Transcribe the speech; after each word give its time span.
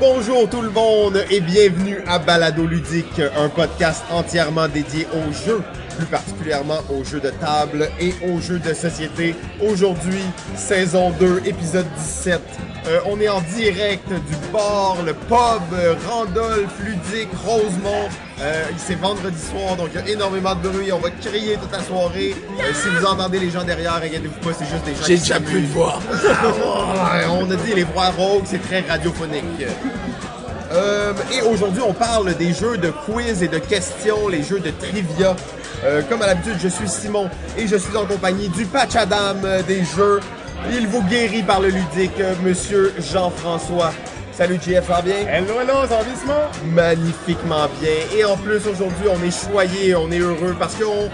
Bonjour 0.00 0.50
tout 0.50 0.60
le 0.60 0.70
monde 0.70 1.24
et 1.30 1.40
bienvenue 1.40 1.98
à 2.08 2.18
Balado 2.18 2.66
Ludique, 2.66 3.20
un 3.36 3.48
podcast 3.48 4.02
entièrement 4.10 4.66
dédié 4.66 5.06
aux 5.14 5.32
jeux, 5.32 5.62
plus 5.96 6.06
particulièrement 6.06 6.78
aux 6.90 7.04
jeux 7.04 7.20
de 7.20 7.30
table 7.30 7.88
et 8.00 8.14
aux 8.28 8.40
jeux 8.40 8.58
de 8.58 8.74
société. 8.74 9.34
Aujourd'hui, 9.62 10.20
saison 10.56 11.10
2, 11.18 11.42
épisode 11.46 11.86
17. 11.96 12.40
Euh, 12.86 13.00
on 13.06 13.18
est 13.20 13.28
en 13.28 13.40
direct 13.56 14.08
du 14.08 14.36
bar, 14.52 14.96
le 15.06 15.14
pub 15.14 15.62
euh, 15.72 15.94
Randolph 16.08 16.74
Ludique 16.84 17.30
Rosemont. 17.46 18.08
Euh, 18.40 18.64
c'est 18.76 18.96
vendredi 18.98 19.40
soir, 19.40 19.76
donc 19.76 19.88
il 19.94 20.00
y 20.00 20.10
a 20.10 20.14
énormément 20.14 20.54
de 20.54 20.68
bruit. 20.68 20.92
On 20.92 20.98
va 20.98 21.10
crier 21.10 21.56
toute 21.56 21.72
la 21.72 21.80
soirée. 21.82 22.34
Euh, 22.60 22.62
si 22.74 22.88
vous 22.88 23.06
entendez 23.06 23.38
les 23.38 23.50
gens 23.50 23.64
derrière, 23.64 23.94
inquiétez-vous 23.94 24.40
pas, 24.40 24.54
c'est 24.58 24.66
juste 24.66 24.84
des 24.84 24.92
gens 24.94 25.04
J'ai 25.06 25.16
déjà 25.18 25.40
plus 25.40 25.60
de 25.62 25.66
s'amusent. 25.66 25.70
voix. 25.70 25.98
Ouais, 27.14 27.24
on 27.30 27.50
a 27.50 27.56
dit 27.56 27.74
les 27.74 27.84
voix 27.84 28.10
rogues, 28.10 28.44
c'est 28.44 28.60
très 28.62 28.80
radiophonique. 28.80 29.44
Euh, 30.74 31.12
et 31.32 31.42
aujourd'hui, 31.42 31.82
on 31.86 31.92
parle 31.92 32.34
des 32.34 32.52
jeux 32.52 32.76
de 32.78 32.90
quiz 32.90 33.42
et 33.42 33.48
de 33.48 33.58
questions, 33.58 34.28
les 34.28 34.42
jeux 34.42 34.60
de 34.60 34.70
trivia. 34.70 35.36
Euh, 35.84 36.02
comme 36.08 36.22
à 36.22 36.26
l'habitude, 36.26 36.56
je 36.60 36.68
suis 36.68 36.88
Simon 36.88 37.28
et 37.56 37.66
je 37.66 37.76
suis 37.76 37.96
en 37.96 38.06
compagnie 38.06 38.48
du 38.48 38.64
patch 38.64 38.96
Adam 38.96 39.36
euh, 39.44 39.62
des 39.62 39.84
jeux. 39.84 40.20
Il 40.72 40.86
vous 40.88 41.02
guérit 41.02 41.42
par 41.42 41.60
le 41.60 41.68
ludique, 41.68 42.20
monsieur 42.42 42.92
Jean-François. 42.98 43.92
Salut 44.32 44.58
JF, 44.60 44.86
ça 44.88 44.94
va 44.94 45.02
bien? 45.02 45.14
Hello, 45.28 45.60
hello, 45.60 45.74
ça 45.88 45.98
va 45.98 46.04
bien, 46.04 46.14
Simon? 46.18 46.72
magnifiquement 46.74 47.66
bien. 47.80 47.90
Et 48.16 48.24
en 48.24 48.36
plus, 48.36 48.66
aujourd'hui, 48.66 49.06
on 49.08 49.22
est 49.22 49.48
choyé, 49.52 49.94
on 49.94 50.10
est 50.10 50.18
heureux 50.18 50.56
parce 50.58 50.74
qu'on 50.74 51.08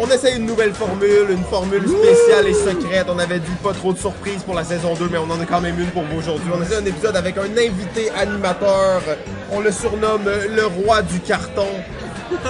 on 0.00 0.08
essaie 0.10 0.34
une 0.36 0.46
nouvelle 0.46 0.72
formule, 0.72 1.30
une 1.30 1.44
formule 1.44 1.86
spéciale 1.86 2.46
et 2.46 2.54
secrète. 2.54 3.06
On 3.08 3.18
avait 3.18 3.38
dit 3.38 3.50
pas 3.62 3.74
trop 3.74 3.92
de 3.92 3.98
surprises 3.98 4.42
pour 4.42 4.54
la 4.54 4.64
saison 4.64 4.94
2, 4.94 5.08
mais 5.12 5.18
on 5.18 5.30
en 5.30 5.38
a 5.40 5.44
quand 5.44 5.60
même 5.60 5.78
une 5.78 5.90
pour 5.90 6.04
vous 6.04 6.18
aujourd'hui. 6.18 6.50
On 6.56 6.62
essaie 6.62 6.76
un 6.76 6.86
épisode 6.86 7.16
avec 7.16 7.36
un 7.36 7.42
invité 7.42 8.10
animateur. 8.16 9.02
On 9.52 9.60
le 9.60 9.70
surnomme 9.70 10.24
le 10.24 10.66
roi 10.66 11.02
du 11.02 11.20
carton. 11.20 11.68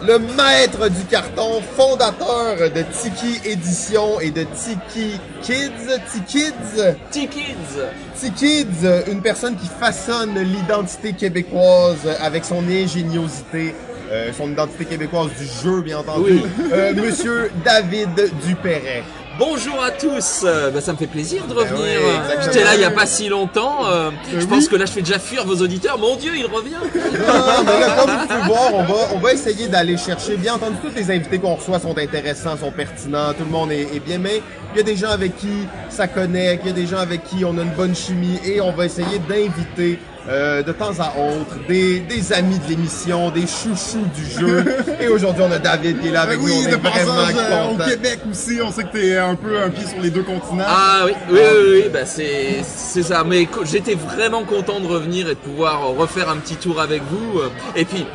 Le 0.00 0.16
maître 0.18 0.88
du 0.88 1.04
carton, 1.06 1.60
fondateur 1.76 2.70
de 2.70 2.82
Tiki 2.82 3.40
Édition 3.44 4.20
et 4.20 4.30
de 4.30 4.44
Tiki 4.44 5.18
Kids. 5.42 5.98
Tiki 6.12 6.24
Kids. 6.24 6.96
T-Kids 7.10 7.82
T-Kids, 8.20 9.10
une 9.10 9.20
personne 9.22 9.56
qui 9.56 9.66
façonne 9.66 10.38
l'identité 10.38 11.14
québécoise 11.14 12.08
avec 12.20 12.44
son 12.44 12.62
ingéniosité, 12.68 13.74
euh, 14.10 14.30
son 14.36 14.50
identité 14.50 14.84
québécoise 14.84 15.28
du 15.38 15.46
jeu, 15.62 15.80
bien 15.82 15.98
entendu. 15.98 16.32
Oui. 16.32 16.42
Euh, 16.72 16.92
Monsieur 16.94 17.50
David 17.64 18.10
Dupéret. 18.46 19.02
Bonjour 19.38 19.80
à 19.80 19.92
tous, 19.92 20.40
Euh, 20.44 20.70
bah, 20.72 20.80
ça 20.80 20.92
me 20.92 20.96
fait 20.98 21.06
plaisir 21.06 21.46
de 21.46 21.54
revenir. 21.54 21.76
Ben 21.78 21.84
oui, 22.02 22.10
exactement. 22.24 22.42
J'étais 22.52 22.64
là 22.64 22.74
il 22.74 22.80
y 22.80 22.84
a 22.84 22.90
pas 22.90 23.06
si 23.06 23.28
longtemps. 23.28 23.86
euh, 23.88 24.10
je 24.32 24.38
oui. 24.38 24.46
pense 24.46 24.66
que 24.66 24.74
là 24.74 24.84
je 24.84 24.90
fais 24.90 25.00
déjà 25.02 25.20
fuir 25.20 25.44
vos 25.46 25.54
auditeurs. 25.62 25.96
Mon 25.96 26.16
Dieu, 26.16 26.32
il 26.36 26.46
revient. 26.46 26.72
Non, 26.72 27.62
mais 27.64 27.80
là, 27.80 27.96
comme 28.00 28.10
vous 28.40 28.46
voir, 28.48 28.74
on 28.74 28.82
va, 28.82 28.94
on 29.14 29.18
va 29.20 29.32
essayer 29.32 29.68
d'aller 29.68 29.96
chercher. 29.96 30.36
Bien 30.36 30.54
entendu, 30.54 30.76
tous 30.82 30.92
les 30.96 31.08
invités 31.12 31.38
qu'on 31.38 31.54
reçoit 31.54 31.78
sont 31.78 31.96
intéressants, 31.96 32.56
sont 32.56 32.72
pertinents, 32.72 33.32
tout 33.32 33.44
le 33.44 33.50
monde 33.50 33.70
est, 33.70 33.82
est 33.94 34.00
bien, 34.04 34.18
mais 34.18 34.42
il 34.74 34.78
y 34.78 34.80
a 34.80 34.82
des 34.82 34.96
gens 34.96 35.10
avec 35.10 35.36
qui 35.36 35.68
ça 35.88 36.08
connecte, 36.08 36.62
il 36.64 36.68
y 36.70 36.72
a 36.72 36.74
des 36.74 36.86
gens 36.88 36.98
avec 36.98 37.22
qui 37.22 37.44
on 37.44 37.56
a 37.58 37.62
une 37.62 37.70
bonne 37.76 37.94
chimie 37.94 38.40
et 38.44 38.60
on 38.60 38.72
va 38.72 38.86
essayer 38.86 39.20
d'inviter 39.28 40.00
euh, 40.28 40.62
de 40.62 40.72
temps 40.72 40.92
à 40.98 41.14
autre 41.18 41.56
des, 41.68 42.00
des 42.00 42.32
amis 42.32 42.58
de 42.58 42.68
l'émission, 42.68 43.30
des 43.30 43.46
chouchous 43.46 44.06
du 44.14 44.24
jeu. 44.26 44.64
Et 45.00 45.08
aujourd'hui, 45.08 45.42
on 45.46 45.52
a 45.52 45.58
David 45.58 46.00
qui 46.00 46.08
est 46.08 46.12
là 46.12 46.22
avec 46.22 46.38
Ben 46.38 46.46
nous, 46.46 46.52
oui, 46.52 46.64
on 46.66 46.70
est 46.70 46.76
vraiment 46.76 47.18
euh, 47.18 47.74
au. 47.74 47.88
Québec 47.88 48.20
aussi, 48.30 48.58
on 48.62 48.70
sait 48.70 48.84
que 48.84 48.92
t'es 48.92 49.16
un 49.16 49.34
peu 49.34 49.60
un 49.60 49.70
pied 49.70 49.86
sur 49.86 50.00
les 50.00 50.10
deux 50.10 50.22
continents. 50.22 50.64
Ah 50.66 51.02
oui, 51.06 51.12
oui, 51.30 51.38
oui, 51.38 51.70
oui, 51.72 51.90
bah 51.92 52.04
c'est 52.04 52.62
c'est 52.62 53.02
ça. 53.02 53.24
Mais 53.24 53.48
j'étais 53.64 53.94
vraiment 53.94 54.44
content 54.44 54.80
de 54.80 54.86
revenir 54.86 55.28
et 55.28 55.34
de 55.34 55.38
pouvoir 55.38 55.88
refaire 55.96 56.28
un 56.28 56.36
petit 56.36 56.56
tour 56.56 56.80
avec 56.80 57.02
vous. 57.10 57.40
Et 57.76 57.84
puis 57.84 58.06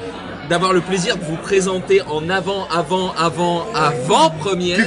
d'avoir 0.50 0.74
le 0.74 0.81
plaisir 0.81 1.18
de 1.18 1.24
vous 1.24 1.38
présenter 1.38 2.02
en 2.02 2.30
avant, 2.30 2.68
avant, 2.70 3.14
avant, 3.18 3.66
avant 3.74 4.30
première 4.30 4.78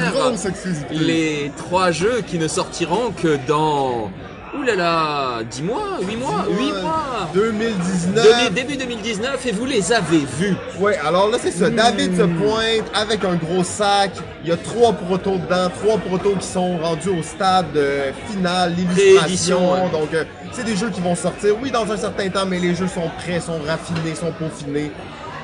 les 0.91 1.50
trois 1.56 1.91
jeux 1.91 2.22
qui 2.27 2.38
ne 2.38 2.48
sortiront 2.48 3.10
que 3.10 3.38
dans 3.48 4.10
Ouh 4.59 4.62
là 4.62 4.75
là, 4.75 5.43
10 5.50 5.62
mois, 5.62 5.99
8 6.00 6.17
mois, 6.17 6.44
8 6.49 6.72
mois. 6.83 7.28
2019. 7.34 8.25
Demi- 8.25 8.50
début 8.55 8.77
2019 8.77 9.44
et 9.47 9.53
vous 9.53 9.67
les 9.67 9.93
avez 9.93 10.25
vus. 10.39 10.56
Ouais, 10.78 10.97
alors 10.99 11.28
là, 11.28 11.39
c'est 11.41 11.50
ça. 11.50 11.69
David 11.69 12.17
se 12.17 12.22
pointe 12.22 12.84
avec 12.95 13.25
un 13.25 13.34
gros 13.34 13.65
sac. 13.65 14.12
Il 14.43 14.49
y 14.49 14.53
a 14.53 14.56
trois 14.56 14.93
protos 14.93 15.39
dedans, 15.39 15.69
trois 15.83 15.99
protos 15.99 16.37
qui 16.41 16.47
sont 16.47 16.78
rendus 16.78 17.11
au 17.11 17.22
stade 17.22 17.66
euh, 17.77 18.12
final, 18.31 18.75
l'illustration. 18.77 19.72
Ouais. 19.75 19.91
Donc, 19.91 20.15
euh, 20.15 20.25
c'est 20.53 20.65
des 20.65 20.77
jeux 20.77 20.91
qui 20.91 21.00
vont 21.00 21.15
sortir, 21.16 21.55
oui, 21.62 21.71
dans 21.71 21.91
un 21.91 21.97
certain 21.97 22.28
temps, 22.31 22.47
mais 22.47 22.59
les 22.59 22.75
jeux 22.75 22.89
sont 22.89 23.11
prêts, 23.19 23.41
sont 23.41 23.59
raffinés, 23.66 24.15
sont 24.15 24.33
peaufinés. 24.33 24.91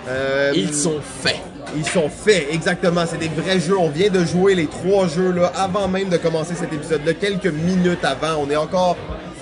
Euh, 0.08 0.52
Ils 0.54 0.74
sont 0.74 1.00
faits. 1.22 1.40
Ils 1.76 1.86
sont 1.86 2.08
faits, 2.08 2.48
exactement. 2.50 3.04
C'est 3.06 3.18
des 3.18 3.28
vrais 3.28 3.60
jeux. 3.60 3.78
On 3.78 3.88
vient 3.88 4.10
de 4.10 4.24
jouer 4.24 4.54
les 4.54 4.66
trois 4.66 5.08
jeux 5.08 5.32
là 5.32 5.52
avant 5.56 5.88
même 5.88 6.08
de 6.08 6.16
commencer 6.16 6.54
cet 6.54 6.72
épisode-là, 6.72 7.14
quelques 7.14 7.46
minutes 7.46 8.04
avant. 8.04 8.42
On 8.44 8.50
est 8.50 8.56
encore 8.56 8.96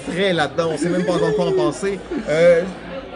frais 0.09 0.33
là-dedans. 0.33 0.71
On 0.75 0.79
sait 0.79 0.89
même 0.89 1.05
pas 1.05 1.15
encore 1.15 1.35
quoi 1.35 1.47
en 1.47 1.53
penser. 1.53 1.99
Euh, 2.29 2.63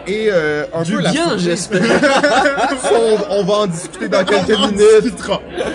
et 0.07 0.29
euh, 0.31 0.65
un 0.73 0.83
Du 0.83 0.97
peu 0.97 1.03
la 1.03 1.11
bien, 1.11 1.37
j'espère. 1.39 1.83
On, 2.93 3.39
on 3.39 3.45
va 3.45 3.55
en 3.55 3.67
discuter 3.67 4.09
dans 4.09 4.25
quelques 4.25 4.59
On 4.59 4.69
minutes. 4.69 5.15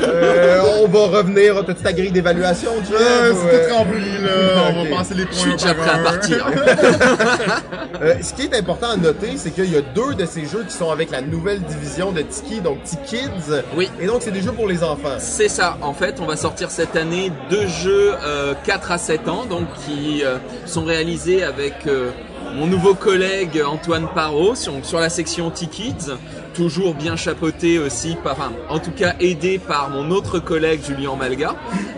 Euh, 0.03 0.61
on 0.81 0.87
va 0.87 1.17
revenir. 1.17 1.63
T'as-tu 1.65 1.83
ta 1.83 1.93
grille 1.93 2.11
d'évaluation? 2.11 2.71
Euh, 2.71 3.33
ou, 3.33 3.37
c'est 3.49 3.55
euh, 3.55 3.69
tout 3.69 3.75
rempli, 3.75 3.99
là. 4.21 4.71
On 4.75 4.83
va 4.83 4.97
passer 4.97 5.13
les 5.15 5.25
points 5.25 5.33
Je 5.33 5.39
suis 5.39 5.51
déjà 5.53 5.73
prêt 5.73 5.89
à 5.89 5.97
partir. 5.99 6.47
euh, 8.01 8.15
ce 8.21 8.33
qui 8.33 8.43
est 8.43 8.55
important 8.55 8.91
à 8.91 8.97
noter, 8.97 9.31
c'est 9.37 9.51
qu'il 9.51 9.71
y 9.71 9.77
a 9.77 9.81
deux 9.81 10.13
de 10.15 10.25
ces 10.25 10.45
jeux 10.45 10.63
qui 10.67 10.73
sont 10.73 10.91
avec 10.91 11.11
la 11.11 11.21
nouvelle 11.21 11.61
division 11.61 12.11
de 12.11 12.21
Tiki, 12.21 12.61
donc 12.61 12.83
T-Kids. 12.83 13.63
Oui. 13.75 13.89
Et 13.99 14.07
donc, 14.07 14.21
c'est 14.21 14.31
des 14.31 14.41
jeux 14.41 14.51
pour 14.51 14.67
les 14.67 14.83
enfants. 14.83 15.17
C'est 15.19 15.49
ça. 15.49 15.77
En 15.81 15.93
fait, 15.93 16.19
on 16.19 16.25
va 16.25 16.35
sortir 16.35 16.71
cette 16.71 16.95
année 16.95 17.31
deux 17.49 17.67
jeux 17.67 18.13
euh, 18.23 18.53
4 18.65 18.91
à 18.91 18.97
7 18.97 19.27
ans, 19.27 19.45
donc 19.45 19.67
qui 19.85 20.23
euh, 20.23 20.37
sont 20.65 20.83
réalisés 20.83 21.43
avec 21.43 21.73
euh, 21.87 22.11
mon 22.55 22.67
nouveau 22.67 22.93
collègue 22.93 23.61
Antoine 23.65 24.07
Parot 24.13 24.55
sur, 24.55 24.73
sur 24.83 24.99
la 24.99 25.09
section 25.09 25.49
T-Kids, 25.49 26.11
toujours 26.53 26.93
bien 26.93 27.15
chapeauté 27.15 27.79
aussi, 27.79 28.15
par, 28.23 28.33
enfin, 28.33 28.51
en 28.69 28.79
tout 28.79 28.91
cas 28.91 29.15
aidé 29.19 29.59
par 29.59 29.89
mon 29.89 30.11
autre 30.11 30.39
collègue 30.39 30.81
Julien 30.85 31.15
Malga. 31.15 31.55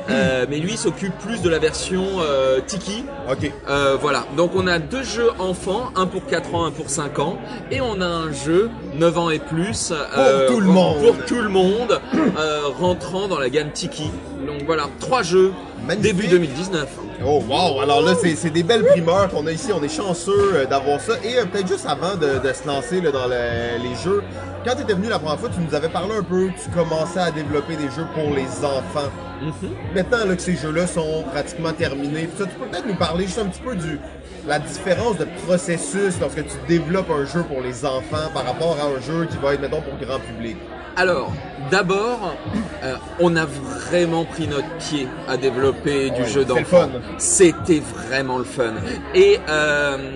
Euh, 0.10 0.46
mais 0.50 0.58
lui 0.58 0.78
s'occupe 0.78 1.18
plus 1.20 1.42
de 1.42 1.50
la 1.50 1.60
version 1.60 2.04
euh, 2.22 2.60
Tiki. 2.66 3.06
Ok. 3.30 3.52
Euh, 3.70 3.98
voilà, 4.00 4.26
donc 4.36 4.52
on 4.56 4.68
a 4.68 4.80
deux 4.80 5.04
jeux 5.04 5.30
enfants, 5.40 5.92
un 5.96 6.06
pour 6.06 6.26
4 6.26 6.56
ans, 6.56 6.66
un 6.66 6.72
pour 6.72 6.90
5 6.90 7.20
ans, 7.20 7.38
et 7.72 7.82
on 7.82 8.02
a 8.02 8.06
un 8.06 8.32
jeu 8.32 8.70
9 8.96 9.18
ans 9.18 9.30
et 9.30 9.40
plus 9.40 9.94
euh, 10.18 10.48
tout 10.50 10.60
le 10.60 10.68
monde. 10.68 10.98
pour 11.02 11.26
tout 11.26 11.42
le 11.42 11.50
monde, 11.50 12.00
euh, 12.38 12.62
rentrant 12.80 13.28
dans 13.28 13.40
la 13.40 13.50
gamme 13.50 13.72
Tiki. 13.72 14.10
Donc 14.46 14.64
voilà, 14.66 14.84
trois 15.00 15.24
jeux 15.24 15.52
Magnifique. 15.88 16.16
début 16.18 16.28
2019. 16.28 16.88
Oh 17.24 17.42
wow! 17.48 17.82
Alors 17.82 18.02
là, 18.02 18.14
c'est 18.36 18.50
des 18.50 18.64
belles 18.64 18.84
primeurs 18.86 19.30
qu'on 19.30 19.46
a 19.46 19.52
ici. 19.52 19.72
On 19.72 19.84
est 19.84 19.96
chanceux 19.96 20.54
euh, 20.56 20.66
d'avoir 20.66 21.00
ça. 21.00 21.14
Et 21.24 21.38
euh, 21.38 21.46
peut-être 21.46 21.68
juste 21.68 21.86
avant 21.88 22.16
de, 22.16 22.40
de 22.48 22.54
se 22.54 22.66
lancer 22.68 23.00
là, 23.00 23.12
dans 23.12 23.28
le- 23.28 23.84
les 23.84 23.96
jeux, 24.04 24.24
quand 24.66 24.76
tu 24.76 24.82
étais 24.82 24.94
venu 24.94 25.08
la 25.08 25.20
première 25.20 25.40
fois, 25.40 25.50
tu 25.50 25.60
nous 25.62 25.76
avais 25.76 25.90
parlé 25.90 26.16
un 26.16 26.24
peu, 26.24 26.48
tu 26.64 26.70
commençais 26.72 27.20
à 27.20 27.30
développer 27.32 27.76
des 27.76 27.92
jeux 27.96 28.08
pour 28.16 28.34
les 28.36 28.48
enfants. 28.66 29.10
Mhm. 29.42 29.70
Maintenant 29.94 30.26
là, 30.26 30.36
que 30.36 30.42
ces 30.42 30.56
jeux-là 30.56 30.88
sont 30.88 31.24
pratiquement 31.32 31.74
terminés, 31.74 32.28
ça, 32.38 32.46
tu 32.46 32.52
peux 32.60 32.66
peut-être 32.66 32.88
nous 32.88 32.96
parler 32.96 33.26
juste 33.26 33.40
un 33.40 33.46
petit 33.46 33.62
peu 33.62 33.76
du 33.76 34.00
la 34.48 34.58
différence 34.58 35.18
de 35.18 35.28
processus 35.46 36.16
lorsque 36.20 36.44
tu 36.44 36.56
développes 36.68 37.12
un 37.12 37.26
jeu 37.26 37.44
pour 37.44 37.62
les 37.62 37.86
enfants 37.86 38.30
par 38.34 38.44
rapport 38.46 38.76
à 38.82 38.86
un 38.88 39.00
jeu 39.00 39.28
qui 39.30 39.38
va 39.38 39.54
être, 39.54 39.62
mettons, 39.62 39.82
pour 39.82 39.94
grand 40.04 40.20
public. 40.20 40.58
Alors, 40.96 41.32
d'abord, 41.70 42.36
euh, 42.84 42.96
on 43.20 43.36
a 43.36 43.46
vraiment 43.46 44.26
pris 44.26 44.48
notre 44.48 44.70
pied 44.78 45.08
à 45.28 45.38
développer 45.38 46.10
du 46.10 46.22
Ouais, 46.22 46.28
jeu 46.28 46.46
d'enfant. 46.46 46.90
C'était 47.18 47.82
vraiment 47.82 48.38
le 48.38 48.44
fun. 48.44 48.74
Et 49.16 49.40
euh, 49.50 50.12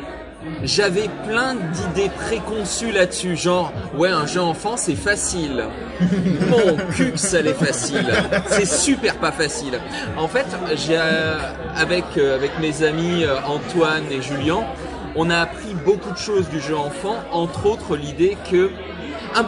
j'avais 0.64 1.10
plein 1.28 1.56
d'idées 1.56 2.10
préconçues 2.10 2.92
là-dessus, 2.92 3.36
genre 3.36 3.72
ouais 3.98 4.10
un 4.10 4.26
jeu 4.26 4.42
enfant 4.42 4.78
c'est 4.78 4.96
facile. 4.96 5.66
Mon 6.50 6.76
cul 6.92 7.14
ça 7.16 7.42
l'est 7.42 7.54
facile. 7.54 8.06
C'est 8.48 8.68
super 8.68 9.16
pas 9.18 9.32
facile. 9.32 9.80
En 10.18 10.28
fait, 10.28 10.46
j'ai 10.76 10.98
euh, 10.98 11.38
avec 11.76 12.04
euh, 12.18 12.36
avec 12.36 12.52
mes 12.60 12.84
amis 12.84 13.24
euh, 13.24 13.38
Antoine 13.48 14.04
et 14.12 14.22
Julien, 14.22 14.64
on 15.16 15.30
a 15.30 15.38
appris 15.38 15.74
beaucoup 15.86 16.12
de 16.12 16.18
choses 16.18 16.50
du 16.50 16.60
jeu 16.60 16.78
enfant, 16.78 17.16
entre 17.32 17.66
autres 17.66 17.96
l'idée 17.96 18.38
que 18.52 18.70
un, 19.36 19.46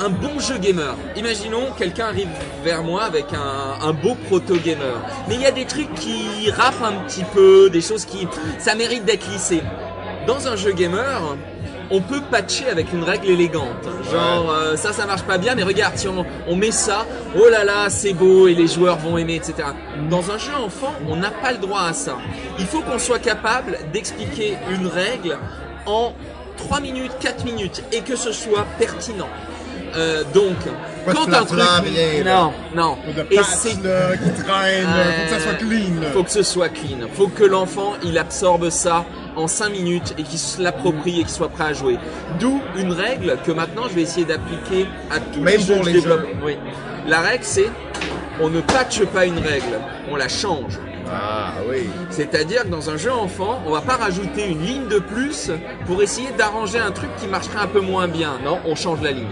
un 0.00 0.08
bon 0.10 0.38
jeu 0.38 0.58
gamer. 0.58 0.94
Imaginons 1.16 1.72
quelqu'un 1.76 2.06
arrive 2.06 2.28
vers 2.64 2.82
moi 2.82 3.02
avec 3.04 3.26
un, 3.32 3.86
un 3.86 3.92
beau 3.92 4.14
proto 4.26 4.54
gamer, 4.56 5.00
mais 5.28 5.34
il 5.34 5.40
y 5.40 5.46
a 5.46 5.50
des 5.50 5.64
trucs 5.64 5.92
qui 5.94 6.50
râpent 6.50 6.82
un 6.82 7.04
petit 7.06 7.24
peu, 7.24 7.70
des 7.70 7.80
choses 7.80 8.04
qui 8.04 8.28
ça 8.58 8.74
mérite 8.74 9.04
d'être 9.04 9.28
lissé. 9.30 9.62
Dans 10.26 10.46
un 10.46 10.56
jeu 10.56 10.72
gamer, 10.72 11.36
on 11.90 12.00
peut 12.00 12.20
patcher 12.30 12.68
avec 12.68 12.92
une 12.92 13.02
règle 13.02 13.28
élégante. 13.30 13.88
Genre, 14.12 14.50
euh, 14.50 14.76
ça, 14.76 14.92
ça 14.92 15.06
marche 15.06 15.22
pas 15.22 15.38
bien, 15.38 15.54
mais 15.54 15.62
regarde, 15.62 15.96
si 15.96 16.06
on, 16.06 16.24
on 16.46 16.56
met 16.56 16.70
ça, 16.70 17.06
oh 17.34 17.48
là 17.48 17.64
là, 17.64 17.88
c'est 17.88 18.12
beau 18.12 18.46
et 18.46 18.54
les 18.54 18.66
joueurs 18.66 18.98
vont 18.98 19.16
aimer, 19.16 19.36
etc. 19.36 19.68
Dans 20.10 20.30
un 20.30 20.38
jeu 20.38 20.52
enfant, 20.54 20.92
on 21.08 21.16
n'a 21.16 21.30
pas 21.30 21.52
le 21.52 21.58
droit 21.58 21.82
à 21.82 21.92
ça. 21.92 22.18
Il 22.58 22.66
faut 22.66 22.82
qu'on 22.82 22.98
soit 22.98 23.18
capable 23.18 23.78
d'expliquer 23.92 24.56
une 24.70 24.86
règle 24.86 25.38
en 25.86 26.12
3 26.58 26.80
minutes, 26.80 27.12
4 27.20 27.44
minutes 27.44 27.82
et 27.92 28.00
que 28.00 28.16
ce 28.16 28.32
soit 28.32 28.66
pertinent. 28.78 29.28
Euh, 29.96 30.22
donc, 30.34 30.56
Pas 31.06 31.12
quand 31.14 31.32
un 31.32 31.44
truc, 31.44 31.60
rien, 31.84 32.24
là. 32.24 32.34
non, 32.42 32.52
non, 32.74 32.98
et 33.30 33.38
c'est 33.42 33.82
là, 33.82 34.16
qui 34.16 34.42
traîne, 34.42 34.86
faut 34.86 35.24
que 35.24 35.30
ça 35.30 35.40
soit 35.40 35.54
clean. 35.54 36.00
là. 36.00 36.08
faut 36.12 36.22
que 36.24 36.30
ce 36.30 36.42
soit 36.42 36.68
clean. 36.68 37.08
Faut 37.14 37.28
que 37.28 37.44
l'enfant 37.44 37.94
il 38.04 38.18
absorbe 38.18 38.68
ça 38.70 39.04
en 39.36 39.46
5 39.46 39.70
minutes 39.70 40.14
et 40.18 40.22
qu'il 40.24 40.38
se 40.38 40.60
l'approprie 40.60 41.20
et 41.20 41.22
qu'il 41.24 41.30
soit 41.30 41.48
prêt 41.48 41.64
à 41.64 41.72
jouer. 41.72 41.98
D'où 42.40 42.60
une 42.76 42.92
règle 42.92 43.38
que 43.46 43.52
maintenant 43.52 43.84
je 43.88 43.94
vais 43.94 44.02
essayer 44.02 44.26
d'appliquer 44.26 44.86
à 45.10 45.20
tous 45.20 45.40
Même 45.40 45.56
les 45.58 45.62
jeux 45.62 45.78
que 45.78 45.84
je 45.86 45.90
développe. 45.92 46.20
jeux. 46.22 46.36
Oui. 46.44 46.56
La 47.06 47.20
règle 47.20 47.44
c'est 47.44 47.70
on 48.40 48.48
ne 48.50 48.60
patche 48.60 49.04
pas 49.06 49.24
une 49.26 49.38
règle, 49.38 49.78
on 50.10 50.16
la 50.16 50.28
change. 50.28 50.78
Ah 51.10 51.52
oui. 51.70 51.88
C'est-à-dire 52.10 52.64
que 52.64 52.68
dans 52.68 52.90
un 52.90 52.98
jeu 52.98 53.10
enfant, 53.10 53.62
on 53.66 53.70
va 53.70 53.80
pas 53.80 53.96
rajouter 53.96 54.46
une 54.46 54.60
ligne 54.62 54.88
de 54.88 54.98
plus 54.98 55.50
pour 55.86 56.02
essayer 56.02 56.28
d'arranger 56.36 56.78
un 56.78 56.90
truc 56.90 57.08
qui 57.18 57.26
marcherait 57.26 57.60
un 57.62 57.66
peu 57.66 57.80
moins 57.80 58.06
bien. 58.08 58.32
Non, 58.44 58.58
on 58.66 58.74
change 58.74 59.00
la 59.00 59.12
ligne. 59.12 59.24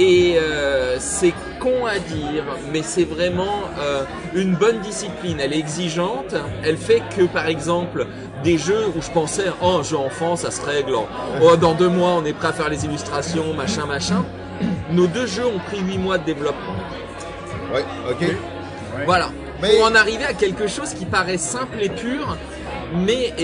Et 0.00 0.36
euh, 0.38 0.96
c'est 1.00 1.34
con 1.58 1.84
à 1.86 1.98
dire, 1.98 2.44
mais 2.72 2.82
c'est 2.82 3.02
vraiment 3.04 3.62
euh, 3.80 4.04
une 4.34 4.54
bonne 4.54 4.78
discipline. 4.78 5.38
Elle 5.40 5.52
est 5.52 5.58
exigeante. 5.58 6.34
Elle 6.64 6.76
fait 6.76 7.02
que, 7.16 7.24
par 7.24 7.48
exemple, 7.48 8.06
des 8.44 8.58
jeux 8.58 8.86
où 8.96 9.02
je 9.02 9.10
pensais, 9.10 9.46
oh, 9.60 9.78
un 9.80 9.82
jeu 9.82 9.96
enfant, 9.96 10.36
ça 10.36 10.52
se 10.52 10.64
règle. 10.64 10.94
en- 10.94 11.08
Oh, 11.42 11.56
dans 11.56 11.74
deux 11.74 11.88
mois, 11.88 12.10
on 12.10 12.24
est 12.24 12.32
prêt 12.32 12.48
à 12.48 12.52
faire 12.52 12.68
les 12.68 12.84
illustrations, 12.84 13.52
machin, 13.54 13.86
machin. 13.86 14.24
Nos 14.92 15.08
deux 15.08 15.26
jeux 15.26 15.46
ont 15.46 15.58
pris 15.58 15.80
huit 15.80 15.98
mois 15.98 16.16
de 16.18 16.24
développement. 16.24 16.76
Ouais, 17.74 17.84
ok. 18.08 18.24
Voilà. 19.04 19.30
Mais- 19.60 19.76
Pour 19.76 19.86
en 19.86 19.94
arriver 19.96 20.24
à 20.24 20.34
quelque 20.34 20.68
chose 20.68 20.94
qui 20.94 21.04
paraît 21.06 21.38
simple 21.38 21.78
et 21.80 21.88
pur, 21.88 22.36
mais 22.94 23.34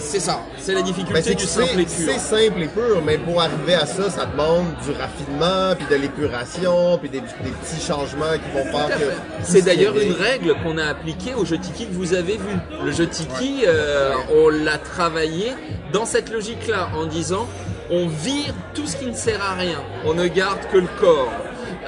c'est 0.00 0.20
ça, 0.20 0.40
c'est 0.58 0.72
la 0.72 0.80
Ben, 0.80 0.86
difficulté 0.86 1.22
c'est 1.22 1.34
que 1.34 1.40
du 1.40 1.46
simple 1.46 1.80
et 1.80 1.84
pur. 1.84 1.94
c'est 1.94 2.18
simple 2.18 2.62
et 2.62 2.68
pur, 2.68 3.02
mais 3.04 3.18
pour 3.18 3.40
arriver 3.40 3.74
à 3.74 3.86
ça, 3.86 4.10
ça 4.10 4.26
demande 4.26 4.66
du 4.84 4.92
raffinement, 4.92 5.74
puis 5.76 5.86
de 5.90 6.00
l'épuration, 6.00 6.98
puis 6.98 7.08
des, 7.10 7.20
des 7.20 7.26
petits 7.50 7.80
changements 7.86 8.32
qui 8.34 8.50
vont 8.56 8.64
faire 8.64 8.98
que... 8.98 9.04
C'est 9.42 9.62
d'ailleurs 9.62 9.96
une 9.98 10.12
règle 10.12 10.54
qu'on 10.62 10.78
a 10.78 10.84
appliquée 10.86 11.34
au 11.34 11.44
jeu 11.44 11.58
Tiki 11.58 11.86
que 11.86 11.92
vous 11.94 12.14
avez 12.14 12.36
vu. 12.36 12.56
Le 12.84 12.92
jeu 12.92 13.06
Tiki, 13.06 13.64
euh, 13.66 14.12
on 14.34 14.48
l'a 14.48 14.78
travaillé 14.78 15.52
dans 15.92 16.06
cette 16.06 16.32
logique-là, 16.32 16.88
en 16.96 17.06
disant 17.06 17.46
on 17.90 18.08
vire 18.08 18.52
tout 18.74 18.86
ce 18.86 18.96
qui 18.96 19.06
ne 19.06 19.14
sert 19.14 19.40
à 19.42 19.54
rien, 19.54 19.80
on 20.04 20.14
ne 20.14 20.26
garde 20.26 20.58
que 20.72 20.78
le 20.78 20.88
corps. 20.98 21.32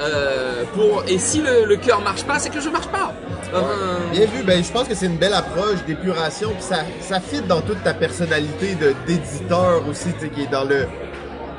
Euh, 0.01 0.63
pour 0.75 1.03
et 1.09 1.19
si 1.19 1.41
le, 1.41 1.65
le 1.65 1.77
cœur 1.77 2.01
marche 2.03 2.23
pas, 2.23 2.39
c'est 2.39 2.51
que 2.51 2.61
jeu 2.61 2.71
marche 2.71 2.87
pas. 2.89 3.13
Enfin, 3.55 3.99
Bien 4.13 4.27
vu, 4.27 4.43
ben 4.43 4.63
je 4.63 4.71
pense 4.71 4.89
que 4.89 4.95
c'est 4.95 5.07
une 5.07 5.17
belle 5.17 5.35
approche 5.35 5.85
d'épuration, 5.87 6.51
ça, 6.61 6.85
ça 7.01 7.21
fit 7.21 7.41
dans 7.43 7.61
toute 7.61 7.83
ta 7.83 7.95
personnalité 7.95 8.77
d'éditeur 9.07 9.83
aussi, 9.89 10.13
tu 10.15 10.27
sais, 10.27 10.29
qui 10.29 10.43
est 10.43 10.51
dans 10.51 10.65
le, 10.65 10.87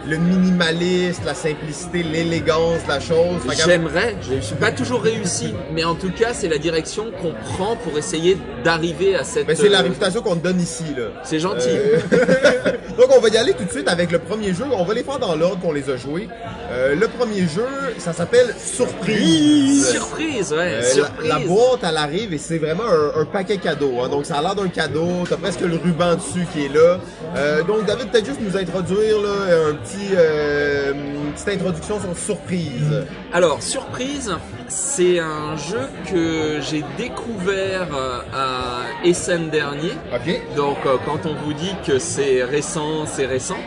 le 0.08 0.18
minimaliste, 0.18 1.22
la 1.26 1.34
simplicité, 1.34 2.04
l'élégance, 2.04 2.82
la 2.88 3.00
chose. 3.00 3.42
J'aimerais, 3.66 4.16
je 4.22 4.40
suis 4.40 4.56
pas 4.56 4.72
toujours 4.72 5.02
réussi, 5.02 5.54
mais 5.74 5.84
en 5.84 5.96
tout 5.96 6.12
cas, 6.12 6.34
c'est 6.34 6.48
la 6.48 6.58
direction 6.58 7.06
qu'on 7.22 7.34
prend 7.54 7.76
pour 7.76 7.98
essayer 7.98 8.38
d'arriver 8.64 9.16
à 9.16 9.24
cette. 9.24 9.48
Ben, 9.48 9.56
c'est 9.56 9.70
la 9.70 9.80
euh, 9.80 9.84
réputation 9.84 10.22
qu'on 10.22 10.36
te 10.36 10.44
donne 10.44 10.60
ici, 10.62 10.86
là. 10.96 11.06
C'est 11.24 11.40
gentil. 11.40 11.70
Euh, 11.70 11.98
Donc 13.00 13.16
on 13.16 13.22
va 13.22 13.30
y 13.30 13.38
aller 13.38 13.54
tout 13.54 13.64
de 13.64 13.72
suite 13.72 13.88
avec 13.88 14.12
le 14.12 14.20
premier 14.20 14.54
jeu. 14.54 14.66
On 14.74 14.84
va 14.84 14.94
les 14.94 15.04
faire 15.04 15.20
dans 15.20 15.34
l'ordre 15.36 15.62
qu'on 15.62 15.72
les 15.72 15.90
a 15.90 15.96
joués. 15.96 16.28
Euh, 16.70 16.96
le 16.96 17.08
premier 17.08 17.48
jeu, 17.48 17.66
ça 17.98 18.12
s'appelle 18.12 18.54
Surprise. 18.58 19.90
Surprise, 19.92 20.52
ouais. 20.52 20.58
Euh, 20.76 20.84
surprise. 20.84 21.30
La, 21.30 21.40
la 21.40 21.46
boîte, 21.46 21.80
elle 21.88 21.96
arrive 21.98 22.34
et 22.34 22.38
c'est 22.38 22.58
vraiment 22.58 22.84
un, 22.84 23.22
un 23.22 23.26
paquet 23.26 23.58
cadeau. 23.58 24.02
hein. 24.04 24.10
Donc, 24.10 24.26
ça 24.26 24.36
a 24.40 24.42
l'air 24.42 24.54
d'un 24.54 24.68
cadeau. 24.68 25.24
T'as 25.30 25.38
presque 25.38 25.62
le 25.62 25.78
ruban 25.78 26.16
dessus 26.16 26.46
qui 26.54 26.66
est 26.66 26.74
là. 26.74 27.00
Euh, 27.38 27.64
donc, 27.64 27.86
David, 27.86 28.10
peut-être 28.12 28.26
juste 28.26 28.42
nous 28.42 28.58
introduire 28.58 29.22
là, 29.22 29.70
un 29.70 29.76
petit, 29.76 30.14
une 30.14 31.32
petite 31.32 31.48
introduction 31.50 32.00
sur 32.02 32.18
Surprise. 32.18 33.04
Alors, 33.32 33.64
Surprise, 33.64 34.32
c'est 34.68 35.20
un 35.20 35.56
jeu 35.56 35.88
que 36.12 36.60
j'ai 36.62 36.84
découvert 36.98 37.88
à 38.34 38.82
Essen 39.08 39.50
dernier. 39.50 39.92
OK? 40.14 40.56
Donc, 40.56 40.78
quand 41.06 41.26
on 41.30 41.34
vous 41.46 41.54
dit 41.54 41.74
que 41.88 41.98
c'est 41.98 42.44
récent, 42.44 42.89
c'est 43.06 43.26
récent. 43.26 43.58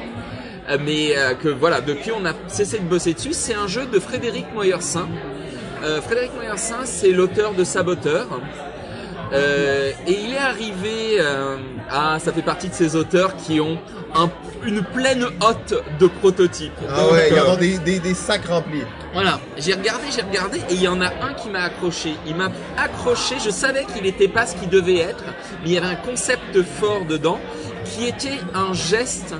Euh, 0.70 0.78
Mais 0.84 1.16
euh, 1.16 1.34
que 1.34 1.48
voilà, 1.48 1.80
depuis 1.80 2.12
on 2.12 2.24
a 2.24 2.32
cessé 2.48 2.78
de 2.78 2.84
bosser 2.84 3.14
dessus. 3.14 3.32
C'est 3.32 3.54
un 3.54 3.66
jeu 3.66 3.86
de 3.86 3.98
Frédéric 3.98 4.46
Moyersin. 4.54 5.08
Euh, 5.84 6.00
Frédéric 6.00 6.34
Moyersin, 6.36 6.80
c'est 6.84 7.10
l'auteur 7.10 7.54
de 7.54 7.64
Saboteur. 7.64 8.26
Euh, 9.32 9.92
et 10.06 10.12
il 10.24 10.34
est 10.34 10.38
arrivé 10.38 11.16
euh, 11.18 11.56
à, 11.90 12.18
ça 12.18 12.32
fait 12.32 12.42
partie 12.42 12.68
de 12.68 12.74
ces 12.74 12.96
auteurs 12.96 13.34
qui 13.36 13.60
ont 13.60 13.78
un- 14.14 14.30
une 14.66 14.82
pleine 14.82 15.24
hotte 15.40 15.74
de 15.98 16.06
prototypes. 16.06 16.70
Ah 16.88 17.00
Donc, 17.00 17.12
ouais, 17.12 17.28
il 17.30 17.36
y 17.36 17.40
en 17.40 17.52
a 17.54 17.56
des, 17.56 17.78
des, 17.78 17.98
des 17.98 18.12
sacs 18.14 18.44
remplis. 18.44 18.82
voilà, 19.14 19.40
j'ai 19.56 19.72
regardé, 19.72 20.04
j'ai 20.14 20.20
regardé, 20.22 20.58
et 20.58 20.74
il 20.74 20.82
y 20.82 20.86
en 20.88 21.00
a 21.00 21.06
un 21.06 21.32
qui 21.32 21.48
m'a 21.48 21.62
accroché. 21.62 22.12
Il 22.26 22.36
m'a 22.36 22.50
accroché, 22.76 23.36
je 23.42 23.48
savais 23.50 23.84
qu'il 23.86 24.02
n'était 24.02 24.28
pas 24.28 24.44
ce 24.46 24.54
qu'il 24.54 24.68
devait 24.68 24.98
être, 24.98 25.24
mais 25.62 25.68
il 25.70 25.72
y 25.72 25.78
avait 25.78 25.86
un 25.86 25.94
concept 25.96 26.62
fort 26.62 27.06
dedans, 27.08 27.40
qui 27.92 28.06
était 28.06 28.38
un 28.54 28.72
geste 28.72 29.34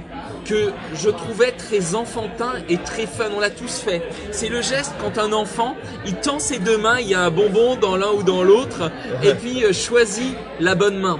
que 0.45 0.73
je 0.95 1.11
trouvais 1.11 1.53
très 1.53 1.95
enfantin 1.95 2.53
et 2.69 2.79
très 2.79 3.07
fun. 3.07 3.31
On 3.37 3.41
l'a 3.41 3.51
tous 3.51 3.79
fait. 3.79 4.03
C'est 4.31 4.49
le 4.49 4.63
geste 4.63 4.93
quand 5.01 5.19
un 5.19 5.33
enfant, 5.33 5.77
il 6.07 6.15
tend 6.15 6.39
ses 6.39 6.59
deux 6.59 6.79
mains, 6.79 7.01
il 7.01 7.09
y 7.09 7.15
a 7.15 7.23
un 7.23 7.31
bonbon 7.31 7.77
dans 7.77 7.97
l'un 7.97 8.11
ou 8.11 8.23
dans 8.23 8.43
l'autre, 8.43 8.91
et 9.23 9.35
puis 9.35 9.65
euh, 9.65 9.73
choisit 9.73 10.37
la 10.61 10.75
bonne 10.75 10.99
main. 10.99 11.19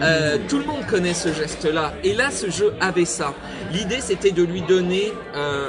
Euh, 0.00 0.38
tout 0.48 0.58
le 0.58 0.64
monde 0.64 0.86
connaît 0.86 1.14
ce 1.14 1.32
geste-là. 1.32 1.92
Et 2.02 2.14
là, 2.14 2.30
ce 2.30 2.50
jeu 2.50 2.74
avait 2.80 3.04
ça. 3.04 3.34
L'idée, 3.72 4.00
c'était 4.00 4.30
de 4.30 4.42
lui 4.42 4.62
donner 4.62 5.12
euh, 5.36 5.68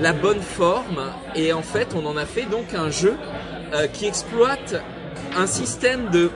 la 0.00 0.12
bonne 0.12 0.42
forme. 0.42 1.00
Et 1.34 1.52
en 1.52 1.62
fait, 1.62 1.88
on 1.94 2.04
en 2.06 2.16
a 2.16 2.26
fait 2.26 2.44
donc 2.44 2.74
un 2.74 2.90
jeu 2.90 3.14
euh, 3.74 3.86
qui 3.86 4.06
exploite 4.06 4.76
un 5.36 5.46
système 5.46 6.10
de, 6.10 6.30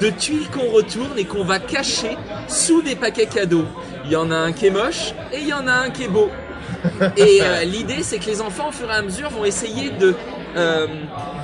de 0.00 0.10
tuiles 0.10 0.48
qu'on 0.50 0.70
retourne 0.70 1.18
et 1.18 1.24
qu'on 1.24 1.44
va 1.44 1.58
cacher 1.58 2.16
sous 2.48 2.82
des 2.82 2.96
paquets 2.96 3.26
cadeaux. 3.26 3.66
Il 4.04 4.12
y 4.12 4.16
en 4.16 4.30
a 4.30 4.36
un 4.36 4.52
qui 4.52 4.66
est 4.66 4.70
moche 4.70 5.12
et 5.32 5.38
il 5.40 5.48
y 5.48 5.52
en 5.52 5.66
a 5.66 5.72
un 5.72 5.90
qui 5.90 6.04
est 6.04 6.08
beau. 6.08 6.30
Et 7.16 7.40
euh, 7.42 7.64
l'idée, 7.64 8.02
c'est 8.02 8.18
que 8.18 8.26
les 8.26 8.40
enfants, 8.40 8.68
au 8.68 8.72
fur 8.72 8.88
et 8.90 8.94
à 8.94 9.02
mesure, 9.02 9.28
vont 9.30 9.44
essayer 9.44 9.90
de, 9.90 10.14
euh, 10.56 10.86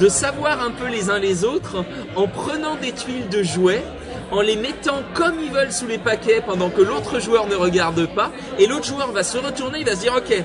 de 0.00 0.08
savoir 0.08 0.62
un 0.62 0.70
peu 0.70 0.86
les 0.88 1.10
uns 1.10 1.18
les 1.18 1.44
autres 1.44 1.84
en 2.14 2.26
prenant 2.26 2.76
des 2.76 2.92
tuiles 2.92 3.28
de 3.28 3.42
jouets, 3.42 3.82
en 4.30 4.40
les 4.40 4.56
mettant 4.56 5.02
comme 5.14 5.34
ils 5.42 5.50
veulent 5.50 5.72
sous 5.72 5.86
les 5.86 5.98
paquets 5.98 6.42
pendant 6.46 6.70
que 6.70 6.80
l'autre 6.80 7.20
joueur 7.20 7.48
ne 7.48 7.54
regarde 7.54 8.06
pas. 8.14 8.30
Et 8.58 8.66
l'autre 8.66 8.86
joueur 8.86 9.12
va 9.12 9.24
se 9.24 9.36
retourner, 9.36 9.80
il 9.80 9.86
va 9.86 9.96
se 9.96 10.00
dire, 10.00 10.14
ok, 10.16 10.42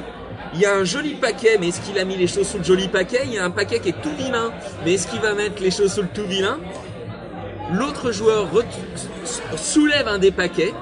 il 0.54 0.60
y 0.60 0.66
a 0.66 0.74
un 0.76 0.84
joli 0.84 1.14
paquet, 1.14 1.58
mais 1.60 1.70
est-ce 1.70 1.80
qu'il 1.82 1.98
a 1.98 2.04
mis 2.04 2.18
les 2.18 2.28
choses 2.28 2.48
sous 2.48 2.58
le 2.58 2.64
joli 2.64 2.88
paquet? 2.88 3.22
Il 3.26 3.34
y 3.34 3.38
a 3.38 3.46
un 3.46 3.52
paquet 3.52 3.80
qui 3.80 3.90
est 3.90 4.02
tout 4.02 4.14
vilain, 4.18 4.52
mais 4.84 4.94
est-ce 4.94 5.08
qu'il 5.08 5.22
va 5.22 5.34
mettre 5.34 5.62
les 5.62 5.72
choses 5.72 5.94
sous 5.94 6.02
le 6.02 6.10
tout 6.14 6.26
vilain? 6.26 6.60
L'autre 7.74 8.12
joueur 8.12 8.48
soulève 9.56 10.08
un 10.08 10.20
des 10.20 10.32
paquets. 10.32 10.74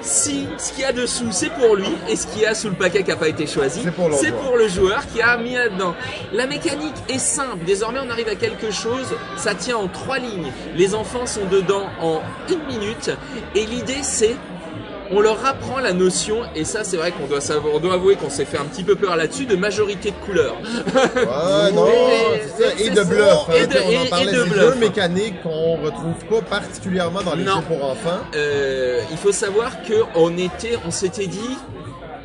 Si 0.00 0.46
ce 0.58 0.72
qu'il 0.72 0.82
y 0.82 0.84
a 0.84 0.92
dessous 0.92 1.26
c'est 1.32 1.50
pour 1.50 1.74
lui 1.74 1.88
et 2.08 2.14
ce 2.14 2.28
qu'il 2.28 2.42
y 2.42 2.46
a 2.46 2.54
sous 2.54 2.68
le 2.68 2.76
paquet 2.76 3.02
qui 3.02 3.10
n'a 3.10 3.16
pas 3.16 3.28
été 3.28 3.46
choisi, 3.46 3.82
C'est 4.20 4.32
pour 4.32 4.56
le 4.56 4.68
joueur 4.68 5.04
qui 5.12 5.20
a 5.20 5.36
mis 5.36 5.54
là-dedans. 5.54 5.94
La 6.32 6.46
mécanique 6.46 6.94
est 7.08 7.18
simple. 7.18 7.64
Désormais, 7.66 7.98
on 8.06 8.08
arrive 8.08 8.28
à 8.28 8.36
quelque 8.36 8.70
chose. 8.70 9.08
Ça 9.36 9.54
tient 9.54 9.76
en 9.76 9.88
trois 9.88 10.18
lignes. 10.18 10.52
Les 10.76 10.94
enfants 10.94 11.26
sont 11.26 11.46
dedans 11.46 11.86
en 12.00 12.20
une 12.48 12.64
minute. 12.66 13.10
Et 13.56 13.66
l'idée, 13.66 14.02
c'est 14.02 14.36
on 15.10 15.20
leur 15.20 15.44
apprend 15.46 15.78
la 15.80 15.92
notion, 15.92 16.38
et 16.54 16.64
ça 16.64 16.84
c'est 16.84 16.96
vrai 16.96 17.12
qu'on 17.12 17.26
doit 17.26 17.40
savoir, 17.40 17.74
on 17.74 17.78
doit 17.78 17.94
avouer 17.94 18.16
qu'on 18.16 18.30
s'est 18.30 18.44
fait 18.44 18.58
un 18.58 18.64
petit 18.64 18.84
peu 18.84 18.94
peur 18.94 19.16
là-dessus, 19.16 19.46
de 19.46 19.56
majorité 19.56 20.10
de 20.10 20.16
couleurs. 20.26 20.56
Ouais, 21.16 21.72
non, 21.72 21.86
c'est 22.56 22.84
Et 22.86 22.90
de 22.90 23.02
bluff. 23.02 23.46
hein. 23.48 23.52
Et 23.56 23.66
de- 23.66 23.78
on 23.84 24.00
en 24.00 24.04
et- 24.04 24.08
parlait 24.08 24.32
et 24.32 24.36
de 24.36 24.42
bluff. 24.44 24.60
jeux 24.60 24.74
mécaniques 24.76 25.42
qu'on 25.42 25.76
retrouve 25.82 26.24
pas 26.30 26.42
particulièrement 26.42 27.22
dans 27.22 27.34
les 27.34 27.44
Non. 27.44 27.56
jeux 27.56 27.62
pour 27.62 27.84
enfants. 27.84 28.20
Euh, 28.34 29.00
il 29.10 29.16
faut 29.16 29.32
savoir 29.32 29.82
que 29.82 29.94
on 30.14 30.36
était, 30.36 30.78
on 30.86 30.90
s'était 30.90 31.26
dit, 31.26 31.56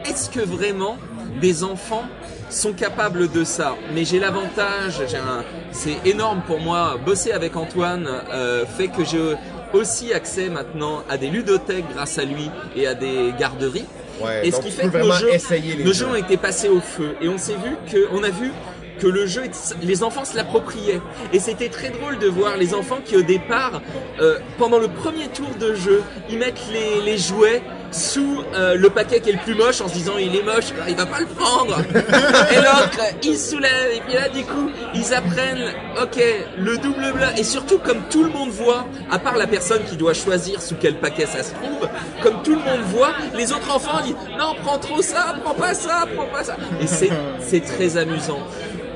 est-ce 0.06 0.30
que 0.30 0.40
vraiment 0.42 0.98
des 1.42 1.64
enfants 1.64 2.04
sont 2.50 2.74
capables 2.74 3.32
de 3.32 3.44
ça? 3.44 3.76
Mais 3.94 4.06
j'ai 4.06 4.20
l'avantage, 4.20 5.02
j'ai 5.10 5.18
un, 5.18 5.44
c'est 5.72 5.98
énorme 6.06 6.42
pour 6.46 6.60
moi. 6.60 6.98
Bosser 7.06 7.32
avec 7.32 7.56
Antoine 7.56 8.08
euh, 8.32 8.66
fait 8.78 8.88
que 8.90 9.04
j'ai 9.04 9.34
aussi 9.74 10.14
accès 10.14 10.50
maintenant 10.50 11.04
à 11.10 11.18
des 11.18 11.28
ludothèques 11.28 11.86
grâce 11.94 12.18
à 12.18 12.24
lui 12.26 12.50
et 12.76 12.88
à 12.88 12.94
des 12.94 13.34
garderies. 13.40 13.86
Ouais, 14.22 14.48
Et 14.48 14.52
ce 14.52 14.60
qui 14.62 14.72
fait 14.72 14.88
que 14.90 14.98
nos 14.98 15.12
jeux, 15.14 15.32
nos 15.80 15.86
jeux. 15.86 15.94
jeux 15.94 16.06
ont 16.08 16.16
été 16.16 16.38
passés 16.38 16.70
au 16.70 16.80
feu 16.80 17.16
et 17.22 17.28
on 17.28 17.38
s'est 17.38 17.56
vu 17.56 17.76
que 17.92 18.08
on 18.14 18.24
a 18.24 18.30
vu 18.30 18.52
que 19.00 19.08
le 19.08 19.26
jeu, 19.26 19.42
les 19.82 20.04
enfants 20.04 20.24
se 20.24 20.36
l'appropriaient 20.36 21.02
et 21.34 21.40
c'était 21.40 21.70
très 21.70 21.90
drôle 21.90 22.20
de 22.20 22.28
voir 22.28 22.58
les 22.58 22.76
enfants 22.76 23.00
qui 23.04 23.16
au 23.18 23.24
départ, 23.24 23.82
euh, 24.22 24.38
pendant 24.60 24.78
le 24.78 24.88
premier 24.88 25.28
tour 25.30 25.50
de 25.60 25.74
jeu, 25.74 26.04
ils 26.30 26.38
mettent 26.38 26.62
les, 26.72 27.02
les 27.02 27.18
jouets 27.18 27.64
sous 27.94 28.44
euh, 28.54 28.76
le 28.76 28.90
paquet 28.90 29.20
qui 29.20 29.30
est 29.30 29.34
le 29.34 29.40
plus 29.40 29.56
moche 29.56 29.82
en 29.82 29.88
se 29.88 29.94
disant 29.94 30.14
il 30.20 30.36
est 30.36 30.44
moche, 30.44 30.74
il 30.88 30.96
va 30.96 31.06
pas 31.06 31.20
le 31.20 31.28
prendre. 31.28 31.80
et 31.80 32.56
l'autre, 32.56 33.00
il 33.24 33.38
soulève. 33.38 33.92
Et 33.96 34.02
puis 34.02 34.14
là, 34.14 34.30
du 34.30 34.44
coup, 34.44 34.70
ils 34.94 35.14
apprennent, 35.14 35.72
ok, 36.02 36.22
le 36.58 36.78
double 36.78 37.14
blanc. 37.14 37.30
Et 37.38 37.44
surtout, 37.44 37.80
comme 37.80 38.02
tout 38.10 38.24
le 38.24 38.30
monde 38.30 38.50
voit, 38.50 38.86
à 39.12 39.20
part 39.20 39.38
la 39.38 39.48
personne 39.48 39.84
qui 39.84 39.96
doit 39.96 40.14
choisir 40.14 40.62
sous 40.62 40.76
quel 40.76 40.96
paquet 40.96 41.26
ça 41.26 41.44
se 41.44 41.54
trouve, 41.54 41.88
comme 42.22 42.42
tout 42.44 42.56
le 42.56 42.62
monde 42.62 42.82
voit, 42.88 43.14
les 43.36 43.52
autres 43.52 43.74
enfants 43.74 44.02
disent 44.04 44.16
non, 44.38 44.56
prends 44.64 44.80
trop 44.80 45.02
ça, 45.02 45.36
prends 45.44 45.54
pas 45.54 45.74
ça, 45.74 46.06
prends 46.16 46.28
pas 46.28 46.44
ça. 46.44 46.58
Et 46.82 46.88
c'est 46.88 47.62
très 47.62 47.98
amusant. 47.98 48.40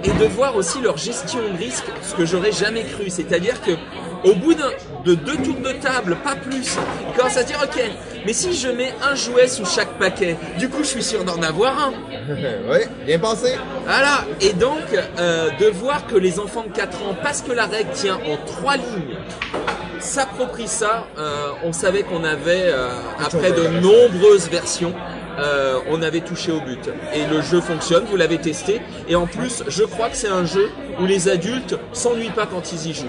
Et 0.04 0.12
de 0.12 0.26
voir 0.26 0.56
aussi 0.56 0.80
leur 0.80 0.98
gestion 0.98 1.40
de 1.52 1.58
risque, 1.58 1.86
ce 2.04 2.14
que 2.14 2.26
j'aurais 2.26 2.52
jamais 2.52 2.84
cru. 2.84 3.10
C'est-à-dire 3.10 3.60
que 3.62 3.72
au 4.24 4.34
bout 4.36 4.54
de 4.54 5.16
deux 5.16 5.38
tours 5.38 5.60
de 5.60 5.72
table, 5.74 6.18
pas 6.24 6.36
plus, 6.36 6.78
ils 7.10 7.18
commencent 7.18 7.38
à 7.38 7.42
se 7.42 7.48
dire 7.48 7.60
ok, 7.64 7.82
mais 8.26 8.34
si 8.34 8.54
je 8.54 8.68
mets 8.70 8.94
un 9.02 9.16
jouet 9.16 9.48
sous 9.48 9.66
chaque 9.66 9.98
paquet, 10.00 10.38
du 10.58 10.70
coup 10.70 10.80
je 10.80 10.88
suis 10.88 11.04
sûr 11.04 11.24
d'en 11.24 11.42
avoir 11.42 11.78
un. 11.88 11.94
oui, 12.70 12.80
bien 13.06 13.20
pensé. 13.20 13.56
Voilà, 13.86 14.26
et 14.42 14.54
donc 14.54 14.84
euh, 15.20 15.50
de 15.60 15.68
voir 15.68 16.08
que 16.08 16.16
les 16.16 16.40
enfants 16.40 16.64
de 16.64 16.74
4 16.74 17.04
ans, 17.04 17.16
parce 17.22 17.42
que 17.42 17.52
la 17.52 17.66
règle 17.66 17.92
tient 17.92 18.16
en 18.16 18.38
trois 18.46 18.78
lignes, 18.78 19.18
s'approprient 20.00 20.68
ça, 20.68 21.08
euh, 21.18 21.50
on 21.64 21.74
savait 21.74 22.04
qu'on 22.04 22.24
avait, 22.24 22.66
euh, 22.68 22.90
après 23.24 23.52
de 23.52 23.68
nombreuses 23.82 24.50
versions, 24.50 24.94
euh, 25.40 25.80
on 25.90 26.02
avait 26.02 26.22
touché 26.22 26.52
au 26.52 26.60
but. 26.60 26.90
Et 27.14 27.26
le 27.26 27.42
jeu 27.42 27.62
fonctionne, 27.62 28.06
vous 28.10 28.16
l'avez 28.18 28.40
testé, 28.40 28.82
et 29.08 29.16
en 29.16 29.28
plus, 29.28 29.64
je 29.68 29.84
crois 29.84 30.10
que 30.10 30.16
c'est 30.16 30.30
un 30.30 30.46
jeu 30.46 30.70
où 31.00 31.06
les 31.06 31.30
adultes 31.30 31.76
s'ennuient 31.94 32.32
pas 32.32 32.48
quand 32.48 32.72
ils 32.72 32.90
y 32.90 32.94
jouent. 32.94 33.06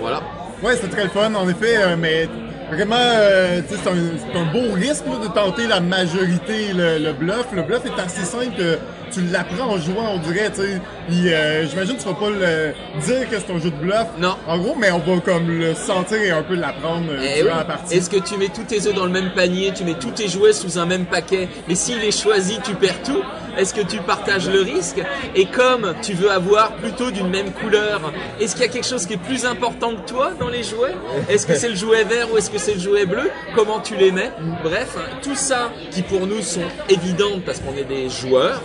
Voilà. 0.00 0.22
Ouais, 0.62 0.76
c'était 0.76 0.88
très 0.88 1.08
fun, 1.08 1.34
en 1.34 1.48
effet, 1.48 1.76
euh, 1.76 1.96
mais 1.96 2.28
vraiment, 2.70 2.96
euh, 2.98 3.60
c'est 3.68 3.88
un, 3.88 4.40
un 4.40 4.52
beau 4.52 4.72
risque 4.74 5.04
là, 5.06 5.26
de 5.26 5.32
tenter 5.32 5.66
la 5.66 5.80
majorité, 5.80 6.72
le, 6.74 6.98
le 6.98 7.12
bluff. 7.12 7.46
Le 7.54 7.62
bluff 7.62 7.82
est 7.86 8.00
assez 8.00 8.24
simple 8.24 8.56
que 8.56 8.78
tu 9.12 9.20
l'apprends 9.30 9.74
en 9.74 9.78
jouant, 9.78 10.14
on 10.14 10.18
dirait, 10.18 10.50
tu 10.50 10.62
sais. 10.62 10.80
Puis, 11.08 11.32
euh, 11.32 11.66
j'imagine 11.68 11.96
que 11.96 12.02
tu 12.02 12.08
vas 12.08 12.14
pas 12.14 12.30
le 12.30 12.74
dire 13.06 13.30
que 13.30 13.36
c'est 13.38 13.52
un 13.52 13.58
jeu 13.60 13.70
de 13.70 13.76
bluff. 13.76 14.06
Non. 14.18 14.36
En 14.48 14.58
gros, 14.58 14.74
mais 14.78 14.90
on 14.90 14.98
va 14.98 15.20
comme 15.20 15.48
le 15.48 15.74
sentir 15.74 16.20
et 16.20 16.30
un 16.30 16.42
peu 16.42 16.54
l'apprendre 16.56 17.06
euh, 17.10 17.18
Eh 17.36 17.42
durant 17.42 17.52
oui. 17.52 17.58
la 17.58 17.64
partie. 17.64 17.96
Est-ce 17.96 18.10
que 18.10 18.16
tu 18.18 18.36
mets 18.38 18.48
tous 18.48 18.64
tes 18.64 18.86
œufs 18.88 18.94
dans 18.94 19.04
le 19.04 19.12
même 19.12 19.30
panier, 19.34 19.72
tu 19.74 19.84
mets 19.84 19.94
tous 19.94 20.10
tes 20.10 20.28
jouets 20.28 20.52
sous 20.52 20.78
un 20.78 20.86
même 20.86 21.04
paquet, 21.04 21.48
mais 21.68 21.74
s'il 21.74 22.02
est 22.02 22.18
choisi, 22.22 22.58
tu 22.64 22.74
perds 22.74 23.02
tout 23.04 23.22
Est-ce 23.58 23.74
que 23.74 23.80
tu 23.82 23.98
partages 23.98 24.48
le 24.48 24.60
risque 24.60 25.02
Et 25.34 25.46
comme 25.46 25.94
tu 26.02 26.12
veux 26.14 26.30
avoir 26.30 26.72
plutôt 26.72 27.10
d'une 27.10 27.28
même 27.28 27.52
couleur, 27.52 28.00
est-ce 28.40 28.54
qu'il 28.54 28.62
y 28.64 28.68
a 28.68 28.72
quelque 28.72 28.86
chose 28.86 29.06
qui 29.06 29.14
est 29.14 29.16
plus 29.18 29.44
important 29.46 29.94
que 29.94 30.08
toi 30.08 30.32
dans 30.38 30.48
les 30.48 30.62
jouets? 30.62 30.94
Est-ce 31.28 31.46
que 31.46 31.54
c'est 31.54 31.68
le 31.68 31.74
jouet 31.76 32.04
vert 32.04 32.32
ou 32.32 32.38
est-ce 32.38 32.50
que 32.50 32.58
c'est 32.58 32.74
le 32.74 32.80
jouet 32.80 33.06
bleu? 33.06 33.30
Comment 33.54 33.80
tu 33.80 33.96
les 33.96 34.10
mets? 34.10 34.30
Bref, 34.62 34.96
tout 35.22 35.34
ça 35.36 35.70
qui 35.90 36.02
pour 36.02 36.26
nous 36.26 36.42
sont 36.42 36.62
évidentes 36.88 37.42
parce 37.44 37.60
qu'on 37.60 37.74
est 37.76 37.84
des 37.84 38.08
joueurs, 38.08 38.60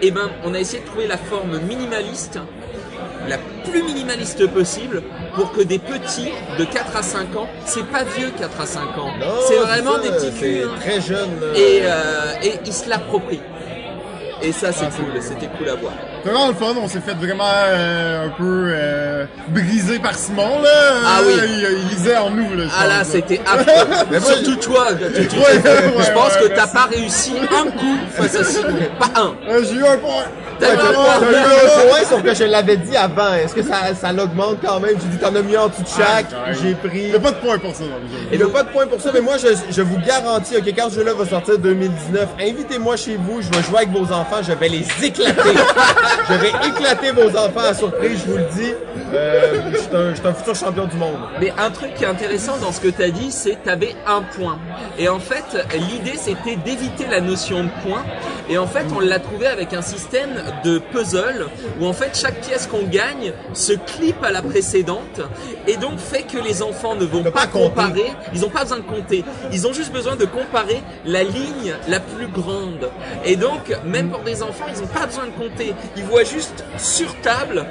et 0.00 0.10
ben 0.10 0.30
on 0.44 0.54
a 0.54 0.58
essayé 0.60 0.80
de 0.82 0.86
trouver 0.86 1.06
la 1.06 1.16
forme 1.18 1.58
minimaliste 1.60 2.38
la 3.28 3.38
plus 3.70 3.82
minimaliste 3.84 4.48
possible 4.48 5.00
pour 5.36 5.52
que 5.52 5.62
des 5.62 5.78
petits 5.78 6.30
de 6.58 6.64
4 6.64 6.96
à 6.96 7.02
5 7.02 7.36
ans, 7.36 7.46
c'est 7.64 7.86
pas 7.86 8.02
vieux 8.02 8.32
4 8.36 8.60
à 8.60 8.66
5 8.66 8.80
ans, 8.98 9.12
c'est 9.46 9.58
vraiment 9.58 9.92
ça, 9.92 9.98
des 10.00 10.08
petits 10.10 10.32
culs. 10.32 10.62
hein. 10.64 10.74
très 10.80 11.00
jeune. 11.00 11.30
là. 11.40 11.46
Et, 11.56 11.80
euh, 11.84 12.32
et 12.42 12.52
ils 12.66 12.72
se 12.72 12.88
l'approprient. 12.88 13.40
Et 14.42 14.52
ça 14.52 14.72
c'est 14.72 14.86
Ah, 14.86 14.90
cool, 14.96 15.20
c'était 15.22 15.46
cool 15.56 15.68
à 15.68 15.74
voir. 15.76 15.92
C'était 16.18 16.30
vraiment 16.34 16.48
le 16.48 16.54
fun, 16.54 16.74
on 16.82 16.88
s'est 16.88 17.00
fait 17.00 17.14
vraiment 17.14 17.44
euh, 17.48 18.26
un 18.26 18.30
peu 18.30 18.64
euh, 18.74 19.24
briser 19.48 19.98
par 19.98 20.14
Simon, 20.14 20.60
là. 20.62 20.70
Ah 21.04 21.20
oui. 21.26 21.32
Il, 21.44 21.78
il 21.82 21.88
lisait 21.96 22.16
en 22.16 22.30
nous, 22.30 22.54
là. 22.56 22.64
Ah 22.80 22.86
là 22.86 23.04
c'était 23.04 23.40
affreux. 23.46 23.86
Mais 24.10 24.20
Surtout 24.20 24.56
toi, 24.56 24.88
tu- 25.14 25.26
tu- 25.28 25.36
Ouais, 25.36 25.42
ouais, 25.44 26.04
je 26.06 26.12
pense 26.12 26.34
ouais, 26.34 26.48
que 26.48 26.54
t'as 26.56 26.66
pas 26.66 26.86
réussi 26.90 27.32
un 27.38 27.70
coup 27.70 27.96
face 28.10 28.34
à 28.36 28.44
Simon, 28.44 28.68
pas 28.98 29.20
un. 29.20 29.34
Euh, 29.48 29.64
J'ai 29.64 29.76
eu 29.76 29.84
un 29.84 29.96
point. 29.98 30.24
T'as 30.60 30.74
eu 30.74 30.78
un 30.78 30.92
point. 30.92 32.04
sauf 32.08 32.22
que 32.22 32.34
je 32.34 32.44
l'avais 32.44 32.76
dit 32.76 32.96
avant. 32.96 33.34
Est-ce 33.34 33.54
que 33.54 33.62
ça, 33.62 33.94
ça 34.00 34.12
l'augmente 34.12 34.58
quand 34.64 34.80
même? 34.80 34.94
J'ai 35.00 35.08
dit 35.08 35.18
t'en 35.18 35.34
as 35.34 35.42
mis 35.42 35.56
en 35.56 35.68
dessous 35.68 35.82
de 35.82 35.88
chaque. 35.88 36.26
Ah, 36.32 36.50
ouais. 36.50 36.56
J'ai 36.62 36.74
pris. 36.74 37.02
Il 37.04 37.10
n'y 37.10 37.16
a 37.16 37.20
pas 37.20 37.30
de 37.32 37.36
point 37.36 37.58
pour 37.58 37.74
ça 37.74 37.84
dans 37.84 37.96
le 37.96 38.06
jeu. 38.06 38.26
Il 38.32 38.38
n'y 38.38 38.44
a 38.44 38.48
pas 38.48 38.62
de 38.64 38.68
point 38.68 38.86
pour 38.86 39.00
ça, 39.00 39.10
mais 39.14 39.20
moi, 39.20 39.34
je, 39.38 39.48
je 39.70 39.82
vous 39.82 39.98
garantis, 39.98 40.56
ok, 40.56 40.64
quand 40.76 40.90
ce 40.90 40.96
jeu-là 40.96 41.14
va 41.14 41.26
sortir 41.26 41.58
2019, 41.58 42.28
invitez-moi 42.40 42.96
chez 42.96 43.16
vous, 43.16 43.40
je 43.42 43.48
vais 43.48 43.62
jouer 43.64 43.78
avec 43.78 43.90
vos 43.90 44.04
enfants, 44.12 44.31
je 44.40 44.52
vais 44.52 44.68
les 44.68 44.86
éclater. 45.02 45.40
je 46.28 46.34
vais 46.34 46.52
éclater 46.68 47.10
vos 47.10 47.28
enfants 47.36 47.68
à 47.68 47.74
surprise, 47.74 48.22
je 48.24 48.30
vous 48.30 48.38
le 48.38 48.46
dis. 48.54 48.72
Euh, 49.12 49.70
je 49.72 49.76
suis 49.76 49.94
un, 49.94 50.10
je 50.10 50.14
suis 50.16 50.26
un 50.26 50.34
futur 50.34 50.54
champion 50.54 50.86
du 50.86 50.96
monde. 50.96 51.18
Mais 51.40 51.52
un 51.58 51.70
truc 51.70 51.94
qui 51.94 52.04
est 52.04 52.06
intéressant 52.06 52.56
dans 52.58 52.72
ce 52.72 52.80
que 52.80 52.88
tu 52.88 53.02
as 53.02 53.10
dit, 53.10 53.30
c'est 53.30 53.56
que 53.56 53.64
tu 53.64 53.70
avais 53.70 53.94
un 54.06 54.22
point. 54.22 54.58
Et 54.98 55.08
en 55.08 55.18
fait, 55.18 55.44
l'idée 55.74 56.16
c'était 56.16 56.56
d'éviter 56.56 57.06
la 57.10 57.20
notion 57.20 57.64
de 57.64 57.70
point. 57.84 58.04
Et 58.48 58.56
en 58.58 58.66
fait, 58.66 58.86
on 58.94 59.00
l'a 59.00 59.18
trouvé 59.18 59.46
avec 59.46 59.74
un 59.74 59.82
système 59.82 60.30
de 60.64 60.78
puzzle 60.78 61.46
où 61.80 61.86
en 61.86 61.92
fait 61.92 62.18
chaque 62.18 62.40
pièce 62.40 62.66
qu'on 62.66 62.84
gagne 62.84 63.32
se 63.52 63.72
clip 63.72 64.22
à 64.22 64.30
la 64.30 64.42
précédente 64.42 65.20
et 65.66 65.76
donc 65.76 65.98
fait 65.98 66.22
que 66.22 66.38
les 66.38 66.62
enfants 66.62 66.94
ne 66.94 67.04
vont 67.04 67.22
pas, 67.22 67.30
pas 67.30 67.46
compter. 67.46 67.68
comparer, 67.68 68.12
ils 68.34 68.40
n'ont 68.40 68.48
pas 68.48 68.62
besoin 68.62 68.78
de 68.78 68.82
compter. 68.82 69.24
Ils 69.52 69.66
ont 69.66 69.72
juste 69.72 69.92
besoin 69.92 70.16
de 70.16 70.24
comparer 70.24 70.82
la 71.04 71.22
ligne 71.22 71.74
la 71.88 72.00
plus 72.00 72.26
grande. 72.28 72.90
Et 73.24 73.36
donc, 73.36 73.72
même 73.84 74.14
pour 74.22 74.32
des 74.32 74.42
enfants, 74.42 74.64
ils 74.74 74.80
n'ont 74.80 74.86
pas 74.86 75.06
besoin 75.06 75.24
de 75.26 75.30
compter. 75.32 75.74
Ils 75.96 76.04
voient 76.04 76.24
juste 76.24 76.64
sur 76.78 77.14
table 77.22 77.64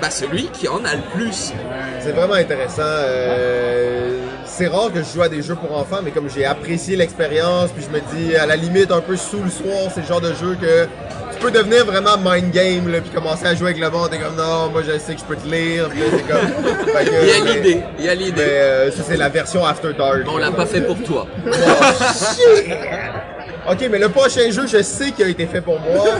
bah, 0.00 0.10
celui 0.10 0.44
qui 0.48 0.66
en 0.68 0.84
a 0.84 0.94
le 0.94 1.02
plus. 1.14 1.52
C'est 2.00 2.12
vraiment 2.12 2.34
intéressant. 2.34 2.82
euh, 2.84 4.18
c'est 4.46 4.66
rare 4.66 4.90
que 4.92 5.00
je 5.00 5.12
joue 5.14 5.22
à 5.22 5.28
des 5.28 5.42
jeux 5.42 5.54
pour 5.54 5.76
enfants, 5.76 6.00
mais 6.02 6.10
comme 6.10 6.28
j'ai 6.28 6.44
apprécié 6.44 6.96
l'expérience, 6.96 7.70
puis 7.70 7.84
je 7.84 7.90
me 7.90 8.00
dis, 8.14 8.36
à 8.36 8.46
la 8.46 8.56
limite, 8.56 8.90
un 8.90 9.00
peu 9.00 9.16
sous 9.16 9.42
le 9.42 9.50
soir, 9.50 9.90
c'est 9.94 10.00
le 10.02 10.06
genre 10.06 10.20
de 10.20 10.32
jeu 10.34 10.56
que 10.60 10.84
tu 11.32 11.38
peux 11.40 11.50
devenir 11.50 11.84
vraiment 11.86 12.16
mind 12.22 12.50
game, 12.50 12.90
là, 12.90 13.00
puis 13.00 13.10
commencer 13.10 13.46
à 13.46 13.54
jouer 13.54 13.70
avec 13.70 13.78
le 13.80 13.88
monde, 13.90 14.10
t'es 14.10 14.18
comme, 14.18 14.36
non, 14.36 14.68
moi 14.70 14.82
je 14.86 14.98
sais 14.98 15.14
que 15.14 15.20
je 15.20 15.24
peux 15.24 15.36
te 15.36 15.46
lire, 15.46 15.88
puis 15.88 16.00
c'est 16.10 16.26
comme... 16.26 16.86
Fait 16.94 17.04
que, 17.04 17.10
Il 17.22 17.28
y 17.28 17.32
a 17.32 17.44
mais- 17.44 17.52
l'idée, 17.54 17.82
il 17.98 18.04
y 18.04 18.08
a 18.08 18.10
Mais 18.10 18.16
l'idée. 18.16 18.42
euh, 18.42 18.90
ça, 18.90 19.02
c'est 19.06 19.16
la 19.16 19.28
version 19.28 19.64
After 19.64 19.92
Dark. 19.96 20.20
On 20.26 20.36
l'a 20.38 20.50
pas 20.50 20.66
fait 20.66 20.80
pour 20.82 21.00
toi. 21.02 21.26
Oh, 21.46 21.50
shit! 21.54 22.66
Ok, 23.68 23.86
mais 23.90 23.98
le 23.98 24.08
prochain 24.08 24.50
jeu, 24.50 24.66
je 24.66 24.82
sais 24.82 25.10
qu'il 25.12 25.24
a 25.24 25.28
été 25.28 25.46
fait 25.46 25.60
pour 25.60 25.78
moi. 25.80 26.04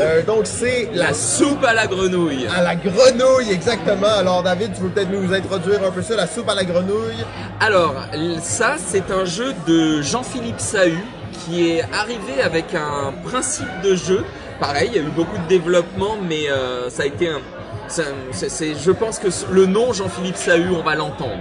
Euh, 0.00 0.22
donc, 0.22 0.40
c'est 0.44 0.90
la 0.92 1.14
soupe 1.14 1.64
à 1.64 1.72
la 1.72 1.86
grenouille. 1.86 2.46
à 2.54 2.60
la 2.62 2.74
grenouille, 2.74 3.50
exactement. 3.52 4.08
Alors, 4.18 4.42
David, 4.42 4.72
tu 4.74 4.82
veux 4.82 4.88
peut-être 4.88 5.10
nous 5.10 5.32
introduire 5.32 5.84
un 5.84 5.90
peu 5.92 6.02
ça, 6.02 6.16
la 6.16 6.26
soupe 6.26 6.48
à 6.50 6.54
la 6.54 6.64
grenouille? 6.64 7.24
Alors, 7.60 7.94
ça, 8.42 8.74
c'est 8.84 9.10
un 9.12 9.24
jeu 9.24 9.54
de 9.68 10.02
Jean-Philippe 10.02 10.58
Sahu 10.60 10.98
qui 11.32 11.70
est 11.70 11.82
arrivé 11.92 12.42
avec 12.42 12.74
un 12.74 13.12
principe 13.28 13.68
de 13.84 13.94
jeu. 13.94 14.24
Pareil, 14.60 14.90
il 14.92 14.96
y 14.96 15.04
a 15.04 15.06
eu 15.06 15.10
beaucoup 15.12 15.38
de 15.38 15.46
développement, 15.48 16.16
mais 16.28 16.50
euh, 16.50 16.90
ça 16.90 17.04
a 17.04 17.06
été 17.06 17.28
un. 17.28 17.38
c'est- 17.88 18.74
je 18.74 18.90
pense 18.90 19.18
que 19.20 19.28
le 19.52 19.66
nom 19.66 19.92
Jean-Philippe 19.92 20.36
Sahu, 20.36 20.70
on 20.78 20.82
va 20.82 20.96
l'entendre. 20.96 21.38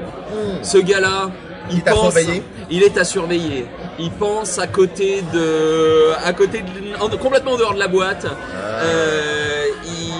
Ce 0.62 0.77
gars-là, 0.77 1.31
il, 1.72 1.77
Il 1.77 1.79
est 1.79 1.88
à 1.88 1.91
pense, 1.93 2.01
surveiller. 2.13 2.43
il 2.70 2.84
est 2.84 2.98
à 2.98 3.03
surveiller. 3.03 3.65
Il 4.00 4.12
pense 4.12 4.60
à 4.60 4.67
côté 4.67 5.24
de, 5.34 6.12
à 6.24 6.34
côté 6.34 6.60
de, 6.62 7.01
en- 7.01 7.10
complètement 7.17 7.51
en 7.53 7.58
dehors 7.58 7.74
de 7.74 7.79
la 7.79 7.88
boîte. 7.88 8.25
Euh, 8.55 9.65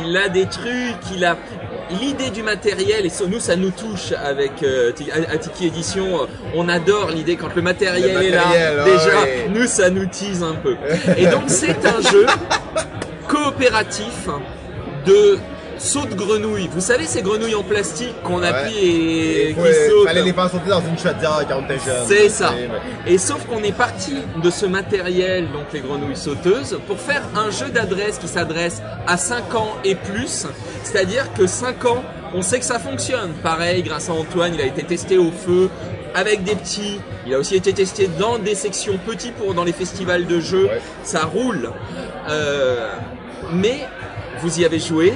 il 0.05 0.15
a 0.17 0.29
des 0.29 0.45
trucs, 0.45 1.12
il 1.15 1.23
a 1.25 1.38
l'idée 2.01 2.29
du 2.29 2.43
matériel 2.43 3.05
et 3.05 3.12
nous 3.27 3.39
ça 3.39 3.55
nous 3.55 3.71
touche 3.71 4.13
avec 4.13 4.63
euh, 4.63 4.91
Ti- 4.91 5.12
à, 5.12 5.31
à 5.33 5.38
Tiki 5.38 5.67
Edition. 5.67 6.27
On 6.55 6.69
adore 6.69 7.09
l'idée 7.12 7.35
quand 7.35 7.53
le 7.55 7.62
matériel, 7.62 8.13
Le 8.15 8.23
est 8.23 8.29
là. 8.31 8.83
Déjà, 8.85 9.21
ouais. 9.21 9.47
nous 9.53 9.65
ça 9.67 9.89
nous 9.89 10.05
tease 10.05 10.43
un 10.43 10.55
peu. 10.55 10.75
Et 11.17 11.25
donc 11.27 11.43
c'est 11.47 11.77
un 11.85 12.01
jeu 12.12 12.25
coopératif 13.27 14.27
de 15.05 15.38
saut 15.83 16.05
de 16.05 16.15
grenouille. 16.15 16.69
Vous 16.73 16.81
savez 16.81 17.05
ces 17.05 17.21
grenouilles 17.21 17.55
en 17.55 17.63
plastique 17.63 18.15
qu'on 18.23 18.39
Ouais. 18.41 18.47
appuie 18.47 18.77
et 18.77 19.53
qui 19.53 19.59
sautent. 19.89 20.07
fallait 20.07 20.21
les 20.23 20.33
faire 20.33 20.49
sauter 20.49 20.69
dans 20.69 20.81
une 20.81 20.97
chaudière 20.97 21.45
quand 21.47 21.57
on 21.61 21.65
était 21.65 21.79
jeune. 21.85 22.03
C'est 22.07 22.29
ça. 22.29 22.53
Et 23.05 23.17
sauf 23.17 23.45
qu'on 23.45 23.61
est 23.63 23.75
parti 23.75 24.13
de 24.41 24.49
ce 24.49 24.65
matériel, 24.65 25.51
donc 25.51 25.65
les 25.73 25.81
grenouilles 25.81 26.15
sauteuses, 26.15 26.79
pour 26.87 26.99
faire 26.99 27.23
un 27.35 27.51
jeu 27.51 27.69
d'adresse 27.69 28.17
qui 28.17 28.27
s'adresse 28.27 28.81
à 29.07 29.17
5 29.17 29.55
ans 29.55 29.73
et 29.83 29.95
plus. 29.95 30.47
C'est-à-dire 30.83 31.31
que 31.33 31.45
5 31.47 31.85
ans, 31.85 32.03
on 32.33 32.41
sait 32.41 32.59
que 32.59 32.65
ça 32.65 32.79
fonctionne. 32.79 33.31
Pareil, 33.43 33.83
grâce 33.83 34.09
à 34.09 34.13
Antoine, 34.13 34.53
il 34.55 34.61
a 34.61 34.65
été 34.65 34.83
testé 34.83 35.17
au 35.17 35.31
feu 35.31 35.69
avec 36.15 36.43
des 36.43 36.55
petits. 36.55 36.99
Il 37.27 37.33
a 37.33 37.39
aussi 37.39 37.55
été 37.55 37.73
testé 37.73 38.09
dans 38.19 38.37
des 38.39 38.55
sections 38.55 38.97
petits 39.05 39.31
pour 39.31 39.53
dans 39.53 39.63
les 39.63 39.73
festivals 39.73 40.25
de 40.27 40.39
jeux. 40.39 40.65
Ouais. 40.65 40.81
Ça 41.03 41.25
roule. 41.25 41.69
Euh, 42.29 42.89
mais 43.51 43.87
vous 44.41 44.59
y 44.59 44.65
avez 44.65 44.79
joué. 44.79 45.13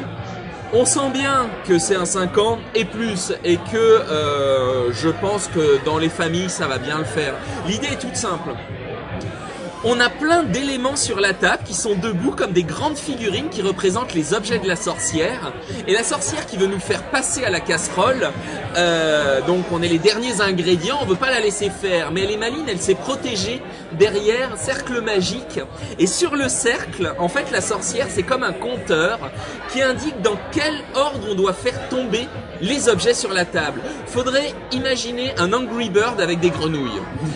On 0.73 0.83
sent 0.83 1.11
bien 1.13 1.49
que 1.65 1.79
c'est 1.79 1.95
un 1.95 2.05
5 2.05 2.37
ans 2.39 2.59
et 2.75 2.83
plus 2.83 3.31
et 3.45 3.55
que 3.55 3.77
euh, 3.77 4.91
je 4.91 5.07
pense 5.07 5.47
que 5.47 5.83
dans 5.85 5.97
les 5.97 6.09
familles 6.09 6.49
ça 6.49 6.67
va 6.67 6.77
bien 6.77 6.97
le 6.97 7.05
faire. 7.05 7.35
L'idée 7.67 7.87
est 7.87 7.99
toute 8.01 8.17
simple. 8.17 8.49
On 9.85 9.99
a 10.01 10.09
plein 10.09 10.43
d'éléments 10.43 10.95
sur 10.95 11.19
la 11.21 11.33
table 11.33 11.63
qui 11.63 11.73
sont 11.73 11.95
debout 11.95 12.31
comme 12.31 12.51
des 12.51 12.63
grandes 12.63 12.97
figurines 12.97 13.47
qui 13.49 13.61
représentent 13.61 14.13
les 14.13 14.33
objets 14.33 14.59
de 14.59 14.67
la 14.67 14.75
sorcière. 14.75 15.53
Et 15.87 15.93
la 15.93 16.03
sorcière 16.03 16.45
qui 16.47 16.57
veut 16.57 16.67
nous 16.67 16.79
faire 16.79 17.03
passer 17.03 17.45
à 17.45 17.49
la 17.49 17.59
casserole, 17.61 18.31
euh, 18.75 19.39
donc 19.41 19.65
on 19.71 19.81
est 19.81 19.87
les 19.87 19.99
derniers 19.99 20.41
ingrédients, 20.41 20.97
on 21.01 21.05
veut 21.05 21.15
pas 21.15 21.29
la 21.29 21.39
laisser 21.39 21.69
faire. 21.69 22.11
Mais 22.11 22.23
elle 22.23 22.31
est 22.31 22.37
maline, 22.37 22.65
elle 22.67 22.81
s'est 22.81 22.95
protégée 22.95 23.61
derrière 23.99 24.57
cercle 24.57 25.01
magique. 25.01 25.59
Et 25.99 26.07
sur 26.07 26.35
le 26.35 26.49
cercle, 26.49 27.13
en 27.19 27.27
fait, 27.27 27.51
la 27.51 27.61
sorcière, 27.61 28.07
c'est 28.09 28.23
comme 28.23 28.43
un 28.43 28.53
compteur 28.53 29.19
qui 29.71 29.81
indique 29.81 30.21
dans 30.21 30.37
quel 30.51 30.73
ordre 30.95 31.27
on 31.31 31.35
doit 31.35 31.53
faire 31.53 31.89
tomber 31.89 32.27
les 32.61 32.89
objets 32.89 33.13
sur 33.13 33.33
la 33.33 33.45
table. 33.45 33.81
Faudrait 34.07 34.53
imaginer 34.71 35.33
un 35.37 35.53
Angry 35.53 35.89
Bird 35.89 36.19
avec 36.19 36.39
des 36.39 36.49
grenouilles. 36.49 36.89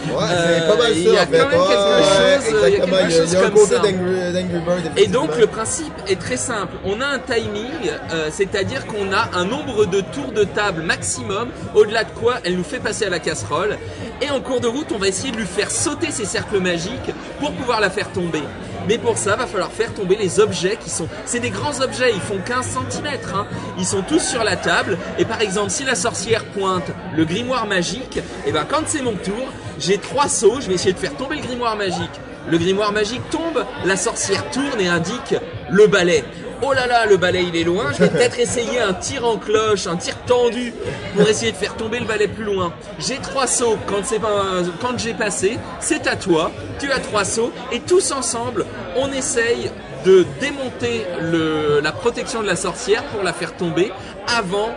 Ouais, 0.07 0.13
Euh, 0.31 0.59
c'est 0.59 0.67
pas 0.67 0.77
mal 0.77 0.91
ça. 0.93 0.97
il 0.99 1.03
y 1.13 1.17
a 1.17 1.25
quand 1.25 1.31
même 1.31 1.49
quelque 1.49 1.61
Ouais, 1.61 2.39
chose, 2.39 2.45
il 2.47 2.53
y 2.53 2.63
a 2.63 2.67
exactement. 2.67 2.97
quelque 2.97 3.09
Il 3.09 3.11
y 3.11 3.15
a, 3.15 3.21
chose 3.21 3.31
il 3.31 3.33
y 3.33 3.35
a 3.35 3.39
un 3.45 3.49
comme 3.49 3.65
ça. 3.65 3.79
Bird. 3.79 4.91
Et 4.97 5.07
donc 5.07 5.37
le 5.37 5.47
principe 5.47 5.93
est 6.07 6.19
très 6.19 6.37
simple. 6.37 6.73
On 6.85 7.01
a 7.01 7.05
un 7.05 7.19
timing, 7.19 7.69
euh, 8.13 8.29
c'est-à-dire 8.31 8.87
qu'on 8.87 9.11
a 9.13 9.29
un 9.37 9.45
nombre 9.45 9.85
de 9.85 10.01
tours 10.01 10.31
de 10.31 10.43
table 10.43 10.81
maximum, 10.81 11.49
au-delà 11.75 12.03
de 12.03 12.11
quoi 12.11 12.35
elle 12.43 12.57
nous 12.57 12.63
fait 12.63 12.79
passer 12.79 13.05
à 13.05 13.09
la 13.09 13.19
casserole. 13.19 13.77
Et 14.21 14.29
en 14.31 14.39
cours 14.41 14.59
de 14.61 14.67
route, 14.67 14.87
on 14.93 14.97
va 14.97 15.07
essayer 15.07 15.31
de 15.31 15.37
lui 15.37 15.45
faire 15.45 15.69
sauter 15.71 16.09
ces 16.11 16.25
cercles 16.25 16.50
magiques 16.59 17.11
pour 17.39 17.51
pouvoir 17.53 17.79
la 17.79 17.89
faire 17.89 18.11
tomber. 18.11 18.43
Mais 18.87 18.97
pour 18.97 19.17
ça, 19.17 19.35
va 19.35 19.45
falloir 19.45 19.71
faire 19.71 19.93
tomber 19.93 20.15
les 20.15 20.39
objets 20.39 20.77
qui 20.77 20.89
sont... 20.89 21.07
C'est 21.25 21.39
des 21.39 21.51
grands 21.51 21.81
objets, 21.81 22.11
ils 22.13 22.21
font 22.21 22.39
15 22.43 22.77
cm. 22.89 23.07
Hein. 23.33 23.45
Ils 23.77 23.85
sont 23.85 24.01
tous 24.01 24.19
sur 24.19 24.43
la 24.43 24.55
table. 24.55 24.97
Et 25.19 25.25
par 25.25 25.41
exemple, 25.41 25.69
si 25.69 25.83
la 25.83 25.95
sorcière 25.95 26.45
pointe 26.45 26.91
le 27.15 27.25
grimoire 27.25 27.67
magique, 27.67 28.19
et 28.45 28.51
ben 28.51 28.65
quand 28.67 28.83
c'est 28.87 29.01
mon 29.01 29.13
tour, 29.13 29.51
j'ai 29.79 29.97
trois 29.97 30.27
sauts, 30.27 30.59
je 30.61 30.67
vais 30.67 30.75
essayer 30.75 30.93
de 30.93 30.99
faire 30.99 31.15
tomber 31.15 31.35
le 31.35 31.43
grimoire 31.43 31.75
magique. 31.75 32.19
Le 32.49 32.57
grimoire 32.57 32.91
magique 32.91 33.21
tombe, 33.29 33.65
la 33.85 33.95
sorcière 33.95 34.49
tourne 34.49 34.79
et 34.79 34.87
indique 34.87 35.35
le 35.69 35.85
balai. 35.85 36.23
Oh 36.63 36.73
là 36.73 36.85
là, 36.85 37.05
le 37.07 37.17
balai 37.17 37.43
il 37.43 37.55
est 37.59 37.63
loin, 37.63 37.85
je 37.93 38.03
vais 38.03 38.09
peut-être 38.15 38.39
essayer 38.39 38.79
un 38.79 38.93
tir 38.93 39.25
en 39.25 39.37
cloche, 39.37 39.87
un 39.87 39.95
tir 39.97 40.15
tendu 40.27 40.73
pour 41.15 41.27
essayer 41.27 41.51
de 41.51 41.57
faire 41.57 41.75
tomber 41.75 41.99
le 41.99 42.05
balai 42.05 42.27
plus 42.27 42.43
loin. 42.43 42.71
J'ai 42.99 43.17
trois 43.17 43.47
sauts, 43.47 43.77
quand, 43.87 44.03
c'est 44.03 44.19
pas, 44.19 44.43
quand 44.81 44.97
j'ai 44.99 45.13
passé, 45.13 45.57
c'est 45.79 46.05
à 46.07 46.15
toi, 46.15 46.51
tu 46.79 46.91
as 46.91 46.99
trois 46.99 47.25
sauts 47.25 47.51
et 47.71 47.79
tous 47.79 48.11
ensemble, 48.11 48.65
on 48.95 49.11
essaye 49.11 49.71
de 50.05 50.25
démonter 50.39 51.05
le, 51.19 51.79
la 51.81 51.91
protection 51.91 52.41
de 52.41 52.47
la 52.47 52.55
sorcière 52.55 53.03
pour 53.05 53.23
la 53.23 53.33
faire 53.33 53.55
tomber 53.55 53.91
avant 54.37 54.69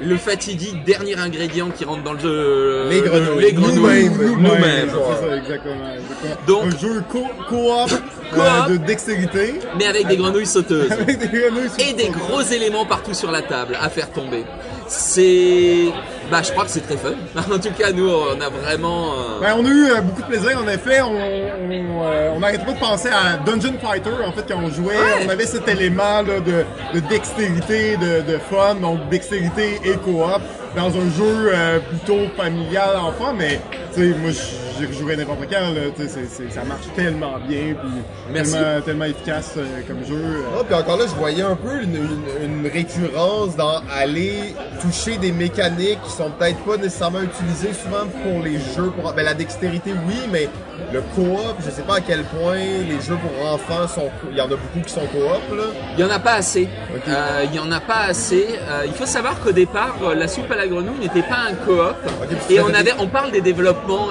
le 0.00 0.16
fatidique 0.16 0.82
dernier 0.84 1.16
ingrédient 1.16 1.68
qui 1.70 1.84
rentre 1.84 2.02
dans 2.02 2.14
le 2.14 2.18
jeu. 2.18 2.88
Les 2.90 3.00
grenouilles. 3.02 3.40
Les 3.44 3.52
grenouilles. 3.52 4.08
Nous-mêmes. 4.08 4.42
Nous-mêmes. 4.42 4.90
C'est 4.90 5.26
ça, 5.28 5.36
exactement. 5.36 5.74
exactement. 5.94 6.36
Donc- 6.46 6.64
un 6.74 6.78
jeu 6.78 7.02
co- 7.10 7.26
coop 7.48 7.90
Coop. 8.32 8.42
euh, 8.42 8.68
de 8.72 8.76
dextérité 8.78 9.60
Mais 9.78 9.86
avec 9.86 10.06
des 10.06 10.16
grenouilles 10.16 10.46
sauteuses. 10.46 10.90
avec 10.92 11.18
des 11.18 11.28
grenouilles 11.28 11.70
et 11.78 11.92
des 11.92 12.08
gros 12.08 12.40
éléments 12.42 12.84
partout 12.86 13.14
sur 13.14 13.30
la 13.30 13.42
table 13.42 13.76
à 13.80 13.88
faire 13.88 14.10
tomber. 14.10 14.44
C'est, 14.88 15.86
bah, 16.30 16.40
je 16.44 16.50
crois 16.52 16.64
que 16.64 16.70
c'est 16.70 16.80
très 16.86 16.96
fun. 16.96 17.12
En 17.52 17.58
tout 17.58 17.70
cas, 17.78 17.92
nous, 17.92 18.08
on 18.10 18.40
a 18.40 18.48
vraiment. 18.48 19.12
euh, 19.12 19.40
Ben, 19.40 19.54
on 19.58 19.64
a 19.64 19.68
eu 19.68 19.90
euh, 19.90 20.00
beaucoup 20.02 20.22
de 20.22 20.26
plaisir, 20.26 20.58
en 20.62 20.68
effet. 20.68 21.00
On, 21.00 21.12
on, 21.12 22.04
euh, 22.04 22.40
pas 22.40 22.72
de 22.72 22.78
penser 22.78 23.08
à 23.08 23.36
Dungeon 23.38 23.74
Fighter, 23.82 24.10
en 24.26 24.32
fait, 24.32 24.44
quand 24.48 24.58
on 24.62 24.70
jouait. 24.70 24.96
Ouais. 24.96 25.24
On 25.26 25.28
avait 25.30 25.46
cet 25.46 25.66
élément 25.68 26.22
là, 26.22 26.40
de, 26.40 26.64
de 26.94 27.06
dextérité, 27.08 27.96
de, 27.96 28.32
de 28.32 28.38
fun, 28.38 28.74
donc 28.76 29.08
dextérité 29.08 29.80
et 29.84 29.92
coop, 29.96 30.40
dans 30.76 30.88
un 30.88 31.10
jeu 31.16 31.52
plutôt 31.88 32.28
familial 32.36 32.96
enfant, 32.96 33.32
mais 33.36 33.60
sais, 34.00 34.06
moi, 34.18 34.30
j'y 34.78 34.86
rejouerais 34.86 35.16
n'importe 35.16 35.40
quand. 35.50 35.70
Là, 35.74 35.80
tu 35.96 36.08
sais, 36.08 36.20
ça 36.50 36.64
marche 36.64 36.86
tellement 36.96 37.38
bien, 37.46 37.74
puis 37.74 38.34
tellement, 38.34 38.80
tellement 38.84 39.04
efficace 39.06 39.52
euh, 39.56 39.80
comme 39.86 40.04
jeu. 40.06 40.14
euh. 40.16 40.42
Ah, 40.58 40.64
puis 40.64 40.74
encore 40.74 40.96
là, 40.96 41.04
je 41.08 41.14
voyais 41.14 41.42
un 41.42 41.56
peu 41.56 41.82
une, 41.82 41.96
une- 41.96 42.62
une 42.62 42.66
récurrence 42.70 43.56
dans 43.56 43.80
aller 43.94 44.54
toucher 44.80 45.16
des 45.18 45.32
mécaniques 45.32 46.00
qui 46.04 46.10
sont 46.12 46.30
peut-être 46.38 46.58
pas 46.64 46.76
nécessairement 46.76 47.20
utilisées 47.22 47.72
souvent 47.72 48.06
pour 48.22 48.42
les 48.42 48.58
jeux. 48.58 48.90
Pour, 49.00 49.12
ben, 49.12 49.24
la 49.24 49.34
dextérité, 49.34 49.92
oui, 50.06 50.16
mais 50.30 50.48
le 50.92 51.00
coop, 51.14 51.56
je 51.64 51.70
sais 51.70 51.82
pas 51.82 51.96
à 51.96 52.00
quel 52.00 52.22
point 52.24 52.56
les 52.56 53.00
jeux 53.00 53.16
pour 53.16 53.52
enfants 53.52 53.88
sont. 53.88 54.10
Il 54.30 54.36
y 54.36 54.40
en 54.40 54.46
a 54.46 54.48
beaucoup 54.50 54.80
qui 54.84 54.92
sont 54.92 55.00
coop, 55.06 55.56
là. 55.56 55.64
Il 55.96 56.00
y 56.00 56.04
en 56.04 56.10
a 56.10 56.18
pas 56.18 56.34
assez. 56.34 56.68
Euh, 57.08 57.44
il 57.44 57.54
y 57.54 57.58
en 57.58 57.70
a 57.70 57.80
pas 57.80 58.04
assez. 58.08 58.46
Euh, 58.68 58.82
il 58.86 58.92
faut 58.92 59.06
savoir 59.06 59.38
qu'au 59.40 59.52
départ, 59.52 59.96
la 60.14 60.28
soupe 60.28 60.50
à 60.50 60.56
la 60.56 60.66
grenouille 60.66 60.98
n'était 61.00 61.22
pas 61.22 61.38
un 61.50 61.54
coop. 61.54 61.94
parce 62.04 62.50
et 62.50 62.60
on 62.60 62.72
avait, 62.74 62.92
on 62.98 63.06
parle 63.08 63.30
des 63.30 63.40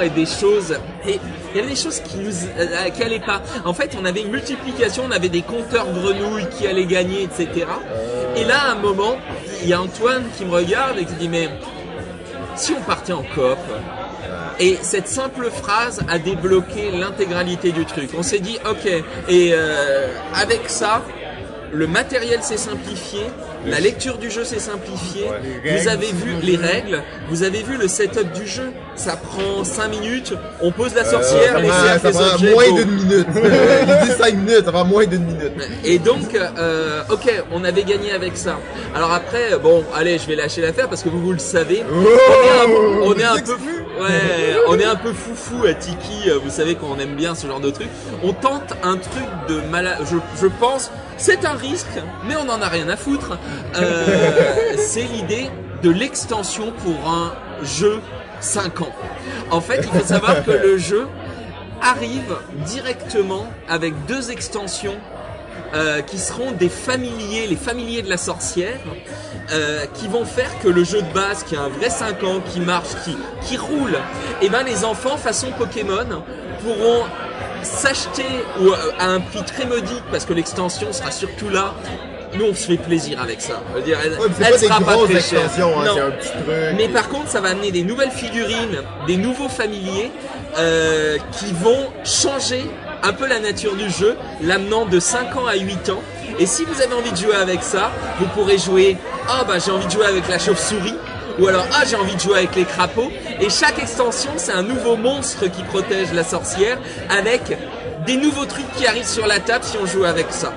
et 0.01 0.10
des 0.10 0.25
choses. 0.25 0.75
Et 1.08 1.20
il 1.51 1.58
y 1.58 1.60
avait 1.60 1.70
des 1.70 1.75
choses 1.75 2.00
qui 2.00 2.18
nous, 2.18 2.32
euh, 2.58 2.90
allaient 3.04 3.20
pas. 3.20 3.42
En 3.65 3.74
fait, 3.74 3.98
on 4.00 4.06
avait 4.06 4.22
une 4.22 4.32
multiplication, 4.32 5.04
on 5.08 5.12
avait 5.12 5.30
des 5.30 5.41
compteurs 5.41 5.91
grenouilles 5.91 6.48
qui 6.58 6.67
allaient 6.67 6.86
gagner, 6.86 7.24
etc. 7.24 7.65
Et 8.36 8.43
là, 8.43 8.60
à 8.67 8.72
un 8.72 8.76
moment, 8.76 9.17
il 9.62 9.69
y 9.69 9.74
a 9.74 9.82
Antoine 9.82 10.24
qui 10.38 10.45
me 10.45 10.52
regarde 10.52 10.98
et 10.98 11.06
qui 11.06 11.13
dit 11.13 11.30
mais 11.30 11.50
si 12.56 12.74
on 12.74 12.82
partait 12.82 13.13
en 13.13 13.24
coop. 13.24 13.58
Et 14.60 14.78
cette 14.82 15.08
simple 15.08 15.50
phrase 15.50 16.02
a 16.08 16.19
débloqué 16.19 16.91
l'intégralité 16.91 17.72
du 17.72 17.86
truc. 17.86 18.12
On 18.15 18.22
s'est 18.22 18.39
dit, 18.39 18.60
ok, 18.69 18.86
et 19.28 19.52
euh, 19.54 20.08
avec 20.36 20.69
ça, 20.69 21.02
le 21.72 21.88
matériel 21.88 22.43
s'est 22.43 22.58
simplifié, 22.58 23.22
la 23.65 23.80
lecture 23.80 24.17
du 24.17 24.30
jeu 24.32 24.43
s'est 24.43 24.60
simplifiée, 24.60 25.28
vous 25.63 25.88
avez 25.88 26.08
vu 26.12 26.34
le 26.34 26.41
les 26.41 26.58
règles, 26.58 27.04
vous 27.30 27.43
avez 27.43 27.62
vu 27.63 27.78
le 27.78 27.88
setup 27.88 28.32
du 28.34 28.47
jeu. 28.47 28.71
Ça 28.95 29.15
prend 29.15 29.63
5 29.63 29.88
minutes, 29.88 30.34
on 30.62 30.71
pose 30.71 30.93
la 30.93 31.06
sorcière, 31.06 31.58
Euh, 31.58 31.97
ça 32.00 32.12
prend, 32.12 32.19
ça 32.19 32.38
moins 32.38 32.71
d'une 32.71 32.91
minute. 32.91 33.28
Euh, 33.36 33.86
il 34.04 34.08
dit 34.10 34.13
5 34.17 34.34
minutes, 34.36 34.65
ça 34.65 34.71
prend 34.71 34.86
moins 34.86 35.06
d'une 35.06 35.24
minute. 35.24 35.52
Et 35.86 35.97
donc, 35.97 36.36
euh, 36.36 37.02
ok, 37.10 37.43
on 37.52 37.63
avait 37.63 37.84
gagné 37.84 38.12
avec 38.12 38.36
ça. 38.38 38.60
Alors 38.93 39.12
après, 39.13 39.58
bon, 39.63 39.84
allez, 39.95 40.17
je 40.19 40.28
vais 40.28 40.36
lâcher 40.36 40.62
l'affaire 40.62 40.89
parce 40.89 41.02
que 41.04 41.10
vous, 41.10 41.21
vous 41.21 41.32
le 41.32 41.39
savez. 41.39 41.84
on 41.91 42.02
est 42.02 42.04
un, 42.04 42.69
on 43.04 43.13
est 43.15 43.24
un 43.24 43.38
peu, 43.41 43.54
ouais, 43.54 44.56
on 44.67 44.78
est 44.78 44.86
un 44.86 44.95
peu 44.97 45.13
foufou 45.13 45.65
à 45.65 45.74
Tiki. 45.74 46.30
euh, 46.30 46.38
Vous 46.43 46.52
savez 46.52 46.76
qu'on 46.76 47.00
aime 47.00 47.15
bien 47.15 47.34
ce 47.34 47.47
genre 47.47 47.62
de 47.62 47.71
truc. 47.71 47.88
On 48.24 48.34
tente 48.34 48.74
un 48.84 48.97
truc 48.97 49.24
de 49.47 49.62
malade. 49.71 50.00
Je, 50.12 50.17
je 50.41 50.47
pense, 50.60 50.91
c'est 51.17 51.45
un 51.45 51.54
risque, 51.54 51.88
mais 52.28 52.36
on 52.36 52.50
en 52.50 52.62
a 52.62 52.67
rien 52.67 52.89
à 52.89 52.97
foutre. 52.97 53.38
Euh, 53.76 54.76
c'est 54.78 55.04
l'idée 55.04 55.50
de 55.84 55.90
l'extension 55.90 56.72
pour 56.84 57.10
un 57.10 57.34
jeu 57.64 58.00
5 58.40 58.82
ans. 58.82 58.96
En 59.50 59.62
fait, 59.62 59.78
il 59.84 60.00
faut 60.00 60.06
savoir 60.06 60.44
que 60.44 60.52
le 60.52 60.78
jeu 60.78 61.08
arrive 61.82 62.36
directement 62.66 63.48
avec 63.68 63.94
deux 64.06 64.32
extensions 64.32 64.98
euh, 65.74 66.02
qui 66.02 66.18
seront 66.18 66.52
des 66.52 66.70
familiers, 66.70 67.48
les 67.48 67.56
familiers 67.56 68.02
de 68.02 68.10
la 68.10 68.18
sorcière, 68.18 68.80
euh, 69.52 69.86
qui 69.94 70.08
vont 70.08 70.26
faire 70.26 70.52
que 70.62 70.68
le 70.68 70.84
jeu 70.84 71.02
de 71.02 71.14
base, 71.14 71.44
qui 71.44 71.56
a 71.56 71.62
un 71.62 71.70
vrai 71.70 71.90
5 71.90 72.24
ans, 72.24 72.42
qui 72.54 72.60
marche, 72.60 72.90
qui, 73.46 73.58
roule, 73.58 73.98
et 74.42 74.50
ben 74.50 74.64
les 74.64 74.84
enfants 74.84 75.18
façon 75.18 75.48
Pokémon 75.58 76.24
pourront 76.64 77.06
s'acheter 77.64 78.26
à 79.00 79.08
un 79.08 79.20
prix 79.22 79.44
très 79.44 79.66
modique 79.66 80.04
parce 80.12 80.26
que 80.26 80.34
l'extension 80.34 80.92
sera 80.92 81.12
surtout 81.12 81.50
là. 81.50 81.74
Nous 82.34 82.46
on 82.46 82.54
se 82.56 82.67
fait 82.67 82.78
plaisir 82.78 83.22
avec 83.22 83.41
ça. 83.41 83.62
Je 83.72 83.80
veux 83.80 83.86
dire, 83.86 83.98
elle, 84.04 84.13
Ouais, 84.13 84.28
mais 84.30 84.34
c'est 84.38 84.44
elle 84.46 84.52
pas 84.54 84.58
des 84.58 84.65
sera 84.67 84.80
pas 84.80 85.06
très 85.06 85.22
chère. 85.22 85.41
hein, 85.58 85.84
Non. 85.86 85.94
c'est 85.96 86.02
un 86.02 86.12
petit 86.12 86.30
truc. 86.30 86.46
Mais 86.78 86.88
par 86.89 87.10
contre, 87.10 87.28
ça 87.30 87.41
va 87.41 87.50
amener 87.50 87.72
des 87.72 87.84
nouvelles 87.84 88.12
figurines, 88.12 88.82
des 89.08 89.17
nouveaux 89.17 89.50
familiers 89.50 90.12
euh, 90.58 91.17
qui 91.34 91.52
vont 91.54 91.88
changer 92.04 92.63
un 93.04 93.13
peu 93.13 93.28
la 93.28 93.39
nature 93.39 93.76
du 93.76 93.89
jeu, 93.89 94.15
l'amenant 94.41 94.86
de 94.86 95.00
5 95.00 95.36
ans 95.38 95.46
à 95.48 95.56
8 95.56 95.89
ans. 95.89 96.02
Et 96.39 96.46
si 96.46 96.63
vous 96.65 96.82
avez 96.82 96.94
envie 96.94 97.12
de 97.12 97.17
jouer 97.17 97.36
avec 97.36 97.62
ça, 97.63 97.91
vous 98.20 98.26
pourrez 98.28 98.58
jouer 98.58 98.98
Ah 99.28 99.44
bah 99.48 99.56
j'ai 99.63 99.72
envie 99.72 99.86
de 99.88 99.91
jouer 99.91 100.06
avec 100.06 100.28
la 100.30 100.39
chauve-souris 100.39 100.96
ou 101.39 101.48
alors 101.48 101.65
Ah 101.74 101.84
j'ai 101.89 101.96
envie 101.98 102.15
de 102.15 102.22
jouer 102.22 102.38
avec 102.38 102.56
les 102.56 102.63
crapauds. 102.65 103.12
Et 103.41 103.50
chaque 103.50 103.80
extension, 103.80 104.32
c'est 104.38 104.54
un 104.54 104.62
nouveau 104.63 104.96
monstre 104.96 105.48
qui 105.48 105.63
protège 105.63 106.13
la 106.13 106.24
sorcière 106.24 106.78
avec 107.10 107.41
des 108.06 108.15
nouveaux 108.17 108.46
trucs 108.46 108.72
qui 108.76 108.88
arrivent 108.88 109.08
sur 109.08 109.28
la 109.28 109.39
table 109.39 109.63
si 109.65 109.78
on 109.82 109.86
joue 109.86 110.06
avec 110.06 110.28
ça. 110.32 110.54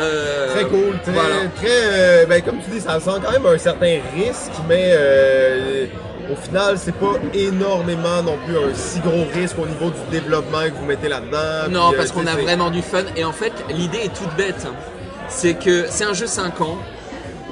Euh, 0.00 0.54
Très 0.54 0.64
cool, 0.64 0.98
très, 1.02 1.12
voilà. 1.12 1.34
très, 1.56 1.66
euh, 1.68 2.26
ben 2.26 2.42
comme 2.42 2.58
tu 2.62 2.70
dis, 2.70 2.80
ça 2.80 3.00
sent 3.00 3.10
quand 3.24 3.32
même 3.32 3.46
un 3.46 3.58
certain 3.58 3.98
risque, 4.14 4.52
mais 4.68 4.92
euh, 4.92 5.86
au 6.30 6.36
final, 6.36 6.76
c'est 6.78 6.94
pas 6.94 7.14
énormément 7.34 8.22
non 8.22 8.36
plus 8.46 8.56
un 8.56 8.74
si 8.74 9.00
gros 9.00 9.24
risque 9.34 9.58
au 9.58 9.66
niveau 9.66 9.90
du 9.90 10.00
développement 10.10 10.64
que 10.64 10.74
vous 10.78 10.84
mettez 10.84 11.08
là-dedans. 11.08 11.68
Non, 11.70 11.88
puis, 11.88 11.98
parce 11.98 12.12
qu'on 12.12 12.26
a 12.26 12.36
vraiment 12.36 12.70
du 12.70 12.82
fun. 12.82 13.02
Et 13.16 13.24
en 13.24 13.32
fait, 13.32 13.52
l'idée 13.70 13.98
est 14.04 14.14
toute 14.14 14.34
bête. 14.36 14.66
C'est 15.28 15.54
que 15.54 15.86
c'est 15.88 16.04
un 16.04 16.14
jeu 16.14 16.26
5 16.26 16.60
ans. 16.60 16.78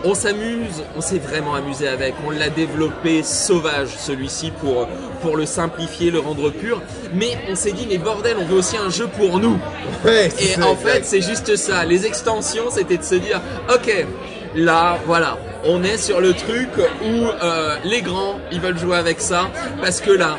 On 0.09 0.15
s'amuse, 0.15 0.85
on 0.97 1.01
s'est 1.01 1.19
vraiment 1.19 1.57
amusé 1.57 1.89
avec. 1.89 2.15
On 2.25 2.31
l'a 2.31 2.49
développé 2.49 3.25
sauvage, 3.25 3.89
celui-ci, 3.99 4.53
pour, 4.53 4.87
pour 5.21 5.37
le 5.37 5.47
simplifier, 5.47 6.13
le 6.13 6.21
rendre 6.21 6.51
pur. 6.51 6.81
Mais 7.13 7.37
on 7.51 7.57
s'est 7.57 7.73
dit, 7.73 7.89
mais 7.91 7.99
bordel, 7.99 8.37
on 8.39 8.45
veut 8.45 8.59
aussi 8.59 8.77
un 8.77 8.89
jeu 8.89 9.09
pour 9.09 9.41
nous. 9.41 9.59
Ouais, 10.05 10.29
Et 10.39 10.63
en 10.63 10.77
fait, 10.77 11.05
c'est 11.05 11.23
juste 11.23 11.57
ça. 11.57 11.85
Les 11.85 12.07
extensions, 12.07 12.71
c'était 12.71 12.99
de 12.99 13.03
se 13.03 13.17
dire, 13.17 13.41
ok, 13.69 14.07
là, 14.55 14.97
voilà, 15.07 15.39
on 15.65 15.83
est 15.83 15.99
sur 15.99 16.21
le 16.21 16.35
truc 16.35 16.69
où 17.05 17.27
euh, 17.43 17.75
les 17.83 18.01
grands, 18.01 18.39
ils 18.53 18.61
veulent 18.61 18.79
jouer 18.79 18.99
avec 18.99 19.21
ça, 19.21 19.51
parce 19.81 20.01
que 20.01 20.13
là, 20.13 20.39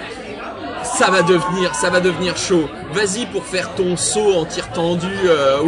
ça 0.95 1.09
va 1.11 1.21
devenir, 1.21 1.73
ça 1.75 1.89
va 1.89 1.99
devenir 1.99 2.35
chaud. 2.37 2.67
Vas-y 2.93 3.25
pour 3.27 3.43
faire 3.45 3.73
ton 3.75 3.95
saut 3.97 4.33
en 4.33 4.45
tir 4.45 4.69
tendu. 4.71 5.07
euh, 5.25 5.59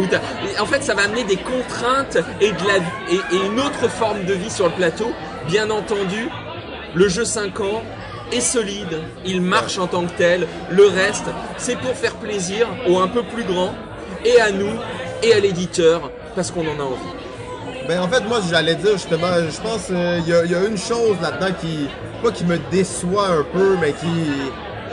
en 0.58 0.66
fait, 0.66 0.82
ça 0.82 0.94
va 0.94 1.02
amener 1.02 1.24
des 1.24 1.36
contraintes 1.36 2.18
et 2.40 2.50
une 3.46 3.60
autre 3.60 3.88
forme 3.88 4.24
de 4.24 4.34
vie 4.34 4.50
sur 4.50 4.66
le 4.66 4.72
plateau. 4.72 5.10
Bien 5.48 5.70
entendu, 5.70 6.28
le 6.94 7.08
jeu 7.08 7.24
5 7.24 7.60
ans 7.60 7.82
est 8.32 8.40
solide, 8.40 9.00
il 9.24 9.40
marche 9.40 9.78
en 9.78 9.86
tant 9.86 10.02
que 10.04 10.12
tel. 10.16 10.46
Le 10.70 10.86
reste, 10.86 11.26
c'est 11.56 11.76
pour 11.76 11.94
faire 11.94 12.14
plaisir 12.16 12.66
aux 12.88 12.98
un 12.98 13.08
peu 13.08 13.22
plus 13.22 13.44
grands 13.44 13.74
et 14.24 14.40
à 14.40 14.50
nous 14.50 14.74
et 15.22 15.32
à 15.34 15.40
l'éditeur 15.40 16.10
parce 16.34 16.50
qu'on 16.50 16.60
en 16.62 16.78
a 16.80 16.84
envie. 16.84 17.86
Ben 17.88 18.00
en 18.00 18.08
fait, 18.08 18.20
moi 18.28 18.38
j'allais 18.48 18.76
dire 18.76 18.92
justement, 18.92 19.26
je 19.50 19.60
pense 19.60 19.86
qu'il 19.86 20.28
y, 20.28 20.32
a- 20.32 20.44
y 20.44 20.54
a 20.54 20.64
une 20.64 20.78
chose 20.78 21.16
là-dedans 21.20 21.52
qui, 21.60 21.88
pas 22.22 22.30
qui 22.30 22.44
me 22.44 22.58
déçoit 22.70 23.28
un 23.28 23.44
peu, 23.52 23.76
mais 23.80 23.92
qui 23.92 24.06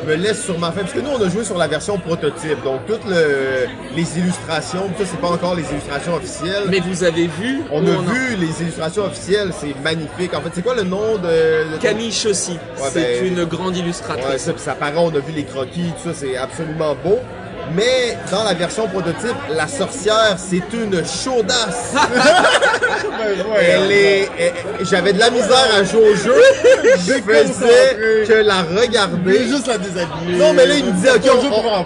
me 0.05 0.15
laisse 0.15 0.43
sur 0.43 0.57
ma 0.59 0.71
faim. 0.71 0.81
Parce 0.81 0.93
que 0.93 0.99
nous, 0.99 1.09
on 1.09 1.21
a 1.21 1.29
joué 1.29 1.43
sur 1.43 1.57
la 1.57 1.67
version 1.67 1.97
prototype, 1.97 2.63
donc 2.63 2.85
toutes 2.87 3.05
le- 3.05 3.67
les 3.95 4.19
illustrations, 4.19 4.89
ça 4.97 5.05
c'est 5.05 5.19
pas 5.19 5.29
encore 5.29 5.55
les 5.55 5.63
illustrations 5.71 6.15
officielles. 6.15 6.63
Mais 6.69 6.79
vous 6.79 7.03
avez 7.03 7.27
vu 7.27 7.61
on 7.71 7.85
a 7.85 7.91
vu 8.11 8.35
les 8.37 8.61
illustrations 8.61 9.05
officielles, 9.05 9.51
c'est 9.59 9.75
magnifique. 9.83 10.33
En 10.33 10.41
fait, 10.41 10.49
c'est 10.53 10.61
quoi 10.63 10.75
le 10.75 10.83
nom 10.83 11.15
de... 11.17 11.73
de- 11.73 11.77
Camille 11.81 12.11
Chaussy, 12.11 12.53
Ouais, 12.53 12.89
c'est 12.91 13.21
ben, 13.21 13.27
une 13.37 13.45
grande 13.45 13.73
Ouais, 13.73 13.79
illustratrice. 13.79 14.41
ça, 14.43 14.53
puis 14.53 14.61
ça 14.61 14.73
paraît, 14.75 14.93
on 14.97 15.09
a 15.09 15.19
vu 15.19 15.31
les 15.35 15.43
croquis, 15.43 15.91
tout 16.03 16.09
ça, 16.11 16.15
c'est 16.15 16.37
absolument 16.37 16.95
beau. 17.03 17.19
Mais 17.73 18.17
dans 18.31 18.43
la 18.43 18.53
version 18.53 18.87
prototype, 18.87 19.35
la 19.49 19.67
sorcière, 19.67 20.37
c'est 20.37 20.63
une 20.73 21.03
chaudasse. 21.05 21.93
Ben, 23.17 23.35
Elle 23.59 23.91
est, 23.91 24.29
j'avais 24.81 25.11
de 25.13 25.19
la 25.19 25.29
misère 25.29 25.67
à 25.75 25.83
jouer 25.83 26.11
au 26.11 26.15
jeu. 26.15 26.35
Je 26.83 27.13
faisais 27.13 28.25
que 28.27 28.33
la 28.33 28.61
regarder. 28.63 29.47
juste 29.47 29.67
la 29.67 29.77
déshabiller. 29.77 30.37
Non, 30.37 30.53
mais 30.53 30.65
là, 30.65 30.75
il 30.75 30.85
me 30.85 30.91
dit, 30.91 31.07
OK, 31.09 31.31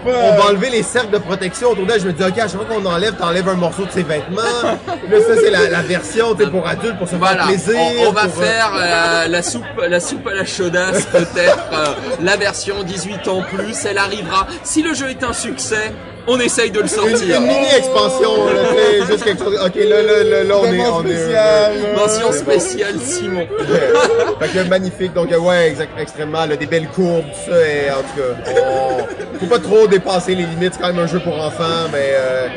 on, 0.06 0.38
va 0.38 0.50
enlever 0.50 0.70
les 0.70 0.84
cercles 0.84 1.12
de 1.12 1.18
protection 1.18 1.70
autour 1.72 1.86
d'elle. 1.86 2.02
Je 2.02 2.08
me 2.08 2.14
dis, 2.14 2.24
OK, 2.24 2.38
à 2.38 2.48
chaque 2.48 2.52
fois 2.52 2.66
qu'on 2.66 2.86
enlève, 2.86 3.16
t'enlèves 3.16 3.48
un 3.50 3.56
morceau 3.56 3.86
de 3.86 3.92
ses 3.92 4.04
vêtements. 4.04 4.42
Là, 4.64 5.18
ça, 5.20 5.36
c'est 5.42 5.50
la, 5.52 5.70
la 5.70 5.82
version, 5.82 6.36
tu 6.36 6.48
pour 6.48 6.68
adultes, 6.68 6.98
pour 6.98 7.08
se 7.08 7.16
Voilà, 7.16 7.46
faire 7.46 7.48
plaisir. 7.48 7.76
on, 7.78 8.10
on 8.10 8.12
va 8.12 8.26
pour, 8.28 8.42
euh, 8.42 8.46
faire 8.46 8.72
euh, 8.76 9.28
la 9.28 9.42
soupe, 9.42 9.64
la 9.88 10.00
soupe 10.00 10.28
à 10.28 10.34
la 10.34 10.46
chaudasse 10.46 11.06
peut-être, 11.06 11.70
euh, 11.74 11.86
la 12.22 12.38
version 12.38 12.84
18 12.84 13.28
ans 13.28 13.42
plus. 13.54 13.86
Elle 13.86 13.98
arrivera. 13.98 14.48
Si 14.64 14.82
le 14.82 14.94
jeu 14.94 15.10
est 15.10 15.24
un 15.24 15.34
succès, 15.34 15.71
say? 15.72 15.96
On 16.28 16.40
essaye 16.40 16.72
de 16.72 16.78
le 16.80 16.84
Une, 16.84 16.90
sortir. 16.90 17.38
une 17.42 17.48
mini-expansion, 17.48 18.46
là, 18.48 18.52
tu 18.70 18.76
sais, 19.02 19.12
juste 19.12 19.24
quelque 19.24 19.44
chose. 19.44 19.60
OK, 19.66 19.76
là, 19.76 20.02
là, 20.02 20.24
là, 20.24 20.44
là, 20.44 20.56
on 20.58 20.66
est... 20.66 20.80
On 20.88 21.06
est 21.06 21.16
spécial. 21.16 21.74
Mention 21.96 22.32
spéciale 22.32 22.96
Simon. 23.02 23.48
Euh, 23.60 23.94
fait 24.40 24.48
que 24.64 24.68
magnifique, 24.68 25.14
donc 25.14 25.32
euh, 25.32 25.38
ouais, 25.40 25.70
exact, 25.70 25.92
extrêmement, 26.00 26.46
là, 26.46 26.56
des 26.56 26.66
belles 26.66 26.88
courbes, 26.90 27.24
tout 27.26 27.52
ça, 27.52 27.58
et 27.68 27.90
en 27.92 27.96
tout 28.02 28.22
cas, 28.22 28.52
on- 28.62 29.38
faut 29.40 29.46
pas 29.48 29.60
trop 29.60 29.88
dépasser 29.88 30.36
les 30.36 30.44
limites, 30.44 30.74
c'est 30.76 30.82
quand 30.82 30.94
même 30.94 31.00
un 31.00 31.08
jeu 31.08 31.20
pour 31.20 31.34
enfants, 31.36 31.88
mais 31.92 32.12
euh, 32.14 32.48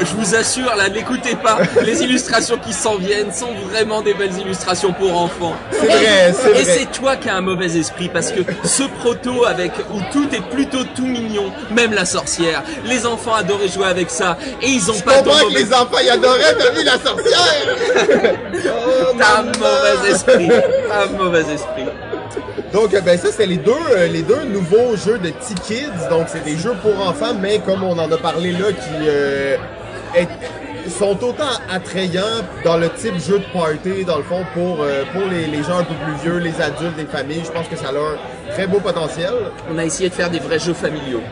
Et 0.00 0.04
Je 0.04 0.14
vous 0.16 0.34
assure, 0.34 0.74
là, 0.76 0.88
n'écoutez 0.90 1.34
pas. 1.36 1.58
Les 1.82 2.02
illustrations 2.02 2.58
qui 2.58 2.72
s'en 2.74 2.96
viennent 2.96 3.32
sont 3.32 3.54
vraiment 3.70 4.02
des 4.02 4.12
belles 4.14 4.36
illustrations 4.38 4.92
pour 4.92 5.16
enfants. 5.18 5.54
C'est 5.72 5.86
vrai, 5.86 6.34
c'est 6.34 6.50
Et 6.50 6.52
vrai. 6.52 6.64
c'est 6.64 6.92
toi 6.92 7.16
qui 7.16 7.28
as 7.30 7.36
un 7.36 7.40
mauvais 7.40 7.74
esprit 7.78 8.10
parce 8.12 8.32
que 8.32 8.40
ce 8.64 8.82
proto 9.00 9.46
avec 9.46 9.72
où 9.92 10.00
tout 10.12 10.28
est 10.34 10.42
plutôt 10.54 10.84
tout 10.94 11.06
mignon, 11.06 11.50
même 11.70 11.92
la 11.94 12.04
sorcière. 12.04 12.62
Les 12.90 13.06
enfants 13.06 13.34
adoraient 13.34 13.68
jouer 13.68 13.86
avec 13.86 14.10
ça 14.10 14.36
et 14.60 14.66
ils 14.68 14.90
ont 14.90 14.94
je 14.94 15.02
pas 15.02 15.22
comprends 15.22 15.48
que 15.48 15.54
les 15.54 15.72
enfants 15.72 15.98
y 16.04 16.10
adoraient, 16.10 16.56
t'as 16.58 16.70
vu 16.72 16.84
la 16.84 16.98
sorcière? 16.98 17.76
Oh, 18.66 19.14
T'as 19.18 19.42
mauvais 19.42 20.10
esprit. 20.10 20.48
T'as 20.88 21.04
un 21.04 21.06
mauvais 21.24 21.40
esprit. 21.54 21.84
Donc, 22.72 22.94
euh, 22.94 23.00
ben 23.00 23.18
ça, 23.18 23.28
c'est 23.36 23.46
les 23.46 23.56
deux, 23.56 23.72
euh, 23.96 24.06
les 24.06 24.22
deux 24.22 24.44
nouveaux 24.44 24.96
jeux 24.96 25.18
de 25.18 25.30
T-Kids. 25.30 26.08
Donc, 26.08 26.26
c'est 26.28 26.44
des 26.44 26.56
jeux 26.56 26.74
pour 26.82 27.04
enfants, 27.06 27.34
mais 27.40 27.58
comme 27.58 27.82
on 27.82 27.98
en 27.98 28.10
a 28.12 28.16
parlé 28.16 28.52
là, 28.52 28.68
qui 28.72 29.08
euh, 29.08 29.56
est- 30.14 30.28
sont 30.88 31.18
autant 31.24 31.50
attrayants 31.70 32.42
dans 32.64 32.76
le 32.76 32.88
type 32.90 33.18
jeu 33.18 33.40
de 33.40 33.44
party, 33.52 34.04
dans 34.04 34.18
le 34.18 34.22
fond, 34.22 34.44
pour, 34.54 34.82
euh, 34.82 35.02
pour 35.12 35.22
les, 35.30 35.46
les 35.46 35.62
gens 35.64 35.78
un 35.78 35.84
peu 35.84 35.94
plus 35.94 36.14
vieux, 36.22 36.38
les 36.38 36.60
adultes, 36.62 36.96
les 36.96 37.06
familles. 37.06 37.42
Je 37.44 37.50
pense 37.50 37.66
que 37.68 37.76
ça 37.76 37.88
a 37.88 37.90
un 37.92 38.52
très 38.54 38.66
beau 38.68 38.78
potentiel. 38.78 39.32
On 39.72 39.76
a 39.78 39.84
essayé 39.84 40.08
de 40.08 40.14
faire 40.14 40.30
des 40.30 40.38
vrais 40.38 40.58
jeux 40.60 40.74
familiaux. 40.74 41.22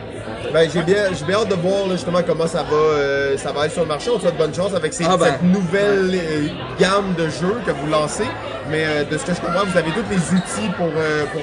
Ben, 0.53 0.69
j'ai 0.73 0.81
bien, 0.83 1.05
j'ai 1.17 1.25
bien 1.25 1.37
hâte 1.37 1.49
de 1.49 1.55
voir 1.55 1.85
là, 1.87 1.93
justement 1.93 2.21
comment 2.25 2.47
ça 2.47 2.63
va, 2.63 2.75
euh, 2.75 3.37
ça 3.37 3.51
va 3.51 3.65
être 3.65 3.71
sur 3.73 3.81
le 3.81 3.87
marché. 3.87 4.09
On 4.09 4.17
te 4.17 4.21
souhaite 4.21 4.37
bonne 4.37 4.53
chance 4.53 4.73
avec 4.73 4.93
ces, 4.93 5.05
Ah 5.07 5.15
ben. 5.17 5.25
cette 5.25 5.43
nouvelle 5.43 6.11
euh, 6.15 6.47
gamme 6.79 7.13
de 7.17 7.25
jeux 7.29 7.57
que 7.65 7.71
vous 7.71 7.87
lancez. 7.87 8.27
Mais 8.69 8.83
euh, 8.85 9.03
de 9.03 9.17
ce 9.17 9.25
que 9.25 9.33
je 9.33 9.41
comprends, 9.41 9.65
vous 9.65 9.77
avez 9.77 9.91
tous 9.91 10.03
les 10.09 10.17
outils 10.37 10.69
pour, 10.77 10.89
euh, 10.95 11.25
pour 11.31 11.41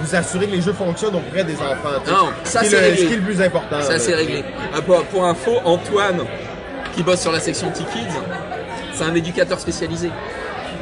vous 0.00 0.14
assurer 0.14 0.46
que 0.46 0.52
les 0.52 0.62
jeux 0.62 0.72
fonctionnent 0.72 1.14
auprès 1.16 1.44
des 1.44 1.54
enfants. 1.56 2.00
tu 2.04 2.10
sais. 2.10 2.16
Non, 2.16 2.28
ça, 2.44 2.62
Ce 2.62 2.68
qui 2.68 2.74
est 2.74 2.78
c'est 2.78 2.80
le, 2.80 2.86
réglé. 2.88 2.96
ce 3.02 3.06
qui 3.06 3.12
est 3.12 3.16
le 3.16 3.22
plus 3.22 3.42
important. 3.42 3.80
Ça 3.82 3.98
c'est 3.98 4.14
réglé. 4.14 4.44
Pour, 4.86 5.04
pour 5.04 5.24
info, 5.24 5.52
Antoine, 5.64 6.24
qui 6.94 7.02
bosse 7.02 7.20
sur 7.20 7.32
la 7.32 7.40
section 7.40 7.70
T-Kids, 7.70 8.14
c'est 8.92 9.04
un 9.04 9.14
éducateur 9.14 9.58
spécialisé. 9.58 10.10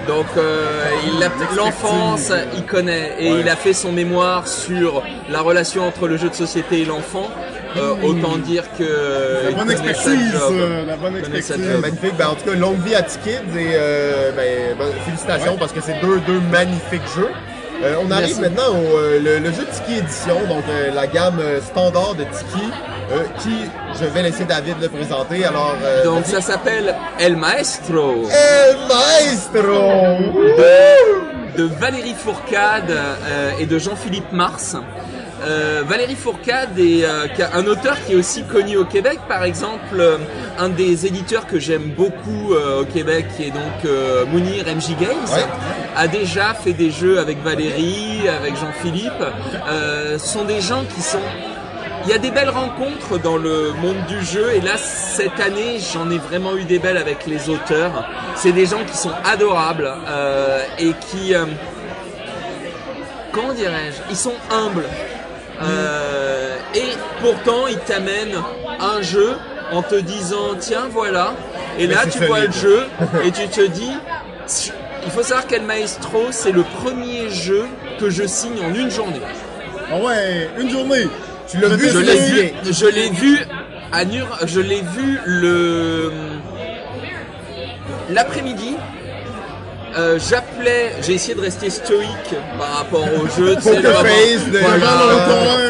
Donc 0.08 0.26
euh, 0.36 0.84
il 1.06 1.22
a 1.22 1.30
l'enfance, 1.56 2.32
il 2.56 2.64
connaît 2.64 3.14
et 3.18 3.28
il 3.28 3.48
a 3.48 3.56
fait 3.56 3.72
son 3.72 3.92
mémoire 3.92 4.48
sur 4.48 5.02
la 5.30 5.40
relation 5.40 5.86
entre 5.86 6.08
le 6.08 6.16
jeu 6.16 6.28
de 6.28 6.34
société 6.34 6.80
et 6.80 6.84
l'enfant. 6.84 7.30
Euh, 7.76 7.94
autant 8.02 8.36
dire 8.36 8.64
que 8.76 9.48
La 9.48 9.56
bonne 9.56 9.70
expertise, 9.70 10.32
job. 10.32 10.52
euh, 10.52 10.84
la 10.84 10.96
bonne 10.96 11.16
expertise. 11.16 11.56
Magnifique. 11.80 12.14
Ben, 12.18 12.28
en 12.28 12.34
tout 12.34 12.44
cas, 12.50 12.54
longue 12.54 12.80
vie 12.84 12.94
à 12.94 13.02
T-Kids 13.02 13.56
et 13.56 13.70
euh, 13.74 14.30
ben, 14.32 14.76
ben, 14.78 14.88
félicitations 15.06 15.56
parce 15.56 15.72
que 15.72 15.80
c'est 15.80 15.98
deux, 16.02 16.20
deux 16.26 16.40
magnifiques 16.50 17.00
jeux. 17.16 17.30
Euh, 17.82 17.96
on 18.00 18.10
arrive 18.10 18.38
Merci. 18.38 18.40
maintenant 18.40 18.70
au 18.78 18.96
euh, 18.96 19.18
le, 19.18 19.38
le 19.38 19.52
jeu 19.52 19.66
Tiki 19.72 19.98
Edition, 19.98 20.36
donc 20.48 20.62
euh, 20.68 20.92
la 20.94 21.06
gamme 21.08 21.40
standard 21.66 22.14
de 22.14 22.24
Tiki, 22.24 22.70
qui 23.40 23.56
je 24.00 24.04
vais 24.06 24.22
laisser 24.22 24.44
David 24.44 24.76
le 24.80 24.88
présenter. 24.88 25.44
Alors, 25.44 25.74
Donc 26.04 26.24
ça 26.24 26.40
s'appelle 26.40 26.94
El 27.18 27.36
Maestro 27.36 28.28
El 28.30 28.76
Maestro! 28.88 29.90
de 31.56 31.64
Valérie 31.64 32.14
Fourcade 32.14 32.96
et 33.60 33.66
de 33.66 33.78
Jean-Philippe 33.78 34.32
Mars. 34.32 34.74
Euh, 35.44 35.82
Valérie 35.86 36.14
Fourcade 36.14 36.78
est 36.78 37.04
euh, 37.04 37.26
un 37.54 37.66
auteur 37.66 37.96
qui 38.06 38.12
est 38.12 38.16
aussi 38.16 38.44
connu 38.44 38.76
au 38.76 38.84
Québec, 38.84 39.18
par 39.28 39.42
exemple, 39.44 39.98
euh, 39.98 40.18
un 40.58 40.68
des 40.68 41.06
éditeurs 41.06 41.46
que 41.46 41.58
j'aime 41.58 41.90
beaucoup 41.96 42.54
au 42.54 42.84
Québec, 42.84 43.26
qui 43.36 43.44
est 43.44 43.50
donc 43.50 43.90
Mounir 44.30 44.64
MJ 44.66 44.90
Games, 45.00 45.10
Ouais. 45.32 45.44
a 45.96 46.06
déjà 46.08 46.54
fait 46.54 46.72
des 46.72 46.90
jeux 46.90 47.18
avec 47.18 47.42
Valérie, 47.42 48.28
avec 48.28 48.54
Jean-Philippe. 48.56 49.22
Ce 50.12 50.18
sont 50.18 50.44
des 50.44 50.60
gens 50.60 50.84
qui 50.94 51.00
sont 51.00 51.18
il 52.04 52.10
y 52.10 52.14
a 52.14 52.18
des 52.18 52.32
belles 52.32 52.50
rencontres 52.50 53.18
dans 53.22 53.36
le 53.36 53.72
monde 53.80 54.04
du 54.08 54.24
jeu 54.24 54.50
et 54.54 54.60
là 54.60 54.76
cette 54.76 55.38
année 55.38 55.78
j'en 55.94 56.10
ai 56.10 56.18
vraiment 56.18 56.56
eu 56.56 56.64
des 56.64 56.78
belles 56.80 56.96
avec 56.96 57.26
les 57.26 57.48
auteurs. 57.48 58.04
C'est 58.34 58.50
des 58.52 58.66
gens 58.66 58.84
qui 58.84 58.96
sont 58.96 59.12
adorables 59.24 59.88
euh, 60.08 60.64
et 60.78 60.92
qui 61.10 61.32
euh, 61.34 61.44
comment 63.32 63.52
dirais-je 63.52 63.98
Ils 64.10 64.16
sont 64.16 64.34
humbles 64.50 64.84
Euh, 65.60 66.56
et 66.74 66.96
pourtant 67.20 67.66
ils 67.68 67.78
t'amènent 67.78 68.36
un 68.80 69.02
jeu 69.02 69.32
en 69.70 69.82
te 69.82 69.94
disant 69.94 70.54
tiens 70.58 70.88
voilà 70.90 71.34
et 71.78 71.86
Mais 71.86 71.94
là 71.94 72.06
tu 72.10 72.18
vois 72.24 72.40
le 72.40 72.52
jeu 72.52 72.86
et 73.24 73.30
tu 73.30 73.46
te 73.48 73.66
dis 73.66 73.92
il 75.04 75.10
faut 75.10 75.22
savoir 75.22 75.46
qu'El 75.46 75.62
Maestro 75.62 76.28
c'est 76.30 76.52
le 76.52 76.62
premier 76.62 77.28
jeu 77.30 77.66
que 77.98 78.10
je 78.10 78.26
signe 78.26 78.58
en 78.64 78.74
une 78.74 78.90
journée. 78.90 79.20
Ah 79.90 79.98
ouais, 79.98 80.48
une 80.58 80.70
journée. 80.70 81.06
Tu 81.48 81.58
l'as 81.58 81.68
vu 81.68 81.88
Je 81.88 81.98
l'ai 81.98 82.16
vu, 82.16 82.52
je 82.70 82.86
l'ai 82.86 83.10
vu 83.10 83.38
à 83.92 84.04
Nur, 84.04 84.26
je 84.46 84.60
l'ai 84.60 84.80
vu 84.80 85.18
le 85.26 86.10
l'après-midi. 88.10 88.76
Euh, 89.96 90.18
J'appelais, 90.18 90.92
j'ai 91.02 91.14
essayé 91.14 91.34
de 91.34 91.40
rester 91.40 91.68
stoïque 91.68 92.34
par 92.58 92.78
rapport 92.78 93.04
au 93.04 93.26
jeu. 93.36 93.56
tu 93.56 93.62
sais, 93.62 93.74
Poker 93.76 93.92
vraiment- 93.92 94.14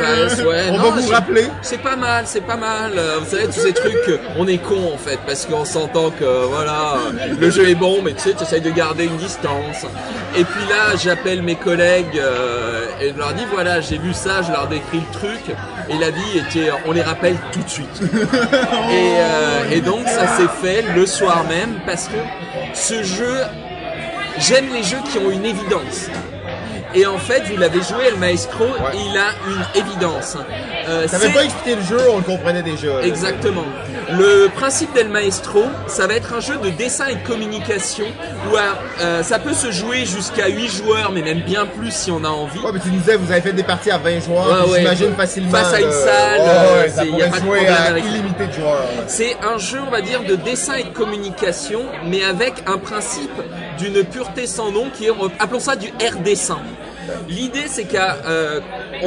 face 0.01 0.41
voilà, 0.41 0.49
ouais, 0.49 0.65
On 0.71 0.79
non, 0.79 0.91
va 0.91 1.01
vous 1.01 1.09
rappeler. 1.11 1.47
C'est 1.63 1.81
pas 1.83 1.97
mal, 1.97 2.25
c'est 2.27 2.41
pas 2.47 2.57
mal. 2.57 2.93
Euh, 2.97 3.19
Vous 3.21 3.29
savez, 3.31 3.47
tous 3.47 3.61
ces 3.61 3.73
trucs, 3.73 3.95
euh, 4.09 4.19
on 4.39 4.47
est 4.47 4.59
con 4.59 4.93
en 4.95 4.99
fait, 4.99 5.19
parce 5.27 5.45
qu'on 5.47 5.65
s'entend 5.65 6.11
que 6.11 6.45
voilà, 6.47 6.95
euh, 7.09 7.35
le 7.41 7.51
jeu 7.51 7.69
est 7.69 7.75
bon, 7.75 8.01
mais 8.05 8.13
tu 8.13 8.21
sais, 8.21 8.35
tu 8.35 8.45
essayes 8.45 8.61
de 8.61 8.71
garder 8.71 9.05
une 9.05 9.17
distance. 9.17 9.87
Et 10.37 10.45
puis 10.45 10.63
là, 10.71 10.97
j'appelle 11.03 11.43
mes 11.43 11.57
collègues 11.57 12.17
euh, 12.19 12.85
et 13.01 13.11
je 13.13 13.19
leur 13.19 13.33
dis 13.35 13.45
voilà, 13.53 13.81
j'ai 13.81 13.99
vu 13.99 14.13
ça, 14.15 14.43
je 14.43 14.53
leur 14.53 14.69
décris 14.69 15.01
le 15.13 15.19
truc. 15.19 15.41
Et 15.91 15.99
la 15.99 16.11
vie 16.11 16.39
était, 16.39 16.71
on 16.87 16.93
les 16.93 17.03
rappelle 17.03 17.37
tout 17.53 17.61
de 17.63 17.69
suite. 17.69 18.01
Et, 18.03 19.15
euh, 19.19 19.71
et 19.73 19.81
donc 19.81 20.07
ça 20.07 20.27
s'est 20.37 20.49
fait 20.63 20.85
le 20.95 21.07
soir 21.07 21.45
même 21.49 21.75
parce 21.87 22.07
que 22.07 22.15
ce 22.75 23.03
jeu, 23.03 23.39
j'aime 24.38 24.73
les 24.73 24.83
jeux 24.83 25.03
qui 25.11 25.18
ont 25.18 25.31
une 25.31 25.45
évidence. 25.45 26.09
Et 26.94 27.07
en 27.07 27.18
fait, 27.18 27.42
vous 27.50 27.57
l'avez 27.57 27.81
joué, 27.81 28.07
El 28.09 28.16
Maestro, 28.18 28.66
il 28.94 29.16
a 29.16 29.31
une 29.48 29.81
évidence. 29.83 30.37
Euh, 30.88 31.07
T'avais 31.09 31.31
pas 31.31 31.44
expliqué 31.44 31.76
le 31.76 31.83
jeu, 31.83 31.98
on 32.11 32.18
le 32.18 32.22
comprenait 32.22 32.62
déjà. 32.62 33.02
Exactement. 33.02 33.64
Le 34.11 34.48
principe 34.55 34.92
d'El 34.94 35.09
Maestro, 35.09 35.64
ça 35.87 36.07
va 36.07 36.14
être 36.14 36.35
un 36.35 36.40
jeu 36.40 36.57
de 36.59 36.70
dessin 36.70 37.07
et 37.07 37.14
de 37.14 37.26
communication 37.26 38.05
où 38.50 38.57
euh, 39.00 39.22
ça 39.22 39.38
peut 39.38 39.55
se 39.55 39.70
jouer 39.70 40.05
jusqu'à 40.05 40.48
8 40.48 40.68
joueurs, 40.68 41.12
mais 41.12 41.22
même 41.22 41.40
bien 41.40 41.66
plus 41.66 41.92
si 41.92 42.11
on 42.11 42.24
a 42.24 42.28
envie. 42.28 42.59
Ouais, 42.59 42.72
mais 42.74 42.81
tu 42.81 42.88
nous 42.88 42.98
disais, 42.98 43.16
vous 43.16 43.31
avez 43.33 43.40
fait 43.40 43.52
des 43.52 43.62
parties 43.62 43.90
à 43.90 43.98
20 43.98 44.20
joueurs, 44.20 44.66
j'imagine 44.76 45.14
facilement. 45.14 45.50
Face 45.52 45.72
à 45.74 45.81
une 45.81 45.92
salle, 45.92 46.90
il 47.07 47.14
n'y 47.14 47.22
a 47.22 47.28
pas 47.28 47.38
de 47.40 47.44
problème 47.44 47.74
avec 47.88 48.05
illimité 48.05 48.46
de 48.48 48.52
joueurs. 48.52 48.85
C'est 49.07 49.37
un 49.42 49.59
jeu, 49.59 49.78
on 49.87 49.90
va 49.90 50.00
dire, 50.02 50.24
de 50.24 50.35
dessin 50.35 50.74
et 50.74 50.85
de 50.85 50.90
communication, 50.90 51.83
mais 52.07 52.22
avec 52.24 52.55
un 52.66 52.78
principe 52.78 53.31
d'une 53.78 54.05
pureté 54.05 54.46
sans 54.46 54.70
nom 54.70 54.90
qui 54.92 55.07
est, 55.07 55.12
appelons 55.38 55.61
ça 55.61 55.76
du 55.76 55.88
R 55.88 56.18
dessin. 56.22 56.59
L'idée, 57.29 57.65
c'est 57.67 57.85
qu'on 57.85 57.99
euh, 57.99 58.61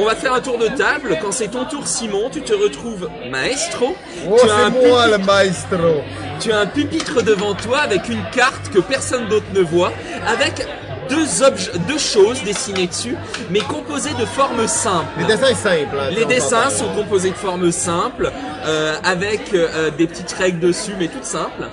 va 0.04 0.14
faire 0.14 0.34
un 0.34 0.40
tour 0.40 0.58
de 0.58 0.68
table. 0.68 1.18
Quand 1.22 1.32
c'est 1.32 1.48
ton 1.48 1.64
tour, 1.64 1.86
Simon, 1.86 2.30
tu 2.30 2.42
te 2.42 2.52
retrouves 2.52 3.08
maestro. 3.30 3.96
Oh, 4.28 4.36
c'est 4.40 4.88
moi 4.88 5.08
le 5.08 5.18
maestro. 5.18 6.02
Tu 6.40 6.52
as 6.52 6.58
un 6.58 6.66
pupitre 6.66 7.22
devant 7.22 7.54
toi 7.54 7.78
avec 7.78 8.08
une 8.08 8.22
carte 8.34 8.70
que 8.72 8.78
personne 8.78 9.28
d'autre 9.28 9.46
ne 9.54 9.60
voit, 9.60 9.92
avec 10.26 10.66
deux, 11.08 11.42
objets, 11.42 11.72
deux 11.88 11.98
choses 11.98 12.42
dessinées 12.42 12.86
dessus, 12.86 13.16
mais 13.50 13.60
composées 13.60 14.14
de 14.18 14.24
formes 14.24 14.66
simples. 14.66 15.08
Les 15.18 15.24
dessins 15.26 15.54
sont 15.54 15.62
simples. 15.62 15.96
Hein, 15.98 16.10
les 16.10 16.24
dessins 16.24 16.70
sont 16.70 16.88
composés 16.94 17.30
de 17.30 17.36
formes 17.36 17.72
simples, 17.72 18.32
euh, 18.66 18.96
avec 19.04 19.54
euh, 19.54 19.90
des 19.90 20.06
petites 20.06 20.32
règles 20.32 20.60
dessus, 20.60 20.92
mais 20.98 21.08
toutes 21.08 21.24
simples. 21.24 21.68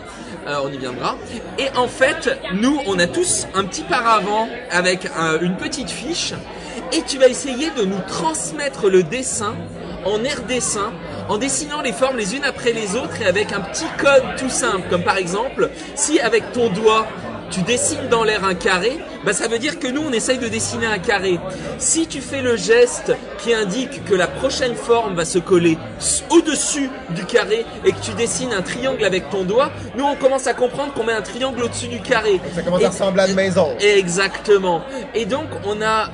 Euh, 0.47 0.59
on 0.63 0.71
y 0.71 0.77
viendra. 0.77 1.15
Et 1.57 1.69
en 1.77 1.87
fait, 1.87 2.37
nous, 2.53 2.79
on 2.87 2.99
a 2.99 3.07
tous 3.07 3.47
un 3.53 3.63
petit 3.63 3.83
paravent 3.83 4.47
avec 4.69 5.07
une 5.41 5.55
petite 5.55 5.89
fiche, 5.89 6.33
et 6.91 7.01
tu 7.03 7.17
vas 7.17 7.27
essayer 7.27 7.69
de 7.71 7.83
nous 7.85 7.99
transmettre 8.07 8.89
le 8.89 9.03
dessin 9.03 9.55
en 10.05 10.23
air 10.23 10.41
dessin, 10.43 10.91
en 11.29 11.37
dessinant 11.37 11.81
les 11.81 11.93
formes 11.93 12.17
les 12.17 12.35
unes 12.35 12.43
après 12.43 12.73
les 12.73 12.95
autres 12.95 13.21
et 13.21 13.25
avec 13.25 13.53
un 13.53 13.61
petit 13.61 13.85
code 13.97 14.23
tout 14.37 14.49
simple, 14.49 14.87
comme 14.89 15.03
par 15.03 15.17
exemple, 15.17 15.69
si 15.95 16.19
avec 16.19 16.51
ton 16.51 16.69
doigt 16.69 17.07
tu 17.53 17.61
dessines 17.61 18.09
dans 18.09 18.23
l'air 18.23 18.43
un 18.43 18.55
carré, 18.55 18.97
bah 19.23 19.31
ça 19.31 19.47
veut 19.47 19.59
dire 19.59 19.77
que 19.77 19.87
nous 19.87 20.01
on 20.01 20.11
essaye 20.11 20.39
de 20.39 20.47
dessiner 20.47 20.87
un 20.87 20.97
carré. 20.97 21.39
Si 21.77 22.07
tu 22.07 22.19
fais 22.19 22.41
le 22.41 22.57
geste 22.57 23.15
qui 23.37 23.53
indique 23.53 24.03
que 24.05 24.15
la 24.15 24.25
prochaine 24.25 24.73
forme 24.73 25.13
va 25.13 25.23
se 25.23 25.37
coller 25.37 25.77
au-dessus 26.31 26.89
du 27.11 27.25
carré 27.25 27.63
et 27.85 27.91
que 27.91 27.99
tu 28.01 28.11
dessines 28.13 28.53
un 28.53 28.63
triangle 28.63 29.05
avec 29.05 29.29
ton 29.29 29.43
doigt, 29.43 29.71
nous 29.95 30.03
on 30.03 30.15
commence 30.15 30.47
à 30.47 30.55
comprendre 30.55 30.93
qu'on 30.93 31.03
met 31.03 31.13
un 31.13 31.21
triangle 31.21 31.61
au-dessus 31.61 31.89
du 31.89 32.01
carré. 32.01 32.41
Ça 32.55 32.63
commence 32.63 32.83
à 32.83 32.89
ressembler 32.89 33.21
à 33.21 33.27
une 33.27 33.35
maison. 33.35 33.69
Exactement. 33.79 34.81
Et 35.13 35.25
donc 35.25 35.45
on 35.63 35.79
a 35.83 36.09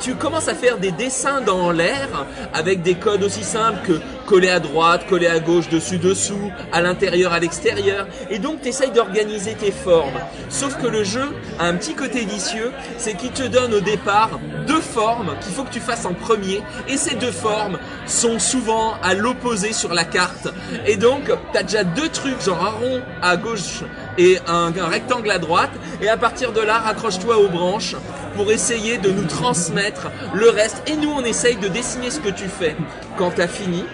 tu 0.00 0.14
commences 0.14 0.48
à 0.48 0.54
faire 0.54 0.78
des 0.78 0.92
dessins 0.92 1.40
dans 1.40 1.70
l'air 1.70 2.26
avec 2.52 2.82
des 2.82 2.94
codes 2.94 3.22
aussi 3.22 3.44
simples 3.44 3.78
que 3.84 4.00
coller 4.26 4.48
à 4.48 4.60
droite, 4.60 5.06
coller 5.08 5.28
à 5.28 5.38
gauche, 5.38 5.68
dessus, 5.68 5.98
dessous, 5.98 6.50
à 6.72 6.80
l'intérieur, 6.80 7.32
à 7.32 7.38
l'extérieur. 7.38 8.06
Et 8.30 8.38
donc 8.38 8.60
tu 8.62 8.68
essayes 8.68 8.90
d'organiser 8.90 9.54
tes 9.54 9.70
formes. 9.70 10.18
Sauf 10.48 10.76
que 10.76 10.86
le 10.86 11.04
jeu 11.04 11.28
a 11.58 11.66
un 11.66 11.74
petit 11.74 11.94
côté 11.94 12.24
vicieux, 12.24 12.72
c'est 12.98 13.14
qu'il 13.14 13.30
te 13.30 13.44
donne 13.44 13.74
au 13.74 13.80
départ 13.80 14.40
deux 14.66 14.80
formes 14.80 15.34
qu'il 15.40 15.52
faut 15.52 15.64
que 15.64 15.72
tu 15.72 15.80
fasses 15.80 16.04
en 16.04 16.14
premier. 16.14 16.62
Et 16.88 16.96
ces 16.96 17.14
deux 17.14 17.32
formes 17.32 17.78
sont 18.06 18.38
souvent 18.38 18.94
à 19.02 19.14
l'opposé 19.14 19.72
sur 19.72 19.94
la 19.94 20.04
carte. 20.04 20.48
Et 20.86 20.96
donc 20.96 21.30
tu 21.52 21.58
as 21.58 21.62
déjà 21.62 21.84
deux 21.84 22.08
trucs, 22.08 22.40
genre 22.42 22.64
un 22.64 22.70
rond 22.70 23.02
à 23.22 23.36
gauche 23.36 23.82
et 24.18 24.38
un, 24.48 24.72
un 24.76 24.88
rectangle 24.88 25.30
à 25.30 25.38
droite. 25.38 25.70
Et 26.02 26.08
à 26.08 26.16
partir 26.16 26.52
de 26.52 26.60
là, 26.60 26.78
raccroche-toi 26.78 27.38
aux 27.38 27.48
branches 27.48 27.94
pour 28.36 28.52
essayer 28.52 28.98
de 28.98 29.10
nous 29.10 29.24
transmettre 29.24 30.10
le 30.34 30.50
reste. 30.50 30.82
Et 30.86 30.96
nous, 30.96 31.10
on 31.10 31.24
essaye 31.24 31.56
de 31.56 31.68
dessiner 31.68 32.10
ce 32.10 32.20
que 32.20 32.28
tu 32.28 32.48
fais. 32.48 32.76
Quand 33.16 33.30
tu 33.30 33.40
as 33.40 33.48
fini, 33.48 33.84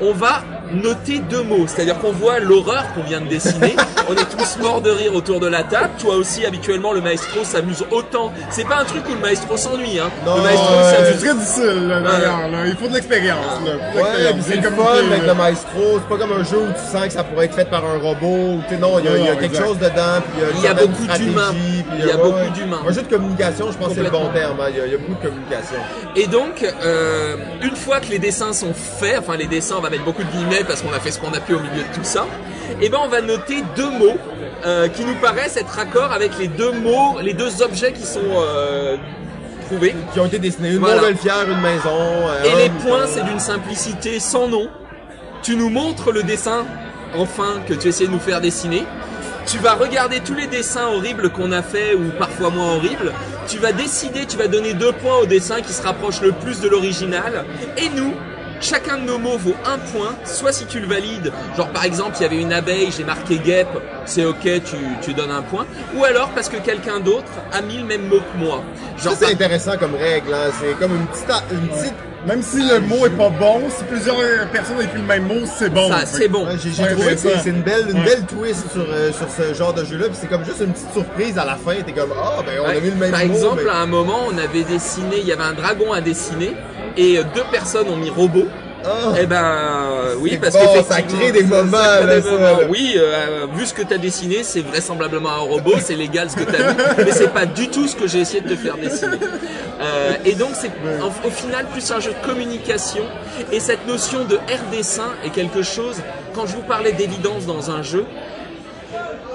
on 0.00 0.12
va 0.12 0.42
noter 0.72 1.18
deux 1.18 1.42
mots. 1.42 1.66
C'est-à-dire 1.66 1.98
qu'on 1.98 2.12
voit 2.12 2.38
l'horreur 2.38 2.84
qu'on 2.94 3.02
vient 3.02 3.20
de 3.20 3.28
dessiner. 3.28 3.76
on 4.08 4.14
est 4.14 4.28
tous 4.36 4.58
morts 4.58 4.80
de 4.80 4.90
rire 4.90 5.14
autour 5.14 5.40
de 5.40 5.46
la 5.46 5.62
table. 5.62 5.90
Toi 5.98 6.16
aussi, 6.16 6.44
habituellement, 6.44 6.92
le 6.92 7.00
maestro 7.00 7.44
s'amuse 7.44 7.84
autant. 7.90 8.32
C'est 8.50 8.66
pas 8.66 8.78
un 8.78 8.84
truc 8.84 9.02
où 9.08 9.14
le 9.14 9.20
maestro 9.20 9.56
s'ennuie. 9.56 9.98
Hein. 9.98 10.10
le 10.24 10.42
maestro 10.42 10.74
s'amuse. 10.74 11.18
C'est 11.18 11.26
très 11.26 11.34
difficile, 11.34 11.88
là, 11.88 12.66
Il 12.66 12.76
faut 12.76 12.88
de 12.88 12.94
l'expérience. 12.94 13.60
Ouais, 13.94 14.34
c'est 14.42 14.62
comme 14.62 14.76
fun 14.76 15.06
avec 15.10 15.26
le 15.26 15.34
maestro. 15.34 15.80
C'est 15.94 16.08
pas 16.08 16.18
comme 16.18 16.32
un 16.32 16.44
jeu 16.44 16.58
où 16.58 16.72
tu 16.72 16.92
sens 16.92 17.06
que 17.06 17.12
ça 17.12 17.24
pourrait 17.24 17.46
être 17.46 17.54
fait 17.54 17.68
par 17.70 17.84
un 17.84 17.98
robot. 17.98 18.60
Tu 18.68 18.76
non, 18.76 18.98
il 18.98 19.04
y 19.04 19.28
a, 19.28 19.36
quelque 19.36 19.56
chose 19.56 19.78
dedans. 19.78 20.22
il 20.56 20.62
y 20.62 20.66
a, 20.66 20.74
beaucoup 20.74 21.06
d'humains. 21.18 21.54
Il 21.98 22.06
y 22.06 22.10
a 22.10 22.16
beaucoup 22.16 22.50
d'humains. 22.54 22.80
Un 22.86 22.92
jeu 22.92 23.02
de 23.02 23.08
communication, 23.08 23.70
je 23.72 23.78
pense 23.78 23.88
que 23.88 23.94
c'est 23.94 24.02
le 24.02 24.10
bon 24.10 24.28
terme. 24.32 24.58
Hein. 24.60 24.68
Il 24.70 24.76
y, 24.76 24.94
a, 24.94 24.98
beaucoup 24.98 25.14
de 25.14 25.28
communication. 25.28 25.78
Et 26.14 26.26
donc, 26.26 26.64
euh, 26.84 27.36
une 27.62 27.76
fois 27.76 28.00
que 28.00 28.08
les 28.08 28.18
dessins 28.18 28.52
sont 28.52 28.74
faits, 28.74 29.18
enfin 29.20 29.36
les 29.36 29.46
dessins, 29.46 29.76
on 29.78 29.80
va 29.80 29.85
mettre 29.90 30.04
beaucoup 30.04 30.22
de 30.22 30.30
guillemets 30.30 30.64
parce 30.66 30.82
qu'on 30.82 30.92
a 30.92 31.00
fait 31.00 31.10
ce 31.10 31.18
qu'on 31.18 31.32
a 31.32 31.40
pu 31.40 31.54
au 31.54 31.60
milieu 31.60 31.82
de 31.82 31.94
tout 31.94 32.04
ça, 32.04 32.26
et 32.80 32.86
eh 32.86 32.88
ben 32.88 32.98
on 33.02 33.08
va 33.08 33.20
noter 33.20 33.62
deux 33.76 33.90
mots 33.90 34.18
euh, 34.64 34.88
qui 34.88 35.04
nous 35.04 35.14
paraissent 35.14 35.56
être 35.56 35.70
raccord 35.70 36.12
avec 36.12 36.38
les 36.38 36.48
deux 36.48 36.72
mots, 36.72 37.18
les 37.22 37.34
deux 37.34 37.62
objets 37.62 37.92
qui 37.92 38.04
sont 38.04 38.20
euh, 38.20 38.96
trouvés. 39.66 39.94
Qui 40.12 40.20
ont 40.20 40.26
été 40.26 40.38
dessinés, 40.38 40.70
une 40.70 40.78
voilà. 40.78 40.96
montgolfière, 40.96 41.48
une 41.48 41.60
maison. 41.60 41.90
Euh, 41.90 42.44
et 42.44 42.64
les 42.64 42.70
points, 42.70 43.06
c'est 43.06 43.24
d'une 43.24 43.38
simplicité 43.38 44.18
sans 44.18 44.48
nom. 44.48 44.68
Tu 45.42 45.56
nous 45.56 45.70
montres 45.70 46.10
le 46.10 46.22
dessin, 46.22 46.64
enfin, 47.16 47.60
que 47.68 47.74
tu 47.74 47.88
essaies 47.88 48.06
de 48.06 48.12
nous 48.12 48.18
faire 48.18 48.40
dessiner. 48.40 48.84
Tu 49.46 49.58
vas 49.58 49.74
regarder 49.74 50.20
tous 50.20 50.34
les 50.34 50.48
dessins 50.48 50.88
horribles 50.88 51.30
qu'on 51.30 51.52
a 51.52 51.62
fait 51.62 51.94
ou 51.94 52.10
parfois 52.18 52.50
moins 52.50 52.74
horribles. 52.74 53.12
Tu 53.46 53.58
vas 53.58 53.72
décider, 53.72 54.26
tu 54.26 54.36
vas 54.36 54.48
donner 54.48 54.74
deux 54.74 54.92
points 54.92 55.18
au 55.18 55.26
dessin 55.26 55.60
qui 55.60 55.72
se 55.72 55.82
rapproche 55.82 56.20
le 56.20 56.32
plus 56.32 56.60
de 56.60 56.68
l'original. 56.68 57.44
Et 57.76 57.88
nous, 57.90 58.12
Chacun 58.60 58.98
de 58.98 59.02
nos 59.02 59.18
mots 59.18 59.36
vaut 59.38 59.56
un 59.64 59.78
point, 59.78 60.14
soit 60.24 60.52
si 60.52 60.66
tu 60.66 60.80
le 60.80 60.86
valides, 60.86 61.32
genre 61.56 61.68
par 61.68 61.84
exemple 61.84 62.16
il 62.18 62.22
y 62.22 62.26
avait 62.26 62.40
une 62.40 62.52
abeille, 62.52 62.90
j'ai 62.96 63.04
marqué 63.04 63.38
guêpe, 63.38 63.68
c'est 64.06 64.24
ok, 64.24 64.42
tu, 64.42 64.76
tu 65.02 65.14
donnes 65.14 65.30
un 65.30 65.42
point, 65.42 65.66
ou 65.96 66.04
alors 66.04 66.30
parce 66.30 66.48
que 66.48 66.56
quelqu'un 66.56 67.00
d'autre 67.00 67.30
a 67.52 67.60
mis 67.60 67.78
le 67.78 67.84
même 67.84 68.08
mot 68.08 68.18
que 68.18 68.38
moi. 68.38 68.62
Genre, 69.02 69.14
c'est 69.18 69.32
intéressant 69.32 69.76
comme 69.76 69.94
règle, 69.94 70.32
hein. 70.32 70.50
c'est 70.60 70.78
comme 70.78 70.94
une 70.94 71.06
petite, 71.06 71.30
une 71.52 71.68
petite 71.68 71.94
même 72.26 72.42
si 72.42 72.56
le 72.56 72.80
mot 72.80 73.06
est 73.06 73.10
pas 73.10 73.30
bon, 73.30 73.70
si 73.70 73.84
plusieurs 73.84 74.16
personnes 74.50 74.78
ont 74.78 74.80
écrit 74.80 74.98
le 74.98 75.04
même 75.04 75.28
mot, 75.28 75.46
c'est 75.46 75.70
bon. 75.70 75.88
Ça, 75.88 76.04
c'est 76.04 76.26
bon. 76.26 76.44
J'ai 76.58 76.72
trouvé 76.72 77.14
que 77.14 77.20
c'est 77.20 77.50
une 77.50 77.62
belle, 77.62 77.88
une 77.88 78.02
belle 78.02 78.26
twist 78.26 78.68
sur, 78.72 78.82
euh, 78.82 79.12
sur 79.12 79.30
ce 79.30 79.54
genre 79.54 79.72
de 79.72 79.84
jeu-là. 79.84 80.06
c'est 80.12 80.28
comme 80.28 80.44
juste 80.44 80.60
une 80.60 80.72
petite 80.72 80.92
surprise 80.92 81.38
à 81.38 81.44
la 81.44 81.54
fin. 81.54 81.74
T'es 81.86 81.92
comme, 81.92 82.12
ah, 82.20 82.42
ben 82.44 82.58
on 82.64 82.68
a 82.68 82.80
mis 82.80 82.90
le 82.90 82.96
même 82.96 83.12
Par 83.12 83.20
mot. 83.20 83.26
Par 83.26 83.36
exemple, 83.36 83.70
à 83.70 83.76
un 83.76 83.86
moment, 83.86 84.26
on 84.26 84.38
avait 84.38 84.64
dessiné, 84.64 85.20
il 85.20 85.26
y 85.26 85.32
avait 85.32 85.44
un 85.44 85.52
dragon 85.52 85.92
à 85.92 86.00
dessiner 86.00 86.56
et 86.96 87.18
deux 87.34 87.44
personnes 87.50 87.88
ont 87.88 87.96
mis 87.96 88.10
robot. 88.10 88.46
Oh. 88.84 89.14
Eh 89.20 89.26
ben 89.26 89.96
oui, 90.20 90.38
parce 90.40 90.54
que 90.54 90.82
ça 90.88 91.02
crée 91.02 91.32
des 91.32 91.42
moments. 91.42 91.76
Oui, 92.68 92.94
euh, 92.96 93.46
vu 93.54 93.66
ce 93.66 93.74
que 93.74 93.82
tu 93.82 93.94
as 93.94 93.98
dessiné, 93.98 94.42
c'est 94.42 94.60
vraisemblablement 94.60 95.30
un 95.30 95.38
robot, 95.38 95.74
c'est 95.80 95.94
légal 95.94 96.30
ce 96.30 96.36
que 96.36 96.44
tu 96.44 96.54
as 96.54 96.72
vu, 96.72 96.82
mais 96.98 97.10
c'est 97.10 97.32
pas 97.32 97.46
du 97.46 97.68
tout 97.68 97.86
ce 97.86 97.96
que 97.96 98.06
j'ai 98.06 98.20
essayé 98.20 98.40
de 98.40 98.48
te 98.48 98.56
faire 98.56 98.76
dessiner. 98.76 99.16
Euh, 99.80 100.12
et 100.24 100.34
donc 100.34 100.50
c'est 100.54 100.70
au 101.24 101.30
final 101.30 101.66
plus 101.66 101.90
un 101.90 102.00
jeu 102.00 102.12
de 102.12 102.26
communication 102.26 103.04
et 103.52 103.60
cette 103.60 103.86
notion 103.86 104.24
de 104.24 104.36
R 104.36 104.70
dessin 104.70 105.10
est 105.24 105.30
quelque 105.30 105.62
chose. 105.62 105.96
Quand 106.34 106.46
je 106.46 106.54
vous 106.54 106.62
parlais 106.62 106.92
d'évidence 106.92 107.46
dans 107.46 107.70
un 107.70 107.82
jeu, 107.82 108.04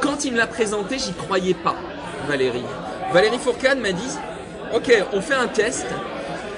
quand 0.02 0.26
il 0.26 0.34
me 0.34 0.38
l'a 0.38 0.47
présenté, 0.47 0.97
j'y 0.97 1.13
croyais 1.13 1.54
pas, 1.54 1.76
Valérie. 2.28 2.65
Valérie 3.13 3.39
Fourcade 3.39 3.80
m'a 3.80 3.91
dit, 3.91 4.17
ok, 4.74 5.04
on 5.13 5.21
fait 5.21 5.36
un 5.36 5.47
test 5.47 5.86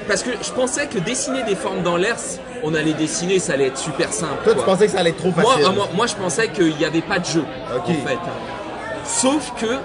parce 0.04 0.24
que 0.24 0.32
je 0.42 0.52
pensais 0.52 0.88
que 0.88 1.00
dessiner 1.00 1.44
des 1.44 1.56
formes 1.56 1.84
dans 1.84 1.98
l'air, 1.98 2.18
on 2.64 2.74
allait 2.74 2.94
dessiner, 2.94 3.40
ça 3.40 3.54
allait 3.54 3.68
être 3.68 3.78
super 3.78 4.12
simple. 4.14 4.44
Toi, 4.44 4.56
tu 4.56 4.64
pensais 4.64 4.86
que 4.86 4.92
ça 4.92 5.00
allait 5.00 5.12
être 5.12 5.18
trop 5.18 5.32
facile 5.32 5.64
Moi, 5.74 5.90
moi, 5.94 6.08
je 6.08 6.16
pensais 6.16 6.50
qu'il 6.50 6.76
n'y 6.76 6.86
avait 6.86 7.02
pas 7.02 7.20
de 7.20 7.26
jeu, 7.26 7.44
en 7.74 7.84
fait. 7.86 8.20
Sauf 9.06 9.52
que 9.60 9.78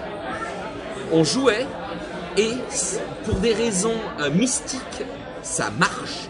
on 1.13 1.25
jouait 1.25 1.67
et 2.37 2.53
pour 3.25 3.35
des 3.37 3.53
raisons 3.53 3.97
euh, 4.21 4.31
mystiques, 4.31 5.05
ça 5.43 5.71
marche. 5.77 6.29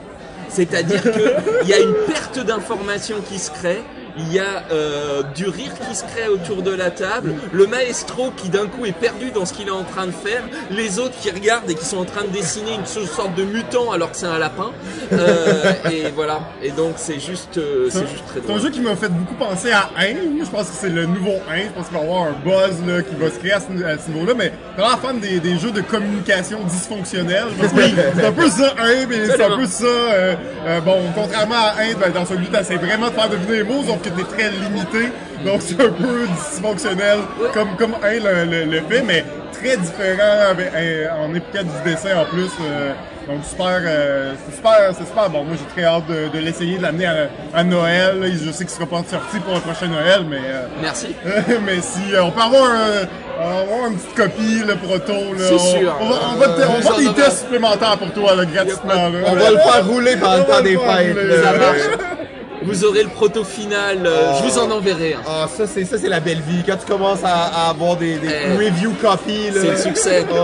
C'est-à-dire 0.49 1.03
qu'il 1.13 1.69
y 1.69 1.75
a 1.75 1.79
une 1.79 1.95
perte 2.07 2.39
d'information 2.39 3.17
qui 3.29 3.39
se 3.39 3.51
crée 3.51 3.83
il 4.19 4.33
y 4.33 4.39
a 4.39 4.65
euh, 4.73 5.23
du 5.35 5.49
rire 5.49 5.73
qui 5.89 5.95
se 5.95 6.05
crée 6.05 6.29
autour 6.29 6.63
de 6.63 6.71
la 6.71 6.91
table, 6.91 7.35
le 7.53 7.67
maestro 7.67 8.31
qui 8.37 8.49
d'un 8.49 8.67
coup 8.67 8.85
est 8.85 8.93
perdu 8.93 9.31
dans 9.31 9.47
ce 9.47 9.53
qu'il 9.53 9.69
est 9.69 9.73
en 9.73 9.85
train 9.85 10.07
de 10.07 10.13
faire, 10.13 10.43
les 10.71 10.99
autres 10.99 11.15
qui 11.21 11.31
regardent 11.31 11.71
et 11.71 11.75
qui 11.75 11.85
sont 11.85 11.99
en 11.99 12.05
train 12.05 12.25
de 12.25 12.29
dessiner 12.29 12.75
une 12.75 12.87
sorte 12.87 13.35
de 13.37 13.45
mutant 13.45 13.93
alors 13.93 14.11
que 14.11 14.17
c'est 14.17 14.27
un 14.27 14.39
lapin. 14.39 14.71
Euh, 15.13 15.73
et 15.91 16.11
voilà. 16.15 16.41
Et 16.63 16.71
donc 16.71 16.95
c'est 16.97 17.21
juste, 17.21 17.59
euh, 17.59 17.89
c'est 17.91 18.09
juste 18.09 18.27
très 18.27 18.41
drôle. 18.41 18.57
C'est 18.57 18.61
un 18.61 18.63
jeu 18.65 18.71
qui 18.71 18.81
m'a 18.81 18.97
fait 18.97 19.09
beaucoup 19.09 19.35
penser 19.35 19.71
à 19.71 19.91
1. 19.99 20.45
Je 20.45 20.51
pense 20.51 20.69
que 20.69 20.75
c'est 20.75 20.91
le 20.91 21.07
nouveau 21.07 21.37
1. 21.51 21.57
Je 21.59 21.69
pense 21.75 21.89
qu'il 21.89 21.97
va 21.97 22.03
y 22.03 22.07
avoir 22.07 22.23
un 22.25 22.33
buzz 22.45 22.77
là, 22.87 23.03
qui 23.03 23.15
va 23.15 23.31
se 23.31 23.39
créer 23.39 23.53
à 23.53 23.61
ce, 23.61 24.11
niveau-là. 24.11 24.35
Mais 24.37 24.53
vraiment 24.77 24.97
fan 24.97 25.21
des, 25.21 25.41
des, 25.41 25.59
jeux 25.59 25.71
de 25.71 25.81
communication 25.81 26.61
dysfonctionnels. 26.65 27.49
c'est 27.59 28.27
un 28.27 28.33
peu 28.33 28.49
ça 28.49 28.75
1, 28.79 29.07
mais 29.07 29.27
c'est 29.27 29.43
un 29.43 29.57
peu 29.57 29.67
ça. 29.67 30.81
bon, 30.85 30.99
contrairement 31.15 31.55
à 31.55 31.83
1, 31.83 31.99
ben, 31.99 32.13
dans 32.13 32.27
celui-là, 32.27 32.65
c'est 32.65 32.77
vraiment 32.77 33.09
de 33.09 33.13
faire 33.13 33.29
deviner 33.29 33.59
les 33.59 33.65
mots, 33.65 33.83
sauf 33.87 34.01
que 34.03 34.08
t'es 34.11 34.25
très 34.37 34.51
limité, 34.51 35.13
donc 35.45 35.61
c'est 35.63 35.81
un 35.81 35.91
peu 35.91 36.27
dysfonctionnel 36.27 37.19
comme, 37.55 37.77
comme 37.77 37.95
un 38.03 38.13
le, 38.13 38.51
le, 38.51 38.65
le 38.71 38.81
fait, 38.89 39.03
mais 39.03 39.25
très 39.53 39.77
différent 39.77 40.51
avec, 40.51 40.71
euh, 40.75 41.07
en 41.21 41.35
épiquette 41.35 41.67
du 41.67 41.91
dessin 41.91 42.17
en 42.21 42.25
plus. 42.25 42.51
euh, 42.63 42.93
donc 43.27 43.45
super, 43.45 43.67
euh, 43.85 44.33
c'est 44.49 44.57
super, 44.57 44.73
c'est 44.97 45.05
super 45.07 45.29
bon. 45.29 45.45
Moi 45.45 45.55
j'ai 45.59 45.75
très 45.75 45.85
hâte 45.87 46.07
de, 46.07 46.29
de 46.35 46.39
l'essayer, 46.43 46.79
de 46.79 46.83
l'amener 46.83 47.05
à, 47.07 47.29
à 47.55 47.63
Noël. 47.63 48.23
Je 48.43 48.51
sais 48.51 48.65
qu'il 48.65 48.73
sera 48.73 48.87
pas 48.87 49.03
sorti 49.07 49.39
pour 49.41 49.55
le 49.55 49.61
prochain 49.61 49.87
Noël, 49.89 50.23
mais 50.31 50.39
euh, 50.47 50.67
Merci. 50.81 51.15
mais 51.67 51.81
si 51.83 52.15
euh, 52.15 52.23
on 52.23 52.31
peut 52.31 52.41
avoir, 52.41 52.65
un, 52.65 53.07
on 53.39 53.49
va 53.51 53.61
avoir 53.61 53.89
une 53.91 53.97
petite 53.99 54.15
copie, 54.15 54.63
le 54.67 54.77
proto, 54.77 55.13
là, 55.13 55.45
C'est 55.47 55.55
on, 55.55 55.59
sûr. 55.59 55.95
on 56.01 56.09
va, 56.09 56.17
on 56.33 56.37
va, 56.39 56.47
te- 56.49 56.63
on 56.63 56.91
va 56.91 56.99
des 57.15 57.21
tests 57.23 57.41
supplémentaires 57.41 57.99
pour 57.99 58.13
toi, 58.13 58.35
là, 58.35 58.45
gratuitement. 58.47 58.95
là. 58.95 59.11
On 59.27 59.35
va 59.35 59.51
le 59.51 59.59
faire 59.59 59.87
rouler 59.87 60.17
pendant 60.17 60.37
le 60.39 60.45
temps 60.45 60.63
des 60.63 60.77
fêtes. 60.79 62.28
Vous 62.69 62.85
aurez 62.85 63.03
le 63.03 63.09
proto 63.09 63.45
final. 63.45 64.07
euh, 64.07 64.35
Je 64.39 64.45
vous 64.45 64.59
en 64.59 64.71
enverrai. 64.71 65.15
un. 65.15 65.21
Ah, 65.27 65.49
ça, 65.55 65.67
c'est, 65.67 65.85
ça, 65.85 65.97
c'est 65.99 66.09
la 66.09 66.21
belle 66.21 66.41
vie. 66.41 66.63
Quand 66.67 66.77
tu 66.77 66.87
commences 66.87 67.25
à, 67.25 67.67
à 67.67 67.71
avoir 67.71 67.97
des, 67.97 68.15
des 68.17 68.29
Eh, 68.29 68.57
review 68.57 68.93
copies. 69.01 69.51
C'est 69.53 69.71
le 69.71 69.77
succès. 69.77 70.27
Oh. 70.31 70.35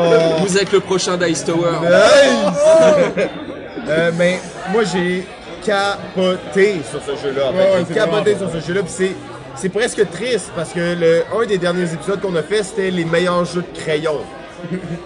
Vous 0.45 0.57
êtes 0.59 0.73
le 0.73 0.81
prochain 0.81 1.17
Dice 1.17 1.45
Tower. 1.45 1.79
Nice! 1.83 3.29
Euh, 3.87 4.11
mais 4.17 4.39
moi, 4.73 4.83
j'ai 4.85 5.27
capoté 5.63 6.81
sur 6.91 7.01
ce 7.03 7.23
jeu-là. 7.23 7.51
Ouais, 7.51 7.69
j'ai 7.81 7.85
c'est 7.89 7.95
capoté 7.95 8.35
sur 8.37 8.51
ce 8.51 8.67
jeu-là. 8.67 8.81
c'est, 8.87 9.13
c'est 9.57 9.69
presque 9.69 10.11
triste 10.11 10.51
parce 10.57 10.71
que 10.71 10.81
le, 10.99 11.23
un 11.39 11.45
des 11.47 11.59
derniers 11.59 11.93
épisodes 11.93 12.19
qu'on 12.21 12.35
a 12.35 12.43
fait, 12.43 12.63
c'était 12.63 12.91
les 12.91 13.05
meilleurs 13.05 13.45
jeux 13.45 13.63
de 13.63 13.79
crayon. 13.79 14.21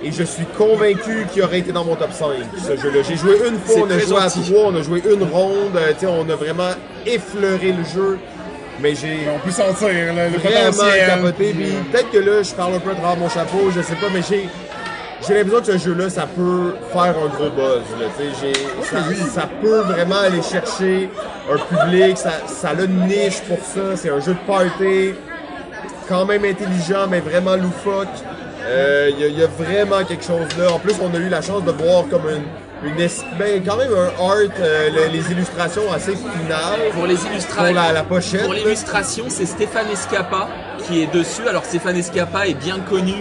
Et 0.02 0.12
je 0.12 0.22
suis 0.22 0.44
convaincu 0.56 1.26
qu'il 1.32 1.42
aurait 1.42 1.58
été 1.60 1.72
dans 1.72 1.84
mon 1.84 1.94
top 1.96 2.12
5, 2.12 2.26
ce 2.56 2.76
jeu-là. 2.80 3.02
J'ai 3.08 3.16
joué 3.16 3.32
une 3.48 3.58
fois, 3.58 3.82
on 3.86 3.90
a 3.90 3.98
joué 3.98 4.16
à 4.18 4.28
trois, 4.30 4.64
on 4.66 4.76
a 4.76 4.82
joué 4.82 5.02
une 5.10 5.22
ronde, 5.24 5.76
euh, 5.76 5.92
on 6.08 6.28
a 6.30 6.36
vraiment 6.36 6.70
effleuré 7.06 7.72
le 7.72 7.84
jeu. 7.84 8.18
Mais 8.80 8.94
j'ai 8.94 9.26
On 9.34 9.38
peut 9.40 9.50
sentir 9.50 9.88
là, 10.14 10.28
le 10.28 10.38
vraiment 10.38 10.70
potentiel. 10.70 11.06
capoté. 11.08 11.52
Puis 11.52 11.66
peut-être 11.90 12.10
que 12.12 12.18
là, 12.18 12.42
je 12.44 12.54
parle 12.54 12.74
un 12.74 12.78
peu 12.78 12.90
à 12.90 12.94
travers 12.94 13.16
mon 13.16 13.28
chapeau, 13.28 13.70
je 13.74 13.82
sais 13.82 13.94
pas, 13.96 14.06
mais 14.12 14.20
j'ai. 14.28 14.48
J'ai 15.26 15.34
l'impression 15.34 15.60
que 15.60 15.78
ce 15.78 15.84
jeu-là, 15.84 16.08
ça 16.10 16.26
peut 16.28 16.74
faire 16.92 17.02
un 17.18 17.26
gros 17.26 17.50
buzz. 17.50 17.82
Là, 18.00 18.06
j'ai- 18.40 18.52
ça, 18.84 18.98
ça 19.34 19.48
peut 19.60 19.80
vraiment 19.80 20.20
aller 20.20 20.40
chercher 20.42 21.10
un 21.52 21.56
public. 21.58 22.16
Ça, 22.16 22.34
ça 22.46 22.68
a 22.68 22.74
une 22.84 23.06
niche 23.08 23.40
pour 23.48 23.58
ça. 23.58 23.96
C'est 23.96 24.10
un 24.10 24.20
jeu 24.20 24.34
de 24.34 24.46
party, 24.46 25.14
quand 26.08 26.24
même 26.24 26.44
intelligent, 26.44 27.08
mais 27.10 27.18
vraiment 27.18 27.56
loufoque. 27.56 28.06
Euh, 28.66 29.10
Il 29.12 29.20
y, 29.20 29.24
a- 29.24 29.28
il 29.28 29.38
y 29.38 29.42
a 29.42 29.46
vraiment 29.46 30.04
quelque 30.04 30.24
chose 30.24 30.46
là. 30.58 30.70
En 30.72 30.78
plus, 30.78 30.94
on 31.00 31.14
a 31.14 31.18
eu 31.18 31.28
la 31.28 31.40
chance 31.42 31.64
de 31.64 31.70
voir 31.72 32.04
comme 32.10 32.22
une, 32.28 32.94
ben, 33.38 33.62
quand 33.66 33.76
même 33.76 33.92
un 33.92 34.22
art, 34.24 34.34
euh, 34.60 34.88
le- 34.90 35.12
les 35.12 35.30
illustrations 35.32 35.90
assez 35.92 36.12
finales 36.14 36.90
Pour 36.92 37.06
les 37.06 37.14
pour 37.14 37.30
illustrations. 37.30 37.74
la, 37.74 37.92
la 37.92 38.02
pochette. 38.02 38.42
Pour 38.44 38.52
l'illustration, 38.54 39.24
c'est 39.28 39.46
Stéphane 39.46 39.86
Escapa 39.92 40.48
qui 40.86 41.02
est 41.02 41.12
dessus. 41.12 41.46
Alors 41.48 41.64
Stéphane 41.64 41.96
Escapa 41.96 42.46
est 42.46 42.54
bien 42.54 42.78
connu 42.88 43.14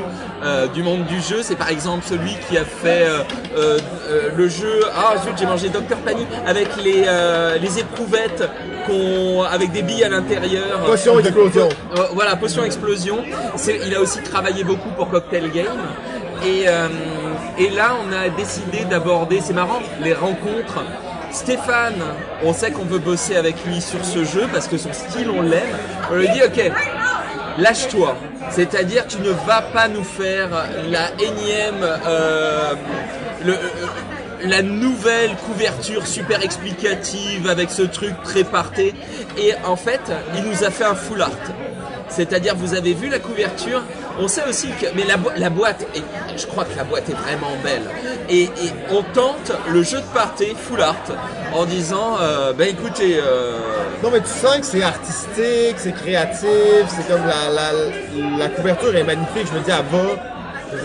euh, 0.44 0.68
du 0.68 0.84
monde 0.84 1.06
du 1.06 1.20
jeu. 1.22 1.40
C'est 1.42 1.56
par 1.56 1.70
exemple 1.70 2.04
celui 2.08 2.36
qui 2.50 2.58
a 2.58 2.64
fait 2.66 3.04
euh, 3.08 3.20
euh, 3.58 3.80
euh, 4.10 4.30
le 4.36 4.48
jeu. 4.50 4.82
Ah 4.96 5.16
zut, 5.24 5.34
j'ai 5.40 5.46
mangé 5.46 5.70
Dr 5.70 5.98
Panic 6.06 6.28
avec 6.46 6.68
les 6.84 7.04
euh, 7.08 7.58
les 7.58 7.80
éprouvettes 7.80 8.44
avec 9.50 9.72
des 9.72 9.82
billes 9.82 10.04
à 10.04 10.10
l'intérieur. 10.10 10.80
Potion 10.86 11.20
explosion. 11.20 11.70
Euh, 11.98 12.04
voilà, 12.14 12.36
Potion 12.36 12.64
Explosion. 12.64 13.24
Il 13.86 13.96
a 13.96 14.02
aussi 14.02 14.22
travaillé 14.22 14.64
beaucoup 14.64 14.90
pour 14.90 15.10
Cocktail 15.10 15.52
Game. 15.52 15.68
Et, 16.46 16.66
euh, 16.68 16.88
et 17.58 17.70
là, 17.70 17.96
on 18.06 18.12
a 18.14 18.30
décidé 18.30 18.86
d'aborder, 18.90 19.42
c'est 19.42 19.54
marrant, 19.54 19.80
les 20.02 20.14
rencontres. 20.14 20.84
Stéphane, 21.32 22.02
on 22.44 22.54
sait 22.54 22.72
qu'on 22.72 22.86
veut 22.86 23.00
bosser 23.00 23.36
avec 23.36 23.56
lui 23.66 23.82
sur 23.82 24.04
ce 24.06 24.24
jeu 24.24 24.48
parce 24.52 24.68
que 24.68 24.78
son 24.78 24.94
style, 24.94 25.30
on 25.30 25.42
l'aime. 25.42 25.78
On 26.12 26.16
lui 26.16 26.30
dit, 26.30 26.42
ok, 26.44 26.72
lâche-toi. 27.58 28.16
C'est-à-dire, 28.50 29.08
tu 29.08 29.20
ne 29.20 29.32
vas 29.32 29.62
pas 29.62 29.88
nous 29.88 30.04
faire 30.04 30.50
la 30.90 31.12
énième, 31.22 31.84
euh, 31.84 32.74
le, 33.46 33.54
euh, 33.54 33.58
la 34.42 34.62
nouvelle 34.62 35.36
couverture 35.46 36.06
super 36.06 36.44
explicative 36.44 37.48
avec 37.50 37.70
ce 37.72 37.82
truc 37.84 38.14
très 38.24 38.44
parté. 38.44 38.94
Et 39.38 39.54
en 39.66 39.76
fait, 39.76 40.02
il 40.36 40.44
nous 40.44 40.64
a 40.64 40.70
fait 40.72 40.86
un 40.86 40.96
full 40.96 41.22
art. 41.22 41.32
C'est-à-dire, 42.10 42.56
vous 42.56 42.74
avez 42.74 42.94
vu 42.94 43.10
la 43.10 43.20
couverture? 43.20 43.82
On 44.20 44.28
sait 44.28 44.44
aussi 44.50 44.70
que, 44.82 44.88
mais 44.96 45.04
la, 45.04 45.18
bo- 45.18 45.30
la 45.36 45.50
boîte, 45.50 45.86
et 45.94 46.02
je 46.38 46.46
crois 46.48 46.64
que 46.66 46.76
la 46.76 46.84
boîte 46.86 47.10
est 47.10 47.14
vraiment 47.14 47.52
belle. 47.64 47.82
Et, 48.30 48.44
et 48.44 48.50
on 48.92 49.04
tente 49.14 49.52
le 49.70 49.84
jeu 49.84 49.98
de 49.98 50.14
party 50.14 50.56
full 50.56 50.82
art 50.82 50.96
en 51.54 51.66
disant, 51.66 52.16
euh, 52.20 52.54
ben 52.54 52.70
écoutez, 52.70 53.20
euh, 53.22 53.60
Non, 54.04 54.10
mais 54.12 54.22
tu 54.22 54.28
sens 54.30 54.58
que 54.60 54.66
c'est 54.66 54.84
artistique, 54.84 55.76
c'est 55.78 55.92
créatif, 55.94 56.86
c'est 56.88 57.08
comme 57.08 57.26
la, 57.26 57.50
la, 57.52 58.38
la 58.38 58.48
couverture 58.50 58.96
est 58.96 59.04
magnifique. 59.04 59.48
Je 59.52 59.58
me 59.58 59.64
dis, 59.64 59.72
elle 59.72 59.86
va 59.92 60.37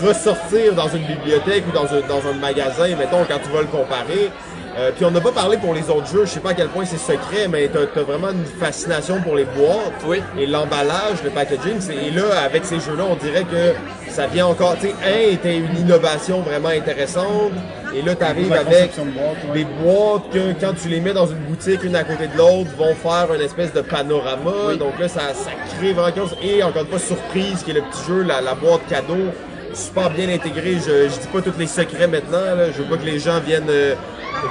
ressortir 0.05 0.73
dans 0.73 0.87
une 0.89 1.03
bibliothèque 1.05 1.63
ou 1.67 1.71
dans 1.71 1.85
un, 1.85 2.01
dans 2.07 2.27
un 2.29 2.33
magasin, 2.33 2.87
mettons, 2.97 3.23
quand 3.27 3.39
tu 3.43 3.49
vas 3.51 3.61
le 3.61 3.67
comparer. 3.67 4.31
Euh, 4.75 4.89
puis 4.95 5.05
on 5.05 5.11
n'a 5.11 5.21
pas 5.21 5.31
parlé 5.31 5.57
pour 5.57 5.75
les 5.75 5.87
autres 5.91 6.07
jeux, 6.07 6.25
je 6.25 6.31
sais 6.31 6.39
pas 6.39 6.49
à 6.49 6.53
quel 6.55 6.67
point 6.69 6.83
c'est 6.83 6.97
secret, 6.97 7.47
mais 7.47 7.67
t'as 7.67 7.81
as 7.99 8.03
vraiment 8.03 8.31
une 8.31 8.43
fascination 8.59 9.21
pour 9.21 9.35
les 9.35 9.45
boîtes 9.45 10.01
Oui. 10.07 10.19
et 10.35 10.47
l'emballage, 10.47 11.21
le 11.23 11.29
packaging. 11.29 11.77
Et 11.91 12.09
là, 12.09 12.23
avec 12.43 12.65
ces 12.65 12.79
jeux-là, 12.79 13.03
on 13.07 13.15
dirait 13.15 13.43
que 13.43 13.75
ça 14.09 14.25
vient 14.25 14.47
encore. 14.47 14.75
Tu 14.81 14.87
sais, 14.87 14.95
un 15.05 15.31
était 15.31 15.57
une 15.57 15.77
innovation 15.77 16.41
vraiment 16.41 16.69
intéressante, 16.69 17.51
et 17.95 18.01
là, 18.01 18.15
tu 18.15 18.23
arrives 18.23 18.51
avec 18.51 18.95
de 18.97 19.03
boîte, 19.11 19.37
ouais. 19.49 19.53
des 19.53 19.65
boîtes 19.65 20.29
que 20.33 20.59
quand 20.59 20.73
tu 20.81 20.87
les 20.87 20.99
mets 20.99 21.13
dans 21.13 21.27
une 21.27 21.37
boutique 21.37 21.83
une 21.83 21.95
à 21.95 22.03
côté 22.03 22.25
de 22.25 22.35
l'autre 22.35 22.71
vont 22.75 22.95
faire 22.95 23.31
une 23.35 23.41
espèce 23.41 23.71
de 23.73 23.81
panorama. 23.81 24.73
Donc 24.79 24.97
là, 24.99 25.07
ça, 25.07 25.35
ça 25.35 25.51
crée 25.77 25.93
vraiment 25.93 26.11
quelque 26.11 26.29
chose. 26.29 26.37
Et 26.43 26.63
encore 26.63 26.81
une 26.81 26.87
fois, 26.87 26.97
surprise, 26.97 27.61
qui 27.63 27.69
est 27.69 27.75
le 27.75 27.81
petit 27.81 28.07
jeu, 28.07 28.23
la, 28.23 28.41
la 28.41 28.55
boîte 28.55 28.81
cadeau, 28.89 29.29
super 29.75 30.09
bien 30.09 30.29
intégrée. 30.29 30.75
Je, 30.85 31.09
je 31.09 31.19
dis 31.19 31.27
pas 31.31 31.41
tous 31.41 31.57
les 31.57 31.67
secrets 31.67 32.07
maintenant. 32.07 32.55
Là. 32.57 32.71
Je 32.75 32.81
veux 32.81 32.89
pas 32.89 32.97
que 32.97 33.05
les 33.05 33.19
gens 33.19 33.39
viennent 33.39 33.69
euh, 33.69 33.95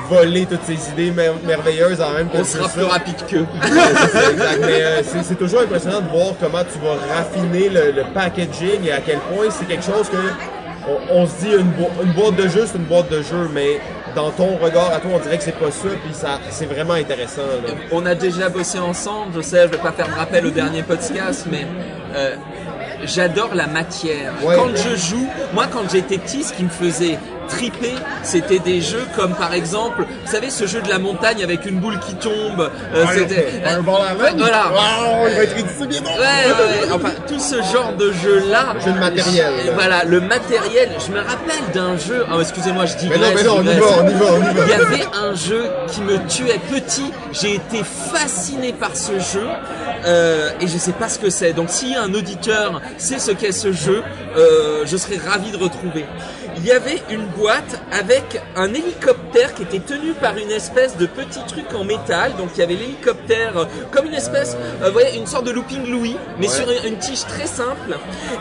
voler 0.09 0.47
toutes 0.47 0.65
ces 0.65 0.91
idées 0.91 1.11
mer- 1.11 1.35
merveilleuses 1.47 2.01
en 2.01 2.13
même 2.13 2.29
temps. 2.29 2.39
on 2.41 2.45
sera 2.45 2.69
plus 2.69 2.85
rapide 2.85 3.17
qu'eux. 3.29 3.47
Mais 4.61 4.83
euh, 4.83 5.03
c'est 5.05 5.23
c'est 5.25 5.35
toujours 5.35 5.61
impressionnant 5.63 6.01
de 6.01 6.09
voir 6.09 6.35
comment 6.41 6.63
tu 6.65 6.79
vas 6.79 6.97
raffiner 7.15 7.69
le, 7.69 7.93
le 7.93 8.05
packaging 8.15 8.85
et 8.87 8.93
à 8.93 9.01
quel 9.01 9.19
point 9.19 9.47
c'est 9.51 9.67
quelque 9.67 9.85
chose 9.85 10.09
que 10.09 10.17
on, 10.89 11.21
on 11.23 11.27
se 11.27 11.45
dit 11.45 11.53
une, 11.53 11.71
bo- 11.71 11.91
une 12.03 12.13
boîte 12.13 12.37
de 12.37 12.49
jeu, 12.49 12.65
c'est 12.67 12.77
une 12.79 12.85
boîte 12.85 13.09
de 13.11 13.23
jeu, 13.23 13.49
mais 13.53 13.81
dans 14.17 14.31
ton 14.31 14.57
regard 14.57 14.93
à 14.93 14.99
toi, 14.99 15.13
on 15.15 15.19
dirait 15.21 15.39
que 15.39 15.45
c'est 15.45 15.57
pas 15.57 15.71
ça, 15.71 15.89
puis 16.05 16.13
ça, 16.13 16.39
c'est 16.51 16.67
vraiment 16.67 16.95
intéressant. 16.95 17.43
là. 17.65 17.73
On 17.93 18.05
a 18.05 18.15
déjà 18.17 18.49
bossé 18.49 18.79
ensemble, 18.81 19.33
je 19.37 19.41
sais, 19.43 19.63
je 19.63 19.69
vais 19.69 19.77
pas 19.79 19.93
faire 19.93 20.09
de 20.09 20.15
rappel 20.15 20.45
au 20.45 20.51
dernier 20.51 20.83
podcast, 20.83 21.47
mais 21.51 21.65
euh, 22.17 22.35
j'adore 23.05 23.55
la 23.55 23.67
matière. 23.67 24.33
Ouais. 24.43 24.57
Quand 24.57 24.75
je 24.75 24.97
joue, 24.97 25.27
moi 25.53 25.67
quand 25.71 25.91
j'étais 25.91 26.19
petit, 26.19 26.43
ce 26.43 26.53
qui 26.53 26.65
me 26.65 26.69
faisait 26.69 27.19
triper, 27.57 27.95
c'était 28.23 28.59
des 28.59 28.81
jeux 28.81 29.05
comme 29.17 29.35
par 29.35 29.53
exemple, 29.55 30.03
vous 30.25 30.31
savez 30.31 30.51
ce 30.51 30.67
jeu 30.67 30.81
de 30.81 30.89
la 30.89 30.99
montagne 30.99 31.43
avec 31.43 31.67
une 31.67 31.79
boule 31.79 31.99
qui 32.01 32.15
tombe, 32.15 32.71
euh, 32.95 33.05
c'était 33.15 33.63
Un 33.67 33.81
ball 33.83 33.95
à 34.09 34.15
Ouais, 34.15 34.31
laine. 34.31 34.39
voilà. 34.39 34.65
Wow, 34.73 35.29
il 35.29 35.35
va 35.37 35.43
être 35.45 35.59
édité 35.59 36.01
Ouais, 36.01 36.91
enfin 36.93 37.11
tout 37.27 37.39
ce 37.39 37.57
genre 37.73 37.93
de 37.99 38.13
jeu 38.13 38.43
là. 38.49 38.75
Jeu 38.85 38.93
de 38.93 38.99
matériel, 38.99 39.53
là. 39.67 39.73
Voilà, 39.75 40.05
le 40.05 40.21
matériel. 40.21 40.91
Je 41.07 41.13
me 41.13 41.19
rappelle 41.21 41.63
d'un 41.75 41.97
jeu. 41.97 42.25
Oh, 42.33 42.41
excusez-moi, 42.41 42.87
je 42.87 42.97
dis. 42.97 43.09
Mais 43.09 43.19
non, 43.19 43.27
mais 43.35 43.43
non, 43.43 43.57
on 43.59 43.63
y 43.63 43.79
va, 43.79 43.87
on 44.03 44.09
y 44.09 44.13
va, 44.15 44.27
on 44.33 44.51
y 44.51 44.55
va. 44.55 44.65
Il 44.65 44.71
y 44.71 44.73
avait 44.73 45.07
un 45.15 45.35
jeu 45.35 45.65
qui 45.89 46.01
me 46.03 46.19
tuait 46.29 46.61
petit. 46.71 47.11
J'ai 47.33 47.55
été 47.57 47.83
fasciné 48.13 48.73
par 48.73 48.97
ce 48.97 49.13
jeu 49.13 49.47
euh, 50.05 50.51
et 50.61 50.67
je 50.67 50.79
sais 50.79 50.93
pas 50.93 51.09
ce 51.09 51.19
que 51.19 51.31
c'est. 51.31 51.53
Donc 51.53 51.69
si 51.71 51.95
un 51.95 52.13
auditeur 52.15 52.81
sait 52.99 53.19
ce 53.19 53.31
qu'est 53.33 53.53
ce 53.53 53.73
jeu, 53.73 54.03
euh, 54.37 54.83
je 54.85 54.97
serais 54.97 55.19
ravi 55.27 55.51
de 55.51 55.57
retrouver. 55.57 56.05
Il 56.65 56.69
y 56.69 56.73
avait 56.73 57.03
une 57.11 57.27
boîte 57.27 57.81
avec 57.91 58.41
un 58.55 58.73
hélicoptère 58.73 59.53
qui 59.53 59.63
était 59.65 59.81
tenu 59.81 60.13
par 60.13 60.37
une 60.39 60.51
espèce 60.53 60.97
de 60.97 61.07
petit 61.07 61.41
truc 61.49 61.65
en 61.75 61.83
métal. 61.83 62.33
Donc 62.39 62.51
il 62.55 62.61
y 62.61 62.63
avait 62.63 62.75
l'hélicoptère 62.75 63.57
euh, 63.57 63.65
comme 63.91 64.07
une 64.07 64.15
espèce, 64.15 64.57
euh, 64.81 64.87
vous 64.87 64.93
voyez, 64.93 65.17
une 65.19 65.27
sorte 65.27 65.45
de 65.45 65.51
looping 65.51 65.91
Louis, 65.91 66.17
mais 66.39 66.47
sur 66.47 66.71
une, 66.71 66.93
une 66.93 66.99
tige 66.99 67.25
très 67.27 67.47
simple. 67.49 67.97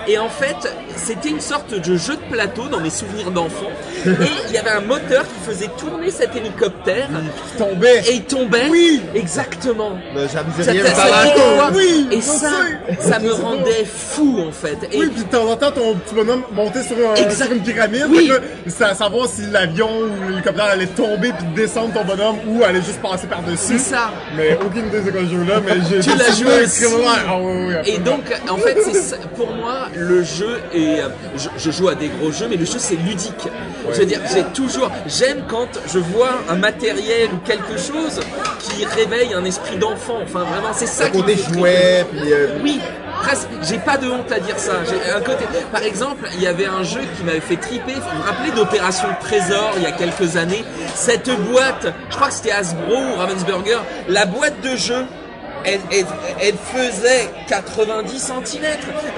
Et 0.07 0.19
en 0.19 0.29
fait, 0.29 0.71
c'était 0.95 1.29
une 1.29 1.41
sorte 1.41 1.73
de 1.73 1.97
jeu 1.97 2.15
de 2.15 2.31
plateau 2.31 2.67
dans 2.67 2.79
mes 2.79 2.91
souvenirs 2.91 3.31
d'enfant. 3.31 3.71
Et 4.05 4.09
il 4.49 4.53
y 4.53 4.57
avait 4.59 4.69
un 4.69 4.81
moteur 4.81 5.23
qui 5.23 5.49
faisait 5.51 5.69
tourner 5.79 6.11
cet 6.11 6.35
hélicoptère. 6.35 7.09
tombait. 7.57 8.03
Et 8.07 8.13
il 8.17 8.23
tombait. 8.25 8.67
Oui. 8.69 9.01
Exactement. 9.15 9.97
Ben, 10.13 10.27
ça 10.27 10.43
me 10.43 10.63
Ça- 10.63 10.71
rien, 10.71 10.85
ça-. 10.85 11.71
Oui, 11.73 12.07
et 12.11 12.21
ça, 12.21 12.51
ça 12.99 13.17
me 13.17 13.31
rendait 13.31 13.85
fou 13.85 14.43
en 14.47 14.51
fait. 14.51 14.77
Et 14.91 14.97
Oui, 14.99 15.09
puis 15.09 15.23
de 15.23 15.29
temps 15.29 15.49
en 15.49 15.55
temps, 15.55 15.71
ton 15.71 15.95
petit 15.95 16.13
bonhomme 16.13 16.43
montait 16.51 16.83
sur, 16.83 16.97
un, 16.97 17.29
sur 17.31 17.51
une 17.51 17.63
pyramide. 17.63 18.10
Oui. 18.11 18.31
À 18.81 18.95
savoir 18.95 19.27
si 19.27 19.43
l'avion 19.51 19.89
ou 19.99 20.29
l'hélicoptère 20.29 20.65
allait 20.65 20.87
tomber 20.87 21.31
puis 21.37 21.45
descendre 21.55 21.93
ton 21.93 22.03
bonhomme 22.03 22.37
ou 22.47 22.63
allait 22.63 22.81
juste 22.81 22.99
passer 23.01 23.27
par-dessus. 23.27 23.57
C'est 23.57 23.77
ça. 23.77 24.11
Mais 24.35 24.57
aucune 24.65 24.87
idée 24.87 24.99
de 25.01 25.19
ce 25.25 25.29
jeu-là, 25.31 25.61
mais 25.63 25.73
j'ai 25.89 25.99
Tu 26.11 26.17
l'as 26.17 26.31
joué 26.35 26.63
aussi. 26.63 26.83
ah 27.27 27.37
ouais, 27.37 27.43
ouais, 27.67 27.81
Et 27.85 27.97
donc, 27.99 28.23
en 28.49 28.57
fait, 28.57 28.81
ça- 28.93 29.17
pour 29.35 29.51
moi, 29.53 29.87
le 29.95 30.23
jeu 30.23 30.59
est. 30.73 31.01
Je, 31.37 31.47
je 31.57 31.71
joue 31.71 31.89
à 31.89 31.95
des 31.95 32.07
gros 32.09 32.31
jeux, 32.31 32.47
mais 32.49 32.55
le 32.57 32.65
jeu 32.65 32.77
c'est 32.79 32.95
ludique. 32.95 33.47
J'ai 33.95 34.43
toujours. 34.53 34.89
J'aime 35.07 35.43
quand 35.47 35.67
je 35.93 35.99
vois 35.99 36.39
un 36.49 36.55
matériel 36.55 37.29
ou 37.33 37.37
quelque 37.45 37.77
chose 37.77 38.19
qui 38.59 38.85
réveille 38.85 39.33
un 39.33 39.45
esprit 39.45 39.77
d'enfant. 39.77 40.17
Enfin, 40.23 40.39
vraiment, 40.39 40.69
c'est 40.73 40.87
ça 40.87 41.09
qui 41.09 41.19
côté 41.19 41.35
jouet, 41.35 42.05
puis 42.11 42.33
euh, 42.33 42.47
Oui, 42.63 42.79
J'ai 43.63 43.77
pas 43.79 43.97
de 43.97 44.09
honte 44.09 44.31
à 44.31 44.39
dire 44.39 44.57
ça. 44.57 44.73
Un 45.15 45.21
côté. 45.21 45.45
Par 45.71 45.83
exemple, 45.83 46.27
il 46.35 46.41
y 46.41 46.47
avait 46.47 46.65
un 46.65 46.83
jeu 46.83 47.01
qui 47.17 47.23
m'avait 47.23 47.39
fait 47.39 47.57
triper. 47.57 47.93
Vous 47.93 48.01
vous 48.17 48.23
rappelez 48.23 48.51
d'Opération 48.51 49.07
Trésor 49.21 49.73
il 49.77 49.83
y 49.83 49.85
a 49.85 49.91
quelques 49.91 50.37
années? 50.37 50.63
Cette 50.95 51.29
boîte, 51.51 51.87
je 52.09 52.15
crois 52.15 52.27
que 52.27 52.33
c'était 52.33 52.51
Hasbro 52.51 52.95
ou 52.95 53.15
Ravensburger, 53.17 53.79
la 54.07 54.25
boîte 54.25 54.59
de 54.61 54.75
jeu. 54.75 55.05
Elle, 55.63 55.79
elle- 55.91 56.05
elle 56.41 56.55
faisait 56.55 57.29
90 57.47 58.17
cm 58.19 58.63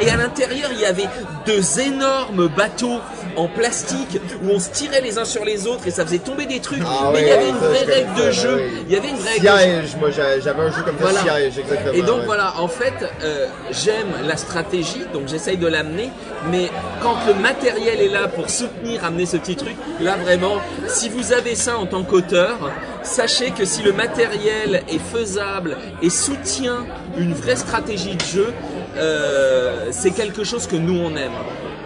et 0.01 0.09
à 0.09 0.17
l'intérieur 0.17 0.71
il 0.73 0.82
y 0.82 0.86
avait 0.86 1.07
deux 1.45 1.80
énormes 1.80 2.49
bateaux 2.49 2.99
en 3.36 3.47
plastique 3.47 4.19
où 4.43 4.49
on 4.51 4.59
se 4.59 4.69
tirait 4.69 5.01
les 5.01 5.17
uns 5.17 5.25
sur 5.25 5.43
les 5.45 5.67
autres 5.67 5.88
et 5.88 5.91
ça 5.91 6.05
faisait 6.05 6.19
tomber 6.19 6.45
des 6.45 6.59
trucs. 6.59 6.81
Ah 6.86 7.09
Mais 7.13 7.21
il 7.21 7.27
y 7.27 7.31
avait 7.31 7.49
une 7.49 7.55
vraie 7.57 7.84
règle 7.84 8.13
de 8.15 8.31
jeu. 8.31 8.61
Il 8.88 8.93
y 8.93 8.97
avait 8.97 9.09
une 9.09 9.15
vraie 9.17 9.31
règle 9.34 9.45
de 9.45 9.49
jeu. 9.51 9.57
Siège, 9.57 9.95
moi 9.99 10.09
j'a- 10.11 10.39
j'avais 10.39 10.61
un 10.63 10.71
jeu 10.71 10.81
comme 10.84 10.97
ça, 10.97 11.03
Voilà. 11.03 11.19
Siège, 11.21 11.57
exactement. 11.59 11.93
Et 11.93 12.01
donc 12.01 12.19
ouais. 12.19 12.25
voilà, 12.25 12.53
en 12.59 12.67
fait, 12.67 12.93
euh, 13.23 13.47
j'aime 13.71 14.07
la 14.25 14.38
stratégie, 14.38 15.03
donc 15.13 15.27
j'essaye 15.27 15.57
de 15.57 15.67
l'amener, 15.67 16.09
mais 16.51 16.69
quand 17.01 17.15
le 17.27 17.34
matériel 17.34 18.01
est 18.01 18.09
là 18.09 18.27
pour 18.27 18.49
soutenir, 18.49 19.03
amener 19.03 19.25
ce 19.25 19.38
petit 19.38 19.55
truc, 19.55 19.75
là 20.01 20.15
vraiment, 20.17 20.57
si 20.88 21.09
vous 21.09 21.34
avez 21.34 21.55
ça 21.55 21.77
en 21.77 21.86
tant 21.86 22.03
qu'auteur, 22.03 22.57
sachez 23.03 23.51
que 23.51 23.65
si 23.65 23.81
le 23.84 23.91
matériel 23.93 24.84
est 24.89 24.99
faisable 24.99 25.77
et 26.01 26.09
soutient 26.09 26.86
une 27.17 27.34
vraie 27.34 27.55
stratégie 27.57 28.15
de 28.15 28.21
jeu, 28.23 28.53
euh, 28.97 29.88
c'est 29.91 30.11
quelque 30.11 30.43
chose 30.43 30.67
que 30.67 30.75
nous 30.75 30.97
on 30.99 31.15
aime. 31.15 31.31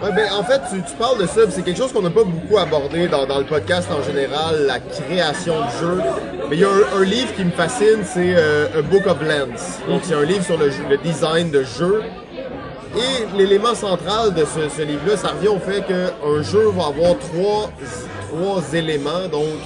Ouais, 0.02 0.12
ben, 0.14 0.28
en 0.38 0.44
fait, 0.44 0.60
tu, 0.70 0.80
tu 0.82 0.92
parles 0.96 1.18
de 1.18 1.26
ça, 1.26 1.40
c'est 1.50 1.62
quelque 1.62 1.76
chose 1.76 1.92
qu'on 1.92 2.02
n'a 2.02 2.10
pas 2.10 2.22
beaucoup 2.22 2.56
abordé 2.56 3.08
dans, 3.08 3.26
dans 3.26 3.38
le 3.38 3.44
podcast 3.44 3.88
en 3.90 4.00
général, 4.02 4.64
la 4.66 4.78
création 4.78 5.54
de 5.54 5.70
jeux. 5.80 6.00
Mais 6.48 6.56
il 6.56 6.60
y 6.60 6.64
a 6.64 6.68
un, 6.68 7.00
un 7.00 7.04
livre 7.04 7.34
qui 7.34 7.44
me 7.44 7.50
fascine, 7.50 8.04
c'est 8.04 8.34
euh, 8.36 8.78
A 8.78 8.82
Book 8.82 9.06
of 9.06 9.20
Lens. 9.22 9.80
Donc, 9.88 10.02
c'est 10.04 10.14
un 10.14 10.22
livre 10.22 10.44
sur 10.44 10.56
le, 10.56 10.70
jeu- 10.70 10.84
le 10.88 10.98
design 10.98 11.50
de 11.50 11.64
jeux. 11.64 12.02
Et 12.96 13.36
l'élément 13.36 13.74
central 13.74 14.32
de 14.34 14.44
ce, 14.44 14.68
ce 14.68 14.82
livre-là, 14.82 15.16
ça 15.16 15.28
revient 15.28 15.48
au 15.48 15.58
fait 15.58 15.82
qu'un 15.84 16.42
jeu 16.42 16.68
va 16.68 16.86
avoir 16.86 17.18
trois, 17.18 17.70
trois 18.30 18.62
éléments. 18.74 19.26
Donc, 19.30 19.58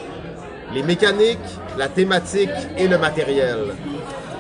les 0.75 0.83
mécaniques, 0.83 1.39
la 1.77 1.89
thématique 1.89 2.49
et 2.79 2.89
le 2.89 2.97
matériel. 2.97 3.59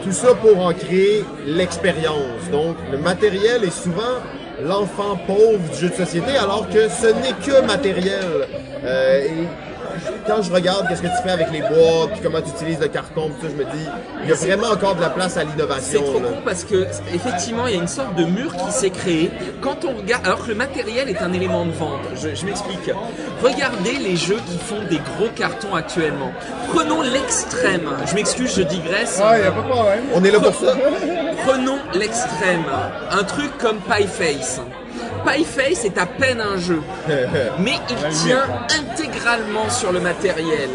Tout 0.03 0.12
ça 0.12 0.34
pour 0.34 0.59
en 0.64 0.72
créer 0.72 1.22
l'expérience. 1.47 2.49
Donc, 2.51 2.76
le 2.90 2.97
matériel 2.99 3.62
est 3.62 3.70
souvent 3.70 4.18
l'enfant 4.63 5.17
pauvre 5.27 5.59
du 5.73 5.79
jeu 5.79 5.89
de 5.89 5.95
société, 5.95 6.37
alors 6.37 6.69
que 6.69 6.89
ce 6.89 7.07
n'est 7.07 7.35
que 7.45 7.65
matériel. 7.67 8.47
Euh, 8.85 9.45
quand 10.26 10.43
je 10.43 10.53
regarde 10.53 10.88
qu'est-ce 10.88 11.03
que 11.03 11.07
tu 11.09 11.22
fais 11.22 11.30
avec 11.30 11.51
les 11.53 11.61
bois, 11.61 12.09
puis 12.12 12.20
comment 12.22 12.40
tu 12.40 12.51
utilises 12.51 12.80
le 12.80 12.88
carton, 12.88 13.30
puis 13.30 13.49
ça, 13.49 13.55
je 13.57 13.62
me 13.64 13.70
dis, 13.70 13.86
il 14.24 14.28
y 14.30 14.32
a 14.32 14.34
vraiment 14.36 14.68
encore 14.72 14.95
de 14.97 15.01
la 15.01 15.11
place 15.11 15.36
à 15.36 15.40
C'est 15.40 15.47
l'innovation. 15.47 16.03
trop 16.03 16.20
là. 16.20 16.28
con 16.28 16.36
parce 16.45 16.64
que 16.64 16.86
effectivement 17.14 17.66
il 17.66 17.74
y 17.74 17.78
a 17.78 17.80
une 17.82 17.88
sorte 17.88 18.14
de 18.16 18.24
mur 18.24 18.55
qui 18.57 18.72
s'est 18.72 18.90
créé 18.90 19.30
quand 19.61 19.84
on 19.84 19.97
regarde 19.97 20.26
alors 20.26 20.43
que 20.45 20.49
le 20.49 20.55
matériel 20.55 21.09
est 21.09 21.20
un 21.22 21.32
élément 21.32 21.64
de 21.66 21.72
vente. 21.72 22.01
Je, 22.14 22.34
je 22.34 22.45
m'explique. 22.47 22.90
Regardez 23.43 23.93
les 23.99 24.16
jeux 24.16 24.38
qui 24.47 24.59
font 24.59 24.82
des 24.88 24.99
gros 25.16 25.28
cartons 25.34 25.74
actuellement. 25.74 26.32
Prenons 26.72 27.03
l'extrême. 27.03 27.88
Je 28.07 28.14
m'excuse, 28.14 28.55
je 28.57 28.62
digresse. 28.62 29.20
Ah, 29.22 29.38
y 29.38 29.43
a 29.43 29.51
pas 29.53 29.62
de 29.62 29.68
problème. 29.68 30.05
On 30.14 30.24
est 30.24 30.30
là 30.30 30.40
pour 30.40 30.55
ça. 30.55 30.74
Prenons 31.47 31.78
l'extrême. 31.95 32.64
Un 33.11 33.24
truc 33.24 33.51
comme 33.59 33.78
Pie 33.78 34.07
Face. 34.07 34.61
Pie 35.27 35.45
Face 35.45 35.85
est 35.85 35.99
à 35.99 36.07
peine 36.07 36.41
un 36.41 36.57
jeu, 36.59 36.81
mais 37.59 37.75
il 37.91 37.97
tient 38.25 38.45
intégralement 38.79 39.68
sur 39.70 39.93
le 39.93 40.01
matériel. 40.01 40.68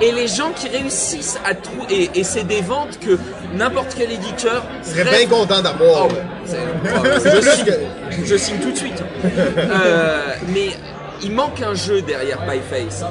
Et 0.00 0.12
les 0.12 0.26
gens 0.28 0.50
qui 0.54 0.68
réussissent 0.68 1.38
à 1.44 1.54
trouver, 1.54 1.86
et, 2.14 2.20
et 2.20 2.24
c'est 2.24 2.44
des 2.44 2.60
ventes 2.62 2.98
que 3.00 3.18
n'importe 3.54 3.94
quel 3.96 4.10
éditeur 4.12 4.64
Je 4.84 4.90
serais 4.90 5.02
rêve- 5.02 5.28
bien 5.28 5.38
content 5.38 5.62
d'avoir. 5.62 6.08
Oh, 6.08 6.12
je, 7.24 7.40
signe, 7.40 7.64
que- 7.64 8.24
je 8.26 8.36
signe 8.36 8.58
tout 8.58 8.72
de 8.72 8.76
suite. 8.76 9.02
Euh, 9.24 10.34
mais 10.48 10.70
il 11.22 11.32
manque 11.32 11.60
un 11.62 11.74
jeu 11.74 12.02
derrière 12.02 12.38
Pieface. 12.38 13.04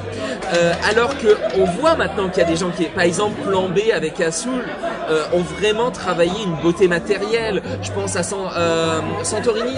Euh, 0.54 0.72
alors 0.88 1.16
que 1.18 1.36
on 1.58 1.64
voit 1.64 1.96
maintenant 1.96 2.28
qu'il 2.28 2.42
y 2.42 2.46
a 2.46 2.48
des 2.48 2.56
gens 2.56 2.70
qui, 2.70 2.84
par 2.84 3.04
exemple, 3.04 3.40
Plan 3.48 3.68
B 3.68 3.78
avec 3.94 4.20
Azul, 4.20 4.64
euh, 5.10 5.24
ont 5.32 5.42
vraiment 5.58 5.90
travaillé 5.90 6.42
une 6.44 6.54
beauté 6.62 6.88
matérielle. 6.88 7.62
Je 7.82 7.90
pense 7.92 8.16
à 8.16 8.22
San- 8.22 8.50
euh, 8.56 9.00
Santorini. 9.22 9.76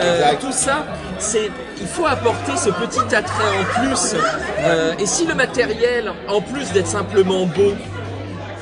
Euh, 0.00 0.32
tout 0.40 0.52
ça, 0.52 0.84
c'est 1.18 1.50
il 1.80 1.86
faut 1.86 2.06
apporter 2.06 2.56
ce 2.56 2.70
petit 2.70 3.14
attrait 3.14 3.44
en 3.60 3.80
plus. 3.80 4.14
Euh, 4.60 4.92
et 4.98 5.06
si 5.06 5.26
le 5.26 5.34
matériel, 5.34 6.12
en 6.28 6.40
plus 6.40 6.72
d'être 6.72 6.86
simplement 6.86 7.46
beau, 7.46 7.74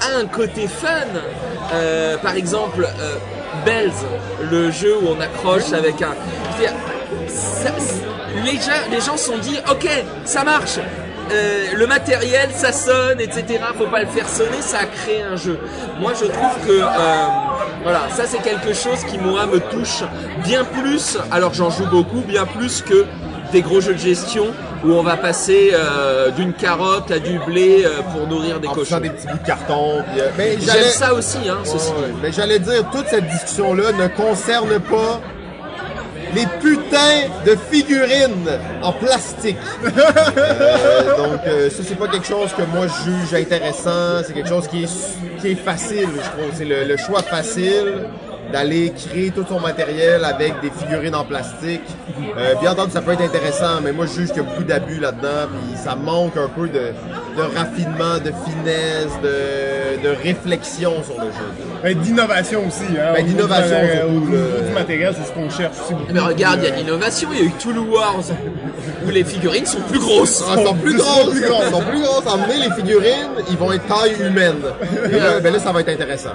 a 0.00 0.18
un 0.20 0.26
côté 0.26 0.66
fun. 0.66 0.88
Par 2.22 2.34
exemple, 2.34 2.88
Bells, 3.64 3.92
le 4.50 4.70
jeu 4.70 4.96
où 5.00 5.08
on 5.16 5.20
accroche 5.20 5.72
avec 5.72 6.02
un. 6.02 6.14
ça- 7.28 7.70
les, 8.44 8.56
gens, 8.56 8.90
les 8.90 9.00
gens 9.00 9.16
se 9.16 9.26
sont 9.26 9.38
dit, 9.38 9.56
ok, 9.70 9.88
ça 10.24 10.44
marche. 10.44 10.78
Euh, 11.30 11.66
le 11.76 11.86
matériel, 11.86 12.50
ça 12.52 12.72
sonne, 12.72 13.20
etc. 13.20 13.60
Faut 13.78 13.86
pas 13.86 14.00
le 14.00 14.08
faire 14.08 14.28
sonner, 14.28 14.60
ça 14.60 14.80
a 14.80 14.84
créé 14.84 15.22
un 15.22 15.36
jeu. 15.36 15.58
Moi, 16.00 16.12
je 16.18 16.26
trouve 16.26 16.66
que 16.66 16.72
euh, 16.72 17.26
voilà, 17.82 18.02
ça 18.10 18.24
c'est 18.26 18.42
quelque 18.42 18.74
chose 18.74 19.02
qui 19.10 19.18
moi 19.18 19.46
me 19.46 19.60
touche 19.60 20.02
bien 20.44 20.64
plus. 20.64 21.16
Alors 21.30 21.54
j'en 21.54 21.70
joue 21.70 21.86
beaucoup, 21.86 22.20
bien 22.20 22.44
plus 22.44 22.82
que 22.82 23.06
des 23.52 23.62
gros 23.62 23.80
jeux 23.80 23.94
de 23.94 23.98
gestion 23.98 24.46
où 24.84 24.92
on 24.92 25.02
va 25.02 25.16
passer 25.16 25.70
euh, 25.72 26.30
d'une 26.30 26.52
carotte 26.52 27.10
à 27.10 27.18
du 27.18 27.38
blé 27.46 27.86
pour 28.12 28.26
nourrir 28.26 28.58
des 28.60 28.68
en 28.68 28.72
cochons. 28.72 28.98
des 28.98 29.10
petits 29.10 29.26
bouts 29.26 29.38
de 29.38 29.46
carton. 29.46 30.02
puis, 30.12 30.22
mais 30.36 30.56
J'aime 30.60 30.90
ça 30.90 31.14
aussi, 31.14 31.38
hein, 31.48 31.58
ceci 31.64 31.92
Ouais. 31.92 32.12
Mais 32.20 32.32
j'allais 32.32 32.58
dire, 32.58 32.84
toute 32.90 33.06
cette 33.06 33.28
discussion-là 33.28 33.92
ne 33.92 34.08
concerne 34.08 34.80
pas 34.80 35.20
les 36.34 36.46
putains 36.60 37.28
de 37.46 37.56
figurines 37.70 38.48
en 38.82 38.92
plastique. 38.92 39.56
Euh, 40.34 41.16
donc, 41.16 41.40
euh, 41.46 41.68
ça, 41.70 41.82
c'est 41.86 41.94
pas 41.98 42.08
quelque 42.08 42.26
chose 42.26 42.52
que 42.54 42.62
moi 42.62 42.86
je 42.86 43.10
juge 43.10 43.34
intéressant. 43.34 44.22
C'est 44.26 44.32
quelque 44.32 44.48
chose 44.48 44.66
qui 44.66 44.84
est, 44.84 45.40
qui 45.40 45.48
est 45.48 45.54
facile, 45.54 46.08
je 46.14 46.30
trouve. 46.30 46.50
C'est 46.54 46.64
le, 46.64 46.84
le 46.84 46.96
choix 46.96 47.22
facile 47.22 48.04
d'aller 48.52 48.92
créer 48.96 49.30
tout 49.30 49.44
son 49.48 49.58
matériel 49.60 50.24
avec 50.24 50.60
des 50.60 50.70
figurines 50.70 51.14
en 51.14 51.24
plastique. 51.24 51.80
Euh, 52.38 52.54
bien 52.60 52.72
entendu, 52.72 52.92
ça 52.92 53.00
peut 53.00 53.12
être 53.12 53.22
intéressant, 53.22 53.80
mais 53.82 53.92
moi, 53.92 54.06
je 54.06 54.20
juge 54.20 54.28
qu'il 54.28 54.42
y 54.42 54.46
a 54.46 54.48
beaucoup 54.48 54.62
d'abus 54.64 55.00
là-dedans, 55.00 55.48
puis 55.50 55.76
ça 55.82 55.94
manque 55.96 56.36
un 56.36 56.48
peu 56.48 56.68
de, 56.68 56.92
de 57.36 57.42
raffinement, 57.56 58.18
de 58.18 58.32
finesse, 58.44 59.12
de, 59.22 60.02
de 60.08 60.14
réflexion 60.22 61.02
sur 61.02 61.14
le 61.18 61.30
jeu. 61.30 61.48
Ben, 61.82 61.98
d'innovation 61.98 62.66
aussi. 62.66 62.84
Hein, 62.98 63.12
Ben, 63.14 63.26
d'innovation, 63.26 63.76
du- 63.80 63.96
surtout, 64.36 64.64
du 64.68 64.72
matériel, 64.74 65.14
c'est 65.18 65.26
ce 65.28 65.32
qu'on 65.32 65.50
cherche 65.50 65.76
aussi 65.82 65.94
beaucoup. 65.94 66.12
Mais 66.12 66.20
regarde, 66.20 66.60
il 66.62 66.64
y 66.64 66.66
a 66.68 66.70
de 66.70 66.76
Euh, 66.76 66.78
l'innovation, 66.84 67.28
il 67.32 67.38
y 67.38 67.42
a 67.42 67.44
eu 67.46 67.50
Toulouse 67.52 67.88
Wars, 67.90 68.20
où 69.06 69.10
les 69.10 69.24
figurines 69.24 69.66
sont 69.66 69.80
plus 69.80 69.98
grosses. 69.98 70.42
Ah, 70.50 70.56
sont 70.64 70.74
plus 70.74 70.96
grosses, 70.96 71.30
plus 71.30 71.40
grosses. 71.48 71.70
sont 71.70 71.80
plus 71.82 72.00
grosses. 72.02 72.26
Emmener 72.26 72.68
les 72.68 72.74
figurines, 72.74 73.30
ils 73.50 73.56
vont 73.56 73.72
être 73.72 73.86
taille 73.86 74.14
humaine. 74.20 74.62
Et 75.10 75.18
là, 75.18 75.40
ben 75.40 75.52
là, 75.52 75.58
ça 75.58 75.72
va 75.72 75.80
être 75.80 75.88
intéressant. 75.88 76.32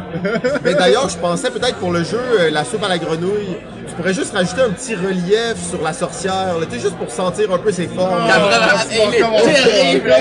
Mais 0.64 0.74
d'ailleurs, 0.74 1.10
je 1.10 1.18
pensais 1.18 1.50
peut-être 1.50 1.76
pour 1.76 1.92
le 1.92 2.04
jeu, 2.04 2.20
euh, 2.40 2.50
la 2.52 2.64
soupe 2.64 2.84
à 2.84 2.90
la 2.90 2.98
grenouille, 2.98 3.58
tu 3.88 3.94
pourrais 3.96 4.14
juste 4.14 4.34
rajouter 4.34 4.62
un 4.62 4.70
petit 4.70 4.96
relief 4.96 5.56
sur 5.70 5.82
la 5.82 5.94
sorcière, 5.94 6.58
là, 6.60 6.66
tu 6.70 6.76
sais, 6.76 6.82
juste 6.84 6.98
pour 6.98 7.10
sentir 7.10 7.52
un 7.54 7.58
peu 7.58 7.72
ses 7.72 7.88
formes. 7.88 8.10
Vraiment, 8.26 8.48
Ah, 8.52 8.84
est 8.92 9.54
terrible, 9.54 10.14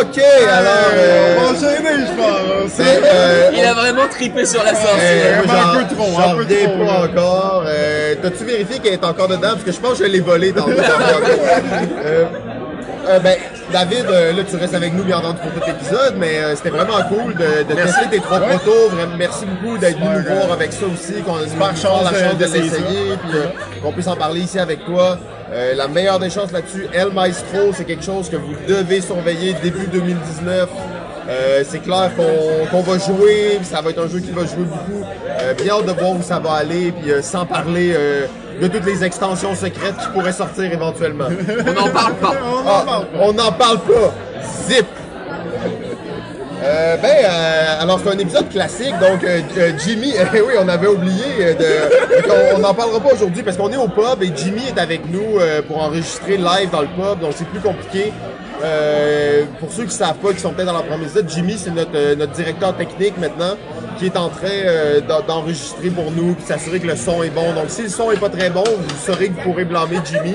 Ok, 0.00 0.18
alors, 0.18 0.90
euh, 0.94 1.36
On 1.38 1.40
va 1.42 1.48
enchaîner, 1.50 2.06
je 2.06 2.12
pense. 2.16 2.72
c'est, 2.76 3.00
euh, 3.04 3.50
Il 3.54 3.64
a 3.64 3.74
vraiment 3.74 4.06
tripé 4.10 4.44
sur 4.44 4.62
la 4.62 4.70
euh, 4.70 4.74
sorcière. 4.74 5.42
moi, 5.46 5.54
un 5.54 5.72
j'en- 5.72 5.78
peu 5.88 5.94
trop, 5.94 6.18
un 6.18 6.34
peu 6.36 6.44
trop, 6.46 6.78
pas 6.78 6.84
là. 6.84 7.04
encore. 7.04 7.64
Euh, 7.66 8.14
T'as-tu 8.22 8.44
vérifié 8.44 8.78
qu'elle 8.80 8.94
est 8.94 9.04
encore 9.04 9.28
dedans? 9.28 9.50
Parce 9.52 9.62
que 9.64 9.72
je 9.72 9.78
pense 9.80 9.98
que 9.98 10.04
je 10.06 10.10
l'ai 10.10 10.20
volée 10.20 10.52
tantôt. 10.52 10.70
Euh, 12.04 12.24
euh, 13.08 13.18
ben, 13.20 13.36
David, 13.72 14.06
euh, 14.10 14.32
là, 14.32 14.42
tu 14.48 14.56
restes 14.56 14.74
avec 14.74 14.94
nous, 14.94 15.04
bien 15.04 15.18
entendu, 15.18 15.38
pour 15.40 15.52
tout 15.52 15.66
l'épisode, 15.66 16.14
mais 16.16 16.38
euh, 16.38 16.56
c'était 16.56 16.70
vraiment 16.70 17.02
cool 17.08 17.34
de, 17.34 17.62
de 17.68 17.74
Merci. 17.74 17.94
tester 17.94 18.16
tes 18.16 18.20
trois 18.20 18.40
protos. 18.40 18.88
Vraiment, 18.90 19.16
merci 19.16 19.44
beaucoup 19.46 19.78
d'être 19.78 19.98
venu 19.98 20.10
nous 20.16 20.34
voir 20.34 20.52
avec 20.52 20.72
ça 20.72 20.86
aussi, 20.86 21.22
qu'on 21.22 21.40
ait 21.40 21.48
super 21.48 21.76
chance 21.76 22.04
la 22.04 22.18
chance 22.18 22.38
de 22.38 22.44
l'essayer, 22.44 23.16
puis 23.22 23.80
qu'on 23.82 23.92
puisse 23.92 24.08
en 24.08 24.16
parler 24.16 24.40
ici 24.40 24.58
avec 24.58 24.84
toi. 24.84 25.18
La 25.76 25.88
meilleure 25.88 26.18
des 26.18 26.28
chances 26.28 26.52
là-dessus, 26.52 26.86
El 26.92 27.10
Maestro, 27.10 27.72
c'est 27.72 27.84
quelque 27.84 28.04
chose 28.04 28.28
que 28.28 28.36
vous 28.36 28.54
devez 28.68 29.00
surveiller 29.00 29.54
début 29.62 29.86
2019. 29.86 30.68
Euh, 31.28 31.62
c'est 31.68 31.80
clair 31.80 32.10
qu'on 32.70 32.80
va 32.80 32.98
jouer, 32.98 33.58
ça 33.62 33.82
va 33.82 33.90
être 33.90 34.02
un 34.02 34.08
jeu 34.08 34.20
qui 34.20 34.30
va 34.30 34.46
jouer 34.46 34.64
beaucoup. 34.64 35.04
Euh, 35.28 35.52
bien 35.52 35.74
hâte 35.74 35.86
de 35.86 35.92
voir 35.92 36.12
où 36.12 36.22
ça 36.22 36.38
va 36.38 36.52
aller, 36.52 36.90
puis 36.90 37.10
euh, 37.10 37.20
sans 37.20 37.44
parler 37.44 37.94
de 38.60 38.66
toutes 38.68 38.84
les 38.86 39.04
extensions 39.04 39.54
secrètes 39.54 39.96
qui 40.00 40.08
pourraient 40.14 40.32
sortir 40.32 40.64
éventuellement. 40.72 41.26
On 41.66 41.72
n'en 41.72 41.88
parle 41.90 42.14
pas. 42.14 42.32
On 42.44 42.56
en 42.58 42.62
Ah, 42.66 42.82
parle. 42.86 43.04
on 43.20 43.32
n'en 43.32 43.52
parle 43.52 43.78
pas. 43.80 44.14
Zip. 44.68 44.86
Euh, 46.60 46.96
ben, 46.96 47.08
euh, 47.24 47.80
alors 47.82 48.00
c'est 48.02 48.10
un 48.10 48.18
épisode 48.18 48.48
classique, 48.48 48.92
donc 48.98 49.22
euh, 49.22 49.40
euh, 49.58 49.70
Jimmy, 49.78 50.12
eh 50.34 50.40
oui, 50.40 50.54
on 50.60 50.68
avait 50.68 50.88
oublié 50.88 51.54
de, 51.54 51.66
on- 52.28 52.56
on 52.56 52.58
n'en 52.58 52.74
parlera 52.74 52.98
pas 52.98 53.14
aujourd'hui 53.14 53.44
parce 53.44 53.56
qu'on 53.56 53.70
est 53.70 53.76
au 53.76 53.86
pub 53.86 54.22
et 54.22 54.32
Jimmy 54.34 54.62
est 54.66 54.80
avec 54.80 55.08
nous 55.08 55.38
euh, 55.38 55.62
pour 55.62 55.80
enregistrer 55.80 56.36
live 56.36 56.68
dans 56.72 56.80
le 56.80 56.88
pub, 56.88 57.20
donc 57.20 57.30
c'est 57.36 57.46
plus 57.46 57.60
compliqué. 57.60 58.12
Euh, 58.64 59.44
pour 59.60 59.70
ceux 59.72 59.84
qui 59.84 59.92
savent 59.94 60.16
pas, 60.16 60.32
qui 60.32 60.40
sont 60.40 60.50
peut-être 60.50 60.66
dans 60.66 60.72
la 60.72 60.80
première 60.82 61.02
épisode, 61.06 61.28
Jimmy 61.28 61.56
c'est 61.56 61.70
notre 61.70 61.94
euh, 61.94 62.16
notre 62.16 62.32
directeur 62.32 62.76
technique 62.76 63.16
maintenant, 63.18 63.54
qui 63.98 64.06
est 64.06 64.16
en 64.16 64.28
train 64.28 64.48
euh, 64.48 65.00
d'en- 65.00 65.20
d'enregistrer 65.22 65.90
pour 65.90 66.10
nous, 66.10 66.34
puis 66.34 66.44
s'assurer 66.46 66.80
que 66.80 66.86
le 66.86 66.96
son 66.96 67.22
est 67.22 67.30
bon. 67.30 67.52
Donc 67.54 67.66
si 67.68 67.82
le 67.82 67.88
son 67.88 68.10
est 68.10 68.20
pas 68.20 68.28
très 68.30 68.50
bon, 68.50 68.64
vous 68.64 68.96
saurez 69.06 69.28
que 69.28 69.34
vous 69.34 69.42
pourrez 69.50 69.64
blâmer 69.64 69.98
Jimmy, 70.04 70.34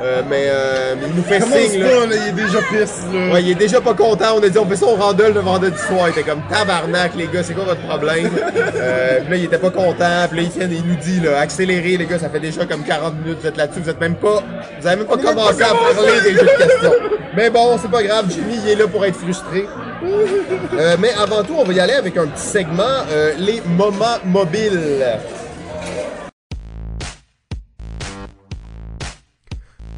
Euh, 0.00 0.22
mais 0.30 0.44
euh, 0.46 0.94
il 1.08 1.12
nous 1.16 1.24
fait 1.24 1.40
Commence 1.40 1.58
signe 1.58 1.80
là. 1.82 1.88
pas, 1.88 2.06
là, 2.06 2.14
il 2.22 2.28
est 2.28 2.44
déjà 2.44 2.58
pisse, 2.70 3.02
là. 3.12 3.32
Ouais, 3.34 3.42
il 3.42 3.50
est 3.50 3.54
déjà 3.56 3.80
pas 3.80 3.94
content. 3.94 4.36
On 4.36 4.42
a 4.44 4.48
dit, 4.48 4.56
on 4.56 4.64
fait 4.64 4.76
ça 4.76 4.86
au 4.86 4.94
randole 4.94 5.32
le 5.34 5.40
vendredi 5.40 5.76
soir. 5.76 6.06
Il 6.06 6.10
était 6.10 6.22
comme 6.22 6.40
tabarnak, 6.48 7.16
les 7.16 7.26
gars, 7.26 7.42
c'est 7.42 7.52
quoi 7.52 7.64
votre 7.64 7.80
problème? 7.84 8.30
euh, 8.76 9.18
puis 9.22 9.30
là, 9.30 9.36
il 9.36 9.44
était 9.46 9.58
pas 9.58 9.70
content. 9.70 10.28
Puis 10.30 10.36
là, 10.38 10.42
il, 10.44 10.50
vient, 10.50 10.68
il 10.70 10.86
nous 10.86 10.94
dit, 11.02 11.18
là, 11.18 11.40
accélérez, 11.40 11.96
les 11.96 12.06
gars, 12.06 12.20
ça 12.20 12.28
fait 12.28 12.38
déjà 12.38 12.64
comme 12.64 12.84
40 12.84 13.14
minutes, 13.24 13.38
vous 13.42 13.48
êtes 13.48 13.56
là-dessus, 13.56 13.80
vous 13.80 13.90
êtes 13.90 14.00
même 14.00 14.14
pas, 14.14 14.40
vous 14.80 14.86
avez 14.86 14.96
même 14.98 15.06
pas 15.06 15.16
commencé 15.16 15.62
à 15.64 15.68
parler 15.70 16.20
des 16.22 16.30
jeux 16.34 16.42
de 16.46 16.64
questions. 16.64 16.92
Mais 17.36 17.50
bon, 17.50 17.76
c'est 17.82 17.90
pas 17.90 18.02
grave, 18.04 18.26
Jimmy, 18.30 18.54
il 18.64 18.70
est 18.70 18.76
là 18.76 18.86
pour 18.86 19.04
être 19.04 19.16
frustré. 19.16 19.66
Euh, 20.02 20.96
mais 21.00 21.12
avant 21.14 21.42
tout, 21.42 21.54
on 21.56 21.64
va 21.64 21.72
y 21.72 21.80
aller 21.80 21.94
avec 21.94 22.16
un 22.16 22.26
petit 22.26 22.42
segment, 22.42 22.82
euh, 23.10 23.34
les 23.38 23.60
moments 23.62 24.18
mobiles. 24.24 25.18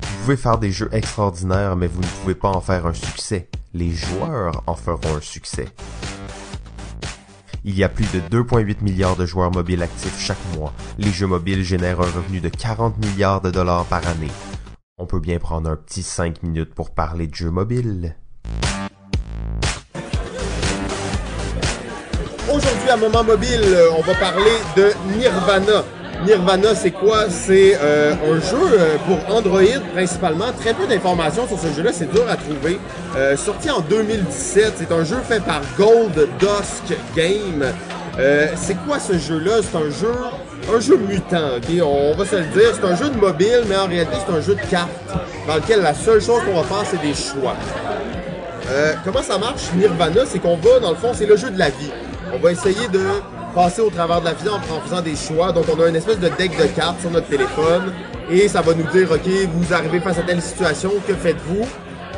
Vous 0.03 0.25
pouvez 0.25 0.37
faire 0.37 0.59
des 0.59 0.71
jeux 0.71 0.89
extraordinaires, 0.93 1.77
mais 1.77 1.87
vous 1.87 2.01
ne 2.01 2.07
pouvez 2.21 2.35
pas 2.35 2.49
en 2.49 2.61
faire 2.61 2.87
un 2.87 2.95
succès. 2.95 3.49
Les 3.75 3.91
joueurs 3.91 4.63
en 4.67 4.75
feront 4.75 5.17
un 5.17 5.21
succès. 5.21 5.67
Il 7.65 7.77
y 7.77 7.85
a 7.85 7.91
plus 7.91 8.07
de 8.13 8.21
2,8 8.21 8.83
milliards 8.83 9.17
de 9.17 9.27
joueurs 9.27 9.51
mobiles 9.51 9.83
actifs 9.83 10.19
chaque 10.19 10.39
mois. 10.57 10.73
Les 10.99 11.11
jeux 11.11 11.27
mobiles 11.27 11.63
génèrent 11.63 12.01
un 12.01 12.11
revenu 12.11 12.41
de 12.41 12.49
40 12.49 12.97
milliards 12.99 13.43
de 13.43 13.51
dollars 13.51 13.85
par 13.85 14.07
année. 14.09 14.31
On 14.97 15.07
peut 15.07 15.21
bien 15.21 15.39
prendre 15.39 15.69
un 15.69 15.77
petit 15.77 16.03
5 16.03 16.43
minutes 16.43 16.75
pour 16.75 16.91
parler 16.91 17.27
de 17.27 17.35
jeux 17.35 17.51
mobiles. 17.51 18.17
Aujourd'hui, 22.49 22.89
à 22.91 22.97
Moment 22.97 23.23
Mobile, 23.23 23.61
euh, 23.65 23.91
on 23.97 24.03
va 24.03 24.15
parler 24.15 24.51
de 24.77 24.91
Nirvana. 25.17 25.85
Nirvana, 26.25 26.75
c'est 26.75 26.91
quoi? 26.91 27.27
C'est 27.29 27.79
euh, 27.81 28.13
un 28.13 28.41
jeu 28.41 28.79
euh, 28.79 28.97
pour 29.07 29.35
Android 29.35 29.61
principalement. 29.95 30.47
Très 30.61 30.75
peu 30.75 30.87
d'informations 30.87 31.47
sur 31.47 31.59
ce 31.59 31.69
jeu-là, 31.77 31.91
c'est 31.93 32.11
dur 32.11 32.25
à 32.29 32.37
trouver. 32.37 32.79
Sorti 33.37 33.71
en 33.71 33.81
2017, 33.81 34.75
c'est 34.79 34.93
un 34.93 35.05
jeu 35.05 35.19
fait 35.29 35.43
par 35.43 35.61
Gold 35.77 36.29
Dusk 36.39 36.97
Game. 37.15 37.65
C'est 38.57 38.77
quoi 38.87 38.99
ce 38.99 39.19
jeu-là? 39.19 39.61
C'est 39.63 39.77
un 39.77 39.91
jeu, 39.91 40.15
un 40.75 40.81
jeu 40.81 40.97
mutant? 40.97 41.59
On 41.85 42.15
va 42.17 42.25
se 42.25 42.37
le 42.37 42.47
dire. 42.47 42.73
C'est 42.75 42.85
un 42.85 42.97
jeu 42.97 43.11
de 43.11 43.17
mobile, 43.17 43.63
mais 43.69 43.77
en 43.77 43.87
réalité, 43.87 44.17
c'est 44.27 44.33
un 44.33 44.41
jeu 44.41 44.55
de 44.55 44.71
cartes 44.71 44.91
dans 45.47 45.57
lequel 45.57 45.83
la 45.83 45.95
seule 45.95 46.21
chose 46.21 46.41
qu'on 46.45 46.61
va 46.61 46.65
faire, 46.65 46.85
c'est 46.91 47.01
des 47.01 47.15
choix. 47.15 47.57
Comment 49.05 49.23
ça 49.23 49.39
marche, 49.39 49.63
Nirvana? 49.77 50.23
C'est 50.27 50.39
qu'on 50.39 50.57
va, 50.57 50.79
dans 50.81 50.91
le 50.91 50.97
fond, 50.97 51.13
c'est 51.15 51.27
le 51.27 51.37
jeu 51.37 51.51
de 51.51 51.59
la 51.59 51.71
vie. 51.71 51.91
On 52.33 52.39
va 52.39 52.53
essayer 52.53 52.87
de 52.89 53.01
passer 53.55 53.81
au 53.81 53.91
travers 53.91 54.21
de 54.21 54.27
la 54.27 54.35
vie 54.35 54.49
en, 54.49 54.61
faisant 54.81 55.03
des 55.03 55.17
choix. 55.17 55.53
Donc, 55.53 55.65
on 55.75 55.81
a 55.83 55.89
une 55.89 55.97
espèce 55.97 56.21
de 56.21 56.29
deck 56.29 56.57
de 56.57 56.67
cartes 56.67 57.01
sur 57.01 57.11
notre 57.11 57.29
téléphone 57.29 57.93
et 58.31 58.47
ça 58.47 58.61
va 58.61 58.75
nous 58.75 58.87
dire, 58.93 59.11
OK, 59.11 59.29
vous 59.53 59.75
arrivez 59.75 60.01
face 60.01 60.19
à 60.19 60.23
telle 60.23 60.41
situation, 60.41 60.93
que 61.07 61.15
faites-vous? 61.15 61.67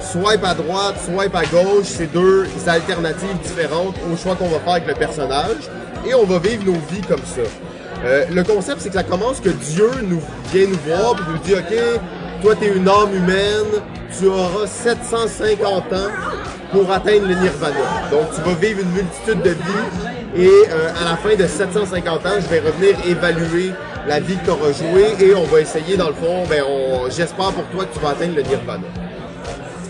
Swipe 0.01 0.45
à 0.45 0.55
droite, 0.55 0.97
swipe 1.05 1.35
à 1.35 1.45
gauche, 1.45 1.87
c'est 1.87 2.13
deux 2.13 2.47
alternatives 2.67 3.39
différentes 3.43 3.95
au 4.13 4.17
choix 4.17 4.35
qu'on 4.35 4.49
va 4.49 4.59
faire 4.59 4.73
avec 4.75 4.89
le 4.89 4.95
personnage 4.95 5.71
et 6.07 6.15
on 6.15 6.25
va 6.25 6.39
vivre 6.39 6.65
nos 6.67 6.79
vies 6.91 7.01
comme 7.09 7.25
ça. 7.25 7.43
Euh, 8.05 8.25
le 8.31 8.43
concept, 8.43 8.81
c'est 8.81 8.89
que 8.89 8.97
ça 8.97 9.05
commence 9.05 9.41
que 9.41 9.49
Dieu 9.49 9.89
nous 10.03 10.21
vient 10.53 10.67
nous 10.67 10.79
voir 10.85 11.17
et 11.17 11.33
nous 11.33 11.39
dit, 11.39 11.55
OK, 11.55 12.03
toi, 12.43 12.55
tu 12.57 12.65
es 12.65 12.77
une 12.77 12.89
âme 12.89 13.15
humaine, 13.15 13.81
tu 14.19 14.27
auras 14.27 14.67
750 14.67 15.93
ans 15.93 16.11
pour 16.73 16.91
atteindre 16.91 17.29
le 17.29 17.35
nirvana. 17.35 17.77
Donc, 18.11 18.35
tu 18.35 18.41
vas 18.41 18.55
vivre 18.55 18.81
une 18.81 18.91
multitude 18.91 19.43
de 19.43 19.51
vies 19.51 20.13
et 20.35 20.49
euh, 20.71 20.91
à 21.01 21.05
la 21.05 21.17
fin 21.17 21.37
de 21.37 21.47
750 21.47 22.27
ans, 22.27 22.31
je 22.41 22.49
vais 22.49 22.61
revenir 22.61 22.97
évaluer 23.07 23.73
la 24.09 24.19
vie 24.19 24.37
que 24.37 24.45
tu 24.45 24.51
auras 24.51 24.73
jouée 24.73 25.15
et 25.21 25.35
on 25.35 25.45
va 25.45 25.61
essayer, 25.61 25.97
dans 25.97 26.09
le 26.09 26.15
fond, 26.15 26.45
ben, 26.49 26.65
j'espère 27.11 27.53
pour 27.53 27.65
toi 27.67 27.85
que 27.85 27.95
tu 27.95 28.01
vas 28.01 28.11
atteindre 28.11 28.37
le 28.37 28.43
nirvana. 28.43 29.02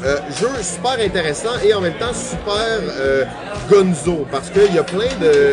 Euh, 0.04 0.16
jeu 0.40 0.48
super 0.62 0.96
intéressant 1.04 1.50
et 1.64 1.72
en 1.74 1.80
même 1.80 1.94
temps 1.94 2.12
super 2.12 2.56
euh, 2.98 3.24
gonzo 3.70 4.26
parce 4.32 4.50
qu'il 4.50 4.74
y 4.74 4.78
a 4.78 4.82
plein 4.82 5.06
de 5.20 5.52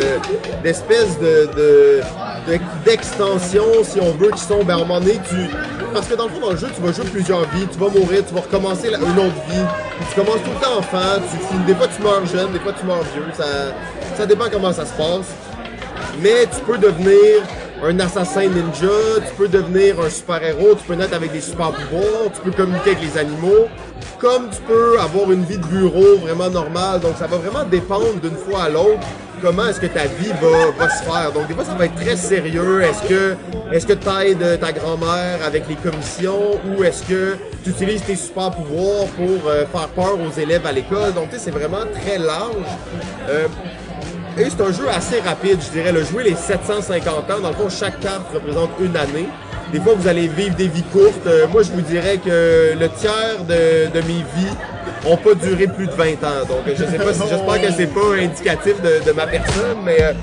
d'espèces 0.64 1.20
de, 1.20 1.48
de, 1.56 2.02
de- 2.48 2.60
d'extensions 2.84 3.84
si 3.84 4.00
on 4.02 4.12
veut 4.14 4.32
qui 4.32 4.42
sont 4.42 4.64
ben 4.64 4.74
à 4.74 4.78
un 4.78 4.80
moment 4.80 5.00
donné 5.02 5.20
tu 5.30 5.36
parce 5.94 6.08
que 6.08 6.16
dans 6.16 6.24
le 6.24 6.32
fond 6.32 6.40
dans 6.40 6.50
le 6.50 6.58
jeu 6.58 6.68
tu 6.76 6.82
vas 6.82 6.92
jouer 6.92 7.06
plusieurs 7.06 7.42
vies. 7.52 7.68
Tu 7.72 7.78
vas 7.78 7.90
mourir 7.90 8.24
tu 8.28 8.34
vas 8.34 8.42
recommencer 8.42 8.88
une 8.88 8.96
autre 9.20 9.42
vie. 9.50 9.66
Tu 10.10 10.16
commences 10.20 10.42
tout 10.44 10.50
le 10.60 10.66
temps 10.66 10.80
enfant 10.80 11.22
tu, 11.30 11.58
des 11.72 11.76
fois 11.76 11.88
tu 11.96 12.02
meurs 12.02 12.26
jeune 12.26 12.52
des 12.52 12.60
fois 12.60 12.74
tu 12.80 12.86
meurs 12.88 13.04
vieux. 13.14 13.26
Ça 13.38 13.46
ça 14.18 14.26
dépend 14.26 14.46
comment 14.52 14.74
ça 14.74 14.86
se 14.86 14.94
passe. 14.94 15.30
Mais 16.22 16.48
tu 16.52 16.60
peux 16.66 16.78
devenir 16.80 17.44
un 17.84 18.00
assassin 18.00 18.48
ninja, 18.48 18.88
tu 19.28 19.34
peux 19.38 19.48
devenir 19.48 20.00
un 20.00 20.10
super-héros, 20.10 20.76
tu 20.76 20.84
peux 20.86 20.96
naître 20.96 21.14
avec 21.14 21.32
des 21.32 21.42
super-pouvoirs, 21.42 22.32
tu 22.34 22.42
peux 22.42 22.52
communiquer 22.52 22.92
avec 22.92 23.02
les 23.02 23.18
animaux, 23.18 23.68
comme 24.20 24.50
tu 24.50 24.62
peux 24.62 25.00
avoir 25.00 25.32
une 25.32 25.44
vie 25.44 25.58
de 25.58 25.66
bureau 25.66 26.18
vraiment 26.18 26.50
normale. 26.50 27.00
Donc 27.00 27.16
ça 27.18 27.28
va 27.28 27.38
vraiment 27.38 27.64
dépendre 27.64 28.20
d'une 28.22 28.36
fois 28.36 28.64
à 28.64 28.70
l'autre 28.70 29.06
comment 29.42 29.68
est-ce 29.68 29.80
que 29.80 29.88
ta 29.88 30.06
vie 30.06 30.32
va, 30.42 30.72
va 30.78 30.90
se 30.90 31.04
faire. 31.04 31.32
Donc 31.34 31.48
des 31.48 31.54
fois 31.54 31.64
ça 31.64 31.74
va 31.74 31.86
être 31.86 31.96
très 31.96 32.16
sérieux. 32.16 32.82
Est-ce 32.82 33.08
que 33.08 33.36
est-ce 33.72 33.88
que 33.88 33.94
tu 33.94 34.10
aides 34.10 34.60
ta 34.60 34.72
grand-mère 34.72 35.40
avec 35.46 35.64
les 35.70 35.76
commissions 35.76 36.60
ou 36.66 36.84
est-ce 36.84 37.04
que 37.04 37.38
tu 37.64 37.70
utilises 37.70 38.04
tes 38.04 38.16
super-pouvoirs 38.16 39.06
pour 39.16 39.50
euh, 39.50 39.66
faire 39.66 39.88
peur 39.90 40.18
aux 40.20 40.40
élèves 40.40 40.66
à 40.66 40.72
l'école? 40.72 41.14
Donc 41.14 41.30
tu 41.30 41.38
sais, 41.38 41.44
c'est 41.46 41.52
vraiment 41.52 41.86
très 42.04 42.18
large. 42.18 42.56
Euh, 43.30 43.48
c'est 44.48 44.62
un 44.62 44.72
jeu 44.72 44.88
assez 44.90 45.20
rapide, 45.20 45.60
je 45.66 45.72
dirais. 45.72 45.92
Le 45.92 46.04
jouer 46.04 46.24
les 46.24 46.36
750 46.36 47.32
ans, 47.32 47.40
dans 47.42 47.50
le 47.50 47.56
fond, 47.56 47.70
chaque 47.70 48.00
carte 48.00 48.34
représente 48.34 48.70
une 48.80 48.96
année. 48.96 49.28
Des 49.72 49.80
fois, 49.80 49.94
vous 49.96 50.08
allez 50.08 50.28
vivre 50.28 50.56
des 50.56 50.68
vies 50.68 50.84
courtes. 50.84 51.28
Euh, 51.28 51.48
moi, 51.48 51.62
je 51.64 51.72
vous 51.72 51.82
dirais 51.82 52.20
que 52.24 52.74
le 52.80 52.90
tiers 52.90 53.44
de, 53.48 54.00
mes 54.02 54.24
vies 54.36 54.56
ont 55.06 55.18
pas 55.18 55.34
duré 55.36 55.68
plus 55.68 55.88
de 55.88 55.92
20 55.92 56.24
ans. 56.24 56.46
Donc, 56.48 56.60
je 56.68 56.86
sais 56.86 56.98
pas 56.98 57.14
si, 57.14 57.22
j'espère 57.30 57.62
que 57.62 57.72
c'est 57.72 57.94
pas 57.94 58.16
indicatif 58.20 58.76
de, 58.82 59.12
ma 59.12 59.28
personne, 59.28 59.78
mais 59.84 60.02
euh, 60.02 60.14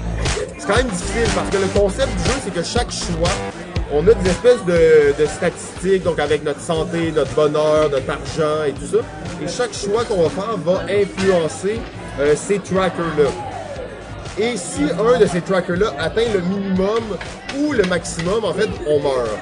c'est 0.59 0.67
quand 0.67 0.77
même 0.77 0.89
difficile 0.89 1.31
parce 1.35 1.51
que 1.51 1.57
le 1.59 1.81
concept 1.81 2.17
du 2.17 2.25
jeu, 2.25 2.39
c'est 2.45 2.55
que 2.55 2.63
chaque 2.63 2.91
choix, 2.91 3.31
on 3.93 4.01
a 4.09 4.15
des 4.15 4.31
espèces 4.31 4.65
de, 4.65 5.15
de 5.23 5.27
statistiques, 5.27 6.03
donc 6.03 6.19
avec 6.19 6.43
notre 6.43 6.61
santé, 6.61 7.13
notre 7.15 7.33
bonheur, 7.35 7.89
notre 7.91 8.11
argent 8.11 8.65
et 8.67 8.73
tout 8.73 8.87
ça. 8.87 8.99
Et 9.45 9.49
chaque 9.49 9.75
choix 9.75 10.05
qu'on 10.05 10.23
va 10.23 10.31
faire 10.31 10.57
va 10.57 10.83
influencer 10.91 11.81
euh, 12.19 12.35
ces 12.35 12.59
trackers-là. 12.59 13.56
Et 14.39 14.57
si 14.57 14.83
un 14.85 15.19
de 15.19 15.27
ces 15.27 15.41
trackers-là 15.41 15.95
atteint 15.99 16.31
le 16.33 16.41
minimum 16.41 17.03
ou 17.59 17.73
le 17.73 17.85
maximum, 17.85 18.45
en 18.45 18.53
fait, 18.53 18.69
on 18.87 19.01
meurt. 19.01 19.39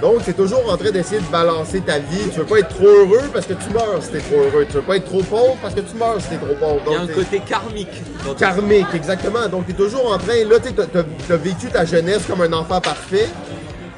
Donc, 0.00 0.20
c'est 0.24 0.32
toujours 0.36 0.62
en 0.72 0.76
train 0.78 0.90
d'essayer 0.90 1.20
de 1.20 1.26
balancer 1.26 1.80
ta 1.82 1.98
vie. 1.98 2.30
Tu 2.32 2.38
veux 2.38 2.46
pas 2.46 2.60
être 2.60 2.68
trop 2.70 2.86
heureux 2.86 3.28
parce 3.34 3.44
que 3.44 3.52
tu 3.52 3.68
meurs 3.70 4.00
si 4.02 4.08
t'es 4.10 4.20
trop 4.20 4.38
heureux. 4.40 4.64
Tu 4.66 4.76
veux 4.76 4.82
pas 4.82 4.96
être 4.96 5.04
trop 5.04 5.22
pauvre 5.22 5.56
parce 5.60 5.74
que 5.74 5.80
tu 5.80 5.94
meurs 5.96 6.18
si 6.20 6.28
t'es 6.28 6.36
trop 6.36 6.54
pauvre. 6.54 6.80
Il 6.86 6.92
y 6.92 6.96
a 6.96 7.00
un 7.00 7.06
t'es- 7.06 7.12
côté 7.12 7.40
karmique. 7.46 8.02
karmique, 8.38 8.86
exactement. 8.94 9.46
Donc, 9.50 9.66
tu 9.66 9.72
es 9.72 9.74
toujours 9.74 10.10
en 10.10 10.16
train, 10.16 10.42
là, 10.48 10.58
tu 10.58 10.72
t'as 10.72 10.86
t'as 10.86 11.36
vécu 11.36 11.66
ta 11.66 11.84
jeunesse 11.84 12.22
comme 12.26 12.40
un 12.40 12.52
enfant 12.54 12.80
parfait. 12.80 13.28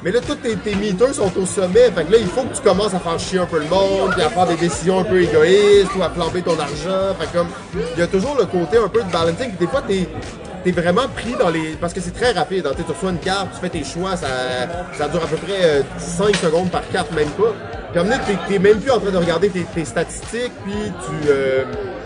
Mais 0.03 0.11
là, 0.11 0.19
tous 0.19 0.35
tes, 0.35 0.55
tes 0.57 0.73
sont 1.13 1.31
au 1.37 1.45
sommet. 1.45 1.89
Fait 1.95 2.03
que 2.03 2.11
là, 2.11 2.17
il 2.19 2.27
faut 2.27 2.43
que 2.43 2.55
tu 2.55 2.61
commences 2.61 2.93
à 2.93 2.99
faire 2.99 3.17
chier 3.19 3.39
un 3.39 3.45
peu 3.45 3.59
le 3.59 3.65
monde, 3.67 4.11
puis 4.13 4.21
à 4.21 4.29
faire 4.29 4.45
des 4.47 4.55
décisions 4.55 4.99
un 4.99 5.03
peu 5.05 5.21
égoïstes, 5.21 5.95
ou 5.97 6.03
à 6.03 6.09
flamber 6.09 6.41
ton 6.41 6.59
argent. 6.59 7.15
Fait 7.19 7.31
comme, 7.37 7.47
il 7.95 7.99
y 7.99 8.01
a 8.01 8.07
toujours 8.07 8.35
le 8.37 8.45
côté 8.45 8.77
un 8.77 8.89
peu 8.89 9.01
de 9.01 9.11
balancing. 9.11 9.49
Puis 9.49 9.65
des 9.65 9.67
fois, 9.67 9.81
t'es 9.87 10.07
es 10.65 10.71
vraiment 10.71 11.07
pris 11.13 11.33
dans 11.37 11.49
les... 11.49 11.75
Parce 11.79 11.93
que 11.93 11.99
c'est 12.01 12.11
très 12.13 12.31
rapide. 12.31 12.65
hein. 12.67 12.71
Tu 12.75 12.83
reçois 12.89 13.11
une 13.11 13.17
carte, 13.19 13.47
tu 13.53 13.59
fais 13.59 13.69
tes 13.69 13.83
choix, 13.83 14.15
ça, 14.15 14.27
ça 14.97 15.07
dure 15.09 15.21
à 15.23 15.27
peu 15.27 15.35
près 15.37 15.59
euh, 15.61 15.81
5 15.97 16.35
secondes 16.37 16.69
par 16.71 16.87
carte, 16.89 17.11
même 17.11 17.29
pas. 17.31 17.53
Puis 17.91 17.99
à 17.99 18.01
un 18.01 18.05
moment 18.05 18.15
t'es- 18.25 18.37
t'es 18.53 18.59
même 18.59 18.79
plus 18.79 18.89
en 18.91 18.99
train 18.99 19.11
de 19.11 19.17
regarder 19.17 19.49
tes, 19.49 19.63
tes 19.75 19.83
statistiques, 19.85 20.53
puis 20.63 20.73
tu, 21.05 21.29
euh, 21.29 21.63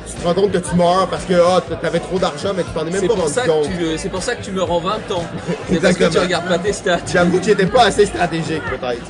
tu 0.08 0.14
te 0.14 0.26
rends 0.26 0.34
compte 0.34 0.52
que 0.52 0.58
tu 0.58 0.76
meurs 0.76 1.08
parce 1.10 1.26
que 1.26 1.34
ah, 1.34 1.62
t'avais 1.82 2.00
trop 2.00 2.18
d'argent, 2.20 2.52
mais 2.56 2.64
tu 2.64 2.70
t'en 2.72 2.86
es 2.88 2.92
même 2.92 3.08
pas 3.08 3.14
rendu 3.14 3.34
que 3.34 3.48
compte. 3.48 3.68
tu, 3.78 3.98
c'est 3.98 4.10
pour 4.10 4.24
ça 4.24 4.36
que 4.36 4.44
tu 4.44 4.52
me 4.52 4.62
rends 4.64 4.80
20 4.80 4.90
ans. 5.12 5.26
C'est 5.70 5.82
parce 5.82 5.96
que 5.96 6.06
tu 6.06 6.18
regardes 6.20 6.48
pas 6.48 6.58
tes 6.60 6.74
stats. 6.74 7.00
J'avoue 7.12 7.40
qu'il 7.40 7.50
n'était 7.50 7.66
pas 7.66 7.86
assez 7.86 8.06
stratégique, 8.06 8.62
peut-être. 8.70 9.04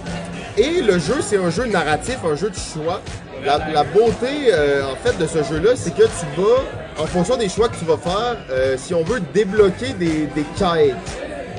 Et 0.58 0.82
le 0.82 0.98
jeu, 0.98 1.18
c'est 1.22 1.38
un 1.38 1.52
jeu 1.52 1.66
narratif, 1.66 2.18
un 2.26 2.36
jeu 2.36 2.50
de 2.50 2.56
choix. 2.56 3.02
La, 3.46 3.60
la 3.72 3.84
beauté, 3.84 4.50
euh, 4.52 4.84
en 4.92 4.96
fait, 4.96 5.16
de 5.20 5.28
ce 5.28 5.44
jeu-là, 5.44 5.72
c'est 5.76 5.96
que 5.96 6.04
tu 6.04 6.42
vas, 6.42 7.04
en 7.04 7.06
fonction 7.06 7.38
des 7.38 7.48
choix 7.48 7.70
que 7.70 7.76
tu 7.76 7.86
vas 7.86 7.98
faire, 7.98 8.38
euh, 8.50 8.76
si 8.78 8.96
on 8.96 9.04
veut 9.04 9.22
débloquer 9.34 9.94
des, 9.94 10.26
des 10.36 10.46
quêtes. 10.58 10.96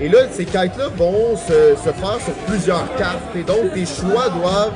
Et 0.00 0.08
là, 0.08 0.18
ces 0.32 0.44
quêtes-là 0.44 0.88
vont 0.96 1.36
se, 1.36 1.76
se 1.76 1.92
faire 1.92 2.18
sur 2.24 2.34
plusieurs 2.48 2.92
cartes. 2.96 3.22
Et 3.36 3.44
donc, 3.44 3.72
tes 3.72 3.86
choix 3.86 4.28
doivent 4.30 4.72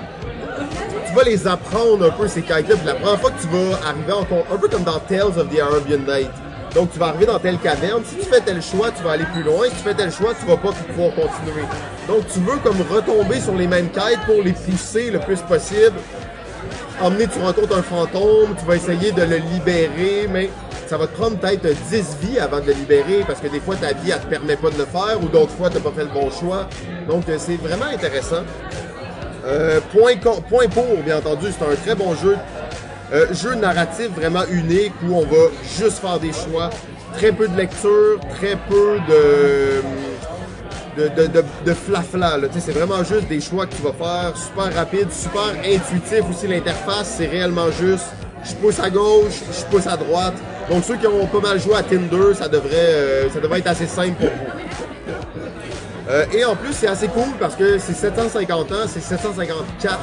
tu 1.12 1.18
vas 1.18 1.24
les 1.24 1.46
apprendre 1.46 2.06
un 2.06 2.10
peu 2.10 2.26
ces 2.26 2.40
quêtes-là. 2.40 2.76
Puis 2.76 2.86
la 2.86 2.94
première 2.94 3.20
fois 3.20 3.30
que 3.30 3.42
tu 3.42 3.48
vas 3.48 3.86
arriver 3.86 4.12
en 4.12 4.22
un 4.22 4.58
peu 4.58 4.68
comme 4.68 4.82
dans 4.82 4.98
Tales 5.00 5.38
of 5.38 5.48
the 5.50 5.60
Arabian 5.60 5.98
Night. 5.98 6.30
Donc 6.74 6.90
tu 6.90 6.98
vas 6.98 7.08
arriver 7.08 7.26
dans 7.26 7.38
telle 7.38 7.58
caverne, 7.58 8.02
si 8.02 8.16
tu 8.16 8.24
fais 8.24 8.40
tel 8.40 8.62
choix, 8.62 8.90
tu 8.90 9.02
vas 9.02 9.10
aller 9.10 9.26
plus 9.34 9.42
loin, 9.42 9.66
si 9.66 9.72
tu 9.72 9.82
fais 9.82 9.94
tel 9.94 10.10
choix, 10.10 10.32
tu 10.32 10.46
vas 10.46 10.56
pas 10.56 10.72
pouvoir 10.72 11.10
continuer. 11.14 11.66
Donc 12.08 12.26
tu 12.32 12.40
veux 12.40 12.56
comme 12.64 12.80
retomber 12.90 13.40
sur 13.40 13.54
les 13.54 13.66
mêmes 13.66 13.90
quêtes 13.90 14.20
pour 14.24 14.42
les 14.42 14.52
pousser 14.52 15.10
le 15.10 15.18
plus 15.18 15.40
possible. 15.40 15.92
Emmener, 17.02 17.26
tu 17.26 17.38
rencontres 17.40 17.76
un 17.76 17.82
fantôme, 17.82 18.56
tu 18.58 18.64
vas 18.64 18.76
essayer 18.76 19.12
de 19.12 19.22
le 19.22 19.36
libérer, 19.36 20.28
mais 20.30 20.48
ça 20.86 20.96
va 20.96 21.06
te 21.06 21.14
prendre 21.14 21.36
peut-être 21.36 21.66
10 21.90 22.16
vies 22.22 22.38
avant 22.38 22.60
de 22.60 22.68
le 22.68 22.72
libérer 22.72 23.22
parce 23.26 23.40
que 23.40 23.48
des 23.48 23.60
fois 23.60 23.76
ta 23.76 23.92
vie 23.92 24.10
elle 24.10 24.20
te 24.20 24.26
permet 24.26 24.56
pas 24.56 24.70
de 24.70 24.78
le 24.78 24.86
faire 24.86 25.22
ou 25.22 25.28
d'autres 25.28 25.52
fois 25.52 25.68
tu 25.68 25.76
n'as 25.76 25.82
pas 25.82 25.92
fait 25.92 26.04
le 26.04 26.10
bon 26.10 26.30
choix. 26.30 26.66
Donc 27.06 27.28
euh, 27.28 27.36
c'est 27.38 27.56
vraiment 27.56 27.92
intéressant. 27.92 28.44
Euh, 29.44 29.80
point, 29.92 30.16
pour, 30.68 30.96
bien 31.04 31.18
entendu, 31.18 31.46
c'est 31.56 31.64
un 31.64 31.74
très 31.74 31.94
bon 31.94 32.14
jeu. 32.14 32.36
Euh, 33.12 33.26
jeu 33.34 33.54
narratif 33.54 34.08
vraiment 34.14 34.44
unique 34.50 34.92
où 35.06 35.16
on 35.16 35.26
va 35.26 35.50
juste 35.76 35.98
faire 35.98 36.18
des 36.18 36.32
choix. 36.32 36.70
Très 37.14 37.32
peu 37.32 37.46
de 37.48 37.56
lecture, 37.56 38.20
très 38.36 38.56
peu 38.68 38.98
de 39.08 39.82
de, 40.96 41.08
de, 41.08 41.26
de, 41.26 41.44
de 41.64 41.74
flafla. 41.74 42.36
C'est 42.58 42.72
vraiment 42.72 43.02
juste 43.02 43.28
des 43.28 43.40
choix 43.40 43.66
que 43.66 43.74
tu 43.74 43.82
vas 43.82 43.92
faire, 43.92 44.32
super 44.36 44.74
rapide, 44.74 45.10
super 45.10 45.54
intuitif 45.64 46.22
aussi. 46.30 46.46
L'interface, 46.46 47.14
c'est 47.18 47.26
réellement 47.26 47.70
juste. 47.70 48.06
Je 48.44 48.54
pousse 48.54 48.80
à 48.80 48.90
gauche, 48.90 49.40
je 49.52 49.64
pousse 49.66 49.86
à 49.86 49.96
droite. 49.96 50.34
Donc 50.68 50.84
ceux 50.84 50.96
qui 50.96 51.06
ont 51.06 51.26
pas 51.26 51.40
mal 51.40 51.60
joué 51.60 51.74
à 51.76 51.82
Tinder, 51.82 52.34
ça 52.34 52.48
devrait, 52.48 52.70
euh, 52.72 53.30
ça 53.30 53.40
devrait 53.40 53.60
être 53.60 53.68
assez 53.68 53.86
simple 53.86 54.14
pour 54.14 54.28
vous. 54.28 54.62
Euh, 56.08 56.24
et 56.32 56.44
en 56.44 56.56
plus, 56.56 56.72
c'est 56.72 56.88
assez 56.88 57.08
cool 57.08 57.28
parce 57.38 57.54
que 57.54 57.78
c'est 57.78 57.94
750 57.94 58.72
ans, 58.72 58.74
c'est 58.86 59.00
754. 59.00 59.98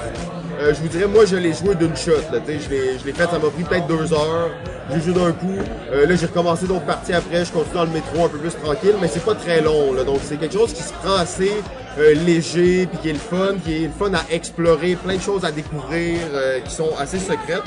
Euh, 0.61 0.73
je 0.73 0.81
vous 0.81 0.87
dirais, 0.87 1.07
moi, 1.07 1.25
je 1.25 1.35
l'ai 1.35 1.53
joué 1.53 1.75
d'une 1.75 1.95
shot. 1.95 2.11
Là, 2.31 2.39
je 2.45 2.69
l'ai 2.69 3.13
fait, 3.13 3.23
ça 3.23 3.39
m'a 3.39 3.49
pris 3.49 3.63
peut-être 3.63 3.87
deux 3.87 4.13
heures. 4.13 4.49
J'ai 4.91 5.01
joué 5.01 5.13
d'un 5.13 5.31
coup. 5.31 5.55
Euh, 5.91 6.05
là, 6.07 6.15
j'ai 6.15 6.25
recommencé 6.25 6.67
d'autres 6.67 6.85
parties 6.85 7.13
après. 7.13 7.45
Je 7.45 7.51
continue 7.51 7.75
dans 7.75 7.83
le 7.85 7.91
métro 7.91 8.25
un 8.25 8.29
peu 8.29 8.37
plus 8.37 8.51
tranquille, 8.51 8.95
mais 9.01 9.07
c'est 9.07 9.23
pas 9.23 9.35
très 9.35 9.61
long. 9.61 9.93
Là, 9.93 10.03
donc, 10.03 10.19
c'est 10.23 10.37
quelque 10.37 10.53
chose 10.53 10.73
qui 10.73 10.83
se 10.83 10.93
prend 10.93 11.15
assez 11.15 11.51
euh, 11.97 12.13
léger, 12.13 12.87
puis 12.87 12.97
qui 13.01 13.09
est 13.09 13.13
le 13.13 13.19
fun, 13.19 13.55
qui 13.63 13.83
est 13.83 13.87
le 13.87 13.93
fun 13.93 14.13
à 14.13 14.23
explorer, 14.31 14.95
plein 14.95 15.15
de 15.15 15.21
choses 15.21 15.45
à 15.45 15.51
découvrir, 15.51 16.17
euh, 16.33 16.59
qui 16.61 16.73
sont 16.73 16.91
assez 16.97 17.19
secrètes. 17.19 17.63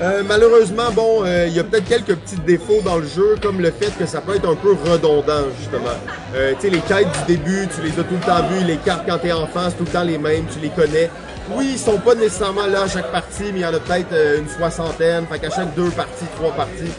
Euh, 0.00 0.22
malheureusement, 0.26 0.90
bon, 0.94 1.24
euh, 1.24 1.46
il 1.46 1.54
y 1.54 1.60
a 1.60 1.64
peut-être 1.64 1.86
quelques 1.86 2.16
petits 2.16 2.40
défauts 2.46 2.80
dans 2.82 2.96
le 2.96 3.06
jeu, 3.06 3.36
comme 3.42 3.60
le 3.60 3.70
fait 3.70 3.96
que 3.98 4.06
ça 4.06 4.22
peut 4.22 4.34
être 4.34 4.48
un 4.48 4.54
peu 4.54 4.74
redondant, 4.90 5.44
justement. 5.58 5.98
Euh, 6.34 6.54
tu 6.58 6.68
sais, 6.68 6.70
les 6.70 6.80
quêtes 6.80 7.08
du 7.26 7.36
début, 7.36 7.68
tu 7.74 7.82
les 7.82 7.90
as 7.90 8.04
tout 8.04 8.14
le 8.14 8.26
temps 8.26 8.42
vues, 8.48 8.64
les 8.64 8.78
cartes 8.78 9.04
quand 9.06 9.18
t'es 9.18 9.32
enfant, 9.32 9.68
c'est 9.68 9.76
tout 9.76 9.84
le 9.84 9.90
temps 9.90 10.02
les 10.02 10.16
mêmes, 10.16 10.46
tu 10.50 10.58
les 10.58 10.70
connais. 10.70 11.10
Oui, 11.50 11.70
ils 11.72 11.78
sont 11.78 11.98
pas 11.98 12.14
nécessairement 12.14 12.66
là 12.66 12.82
à 12.82 12.88
chaque 12.88 13.10
partie, 13.10 13.44
mais 13.52 13.60
il 13.60 13.62
y 13.62 13.66
en 13.66 13.74
a 13.74 13.80
peut-être 13.80 14.12
euh, 14.12 14.38
une 14.38 14.48
soixantaine, 14.48 15.26
fait 15.26 15.38
qu'à 15.38 15.50
chaque 15.50 15.74
deux 15.74 15.90
parties, 15.90 16.24
trois 16.36 16.52
parties, 16.52 16.92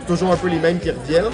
c'est 0.00 0.06
toujours 0.06 0.32
un 0.32 0.36
peu 0.36 0.48
les 0.48 0.58
mêmes 0.58 0.78
qui 0.78 0.90
reviennent. 0.90 1.24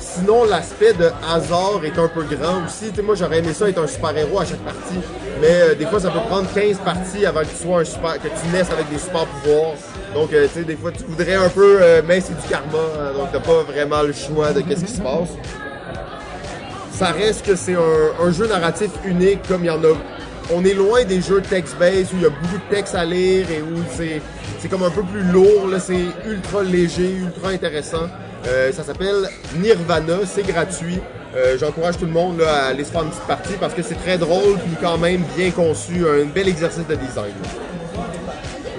Sinon, 0.00 0.44
l'aspect 0.44 0.94
de 0.94 1.10
hasard 1.28 1.80
est 1.84 1.98
un 1.98 2.08
peu 2.08 2.22
grand 2.22 2.64
aussi. 2.64 2.88
Tu 2.88 2.96
sais, 2.96 3.02
moi, 3.02 3.14
j'aurais 3.14 3.38
aimé 3.38 3.52
ça 3.52 3.68
être 3.68 3.82
un 3.82 3.86
super-héros 3.86 4.40
à 4.40 4.44
chaque 4.44 4.64
partie, 4.64 4.98
mais 5.40 5.50
euh, 5.50 5.74
des 5.74 5.86
fois, 5.86 6.00
ça 6.00 6.10
peut 6.10 6.18
prendre 6.28 6.52
15 6.52 6.78
parties 6.78 7.26
avant 7.26 7.40
que 7.40 7.46
tu 7.46 7.62
sois 7.62 7.80
un 7.80 7.84
super, 7.84 8.14
que 8.14 8.28
tu 8.28 8.48
naisses 8.52 8.70
avec 8.70 8.88
des 8.90 8.98
super 8.98 9.26
pouvoirs. 9.26 9.74
Donc, 10.14 10.32
euh, 10.32 10.46
tu 10.46 10.60
sais, 10.60 10.64
des 10.64 10.76
fois, 10.76 10.90
tu 10.90 11.04
voudrais 11.04 11.34
un 11.34 11.48
peu, 11.48 11.78
euh, 11.80 12.02
mais 12.06 12.20
c'est 12.20 12.34
du 12.34 12.48
karma, 12.48 12.78
hein, 12.78 13.12
donc 13.16 13.28
t'as 13.32 13.40
pas 13.40 13.62
vraiment 13.62 14.02
le 14.02 14.12
choix 14.12 14.52
de 14.52 14.62
qu'est-ce 14.62 14.84
qui 14.84 14.92
se 14.92 15.00
passe. 15.00 15.28
Ça 16.92 17.08
reste 17.08 17.46
que 17.46 17.54
c'est 17.54 17.74
un, 17.74 18.32
jeu 18.32 18.46
narratif 18.46 18.90
unique, 19.04 19.40
comme 19.46 19.64
il 19.64 19.68
y 19.68 19.70
en 19.70 19.82
a. 19.84 19.94
On 20.52 20.64
est 20.64 20.74
loin 20.74 21.04
des 21.04 21.20
jeux 21.20 21.42
text-based 21.42 22.12
où 22.14 22.16
il 22.16 22.22
y 22.22 22.26
a 22.26 22.30
beaucoup 22.30 22.56
de 22.56 22.74
texte 22.74 22.94
à 22.94 23.04
lire 23.04 23.46
et 23.50 23.62
où 23.62 23.76
c'est 23.96 24.68
comme 24.68 24.82
un 24.82 24.90
peu 24.90 25.02
plus 25.02 25.22
lourd, 25.22 25.68
là, 25.70 25.78
c'est 25.78 26.06
ultra 26.26 26.62
léger, 26.62 27.12
ultra 27.12 27.50
intéressant. 27.50 28.08
Ça 28.72 28.82
s'appelle 28.82 29.28
Nirvana, 29.58 30.20
c'est 30.26 30.46
gratuit. 30.46 30.98
J'encourage 31.60 31.98
tout 31.98 32.06
le 32.06 32.12
monde 32.12 32.40
là, 32.40 32.64
à 32.64 32.66
aller 32.68 32.82
se 32.82 32.90
faire 32.90 33.02
une 33.02 33.10
petite 33.10 33.26
partie 33.26 33.54
parce 33.60 33.74
que 33.74 33.82
c'est 33.82 34.00
très 34.02 34.16
drôle 34.16 34.54
puis 34.54 34.74
quand 34.80 34.96
même 34.96 35.22
bien 35.36 35.50
conçu, 35.50 36.04
un 36.08 36.24
bel 36.24 36.48
exercice 36.48 36.86
de 36.86 36.94
design. 36.94 37.34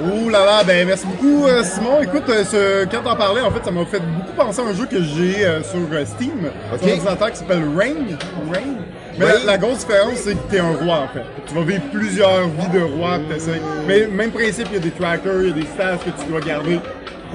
Ouh 0.01 0.29
là 0.29 0.45
là, 0.45 0.63
ben 0.65 0.87
merci 0.87 1.05
beaucoup 1.05 1.45
euh, 1.45 1.63
Simon. 1.63 2.01
Écoute, 2.01 2.23
euh, 2.29 2.43
ce, 2.45 2.85
quand 2.85 3.01
t'en 3.03 3.15
parlais, 3.15 3.41
en 3.41 3.51
fait, 3.51 3.65
ça 3.65 3.71
m'a 3.71 3.85
fait 3.85 3.99
beaucoup 3.99 4.31
penser 4.37 4.61
à 4.61 4.65
un 4.65 4.73
jeu 4.73 4.85
que 4.85 5.01
j'ai 5.03 5.45
euh, 5.45 5.61
sur 5.61 5.79
euh, 5.91 6.05
Steam, 6.05 6.49
Ok. 6.73 6.79
sur 6.79 6.87
un 6.87 6.93
ordinateur 6.93 7.31
qui 7.31 7.37
s'appelle 7.37 7.63
Rain. 7.77 8.17
Rain? 8.51 8.75
Mais 9.17 9.25
la, 9.25 9.39
la 9.45 9.57
grosse 9.57 9.79
différence, 9.79 10.15
c'est 10.23 10.33
que 10.35 10.51
t'es 10.51 10.59
un 10.59 10.71
roi 10.73 10.99
en 10.99 11.07
fait. 11.09 11.25
Tu 11.47 11.53
vas 11.53 11.63
vivre 11.63 11.83
plusieurs 11.91 12.47
vies 12.47 12.69
de 12.73 12.79
roi. 12.83 13.17
Mais 13.87 14.07
même 14.07 14.31
principe, 14.31 14.67
il 14.71 14.75
y 14.75 14.77
a 14.77 14.79
des 14.79 14.91
trackers, 14.91 15.41
il 15.41 15.47
y 15.49 15.51
a 15.51 15.53
des 15.55 15.67
stats 15.67 15.97
que 15.97 16.11
tu 16.23 16.29
dois 16.29 16.39
garder 16.39 16.79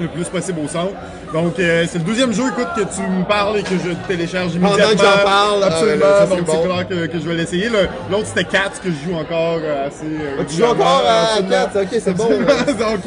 le 0.01 0.07
plus 0.07 0.25
possible 0.27 0.59
au 0.65 0.67
centre. 0.67 0.93
Donc 1.35 1.59
euh, 1.59 1.85
c'est 1.85 1.97
le 1.97 2.05
deuxième 2.05 2.31
jeu, 2.31 2.43
écoute, 2.47 2.69
que 2.77 2.81
tu 2.95 3.01
me 3.01 3.25
parles 3.25 3.57
et 3.59 3.63
que 3.63 3.71
je 3.71 3.91
télécharge 4.07 4.53
Pendant 4.53 4.69
que 4.75 4.81
immédiatement. 4.83 5.03
j'en 5.17 5.23
parle, 5.25 5.63
euh, 5.63 5.67
absolument. 5.67 6.05
c'est 6.21 6.29
donc 6.29 6.39
c'est 6.47 6.55
bon. 6.55 6.63
clair 6.63 6.87
que, 6.87 7.05
que 7.07 7.19
je 7.19 7.27
vais 7.27 7.33
l'essayer. 7.35 7.67
Le- 7.67 7.89
L'autre 8.09 8.27
c'était 8.27 8.45
Cats 8.45 8.71
que 8.81 8.89
je 8.89 9.09
joue 9.09 9.15
encore 9.17 9.59
euh, 9.61 9.87
assez. 9.87 10.05
euh, 10.05 10.43
Tu 10.47 10.55
joues 10.55 10.63
encore 10.63 11.03
à. 11.05 11.41
4, 11.41 11.81
ok, 11.81 11.87
c'est 11.91 12.13
bon. 12.15 12.23
Donc, 12.79 12.99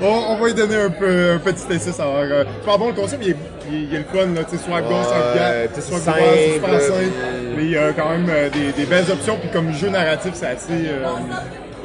on, 0.00 0.06
on 0.06 0.36
va 0.36 0.46
lui 0.46 0.54
donner 0.54 0.76
un 0.76 0.90
peu 0.90 1.32
un 1.32 1.38
petit 1.38 1.64
essai. 1.74 1.90
Ça 1.90 2.04
va 2.06 2.44
super 2.60 2.78
bon 2.78 2.86
le 2.88 2.94
concept, 2.94 3.24
il 3.26 3.32
est, 3.32 3.36
il 3.68 3.74
est, 3.74 3.82
il 3.90 3.94
est 3.96 3.98
le 3.98 4.04
fun, 4.04 4.26
là, 4.32 4.44
tu 4.48 4.56
sais, 4.56 4.62
soit 4.64 4.76
à 4.76 4.82
gauche, 4.82 5.04
soit 5.04 5.16
à 5.16 5.34
droite, 5.34 5.82
soit 5.82 5.96
à 5.96 6.00
droite, 6.20 6.38
super 6.54 6.80
simple, 6.80 6.94
Mais 7.56 7.64
il 7.64 7.70
y 7.72 7.76
a 7.76 7.92
quand 7.92 8.10
même 8.10 8.26
des, 8.52 8.70
des 8.80 8.86
belles 8.88 9.10
options, 9.10 9.36
puis 9.40 9.50
comme 9.52 9.72
jeu 9.72 9.88
narratif, 9.88 10.30
c'est 10.34 10.46
assez 10.46 10.86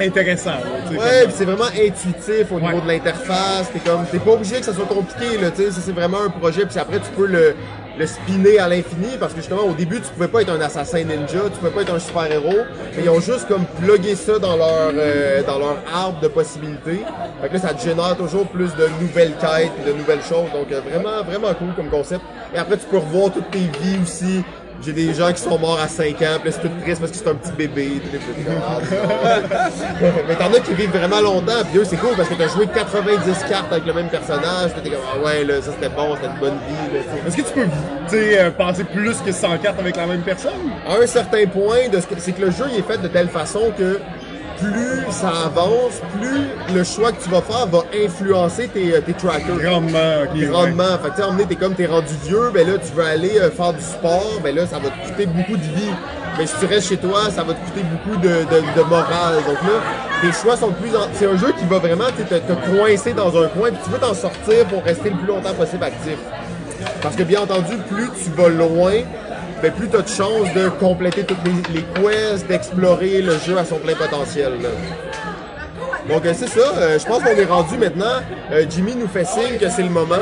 intéressant. 0.00 0.58
Ouais, 0.90 1.24
puis 1.24 1.32
c'est 1.36 1.44
vraiment 1.44 1.66
intuitif 1.66 2.50
au 2.52 2.60
niveau 2.60 2.80
de 2.80 2.88
l'interface. 2.88 3.70
T'es 3.72 3.80
comme, 3.80 4.04
t'es 4.10 4.18
pas 4.18 4.32
obligé 4.32 4.56
que 4.60 4.64
ça 4.64 4.74
soit 4.74 4.86
compliqué, 4.86 5.38
là, 5.38 5.50
tu 5.50 5.62
sais. 5.64 5.70
C'est 5.72 5.92
vraiment 5.92 6.22
un 6.26 6.30
projet, 6.30 6.66
puis 6.66 6.78
après, 6.78 6.98
tu 6.98 7.10
peux 7.16 7.26
le, 7.26 7.54
le 7.98 8.06
spinner 8.06 8.58
à 8.58 8.68
l'infini, 8.68 9.16
parce 9.18 9.32
que 9.32 9.40
justement, 9.40 9.62
au 9.62 9.72
début, 9.72 10.00
tu 10.00 10.08
pouvais 10.14 10.28
pas 10.28 10.42
être 10.42 10.50
un 10.52 10.60
assassin 10.60 11.02
ninja, 11.04 11.40
tu 11.44 11.58
pouvais 11.58 11.70
pas 11.70 11.82
être 11.82 11.94
un 11.94 11.98
super-héros, 11.98 12.64
mais 12.96 13.02
ils 13.02 13.10
ont 13.10 13.20
juste 13.20 13.48
comme 13.48 13.64
plugué 13.82 14.14
ça 14.14 14.38
dans 14.38 14.56
leur, 14.56 14.92
euh, 14.94 15.42
dans 15.42 15.58
leur 15.58 15.76
arbre 15.92 16.20
de 16.20 16.28
possibilités. 16.28 17.00
Fait 17.42 17.48
que 17.48 17.54
là, 17.54 17.60
ça 17.60 17.74
te 17.74 17.82
génère 17.82 18.16
toujours 18.16 18.46
plus 18.46 18.74
de 18.76 18.88
nouvelles 19.00 19.34
quêtes, 19.40 19.72
de 19.86 19.92
nouvelles 19.92 20.22
choses. 20.22 20.50
Donc, 20.52 20.70
euh, 20.72 20.80
vraiment, 20.80 21.22
vraiment 21.24 21.52
cool 21.54 21.74
comme 21.76 21.90
concept. 21.90 22.22
Et 22.54 22.58
après, 22.58 22.76
tu 22.76 22.86
peux 22.86 22.98
revoir 22.98 23.32
toutes 23.32 23.50
tes 23.50 23.58
vies 23.58 23.98
aussi. 24.02 24.44
J'ai 24.84 24.92
des 24.92 25.12
gens 25.12 25.32
qui 25.32 25.42
sont 25.42 25.58
morts 25.58 25.80
à 25.80 25.88
5 25.88 26.22
ans, 26.22 26.38
puis 26.40 26.52
c'est 26.52 26.60
tout 26.60 26.70
triste 26.82 27.00
parce 27.00 27.10
que 27.10 27.18
c'est 27.18 27.28
un 27.28 27.34
petit 27.34 27.50
bébé. 27.52 28.00
Mais 30.28 30.36
t'en 30.36 30.52
as 30.52 30.60
qui 30.60 30.74
vivent 30.74 30.90
vraiment 30.90 31.20
longtemps, 31.20 31.64
puis 31.68 31.80
eux, 31.80 31.84
c'est 31.84 31.96
cool 31.96 32.14
parce 32.16 32.28
que 32.28 32.34
t'as 32.34 32.46
joué 32.48 32.66
90 32.66 33.44
cartes 33.48 33.72
avec 33.72 33.86
le 33.86 33.92
même 33.92 34.08
personnage, 34.08 34.72
puis 34.72 34.82
t'es 34.82 34.90
comme, 34.90 35.00
ah 35.12 35.18
ouais, 35.24 35.42
là, 35.44 35.60
ça 35.60 35.72
c'était 35.72 35.88
bon, 35.88 36.14
c'était 36.14 36.28
une 36.28 36.38
bonne 36.38 36.58
vie. 36.68 36.98
Est-ce 37.26 37.36
que 37.36 37.42
tu 37.42 37.52
peux 37.52 37.64
tu 37.64 37.70
sais, 38.08 38.40
euh, 38.40 38.50
passer 38.50 38.84
plus 38.84 39.16
que 39.16 39.32
100 39.32 39.58
cartes 39.58 39.80
avec 39.80 39.96
la 39.96 40.06
même 40.06 40.22
personne? 40.22 40.52
À 40.88 41.02
un 41.02 41.06
certain 41.06 41.44
point, 41.46 41.88
de 41.90 41.98
c'est 42.18 42.32
que 42.32 42.40
le 42.40 42.50
jeu 42.50 42.64
il 42.72 42.78
est 42.78 42.82
fait 42.82 42.98
de 42.98 43.08
telle 43.08 43.28
façon 43.28 43.72
que 43.76 44.00
plus 44.60 45.12
ça 45.12 45.28
avance, 45.46 46.00
plus 46.20 46.74
le 46.74 46.84
choix 46.84 47.12
que 47.12 47.22
tu 47.22 47.30
vas 47.30 47.40
faire 47.42 47.66
va 47.66 47.80
influencer 48.04 48.68
tes, 48.68 48.94
euh, 48.94 49.00
tes 49.00 49.12
trackers. 49.14 49.56
Grandement, 49.56 50.22
ok. 50.24 50.34
ouais. 50.38 50.46
grandement. 50.46 50.98
Fait 51.02 51.10
que 51.10 51.14
tu 51.16 51.22
sais, 51.22 51.28
emmener, 51.28 51.44
t'es 51.46 51.56
comme 51.56 51.74
t'es 51.74 51.86
rendu 51.86 52.12
vieux, 52.24 52.50
ben 52.52 52.66
là, 52.66 52.74
tu 52.78 52.92
veux 52.94 53.04
aller 53.04 53.38
euh, 53.38 53.50
faire 53.50 53.72
du 53.72 53.82
sport, 53.82 54.40
ben 54.42 54.54
là, 54.54 54.66
ça 54.66 54.78
va 54.78 54.88
te 54.90 55.08
coûter 55.08 55.26
beaucoup 55.26 55.56
de 55.56 55.62
vie. 55.62 55.92
Mais 56.38 56.46
si 56.46 56.54
tu 56.60 56.66
restes 56.66 56.88
chez 56.88 56.96
toi, 56.98 57.30
ça 57.34 57.42
va 57.42 57.52
te 57.54 57.58
coûter 57.64 57.82
beaucoup 57.82 58.16
de, 58.20 58.28
de, 58.28 58.80
de 58.80 58.82
morale. 58.88 59.36
Donc 59.46 59.60
là, 59.62 59.80
tes 60.22 60.32
choix 60.32 60.56
sont 60.56 60.70
plus... 60.70 60.94
en- 60.94 61.08
C'est 61.14 61.26
un 61.26 61.36
jeu 61.36 61.52
qui 61.58 61.64
va 61.64 61.78
vraiment 61.78 62.04
te, 62.16 62.22
te 62.22 62.52
coincer 62.76 63.12
dans 63.12 63.36
un 63.42 63.48
coin, 63.48 63.70
puis 63.70 63.78
tu 63.84 63.90
veux 63.90 63.98
t'en 63.98 64.14
sortir 64.14 64.64
pour 64.66 64.84
rester 64.84 65.10
le 65.10 65.16
plus 65.16 65.26
longtemps 65.26 65.54
possible 65.54 65.82
actif. 65.82 66.16
Parce 67.02 67.16
que 67.16 67.24
bien 67.24 67.40
entendu, 67.40 67.76
plus 67.92 68.08
tu 68.22 68.30
vas 68.40 68.48
loin, 68.48 68.92
ben 69.62 69.72
plus 69.72 69.88
tu 69.88 69.96
as 69.96 70.02
de 70.02 70.08
chances 70.08 70.52
de 70.54 70.68
compléter 70.68 71.24
toutes 71.24 71.38
les, 71.44 71.80
les 71.80 71.82
quests, 72.02 72.46
d'explorer 72.46 73.22
le 73.22 73.32
jeu 73.46 73.56
à 73.58 73.64
son 73.64 73.76
plein 73.76 73.94
potentiel. 73.94 74.52
là. 74.62 74.68
Donc 76.08 76.24
euh, 76.24 76.32
c'est 76.34 76.48
ça, 76.48 76.72
euh, 76.78 76.98
je 76.98 77.04
pense 77.04 77.22
qu'on 77.22 77.36
est 77.36 77.44
rendu 77.44 77.76
maintenant. 77.76 78.22
Euh, 78.50 78.64
Jimmy 78.70 78.94
nous 78.96 79.08
fait 79.08 79.26
signe 79.26 79.58
que 79.60 79.68
c'est 79.68 79.82
le 79.82 79.90
moment. 79.90 80.16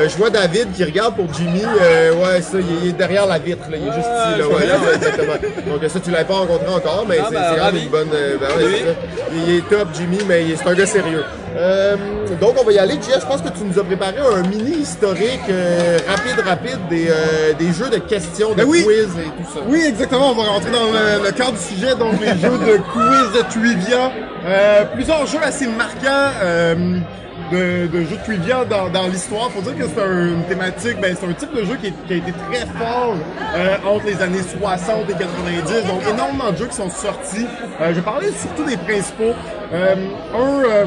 Je 0.00 0.16
vois 0.16 0.30
David 0.30 0.72
qui 0.72 0.84
regarde 0.84 1.16
pour 1.16 1.26
Jimmy. 1.34 1.62
Ouais, 1.64 2.40
ça, 2.40 2.58
il 2.60 2.88
est, 2.88 2.92
derrière 2.92 3.26
la 3.26 3.38
vitre, 3.38 3.68
là. 3.70 3.76
il 3.80 3.88
est 3.88 3.92
juste 3.92 4.06
ici. 4.06 4.38
Là, 4.38 4.48
ouais, 4.48 4.94
exactement. 4.94 5.32
Donc 5.72 5.90
ça, 5.90 6.00
tu 6.00 6.10
l'avais 6.10 6.24
pas 6.24 6.34
rencontré 6.34 6.68
encore, 6.68 7.04
mais 7.08 7.16
Ah, 7.20 7.26
c'est 7.28 7.34
ben, 7.34 7.42
vraiment 7.48 7.64
ravi. 7.64 7.82
une 7.84 7.88
bonne... 7.88 8.08
ben, 8.10 8.56
ouais, 8.56 8.72
ça. 8.72 9.30
Il 9.34 9.56
est 9.56 9.68
top, 9.68 9.88
Jimmy, 9.94 10.18
mais 10.28 10.44
c'est 10.56 10.68
un 10.68 10.74
gars 10.74 10.86
sérieux. 10.86 11.24
Euh, 11.56 11.96
donc 12.40 12.54
on 12.60 12.64
va 12.64 12.72
y 12.72 12.78
aller. 12.78 12.94
Jess, 12.94 13.20
je 13.20 13.26
pense 13.26 13.40
que 13.42 13.48
tu 13.48 13.64
nous 13.64 13.78
as 13.78 13.84
préparé 13.84 14.16
un 14.18 14.42
mini 14.48 14.78
historique 14.78 15.40
euh, 15.48 15.98
rapide, 16.08 16.44
rapide 16.44 16.78
des, 16.90 17.08
euh, 17.08 17.52
des 17.58 17.72
jeux 17.72 17.90
de 17.90 17.98
questions, 17.98 18.50
de 18.50 18.56
Ben 18.56 18.64
oui. 18.66 18.82
quiz 18.84 19.08
et 19.18 19.24
tout 19.42 19.52
ça. 19.54 19.60
Oui, 19.68 19.84
exactement. 19.88 20.30
On 20.32 20.34
va 20.34 20.48
rentrer 20.48 20.70
dans 20.72 20.86
le, 20.86 21.24
le 21.24 21.30
cœur 21.32 21.52
du 21.52 21.58
sujet, 21.58 21.94
donc 21.94 22.20
les 22.20 22.28
jeux 22.40 22.58
de 22.58 22.78
quiz 22.92 23.32
de 23.40 23.48
trivia. 23.50 24.10
Euh, 24.46 24.84
plusieurs 24.94 25.26
jeux 25.26 25.38
assez 25.42 25.66
marquants. 25.66 26.32
euh, 26.42 26.98
de, 27.52 27.86
de 27.88 28.00
jeux 28.04 28.16
de 28.16 28.22
trivia 28.24 28.64
dans, 28.64 28.88
dans 28.88 29.06
l'histoire. 29.06 29.50
Faut 29.50 29.60
dire 29.60 29.76
que 29.76 29.84
c'est 29.94 30.02
un- 30.02 30.28
une 30.28 30.44
thématique, 30.44 30.98
ben, 30.98 31.14
c'est 31.18 31.26
un 31.26 31.32
type 31.34 31.54
de 31.54 31.62
jeu 31.62 31.76
qui, 31.78 31.88
est- 31.88 32.06
qui 32.06 32.14
a 32.14 32.16
été 32.16 32.32
très 32.32 32.60
fort 32.78 33.14
euh, 33.54 33.76
entre 33.86 34.06
les 34.06 34.20
années 34.22 34.40
60 34.60 35.10
et 35.10 35.12
90. 35.12 35.86
Donc, 35.86 36.00
énormément 36.10 36.50
de 36.52 36.56
jeux 36.56 36.66
qui 36.68 36.76
sont 36.76 36.88
sortis. 36.88 37.46
Euh, 37.82 37.88
je 37.90 37.94
vais 37.96 38.00
parler 38.00 38.28
surtout 38.32 38.64
des 38.64 38.78
principaux. 38.78 39.34
Euh, 39.74 39.94
un... 40.34 40.86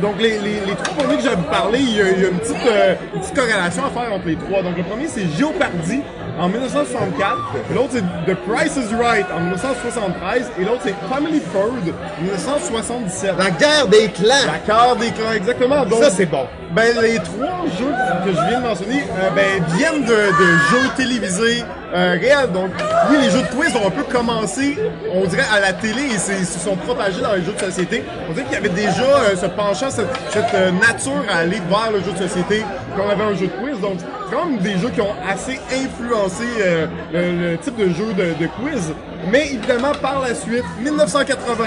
donc, 0.00 0.20
les, 0.20 0.38
les, 0.38 0.60
les 0.66 0.74
trois 0.82 0.94
premiers 0.94 1.16
que 1.16 1.22
j'avais 1.22 1.42
parlé, 1.50 1.78
il 1.80 1.96
y 1.96 2.00
a, 2.00 2.10
il 2.10 2.22
y 2.22 2.24
a 2.24 2.28
une, 2.28 2.38
petite, 2.38 2.56
euh, 2.66 2.94
une 3.14 3.20
petite 3.20 3.34
corrélation 3.34 3.82
à 3.84 3.90
faire 3.90 4.12
entre 4.12 4.26
les 4.26 4.36
trois. 4.36 4.62
Donc, 4.62 4.76
le 4.76 4.84
premier, 4.84 5.08
c'est 5.08 5.26
Jeopardy 5.38 6.02
en 6.38 6.48
1964. 6.48 7.36
L'autre, 7.74 7.90
c'est 7.92 8.02
The 8.32 8.36
Price 8.46 8.76
is 8.76 8.94
Right 8.94 9.26
en 9.34 9.40
1973. 9.40 10.50
Et 10.60 10.64
l'autre, 10.64 10.80
c'est 10.84 10.94
Family 11.12 11.40
Feud 11.40 11.94
en 12.18 12.22
1977. 12.22 13.34
La 13.38 13.50
guerre 13.50 13.88
des 13.88 14.08
clans! 14.08 14.46
La 14.46 14.58
carte 14.58 14.98
des 15.00 15.10
clans, 15.10 15.32
exactement. 15.34 15.84
Donc, 15.84 16.02
Ça, 16.02 16.10
c'est 16.10 16.26
bon. 16.26 16.46
Ben, 16.72 17.00
les 17.02 17.18
trois 17.18 17.64
jeux 17.78 17.92
que 18.24 18.30
je 18.30 18.48
viens 18.48 18.60
de 18.60 18.66
mentionner 18.66 19.02
euh, 19.02 19.30
ben, 19.34 19.64
viennent 19.76 20.04
de, 20.04 20.08
de 20.08 20.58
jeux 20.70 20.88
télévisés 20.96 21.64
euh, 21.92 22.16
réels. 22.20 22.52
Donc, 22.52 22.70
oui, 23.10 23.16
les 23.20 23.30
jeux 23.30 23.42
de 23.42 23.48
quiz 23.48 23.74
ont 23.74 23.88
un 23.88 23.90
peu 23.90 24.04
commencé, 24.04 24.78
on 25.12 25.26
dirait, 25.26 25.46
à 25.52 25.60
la 25.60 25.72
télé 25.72 26.02
et 26.14 26.18
se 26.18 26.58
sont 26.58 26.76
propagés 26.76 27.20
dans 27.20 27.34
les 27.34 27.42
jeux 27.42 27.52
de 27.52 27.60
société. 27.60 28.04
On 28.28 28.32
dirait 28.32 28.44
qu'il 28.44 28.54
y 28.54 28.56
avait 28.56 28.68
déjà 28.68 29.02
euh, 29.02 29.36
ce 29.36 29.46
penchant, 29.46 29.90
cette, 29.90 30.06
cette, 30.30 30.54
euh, 30.54 30.70
nature 30.70 31.24
à 31.28 31.38
aller 31.38 31.60
vers 31.68 31.90
le 31.92 32.00
jeu 32.00 32.12
de 32.12 32.28
société 32.28 32.64
qu'on 33.02 33.08
avait 33.10 33.24
un 33.24 33.34
jeu 33.34 33.46
de 33.46 33.52
quiz. 33.52 33.80
Donc, 33.80 33.98
même 34.32 34.58
des 34.58 34.78
jeux 34.78 34.90
qui 34.90 35.00
ont 35.00 35.14
assez 35.28 35.58
influencé 35.72 36.44
euh, 36.60 36.86
le, 37.12 37.50
le 37.52 37.58
type 37.58 37.76
de 37.76 37.86
jeu 37.88 38.12
de, 38.16 38.34
de 38.42 38.48
quiz. 38.62 38.92
Mais 39.30 39.48
évidemment, 39.48 39.92
par 40.00 40.20
la 40.20 40.34
suite, 40.34 40.64
1981, 40.82 41.66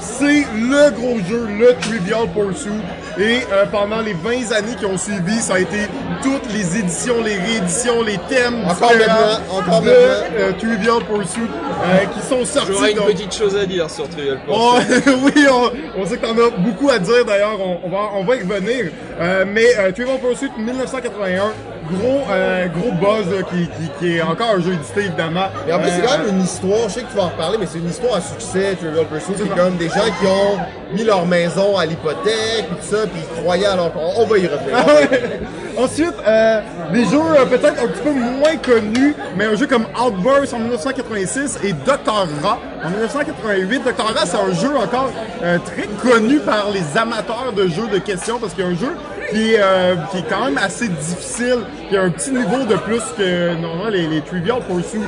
c'est 0.00 0.46
le 0.54 0.90
gros 0.92 1.18
jeu, 1.28 1.48
le 1.58 1.74
Trivial 1.80 2.28
Pursuit. 2.28 2.70
Et 3.18 3.40
euh, 3.52 3.66
pendant 3.70 4.00
les 4.00 4.12
20 4.14 4.52
années 4.56 4.74
qui 4.78 4.86
ont 4.86 4.96
suivi, 4.96 5.38
ça 5.40 5.54
a 5.54 5.58
été 5.58 5.78
toutes 6.22 6.50
les 6.52 6.78
éditions, 6.78 7.16
les 7.24 7.36
rééditions, 7.36 8.02
les 8.02 8.18
thèmes 8.28 8.64
Encore 8.64 8.90
différents 8.92 9.14
maintenant, 9.16 9.58
encore 9.58 9.82
de 9.82 9.90
euh, 9.90 10.52
Trivial 10.58 10.98
Pursuit 11.04 11.42
euh, 11.42 12.04
qui 12.14 12.26
sont 12.26 12.44
sortis. 12.44 12.72
J'aurais 12.72 12.92
une 12.92 12.98
donc- 12.98 13.06
petite 13.08 13.34
chose 13.34 13.56
à 13.56 13.66
dire 13.66 13.90
sur 13.90 14.08
Trivial 14.08 14.38
Oh, 14.48 14.74
Pursuit. 14.86 15.12
oui, 15.24 15.46
on, 15.50 16.00
on 16.00 16.06
sait 16.06 16.16
que 16.18 16.24
t'en 16.26 16.32
as 16.38 16.50
beaucoup 16.56 16.88
à 16.88 16.98
dire 17.00 17.24
d'ailleurs, 17.26 17.58
on, 17.60 17.80
on 17.84 17.90
va, 17.90 17.98
on 18.14 18.24
va 18.24 18.36
y 18.36 18.42
revenir. 18.42 18.92
Euh, 19.20 19.44
mais 19.46 19.66
euh, 19.78 19.92
Trivial 19.92 20.18
Pursuit 20.18 20.50
1981, 20.56 21.52
gros, 21.92 22.22
euh, 22.30 22.66
gros 22.68 22.92
buzz 22.92 23.30
là, 23.34 23.42
qui, 23.50 23.66
qui, 23.66 23.90
qui 23.98 24.16
est 24.16 24.22
encore 24.22 24.50
un 24.56 24.60
jeu 24.60 24.72
édité 24.72 25.00
évidemment. 25.06 25.46
Et 25.68 25.72
en 25.72 25.78
plus, 25.78 25.90
c'est 25.90 26.02
Euh, 26.02 26.06
quand 26.06 26.18
même 26.18 26.28
une 26.36 26.42
histoire, 26.44 26.88
je 26.88 26.94
sais 26.94 27.02
que 27.02 27.10
tu 27.10 27.16
vas 27.16 27.24
en 27.24 27.28
reparler, 27.28 27.58
mais 27.58 27.66
c'est 27.66 27.78
une 27.78 27.88
histoire 27.90 28.16
à 28.16 28.20
succès, 28.20 28.76
Trivial 28.80 29.06
Pursuit. 29.06 29.34
C'est 29.36 29.48
comme 29.56 29.76
des 29.76 29.88
gens 29.88 30.10
qui 30.20 30.26
ont 30.26 30.58
mis 30.94 31.04
leur 31.04 31.26
maison 31.26 31.76
à 31.76 31.86
l'hypothèque, 31.86 32.64
et 32.70 32.74
tout 32.74 32.82
ça, 32.96 33.06
puis 33.06 33.20
ils 33.20 33.42
croyaient 33.42 33.66
alors 33.66 33.90
on, 33.96 34.22
on 34.22 34.26
va 34.26 34.38
y 34.38 34.46
revenir. 34.46 34.76
Ah. 34.76 35.82
Ensuite, 35.82 36.12
euh, 36.26 36.60
des 36.92 37.04
jeux 37.06 37.18
euh, 37.18 37.46
peut-être 37.46 37.82
un 37.82 37.86
petit 37.86 38.02
peu 38.02 38.12
moins 38.12 38.56
connus, 38.56 39.14
mais 39.36 39.46
un 39.46 39.54
jeu 39.56 39.66
comme 39.66 39.86
Outburst 39.98 40.52
en 40.52 40.58
1986 40.58 41.60
et 41.64 41.72
Dr. 41.72 42.28
Ra 42.42 42.58
en 42.84 42.90
1988. 42.90 43.82
Dr. 43.84 44.04
Ra, 44.04 44.26
c'est 44.26 44.36
un 44.36 44.52
jeu 44.52 44.76
encore 44.76 45.10
euh, 45.42 45.58
très 45.64 45.86
connu 46.06 46.40
par 46.40 46.66
les 46.70 46.98
amateurs 46.98 47.52
de 47.56 47.68
jeux 47.68 47.88
de 47.88 47.98
questions 47.98 48.38
parce 48.38 48.52
qu'il 48.52 48.64
y 48.64 48.66
a 48.66 48.70
un 48.70 48.76
jeu 48.76 48.94
euh, 49.34 49.96
qui 50.10 50.18
est 50.18 50.28
quand 50.28 50.44
même 50.44 50.58
assez 50.58 50.88
difficile, 50.88 51.58
qui 51.88 51.96
a 51.96 52.02
un 52.02 52.10
petit 52.10 52.30
niveau 52.30 52.64
de 52.64 52.76
plus 52.76 53.02
que 53.16 53.54
normalement 53.60 53.88
les, 53.88 54.06
les 54.06 54.20
Trivial 54.20 54.60
Pursuit. 54.60 55.00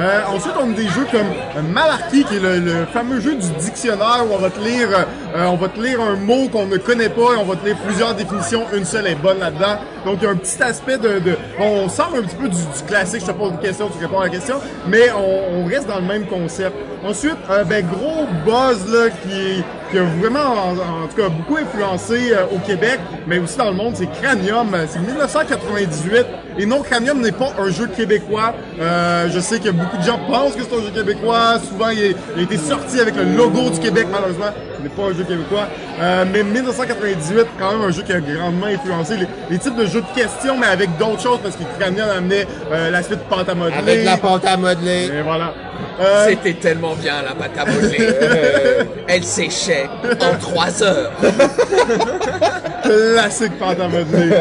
Euh, 0.00 0.20
ensuite, 0.28 0.54
on 0.60 0.70
a 0.70 0.74
des 0.74 0.88
jeux 0.88 1.06
comme 1.10 1.20
euh, 1.20 1.62
Malarkey, 1.72 2.24
qui 2.24 2.36
est 2.36 2.40
le, 2.40 2.58
le 2.58 2.86
fameux 2.92 3.20
jeu 3.20 3.34
du 3.34 3.50
dictionnaire 3.58 4.24
où 4.28 4.34
on 4.34 4.38
va 4.38 4.50
te 4.50 4.60
lire, 4.60 4.88
euh, 5.36 5.44
on 5.44 5.56
va 5.56 5.68
te 5.68 5.80
lire 5.80 6.00
un 6.00 6.16
mot 6.16 6.48
qu'on 6.48 6.66
ne 6.66 6.78
connaît 6.78 7.10
pas 7.10 7.34
et 7.34 7.36
on 7.38 7.44
va 7.44 7.56
te 7.56 7.66
lire 7.66 7.76
plusieurs 7.84 8.14
définitions. 8.14 8.64
Une 8.74 8.84
seule 8.84 9.06
est 9.06 9.14
bonne 9.14 9.38
là-dedans. 9.38 9.76
Donc, 10.04 10.18
il 10.20 10.24
y 10.24 10.26
a 10.26 10.30
un 10.30 10.36
petit 10.36 10.62
aspect 10.62 10.98
de, 10.98 11.18
de 11.18 11.36
on 11.60 11.88
sort 11.88 12.12
un 12.16 12.22
petit 12.22 12.36
peu 12.36 12.48
du, 12.48 12.56
du 12.56 12.82
classique. 12.86 13.20
Je 13.20 13.26
te 13.26 13.32
pose 13.32 13.52
une 13.52 13.58
question, 13.58 13.88
tu 13.88 13.98
réponds 14.02 14.20
à 14.20 14.24
la 14.24 14.30
question, 14.30 14.56
mais 14.88 15.10
on, 15.12 15.60
on 15.60 15.64
reste 15.66 15.86
dans 15.86 16.00
le 16.00 16.06
même 16.06 16.26
concept. 16.26 16.74
Ensuite, 17.04 17.36
euh, 17.50 17.64
ben 17.64 17.84
gros 17.84 18.26
buzz 18.46 18.86
là 18.88 19.10
qui, 19.10 19.64
qui 19.90 19.98
a 19.98 20.04
vraiment, 20.04 20.68
en, 20.70 21.08
tout 21.08 21.20
cas, 21.20 21.28
beaucoup 21.28 21.56
influencé 21.56 22.32
euh, 22.32 22.44
au 22.54 22.58
Québec, 22.58 23.00
mais 23.26 23.40
aussi 23.40 23.58
dans 23.58 23.70
le 23.70 23.76
monde, 23.76 23.94
c'est 23.96 24.06
Cranium. 24.06 24.68
C'est 24.86 25.00
1998. 25.00 26.26
Et 26.58 26.66
non, 26.66 26.82
Cranium 26.82 27.20
n'est 27.20 27.32
pas 27.32 27.52
un 27.58 27.70
jeu 27.70 27.88
québécois. 27.88 28.54
Euh, 28.80 29.28
je 29.32 29.40
sais 29.40 29.58
que 29.58 29.70
beaucoup 29.82 29.96
de 29.96 30.02
gens 30.02 30.18
pensent 30.30 30.54
que 30.54 30.62
c'est 30.62 30.74
un 30.74 30.80
jeu 30.80 30.90
québécois. 30.90 31.58
Souvent, 31.68 31.90
il, 31.90 32.14
a 32.36 32.42
été 32.42 32.56
sorti 32.56 33.00
avec 33.00 33.16
le 33.16 33.24
logo 33.24 33.70
du 33.70 33.80
Québec, 33.80 34.06
malheureusement. 34.10 34.52
Ce 34.82 34.88
n'est 34.88 34.94
pas 34.94 35.02
un 35.10 35.16
jeu 35.16 35.22
québécois. 35.22 35.68
Euh, 36.00 36.24
mais 36.32 36.42
1998, 36.42 37.46
quand 37.58 37.72
même 37.72 37.82
un 37.82 37.90
jeu 37.92 38.02
qui 38.02 38.12
a 38.12 38.20
grandement 38.20 38.66
influencé 38.66 39.16
les, 39.16 39.26
les 39.50 39.58
types 39.58 39.76
de 39.76 39.86
jeux 39.86 40.00
de 40.00 40.20
questions, 40.20 40.56
mais 40.58 40.66
avec 40.66 40.96
d'autres 40.98 41.22
choses, 41.22 41.38
parce 41.40 41.54
que 41.54 41.62
Cranium 41.78 42.08
amenait 42.08 42.46
euh, 42.72 42.90
l'aspect 42.90 43.14
de 43.16 43.20
pâte 43.20 43.48
à 43.48 43.54
modeler. 43.54 43.76
Avec 43.76 44.04
la 44.04 44.16
pâte 44.16 44.44
à 44.44 44.56
modeler. 44.56 45.04
Et 45.06 45.22
voilà. 45.22 45.54
Euh, 46.00 46.26
C'était 46.28 46.54
tellement 46.54 46.94
bien 46.96 47.22
la 47.22 47.34
pâte 47.34 47.56
à 47.56 47.64
modeler. 47.70 48.08
Elle 49.06 49.24
séchait 49.24 49.88
en 50.20 50.36
3 50.36 50.82
heures. 50.82 51.12
classique 52.82 53.58
pâte 53.58 53.80
à 53.80 53.88
modeler. 53.88 54.32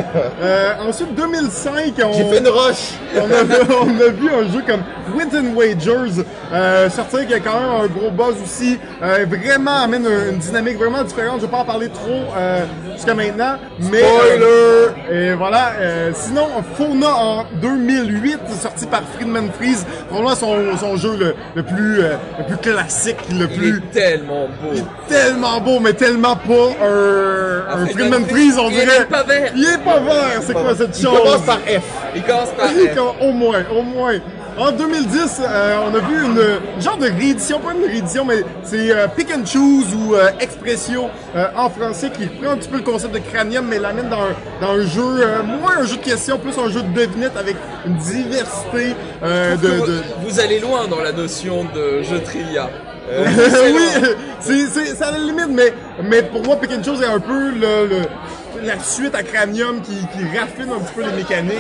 Euh, 0.41 0.73
ensuite, 0.87 1.13
2005, 1.13 1.93
on... 2.03 2.13
J'ai 2.13 2.25
fait 2.25 2.39
une 2.39 2.47
roche. 2.47 2.93
on 3.15 3.31
a, 3.31 3.43
vu, 3.43 3.73
on 3.79 4.01
a 4.01 4.09
vu 4.09 4.29
un 4.29 4.51
jeu 4.51 4.63
comme 4.67 4.81
Winton 5.15 5.53
Wagers 5.55 6.23
euh, 6.53 6.89
sortir 6.89 7.27
qui 7.27 7.33
a 7.33 7.39
quand 7.39 7.59
même 7.59 7.69
un 7.83 7.87
gros 7.87 8.11
buzz 8.11 8.35
aussi. 8.43 8.77
Euh, 9.01 9.25
vraiment 9.27 9.83
amène 9.83 10.05
une, 10.05 10.30
une 10.31 10.37
dynamique 10.39 10.77
vraiment 10.77 11.03
différente. 11.03 11.37
Je 11.37 11.45
vais 11.45 11.51
pas 11.51 11.57
en 11.59 11.65
parler 11.65 11.89
trop 11.89 12.23
euh, 12.37 12.65
jusqu'à 12.95 13.13
maintenant. 13.13 13.55
Mais, 13.91 13.99
Spoiler! 14.01 14.87
Et 15.11 15.33
voilà. 15.33 15.73
euh, 15.79 16.11
sinon, 16.13 16.47
Fauna 16.77 17.15
en 17.15 17.45
2008, 17.61 18.39
sorti 18.61 18.85
par 18.87 19.01
Friedman 19.15 19.49
Freeze. 19.57 19.85
Probablement 20.09 20.35
son, 20.35 20.77
son 20.77 20.97
jeu 20.97 21.15
le, 21.17 21.35
le 21.55 21.63
plus 21.63 22.01
euh, 22.01 22.13
le 22.39 22.45
plus 22.45 22.57
classique, 22.57 23.17
le 23.31 23.47
Il 23.51 23.57
plus 23.57 23.77
est 23.77 23.91
tellement 23.91 24.47
beau. 24.61 24.79
tellement 25.07 25.59
beau, 25.61 25.79
mais 25.79 25.93
tellement 25.93 26.35
pas 26.35 26.69
un, 26.83 27.81
un 27.81 27.85
Friedman 27.87 28.25
Freeze, 28.25 28.57
on 28.59 28.69
il 28.69 28.75
dirait. 28.75 29.01
est 29.01 29.05
pas 29.05 29.23
vert. 29.23 29.51
Il 29.55 29.63
est 29.63 29.83
pas 29.83 29.99
vert. 29.99 30.41
C'est 30.41 30.53
quoi 30.53 30.75
cette 30.75 30.97
Il 30.97 31.03
chose? 31.05 31.17
commence 31.19 31.41
par 31.41 31.57
F. 31.59 31.81
Il 32.15 32.23
commence 32.23 32.49
par 32.57 32.67
F. 32.69 32.97
au 33.21 33.31
moins, 33.31 33.63
au 33.75 33.81
moins. 33.81 34.13
En 34.57 34.71
2010, 34.71 35.41
euh, 35.47 35.75
on 35.89 35.95
a 35.95 35.99
vu 35.99 36.23
une, 36.25 36.39
une 36.75 36.81
genre 36.81 36.97
de 36.97 37.05
réédition, 37.07 37.59
pas 37.59 37.71
une 37.73 37.85
réédition, 37.89 38.25
mais 38.25 38.43
c'est 38.63 38.91
euh, 38.91 39.07
Pick 39.07 39.29
and 39.33 39.45
Choose 39.45 39.95
ou 39.95 40.13
euh, 40.13 40.29
Expressio 40.39 41.05
euh, 41.35 41.45
en 41.55 41.69
français 41.69 42.11
qui 42.11 42.25
prend 42.27 42.51
un 42.51 42.57
petit 42.57 42.67
peu 42.69 42.77
le 42.77 42.83
concept 42.83 43.13
de 43.13 43.19
cranium, 43.19 43.65
mais 43.67 43.79
l'amène 43.79 44.09
dans, 44.09 44.21
un- 44.21 44.35
dans 44.61 44.73
un 44.73 44.81
jeu, 44.85 45.01
euh, 45.21 45.41
moins 45.43 45.77
un 45.79 45.85
jeu 45.85 45.95
de 45.97 46.01
questions, 46.03 46.37
plus 46.37 46.57
un 46.59 46.69
jeu 46.69 46.81
de 46.81 46.93
devinette 46.93 47.37
avec 47.37 47.55
une 47.85 47.95
diversité 47.95 48.95
euh, 49.23 49.55
de... 49.55 49.67
vous, 49.67 49.85
de- 49.87 50.01
vous 50.27 50.39
allez 50.39 50.59
loin 50.59 50.85
dans 50.87 51.01
la 51.01 51.13
notion 51.13 51.63
de 51.73 52.03
jeu 52.03 52.19
trivia. 52.19 52.69
Euh, 53.09 53.25
oui, 54.41 54.65
c'est 54.69 55.01
à 55.01 55.11
la 55.11 55.17
limite, 55.17 55.47
mais, 55.49 55.73
mais 56.03 56.21
pour 56.23 56.43
moi, 56.43 56.57
Pick 56.57 56.71
and 56.71 56.83
Choose 56.83 57.01
est 57.01 57.05
un 57.05 57.19
peu 57.19 57.49
le, 57.51 57.87
le- 57.87 58.65
la 58.67 58.77
suite 58.79 59.15
à 59.15 59.23
Cranium 59.23 59.81
qui, 59.81 59.93
qui 59.95 60.37
raffine 60.37 60.71
un 60.71 60.79
petit 60.79 60.93
peu 60.93 61.01
les 61.01 61.13
mécaniques. 61.17 61.53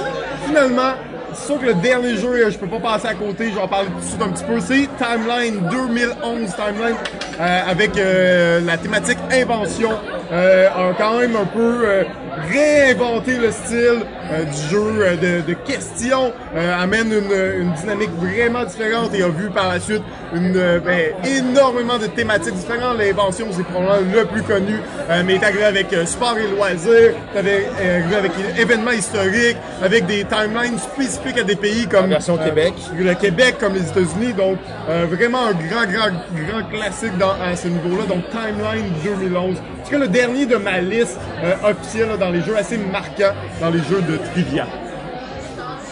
Finalement, 0.45 0.91
c'est 1.33 1.45
sûr 1.45 1.59
que 1.59 1.65
le 1.65 1.73
dernier 1.75 2.15
jeu, 2.17 2.29
euh, 2.45 2.51
je 2.51 2.57
peux 2.57 2.67
pas 2.67 2.79
passer 2.79 3.07
à 3.07 3.13
côté, 3.13 3.51
je 3.51 3.59
vais 3.59 3.67
parler 3.67 3.87
tout 3.89 3.99
de 3.99 4.05
suite 4.05 4.21
un 4.21 4.29
petit 4.29 4.43
peu, 4.43 4.59
c'est 4.59 4.89
Timeline 4.97 5.67
2011 5.69 6.55
Timeline 6.55 6.95
euh, 7.39 7.61
avec 7.67 7.97
euh, 7.97 8.61
la 8.61 8.77
thématique 8.77 9.17
invention. 9.31 9.91
Euh, 10.31 10.69
a 10.69 10.93
quand 10.97 11.19
même 11.19 11.35
un 11.35 11.45
peu 11.45 11.83
euh, 11.85 12.03
réinventé 12.49 13.35
le 13.35 13.51
style 13.51 14.05
euh, 14.31 14.45
du 14.45 14.69
jeu 14.69 15.17
de, 15.21 15.41
de 15.45 15.53
questions, 15.53 16.31
amène 16.55 17.11
une, 17.11 17.61
une 17.61 17.73
dynamique 17.73 18.11
vraiment 18.11 18.63
différente 18.63 19.13
et 19.13 19.23
a 19.23 19.27
vu 19.27 19.49
par 19.49 19.73
la 19.73 19.79
suite 19.81 20.03
une, 20.33 20.53
ben, 20.53 21.11
énormément 21.25 21.97
de 21.97 22.07
thématiques 22.07 22.53
différentes. 22.53 22.97
L'invention, 22.97 23.47
c'est 23.51 23.65
probablement 23.65 24.13
le 24.13 24.25
plus 24.25 24.43
connu, 24.43 24.75
mais 25.25 25.35
est 25.35 25.43
arrivé 25.43 25.63
avec 25.63 25.87
sport 26.05 26.37
et 26.37 26.47
loisirs, 26.55 27.13
t'avais 27.33 27.67
arrivé 27.79 28.15
avec 28.15 28.31
événements 28.57 28.91
historiques, 28.91 29.57
avec 29.83 30.05
des 30.05 30.23
timelines 30.23 30.79
spécifiques 30.79 31.20
à 31.29 31.43
des 31.43 31.55
pays 31.55 31.87
comme 31.87 32.09
La 32.09 32.17
version 32.17 32.37
euh, 32.39 32.43
Québec. 32.43 32.73
le 32.97 33.13
Québec 33.13 33.55
comme 33.59 33.73
les 33.73 33.87
États-Unis, 33.87 34.33
donc 34.33 34.57
euh, 34.89 35.05
vraiment 35.09 35.45
un 35.45 35.53
grand, 35.53 35.85
grand, 35.85 36.11
grand 36.33 36.69
classique 36.69 37.17
dans, 37.17 37.31
à 37.41 37.55
ce 37.55 37.67
niveau-là. 37.67 38.05
Donc 38.07 38.23
Timeline 38.29 38.91
2011. 39.03 39.55
C'est 39.83 39.97
le 39.97 40.07
dernier 40.07 40.45
de 40.45 40.55
ma 40.55 40.79
liste 40.79 41.19
euh, 41.43 41.53
officielle 41.63 42.09
là, 42.09 42.17
dans 42.17 42.29
les 42.29 42.41
jeux 42.41 42.57
assez 42.57 42.77
marquants 42.77 43.33
dans 43.59 43.69
les 43.69 43.79
jeux 43.79 44.01
de 44.01 44.17
trivia. 44.31 44.67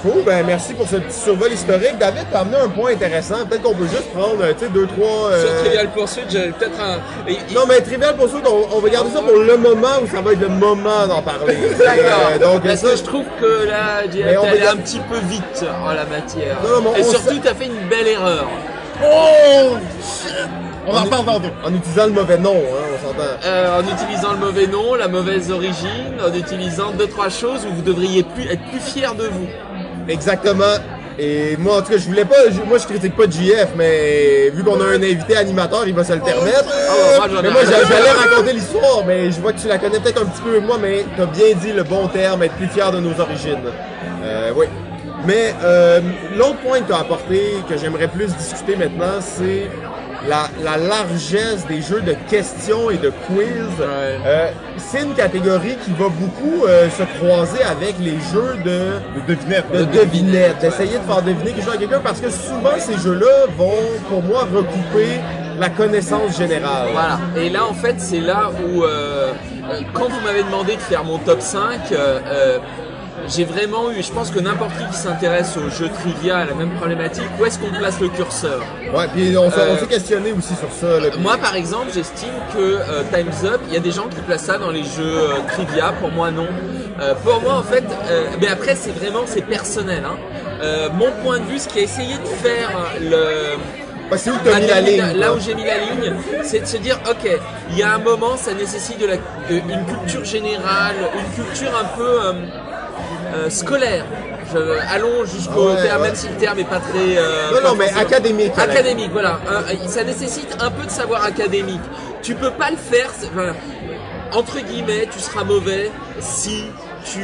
Cool, 0.01 0.23
ben 0.25 0.45
merci 0.45 0.73
pour 0.73 0.87
ce 0.87 0.95
petit 0.95 1.19
survol 1.19 1.51
historique. 1.51 1.97
David, 1.99 2.23
t'as 2.31 2.39
amené 2.39 2.55
un 2.57 2.69
point 2.69 2.91
intéressant. 2.93 3.45
Peut-être 3.45 3.63
qu'on 3.63 3.73
peut 3.75 3.87
juste 3.87 4.09
prendre, 4.13 4.41
euh, 4.41 4.53
tu 4.57 4.65
sais, 4.65 4.71
deux, 4.71 4.87
trois... 4.87 5.27
euh, 5.31 5.41
Sur 5.45 5.57
Trivial 5.63 5.89
Pursuit, 5.89 6.21
j'avais 6.29 6.51
peut-être 6.51 6.79
un. 6.79 6.99
et- 7.27 7.33
et- 7.33 7.53
Non, 7.53 7.61
mais 7.67 7.81
Trivial 7.81 8.15
Pursuit, 8.15 8.37
on, 8.47 8.77
on 8.77 8.79
va 8.79 8.89
garder 8.89 9.09
ça 9.11 9.19
pour 9.21 9.35
le 9.35 9.57
moment 9.57 9.87
où 10.01 10.07
ça 10.07 10.21
va 10.21 10.31
être 10.31 10.39
le 10.39 10.47
moment 10.47 11.05
d'en 11.05 11.21
parler. 11.21 11.57
D'accord. 11.79 12.31
Euh, 12.33 12.39
donc, 12.39 12.63
Parce 12.63 12.79
ça, 12.79 12.91
que 12.91 12.95
je 12.95 13.03
trouve 13.03 13.25
que 13.41 13.67
là, 13.67 14.03
t'es 14.09 14.23
allé 14.23 14.61
un 14.67 14.77
petit 14.77 14.99
peu 15.01 15.17
vite 15.27 15.65
en 15.85 15.91
la 15.91 16.05
matière. 16.05 16.55
Non, 16.63 16.81
non, 16.81 16.91
mais 16.95 17.01
Et 17.01 17.03
surtout, 17.03 17.37
t'as 17.43 17.53
fait 17.53 17.65
une 17.65 17.89
belle 17.89 18.07
erreur. 18.07 18.47
Oh! 19.03 19.75
On 20.87 20.95
en 20.95 21.05
parle 21.05 21.25
tantôt. 21.25 21.47
En 21.65 21.73
utilisant 21.73 22.05
le 22.05 22.13
mauvais 22.13 22.37
nom, 22.37 22.55
hein, 22.55 22.83
on 22.95 23.07
s'entend. 23.07 23.29
Euh, 23.45 23.79
en 23.79 23.83
utilisant 23.83 24.31
le 24.31 24.37
mauvais 24.39 24.65
nom, 24.67 24.95
la 24.95 25.07
mauvaise 25.07 25.51
origine, 25.51 26.15
en 26.25 26.33
utilisant 26.33 26.91
deux 26.91 27.07
trois 27.07 27.29
choses 27.29 27.65
où 27.69 27.75
vous 27.75 27.81
devriez 27.81 28.23
plus 28.23 28.45
être 28.49 28.61
plus 28.71 28.79
fier 28.79 29.13
de 29.13 29.25
vous. 29.25 29.47
Exactement. 30.09 30.75
Et 31.21 31.57
moi, 31.57 31.77
en 31.77 31.81
tout 31.81 31.91
cas, 31.91 31.97
je 31.97 32.05
voulais 32.05 32.23
pas, 32.23 32.49
je- 32.49 32.61
moi, 32.67 32.77
je 32.77 32.85
critique 32.85 33.13
pas 33.15 33.23
JF, 33.29 33.69
mais 33.75 34.49
vu 34.53 34.63
qu'on 34.63 34.79
a 34.79 34.85
un 34.85 34.95
invité 35.03 35.35
animateur, 35.35 35.83
il 35.85 35.93
va 35.93 36.03
se 36.05 36.13
le 36.13 36.21
permettre. 36.21 36.65
Ah, 37.21 37.27
moi, 37.27 37.41
mais 37.43 37.49
moi, 37.51 37.61
j'allais 37.65 38.11
raconter 38.11 38.53
l'histoire, 38.53 39.03
mais 39.05 39.29
je 39.29 39.41
vois 39.41 39.51
que 39.51 39.59
tu 39.59 39.67
la 39.67 39.77
connais 39.79 39.99
peut-être 39.99 40.21
un 40.21 40.25
petit 40.25 40.41
peu 40.41 40.59
moi, 40.61 40.77
mais 40.81 41.03
t'as 41.17 41.25
bien 41.25 41.47
dit 41.61 41.73
le 41.73 41.83
bon 41.83 42.07
terme, 42.07 42.43
être 42.43 42.53
plus 42.55 42.67
fier 42.69 42.89
de 42.93 42.99
nos 43.01 43.19
origines. 43.19 43.59
Euh, 44.23 44.51
oui. 44.55 44.67
Mais 45.27 45.53
euh, 45.61 45.99
l'autre 46.37 46.55
point 46.65 46.79
que 46.79 46.87
tu 46.87 46.93
as 46.93 46.99
apporté, 46.99 47.55
que 47.69 47.75
j'aimerais 47.77 48.07
plus 48.07 48.27
discuter 48.37 48.77
maintenant, 48.77 49.19
c'est 49.19 49.67
la, 50.27 50.47
la 50.63 50.77
largesse 50.77 51.65
des 51.67 51.81
jeux 51.81 52.01
de 52.01 52.13
questions 52.29 52.89
et 52.89 52.97
de 52.97 53.09
quiz. 53.27 53.69
Ouais. 53.79 53.85
Euh, 54.25 54.51
c'est 54.77 55.03
une 55.03 55.13
catégorie 55.13 55.77
qui 55.83 55.91
va 55.91 56.09
beaucoup 56.09 56.65
euh, 56.65 56.89
se 56.89 57.03
croiser 57.17 57.63
avec 57.63 57.95
les 57.99 58.17
jeux 58.33 58.57
de 58.63 58.99
De 59.19 59.33
devinette. 59.35 59.71
de 59.71 59.83
devinette, 59.85 60.59
d'essayer 60.59 60.97
de 60.97 61.03
faire 61.03 61.21
deviner 61.21 61.51
quelque 61.51 61.65
chose 61.65 61.75
à 61.75 61.77
quelqu'un 61.77 62.01
parce 62.03 62.19
que 62.19 62.29
souvent 62.29 62.77
ces 62.77 62.97
jeux-là 62.97 63.47
vont, 63.57 63.73
pour 64.09 64.23
moi, 64.23 64.41
recouper 64.53 65.19
la 65.57 65.69
connaissance 65.69 66.37
générale. 66.37 66.89
Voilà. 66.93 67.19
Et 67.35 67.49
là, 67.49 67.65
en 67.65 67.73
fait, 67.73 67.95
c'est 67.99 68.21
là 68.21 68.49
où, 68.49 68.83
euh, 68.83 69.33
euh, 69.71 69.81
quand 69.93 70.07
vous 70.09 70.19
m'avez 70.25 70.43
demandé 70.43 70.75
de 70.75 70.81
faire 70.81 71.03
mon 71.03 71.17
top 71.17 71.41
5, 71.41 71.91
euh, 71.91 72.19
euh, 72.25 72.59
j'ai 73.35 73.45
vraiment 73.45 73.91
eu, 73.91 74.01
je 74.03 74.11
pense 74.11 74.31
que 74.31 74.39
n'importe 74.39 74.71
qui 74.77 74.85
qui 74.91 74.97
s'intéresse 74.97 75.55
aux 75.57 75.69
jeux 75.69 75.89
trivia 75.89 76.37
a 76.39 76.45
la 76.45 76.53
même 76.53 76.71
problématique. 76.71 77.23
Où 77.39 77.45
est-ce 77.45 77.59
qu'on 77.59 77.69
place 77.69 77.99
le 77.99 78.09
curseur 78.09 78.61
Ouais, 78.93 79.05
puis 79.13 79.37
on 79.37 79.49
s'est 79.51 79.59
Euh, 79.59 79.85
questionné 79.85 80.31
aussi 80.31 80.53
sur 80.55 80.71
ça. 80.71 80.99
là, 80.99 81.09
puis- 81.11 81.19
Moi, 81.19 81.37
par 81.37 81.55
exemple, 81.55 81.87
j'estime 81.93 82.33
que 82.53 82.59
euh, 82.59 83.03
Time's 83.13 83.43
Up, 83.43 83.61
il 83.67 83.73
y 83.73 83.77
a 83.77 83.79
des 83.79 83.91
gens 83.91 84.07
qui 84.07 84.19
placent 84.21 84.43
ça 84.45 84.57
dans 84.57 84.71
les 84.71 84.83
jeux 84.83 85.17
euh, 85.17 85.27
trivia. 85.53 85.93
Pour 85.99 86.11
moi, 86.11 86.31
non. 86.31 86.47
Pour 87.23 87.41
moi, 87.41 87.53
en 87.53 87.63
fait, 87.63 87.85
mais 88.41 88.47
après, 88.49 88.75
c'est 88.75 88.91
vraiment, 88.91 89.21
c'est 89.25 89.41
personnel. 89.45 90.03
Hein. 90.05 90.89
Mon 90.97 91.11
point 91.23 91.39
de 91.39 91.45
vue, 91.45 91.57
ce 91.57 91.67
qui 91.69 91.79
a 91.79 91.81
essayé 91.83 92.15
de 92.15 92.27
faire 92.45 92.71
le 92.99 93.55
Ah, 94.11 94.17
c'est 94.17 94.31
où 94.31 94.33
t'as 94.43 94.59
mis 94.59 94.65
la 94.67 94.81
ligne? 94.81 95.17
Là 95.17 95.33
où 95.33 95.39
j'ai 95.39 95.53
mis 95.55 95.63
la 95.63 95.77
ligne, 95.77 96.13
c'est 96.43 96.59
de 96.61 96.65
se 96.65 96.75
dire, 96.77 96.99
ok, 97.09 97.29
il 97.71 97.77
y 97.77 97.83
a 97.83 97.93
un 97.93 97.99
moment, 97.99 98.35
ça 98.35 98.53
nécessite 98.53 98.99
de 98.99 99.05
la, 99.05 99.15
de- 99.15 99.21
une 99.69 99.85
culture 99.85 100.25
générale, 100.25 100.95
une 101.15 101.43
culture 101.45 101.71
un 101.79 101.85
peu 101.97 102.19
euh, 103.33 103.45
euh, 103.45 103.49
scolaire. 103.49 104.05
Je- 104.53 104.57
allons 104.93 105.25
jusqu'au 105.25 105.69
Ouais, 105.69 105.81
terme, 105.83 106.01
ouais. 106.01 106.07
même 106.07 106.15
si 106.15 106.27
le 106.27 106.35
terme 106.35 106.59
est 106.59 106.63
pas 106.63 106.79
très. 106.79 107.17
euh, 107.17 107.51
Non, 107.51 107.57
pas 107.61 107.69
non, 107.69 107.75
mais 107.75 107.85
forcément- 107.85 108.01
académique. 108.07 108.51
Académique, 108.57 109.11
voilà. 109.11 109.39
Un- 109.47 109.87
ça 109.87 110.03
nécessite 110.03 110.55
un 110.59 110.71
peu 110.71 110.85
de 110.85 110.89
savoir 110.91 111.23
académique. 111.23 111.81
Tu 112.23 112.33
peux 112.35 112.51
pas 112.51 112.71
le 112.71 112.77
faire. 112.77 113.09
enfin, 113.31 113.53
entre 114.31 114.59
guillemets, 114.59 115.07
tu 115.11 115.19
seras 115.19 115.43
mauvais 115.43 115.91
si 116.19 116.65
tu 117.05 117.23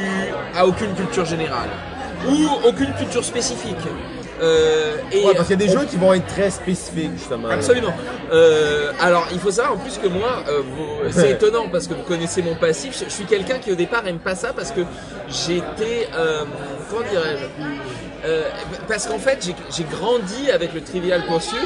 as 0.56 0.66
aucune 0.66 0.94
culture 0.94 1.24
générale 1.24 1.68
ou 2.28 2.48
aucune 2.66 2.92
culture 2.94 3.24
spécifique. 3.24 3.76
Euh, 4.40 4.96
et 5.12 5.24
Ouais, 5.24 5.34
parce 5.34 5.48
qu'il 5.48 5.60
y 5.60 5.64
a 5.64 5.66
des 5.66 5.74
on- 5.76 5.80
jeux 5.80 5.86
qui 5.86 5.96
vont 5.96 6.12
être 6.12 6.26
très 6.26 6.50
spécifiques, 6.50 7.12
justement. 7.16 7.48
Absolument. 7.48 7.92
Euh, 8.32 8.92
alors, 9.00 9.26
il 9.32 9.38
faut 9.38 9.50
savoir 9.50 9.74
en 9.74 9.78
plus 9.78 9.98
que 9.98 10.08
moi, 10.08 10.42
euh, 10.48 10.60
vous- 10.62 11.10
c'est 11.10 11.30
étonnant 11.32 11.68
parce 11.70 11.86
que 11.86 11.94
vous 11.94 12.02
connaissez 12.02 12.42
mon 12.42 12.54
passif. 12.54 13.02
Je, 13.04 13.10
suis 13.10 13.24
quelqu'un 13.24 13.58
qui 13.58 13.72
au 13.72 13.76
départ 13.76 14.06
aime 14.06 14.18
pas 14.18 14.34
ça 14.34 14.52
parce 14.54 14.72
que 14.72 14.82
j'étais, 15.28 16.08
euh, 16.14 16.44
comment 16.90 17.02
dirais-je, 17.10 17.44
Euh, 18.24 18.42
parce 18.88 19.06
qu'en 19.06 19.18
fait 19.18 19.46
j'ai 19.76 19.84
grandi 19.84 20.50
avec 20.50 20.72
le 20.74 20.80
Trivial 20.80 21.22
Pursuit 21.26 21.58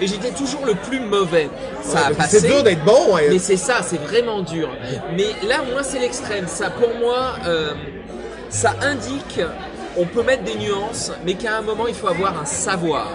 et 0.00 0.06
j'étais 0.06 0.32
toujours 0.32 0.66
le 0.66 0.74
plus 0.74 1.00
mauvais. 1.00 1.48
Ça 1.82 1.98
a 2.00 2.08
Ouais, 2.10 2.14
passé. 2.16 2.40
C'est 2.40 2.46
dur 2.48 2.62
d'être 2.62 2.84
bon. 2.84 3.16
hein. 3.16 3.20
Mais 3.30 3.38
c'est 3.38 3.56
ça, 3.56 3.76
c'est 3.82 4.00
vraiment 4.02 4.42
dur. 4.42 4.68
Mais 5.16 5.28
là, 5.48 5.58
moi, 5.72 5.82
c'est 5.82 6.00
l'extrême. 6.00 6.46
Ça, 6.46 6.68
pour 6.68 6.90
moi, 7.00 7.36
euh, 7.46 7.72
ça 8.50 8.74
indique, 8.82 9.40
on 9.96 10.04
peut 10.06 10.22
mettre 10.22 10.42
des 10.44 10.56
nuances, 10.56 11.12
mais 11.24 11.34
qu'à 11.34 11.56
un 11.58 11.62
moment, 11.62 11.86
il 11.86 11.94
faut 11.94 12.08
avoir 12.08 12.38
un 12.40 12.44
savoir. 12.44 13.08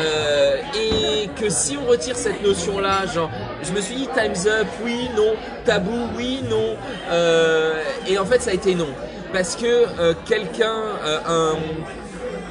Euh, 0.00 0.56
et 0.76 1.28
que 1.40 1.48
si 1.48 1.76
on 1.76 1.86
retire 1.88 2.16
cette 2.16 2.42
notion-là, 2.42 3.06
genre, 3.06 3.30
je 3.62 3.70
me 3.72 3.80
suis 3.80 3.94
dit 3.94 4.08
Time's 4.14 4.44
Up, 4.46 4.66
oui, 4.84 5.08
non, 5.16 5.34
tabou, 5.64 6.08
oui, 6.16 6.42
non, 6.50 6.74
euh, 7.10 7.80
et 8.08 8.18
en 8.18 8.24
fait, 8.24 8.42
ça 8.42 8.50
a 8.50 8.54
été 8.54 8.74
non. 8.74 8.88
Parce 9.32 9.54
que 9.56 9.66
euh, 9.66 10.14
quelqu'un, 10.26 10.74
euh, 11.04 11.18
un, 11.26 11.54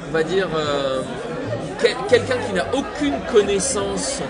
on 0.08 0.12
va 0.12 0.22
dire, 0.22 0.48
euh, 0.56 1.02
quel- 1.82 1.96
quelqu'un 2.08 2.36
qui 2.46 2.54
n'a 2.54 2.66
aucune 2.74 3.18
connaissance 3.30 4.20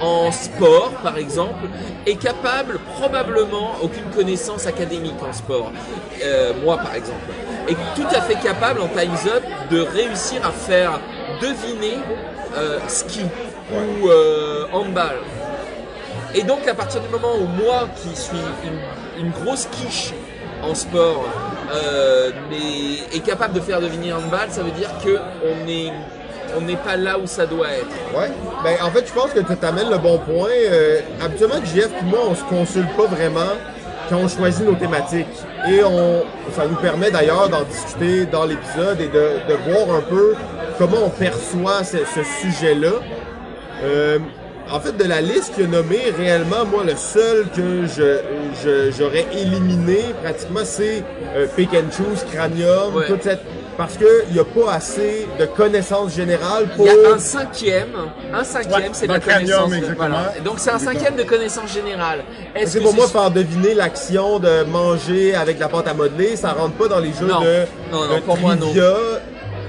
en 0.00 0.32
sport, 0.32 0.90
par 1.02 1.18
exemple, 1.18 1.66
est 2.06 2.16
capable, 2.16 2.78
probablement, 2.98 3.72
aucune 3.82 4.08
connaissance 4.16 4.66
académique 4.66 5.22
en 5.22 5.32
sport, 5.32 5.70
moi 6.64 6.76
par 6.78 6.94
exemple, 6.94 7.20
est 7.68 7.76
tout 7.94 8.06
à 8.10 8.20
fait 8.20 8.36
capable 8.36 8.80
en 8.80 8.88
Time's 8.88 9.26
Up 9.26 9.42
de 9.70 9.80
réussir 9.80 10.44
à 10.46 10.50
faire 10.50 11.00
deviner 11.40 11.98
euh, 12.56 12.78
ski 12.88 13.22
ou 13.72 14.08
euh, 14.08 14.66
handball. 14.72 15.16
Et 16.34 16.42
donc 16.42 16.66
à 16.68 16.74
partir 16.74 17.00
du 17.00 17.08
moment 17.08 17.34
où 17.40 17.46
moi 17.46 17.88
qui 17.96 18.14
suis 18.14 18.36
une, 18.64 19.24
une 19.24 19.30
grosse 19.30 19.66
quiche 19.70 20.12
en 20.62 20.74
sport, 20.74 21.24
euh, 21.74 22.30
mais 22.50 23.16
est 23.16 23.24
capable 23.24 23.54
de 23.54 23.60
faire 23.60 23.80
deviner 23.80 24.12
handball, 24.12 24.48
ça 24.50 24.62
veut 24.62 24.70
dire 24.72 24.90
que 25.04 25.18
on 25.44 25.68
est 25.68 25.92
on 26.54 26.60
n'est 26.60 26.76
pas 26.76 26.96
là 26.96 27.18
où 27.18 27.26
ça 27.26 27.46
doit 27.46 27.70
être. 27.70 27.86
Ouais. 28.14 28.30
Ben, 28.62 28.76
en 28.82 28.90
fait, 28.90 29.06
je 29.06 29.12
pense 29.14 29.30
que 29.30 29.40
tu 29.40 29.56
t'amènes 29.56 29.88
le 29.88 29.96
bon 29.96 30.18
point. 30.18 30.50
Habituellement, 31.22 31.64
JF 31.64 31.88
et 31.98 32.04
moi, 32.04 32.20
on 32.28 32.34
se 32.34 32.44
consulte 32.44 32.94
pas 32.94 33.06
vraiment 33.06 33.54
quand 34.12 34.18
on 34.24 34.28
choisit 34.28 34.64
nos 34.66 34.74
thématiques. 34.74 35.26
Et 35.68 35.82
on, 35.82 36.22
ça 36.52 36.66
nous 36.68 36.76
permet 36.76 37.10
d'ailleurs 37.10 37.48
d'en 37.48 37.62
discuter 37.62 38.26
dans 38.26 38.44
l'épisode 38.44 39.00
et 39.00 39.08
de, 39.08 39.26
de 39.48 39.54
voir 39.72 39.96
un 39.96 40.02
peu 40.02 40.34
comment 40.78 40.98
on 41.06 41.10
perçoit 41.10 41.82
ce, 41.82 41.98
ce 41.98 42.22
sujet-là. 42.42 42.92
Euh, 43.84 44.18
en 44.70 44.78
fait, 44.80 44.96
de 44.96 45.04
la 45.04 45.20
liste 45.20 45.54
qu'il 45.54 45.64
a 45.64 45.68
nommée, 45.68 46.12
réellement, 46.16 46.64
moi, 46.70 46.84
le 46.84 46.94
seul 46.96 47.46
que 47.54 47.84
je, 47.86 48.18
je- 48.62 48.90
j'aurais 48.96 49.26
éliminé, 49.36 49.98
pratiquement, 50.22 50.60
c'est 50.64 51.02
euh, 51.36 51.46
Pick 51.56 51.70
and 51.74 51.90
Choose, 51.90 52.24
Cranium, 52.32 52.94
Ouais. 52.94 53.06
toute 53.06 53.22
cette... 53.22 53.40
Parce 53.76 53.96
qu'il 53.96 54.06
n'y 54.34 54.38
a 54.38 54.44
pas 54.44 54.74
assez 54.74 55.26
de 55.40 55.46
connaissances 55.46 56.14
générales 56.14 56.66
Il 56.72 56.76
pour... 56.76 56.86
y 56.86 56.90
a 56.90 57.14
un 57.14 57.18
cinquième, 57.18 57.88
un 58.32 58.44
cinquième, 58.44 58.74
Ouais, 58.82 58.88
c'est 58.92 59.06
la 59.06 59.18
connaissance. 59.18 59.70
voilà. 59.96 60.34
Donc 60.44 60.54
c'est 60.58 60.70
un 60.70 60.78
cinquième 60.78 61.16
de 61.16 61.22
connaissance 61.22 61.72
générale. 61.72 62.22
Est-ce 62.54 62.72
C'est 62.72 62.78
que 62.78 62.84
pour 62.84 62.94
moi 62.94 63.06
faire 63.08 63.30
deviner 63.30 63.74
l'action 63.74 64.38
de 64.38 64.64
manger 64.64 65.34
avec 65.34 65.58
la 65.58 65.68
pâte 65.68 65.88
à 65.88 65.94
modeler, 65.94 66.36
ça 66.36 66.52
rentre 66.52 66.74
pas 66.74 66.88
dans 66.88 66.98
les 67.00 67.12
jeux 67.12 67.26
Non. 67.26 67.40
de, 67.40 67.64
Non, 67.90 68.06
non, 68.06 68.14
de 68.16 68.20
pour 68.20 68.36
moi, 68.38 68.54
non. 68.56 68.66
trivia. 68.66 68.92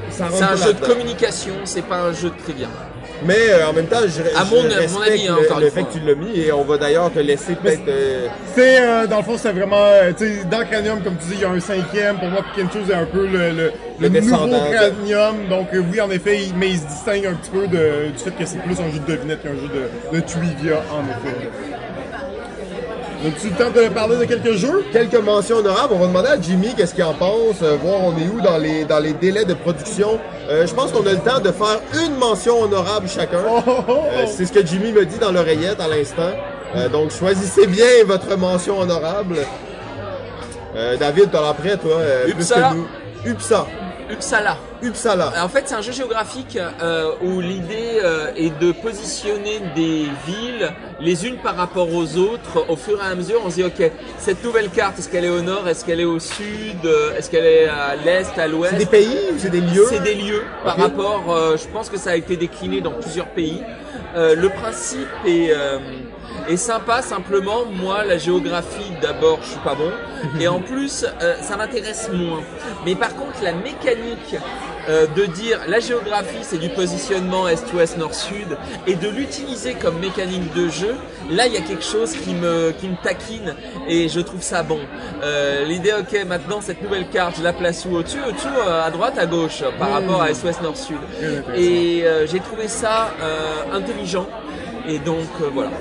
Ça 0.10 0.26
rentre 0.26 0.38
c'est 0.38 0.44
un 0.44 0.56
jeu 0.58 0.74
de 0.74 0.86
communication, 0.86 1.54
c'est 1.64 1.82
pas 1.82 2.02
un 2.02 2.14
jeu 2.14 2.30
de 2.30 2.44
trivia. 2.44 2.68
Mais 3.26 3.36
euh, 3.50 3.68
en 3.68 3.74
même 3.74 3.86
temps, 3.88 3.98
je, 4.02 4.22
À 4.38 4.46
je 4.46 4.50
mon- 4.56 4.64
mon 4.64 4.70
respecte 4.70 5.08
avis, 5.08 5.28
hein, 5.28 5.38
le, 5.60 5.70
fait 5.70 5.84
que 5.84 5.94
tu 5.94 6.00
l'as 6.00 6.16
mis 6.16 6.40
et 6.40 6.52
on 6.52 6.64
va 6.64 6.78
d'ailleurs 6.78 7.12
te 7.12 7.20
laisser 7.20 7.56
peut-être. 7.56 7.82
euh, 7.88 8.28
C'est, 8.56 8.82
euh, 8.82 9.08
dans 9.08 9.18
le 9.18 9.24
fond, 9.24 9.38
c'est 9.38 9.52
vraiment, 9.52 9.78
euh, 9.80 10.12
tu 10.18 10.26
sais, 10.26 10.44
dans 10.50 10.64
Cranium, 10.66 11.02
comme 11.02 11.16
tu 11.18 11.28
dis, 11.28 11.34
il 11.36 11.42
y 11.42 11.46
a 11.46 11.50
un 11.50 11.60
cinquième. 11.60 12.18
Pour 12.18 12.28
moi, 12.30 12.42
Pick 12.56 12.72
Choose 12.72 12.90
est 12.90 12.94
un 12.94 13.06
peu 13.06 13.26
le, 13.26 13.50
le, 13.52 13.72
Le 14.00 14.10
le 14.10 14.10
nouveau 14.22 14.48
Cranium. 14.74 15.36
Donc, 15.50 15.68
euh, 15.74 15.82
oui, 15.92 16.02
en 16.02 16.10
effet, 16.12 16.40
il- 16.44 16.56
mais 16.56 16.70
il 16.72 16.80
se 16.80 16.86
distingue 16.86 17.26
un 17.28 17.34
petit 17.36 17.52
peu 17.52 17.68
de, 17.68 18.12
du 18.12 18.18
fait 18.18 18.32
que 18.32 18.46
c'est 18.46 18.62
plus 18.62 18.80
un 18.80 18.92
jeu 18.92 19.00
de 19.00 19.12
devinette 19.12 19.42
qu'un 19.44 19.50
jeu 19.54 19.70
de, 20.12 20.18
de 20.18 20.22
trivia, 20.22 20.82
en 20.92 21.04
effet. 21.04 21.50
As-tu 23.26 23.50
le 23.50 23.56
temps 23.56 23.72
de 23.72 23.88
parler 23.88 24.18
de 24.18 24.26
quelques 24.26 24.54
jeux? 24.54 24.84
quelques 24.92 25.16
mentions 25.16 25.58
honorables. 25.58 25.94
On 25.94 26.00
va 26.00 26.08
demander 26.08 26.28
à 26.30 26.42
Jimmy 26.42 26.74
qu'est-ce 26.76 26.94
qu'il 26.94 27.04
en 27.06 27.14
pense, 27.14 27.62
euh, 27.62 27.78
voir 27.82 28.02
on 28.02 28.12
est 28.18 28.28
où 28.28 28.42
dans 28.42 28.58
les 28.58 28.84
dans 28.84 29.00
les 29.00 29.14
délais 29.14 29.46
de 29.46 29.54
production. 29.54 30.20
Euh, 30.50 30.68
je 30.68 30.74
pense 30.74 30.92
qu'on 30.92 31.06
a 31.08 31.12
le 31.14 31.20
temps 31.20 31.40
de 31.40 31.52
faire 31.52 31.80
une 32.06 32.16
mention 32.18 32.62
honorable 32.62 33.08
chacun. 33.08 33.40
Oh, 33.48 33.60
oh, 33.66 33.72
oh, 33.88 33.92
Euh, 34.12 34.26
c'est 34.28 34.46
ce 34.46 34.52
que 34.52 34.66
Jimmy 34.66 34.92
me 34.92 35.06
dit 35.06 35.18
dans 35.20 35.32
l'oreillette 35.32 35.80
à 35.80 35.88
l'instant. 35.88 36.32
Euh, 36.76 36.90
donc 36.90 37.12
choisissez 37.12 37.66
bien 37.68 38.04
votre 38.06 38.36
mention 38.38 38.80
honorable. 38.80 39.38
Euh, 40.76 40.98
David, 40.98 41.30
t'as 41.32 41.42
l'air 41.42 41.54
prêt, 41.54 41.78
toi? 41.78 41.98
euh, 42.00 42.24
plus 42.34 42.50
que 42.50 42.76
nous. 42.76 42.88
Uppsala. 43.26 43.68
Uppsala. 44.12 44.58
Uppsala. 44.84 45.34
En 45.44 45.50
fait, 45.50 45.64
c'est 45.66 45.76
un 45.76 45.82
jeu 45.82 45.92
géographique 45.92 46.58
euh, 46.82 47.12
où 47.24 47.40
l'idée 47.42 48.00
euh, 48.04 48.32
est 48.36 48.58
de 48.60 48.72
positionner 48.72 49.60
des 49.76 50.08
villes 50.28 50.72
les 51.00 51.26
unes 51.26 51.38
par 51.38 51.56
rapport 51.56 51.94
aux 51.94 52.18
autres. 52.18 52.66
Au 52.70 52.76
fur 52.76 53.00
et 53.02 53.06
à 53.12 53.16
mesure, 53.16 53.42
on 53.46 53.50
se 53.50 53.56
dit, 53.56 53.64
ok, 53.64 53.92
cette 54.18 54.44
nouvelle 54.44 54.70
carte, 54.70 55.00
est-ce 55.00 55.10
qu'elle 55.10 55.26
est 55.26 55.30
au 55.30 55.42
nord, 55.42 55.68
est-ce 55.68 55.84
qu'elle 55.86 56.00
est 56.00 56.06
au 56.06 56.20
sud, 56.20 56.86
euh, 56.86 57.16
est-ce 57.18 57.30
qu'elle 57.30 57.46
est 57.46 57.68
à 57.68 57.96
l'est, 57.96 58.38
à 58.38 58.48
l'ouest? 58.48 58.74
C'est 58.74 58.80
des 58.80 58.86
pays 58.86 59.18
ou 59.34 59.40
c'est 59.40 59.50
des 59.50 59.62
lieux? 59.62 59.86
C'est 59.90 60.04
des 60.04 60.16
lieux 60.16 60.44
par 60.64 60.78
rapport. 60.78 61.26
euh, 61.36 61.58
je 61.58 61.68
pense 61.68 61.90
que 61.90 61.98
ça 61.98 62.12
a 62.12 62.16
été 62.16 62.36
décliné 62.38 62.82
dans 62.82 62.92
plusieurs 62.92 63.28
pays. 63.28 63.62
Euh, 64.16 64.36
le 64.36 64.50
principe 64.50 65.08
est, 65.26 65.52
est 66.50 66.58
sympa. 66.58 67.02
Simplement, 67.02 67.66
moi, 67.66 68.04
la 68.04 68.18
géographie, 68.18 68.92
d'abord, 69.02 69.40
je 69.42 69.50
suis 69.50 69.60
pas 69.60 69.76
bon, 69.76 69.92
et 70.40 70.48
en 70.48 70.60
plus, 70.60 71.06
euh, 71.22 71.36
ça 71.42 71.58
m'intéresse 71.58 72.10
moins. 72.14 72.42
Mais 72.86 72.96
par 72.96 73.16
contre, 73.16 73.44
la 73.44 73.54
mécanique 73.54 74.36
euh, 74.90 75.08
de 75.16 75.26
dire 75.26 75.60
la 75.68 75.80
géographie 75.80 76.42
c'est 76.42 76.58
du 76.58 76.68
positionnement 76.68 77.48
est-ouest 77.48 77.98
nord-sud 77.98 78.58
et 78.86 78.96
de 78.96 79.08
l'utiliser 79.08 79.76
comme 79.76 79.98
mécanique 80.00 80.54
de 80.54 80.68
jeu, 80.68 80.96
là 81.32 81.48
il 81.48 81.54
y 81.54 81.58
a 81.58 81.62
quelque 81.62 81.86
chose 81.86 82.12
qui 82.12 82.34
me 82.34 82.72
qui 82.72 82.90
me 82.90 82.96
taquine 83.02 83.56
et 83.88 84.10
je 84.10 84.20
trouve 84.20 84.42
ça 84.42 84.62
bon. 84.62 84.80
Euh, 85.24 85.64
L'idée 85.64 85.94
ok 85.94 86.26
maintenant 86.28 86.60
cette 86.60 86.82
nouvelle 86.82 87.08
carte 87.08 87.36
je 87.38 87.44
la 87.44 87.54
place 87.54 87.86
où? 87.86 87.96
Au-dessus, 87.96 88.20
au-dessus 88.28 88.48
euh, 88.68 88.84
à 88.86 88.92
droite 88.92 89.18
à 89.18 89.26
gauche 89.26 89.64
par 89.80 89.92
rapport 89.92 90.22
à 90.22 90.32
est-ouest 90.32 90.62
nord-sud 90.62 90.98
et 91.56 92.02
euh, 92.04 92.28
j'ai 92.28 92.42
trouvé 92.42 92.68
ça 92.68 93.12
euh, 93.22 93.78
intelligent 93.78 94.28
et 94.86 95.00
donc 95.00 95.30
euh, 95.42 95.50
voilà. 95.54 95.72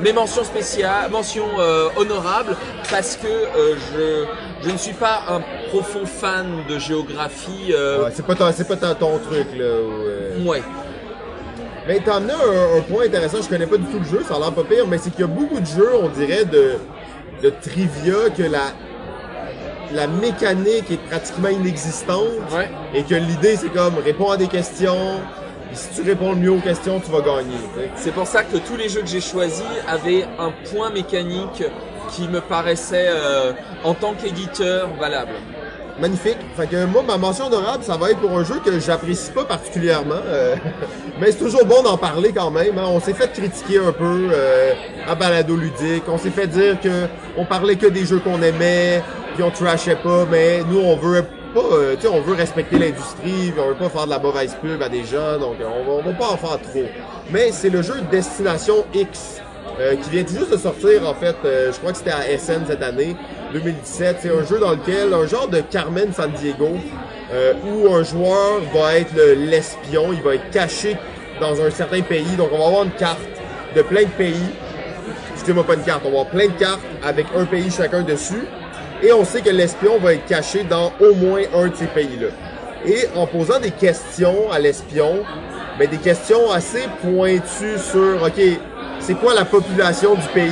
Mes 0.00 0.12
mentions 0.12 0.44
spéciales, 0.44 1.10
mentions 1.10 1.46
euh, 1.58 1.88
honorables 1.96 2.56
parce 2.90 3.16
que 3.16 3.26
euh, 3.26 3.76
je 3.92 4.24
je 4.66 4.70
ne 4.72 4.76
suis 4.78 4.92
pas 4.94 5.22
un 5.28 5.40
profond 5.68 6.04
fan 6.06 6.64
de 6.68 6.78
géographie. 6.78 7.72
euh, 7.72 8.04
Ouais, 8.04 8.10
c'est 8.14 8.24
pas 8.26 8.34
ton, 8.34 8.50
c'est 8.56 8.66
pas 8.66 8.76
ton, 8.76 8.94
ton 8.94 9.18
truc 9.18 9.46
là. 9.56 9.64
ou, 9.66 10.02
euh, 10.06 10.44
ouais. 10.46 10.62
Mais 11.86 12.00
t'as 12.04 12.16
amené 12.16 12.32
un, 12.32 12.78
un 12.78 12.80
point 12.80 13.04
intéressant, 13.04 13.38
je 13.42 13.48
connais 13.48 13.66
pas 13.66 13.76
du 13.76 13.84
tout 13.84 13.98
le 13.98 14.04
jeu, 14.06 14.24
ça 14.26 14.36
a 14.36 14.38
l'air 14.38 14.52
pas 14.52 14.64
pire, 14.64 14.86
mais 14.88 14.96
c'est 14.98 15.10
qu'il 15.10 15.20
y 15.20 15.24
a 15.24 15.26
beaucoup 15.26 15.60
de 15.60 15.66
jeux, 15.66 15.90
on 16.02 16.08
dirait, 16.08 16.46
de, 16.46 16.76
de 17.42 17.50
trivia 17.50 18.30
que 18.36 18.42
la, 18.42 18.72
la 19.92 20.06
mécanique 20.06 20.90
est 20.90 21.08
pratiquement 21.08 21.48
inexistante. 21.50 22.24
Ouais. 22.56 22.70
Et 22.94 23.02
que 23.02 23.14
l'idée 23.14 23.56
c'est 23.56 23.68
comme 23.72 23.94
réponds 24.02 24.30
à 24.30 24.38
des 24.38 24.48
questions, 24.48 25.20
si 25.74 25.88
tu 26.02 26.02
réponds 26.08 26.30
le 26.32 26.38
mieux 26.38 26.50
aux 26.52 26.60
questions, 26.60 27.00
tu 27.00 27.10
vas 27.10 27.20
gagner. 27.20 27.56
C'est 27.96 28.12
pour 28.12 28.26
ça 28.26 28.42
que 28.42 28.56
tous 28.58 28.76
les 28.76 28.88
jeux 28.88 29.00
que 29.00 29.06
j'ai 29.06 29.20
choisis 29.20 29.62
avaient 29.88 30.24
un 30.38 30.52
point 30.72 30.90
mécanique 30.90 31.62
qui 32.10 32.28
me 32.28 32.40
paraissait 32.40 33.08
euh, 33.08 33.52
en 33.82 33.94
tant 33.94 34.14
qu'éditeur 34.14 34.88
valable. 35.00 35.32
Magnifique. 36.00 36.38
Fait 36.56 36.66
que 36.66 36.86
moi, 36.86 37.02
ma 37.06 37.16
mention 37.16 37.46
honorable, 37.46 37.84
ça 37.84 37.96
va 37.96 38.10
être 38.10 38.18
pour 38.18 38.32
un 38.36 38.42
jeu 38.44 38.56
que 38.64 38.78
j'apprécie 38.80 39.30
pas 39.30 39.44
particulièrement. 39.44 40.14
euh, 40.26 40.56
mais 41.20 41.30
c'est 41.30 41.38
toujours 41.38 41.64
bon 41.64 41.82
d'en 41.82 41.96
parler 41.96 42.32
quand 42.32 42.50
même. 42.50 42.76
hein. 42.78 42.84
On 42.88 42.98
s'est 43.00 43.14
fait 43.14 43.32
critiquer 43.32 43.78
un 43.78 43.92
peu 43.92 44.28
euh, 44.32 44.72
à 45.06 45.14
balado 45.14 45.54
ludique. 45.56 46.02
On 46.08 46.18
s'est 46.18 46.30
fait 46.30 46.48
dire 46.48 46.80
que 46.80 47.06
on 47.36 47.44
parlait 47.44 47.76
que 47.76 47.86
des 47.86 48.04
jeux 48.04 48.18
qu'on 48.18 48.42
aimait, 48.42 49.02
puis 49.34 49.44
on 49.44 49.50
trashait 49.52 49.94
pas. 49.96 50.24
Mais 50.30 50.62
nous, 50.68 50.80
on 50.80 50.96
veut 50.96 51.24
pas, 51.54 51.60
euh, 51.76 51.96
on 52.12 52.20
veut 52.20 52.34
respecter 52.34 52.78
l'industrie, 52.78 53.52
on 53.58 53.68
veut 53.68 53.74
pas 53.74 53.88
faire 53.88 54.04
de 54.06 54.10
la 54.10 54.18
mauvaise 54.18 54.56
pub 54.60 54.82
à 54.82 54.88
des 54.88 55.04
gens. 55.04 55.38
Donc, 55.38 55.56
on 55.60 55.84
va, 55.90 56.02
on 56.04 56.10
va 56.10 56.12
pas 56.18 56.28
en 56.32 56.36
faire 56.36 56.60
trop. 56.60 56.84
Mais 57.30 57.50
c'est 57.52 57.70
le 57.70 57.82
jeu 57.82 57.94
Destination 58.10 58.84
X. 58.94 59.40
euh, 59.80 59.96
qui 59.96 60.10
vient 60.10 60.22
tout 60.22 60.34
juste 60.34 60.52
de 60.52 60.56
sortir 60.56 61.08
en 61.08 61.14
fait, 61.14 61.34
euh, 61.44 61.72
je 61.72 61.78
crois 61.78 61.90
que 61.90 61.98
c'était 61.98 62.12
à 62.12 62.38
SN 62.38 62.64
cette 62.64 62.82
année, 62.82 63.16
2017. 63.52 64.18
C'est 64.20 64.30
un 64.30 64.44
jeu 64.44 64.60
dans 64.60 64.70
lequel, 64.70 65.12
un 65.12 65.26
genre 65.26 65.48
de 65.48 65.60
Carmen 65.62 66.12
San 66.12 66.30
Diego, 66.30 66.68
euh, 67.32 67.54
où 67.66 67.92
un 67.92 68.04
joueur 68.04 68.60
va 68.72 68.94
être 68.98 69.12
le- 69.16 69.32
l'espion, 69.34 70.12
il 70.12 70.22
va 70.22 70.36
être 70.36 70.48
caché 70.52 70.96
dans 71.40 71.60
un 71.60 71.70
certain 71.70 72.02
pays. 72.02 72.36
Donc 72.38 72.50
on 72.52 72.58
va 72.58 72.66
avoir 72.66 72.84
une 72.84 72.92
carte 72.92 73.18
de 73.74 73.82
plein 73.82 74.02
de 74.02 74.10
pays. 74.16 74.46
Excusez-moi 75.32 75.64
pas 75.64 75.74
une 75.74 75.82
carte, 75.82 76.02
on 76.04 76.10
va 76.10 76.20
avoir 76.20 76.26
plein 76.26 76.46
de 76.46 76.52
cartes 76.58 76.80
avec 77.02 77.26
un 77.36 77.44
pays 77.44 77.68
chacun 77.70 78.02
dessus. 78.02 78.44
Et 79.02 79.12
on 79.12 79.24
sait 79.24 79.40
que 79.40 79.50
l'espion 79.50 79.98
va 79.98 80.14
être 80.14 80.26
caché 80.26 80.64
dans 80.64 80.92
au 81.00 81.14
moins 81.14 81.42
un 81.54 81.68
de 81.68 81.76
ces 81.76 81.86
pays-là. 81.86 82.28
Et 82.86 83.08
en 83.16 83.26
posant 83.26 83.58
des 83.60 83.70
questions 83.70 84.50
à 84.52 84.58
l'espion, 84.58 85.24
mais 85.78 85.86
des 85.86 85.98
questions 85.98 86.50
assez 86.50 86.84
pointues 87.02 87.78
sur, 87.78 88.22
OK, 88.22 88.40
c'est 89.00 89.14
quoi 89.14 89.34
la 89.34 89.44
population 89.44 90.14
du 90.14 90.26
pays? 90.32 90.50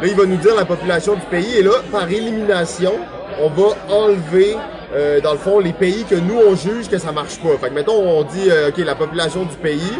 Là, 0.00 0.08
il 0.08 0.14
va 0.14 0.26
nous 0.26 0.36
dire 0.36 0.54
la 0.54 0.64
population 0.64 1.14
du 1.14 1.26
pays. 1.30 1.58
Et 1.58 1.62
là, 1.62 1.72
par 1.90 2.10
élimination, 2.10 2.92
on 3.40 3.48
va 3.48 3.76
enlever, 3.88 4.56
euh, 4.94 5.20
dans 5.20 5.32
le 5.32 5.38
fond, 5.38 5.58
les 5.58 5.72
pays 5.72 6.04
que 6.04 6.14
nous, 6.14 6.38
on 6.38 6.54
juge 6.54 6.88
que 6.88 6.98
ça 6.98 7.12
marche 7.12 7.38
pas. 7.38 7.56
Fait 7.60 7.68
que, 7.68 7.74
mettons, 7.74 7.94
on 7.98 8.22
dit, 8.22 8.50
euh, 8.50 8.68
OK, 8.68 8.78
la 8.78 8.94
population 8.94 9.44
du 9.44 9.56
pays, 9.56 9.92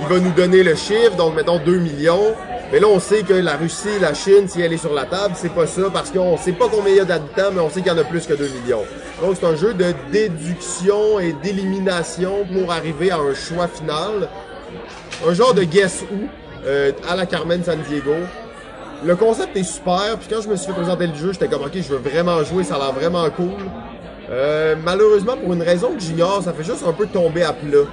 il 0.00 0.06
va 0.06 0.20
nous 0.20 0.32
donner 0.32 0.62
le 0.62 0.74
chiffre, 0.74 1.16
donc 1.16 1.34
mettons 1.34 1.58
2 1.58 1.78
millions. 1.78 2.34
Mais 2.72 2.80
là, 2.80 2.88
on 2.88 2.98
sait 2.98 3.22
que 3.22 3.32
la 3.32 3.56
Russie, 3.56 3.98
la 4.00 4.12
Chine, 4.12 4.48
si 4.48 4.60
elle 4.60 4.72
est 4.72 4.78
sur 4.78 4.92
la 4.92 5.04
table, 5.04 5.34
c'est 5.36 5.52
pas 5.52 5.68
ça 5.68 5.82
parce 5.92 6.10
qu'on 6.10 6.36
sait 6.36 6.52
pas 6.52 6.66
combien 6.68 6.92
il 6.92 6.96
y 6.96 7.00
a 7.00 7.04
d'habitants, 7.04 7.50
mais 7.52 7.60
on 7.60 7.70
sait 7.70 7.80
qu'il 7.80 7.92
y 7.92 7.94
en 7.94 7.98
a 7.98 8.04
plus 8.04 8.26
que 8.26 8.34
2 8.34 8.48
millions. 8.48 8.82
Donc, 9.22 9.36
c'est 9.38 9.46
un 9.46 9.54
jeu 9.54 9.72
de 9.72 9.94
déduction 10.10 11.20
et 11.20 11.32
d'élimination 11.32 12.44
pour 12.52 12.72
arriver 12.72 13.12
à 13.12 13.18
un 13.18 13.34
choix 13.34 13.68
final. 13.68 14.28
Un 15.26 15.32
genre 15.32 15.54
de 15.54 15.62
Guess 15.62 16.02
Who 16.02 16.28
euh, 16.66 16.90
à 17.08 17.14
la 17.14 17.26
Carmen 17.26 17.62
San 17.62 17.78
Diego. 17.88 18.14
Le 19.04 19.14
concept 19.14 19.56
est 19.56 19.62
super, 19.62 20.16
puis 20.18 20.28
quand 20.28 20.40
je 20.40 20.48
me 20.48 20.56
suis 20.56 20.66
fait 20.66 20.72
présenter 20.72 21.06
le 21.06 21.14
jeu, 21.14 21.32
j'étais 21.32 21.48
comme, 21.48 21.62
ok, 21.62 21.74
je 21.74 21.94
veux 21.94 21.98
vraiment 21.98 22.42
jouer, 22.42 22.64
ça 22.64 22.74
a 22.74 22.78
l'air 22.78 22.92
vraiment 22.92 23.28
cool. 23.30 23.52
Euh, 24.30 24.74
malheureusement, 24.84 25.36
pour 25.36 25.52
une 25.52 25.62
raison 25.62 25.92
que 25.94 26.00
j'ignore, 26.00 26.42
ça 26.42 26.52
fait 26.52 26.64
juste 26.64 26.84
un 26.84 26.92
peu 26.92 27.06
tomber 27.06 27.44
à 27.44 27.52
plat. 27.52 27.84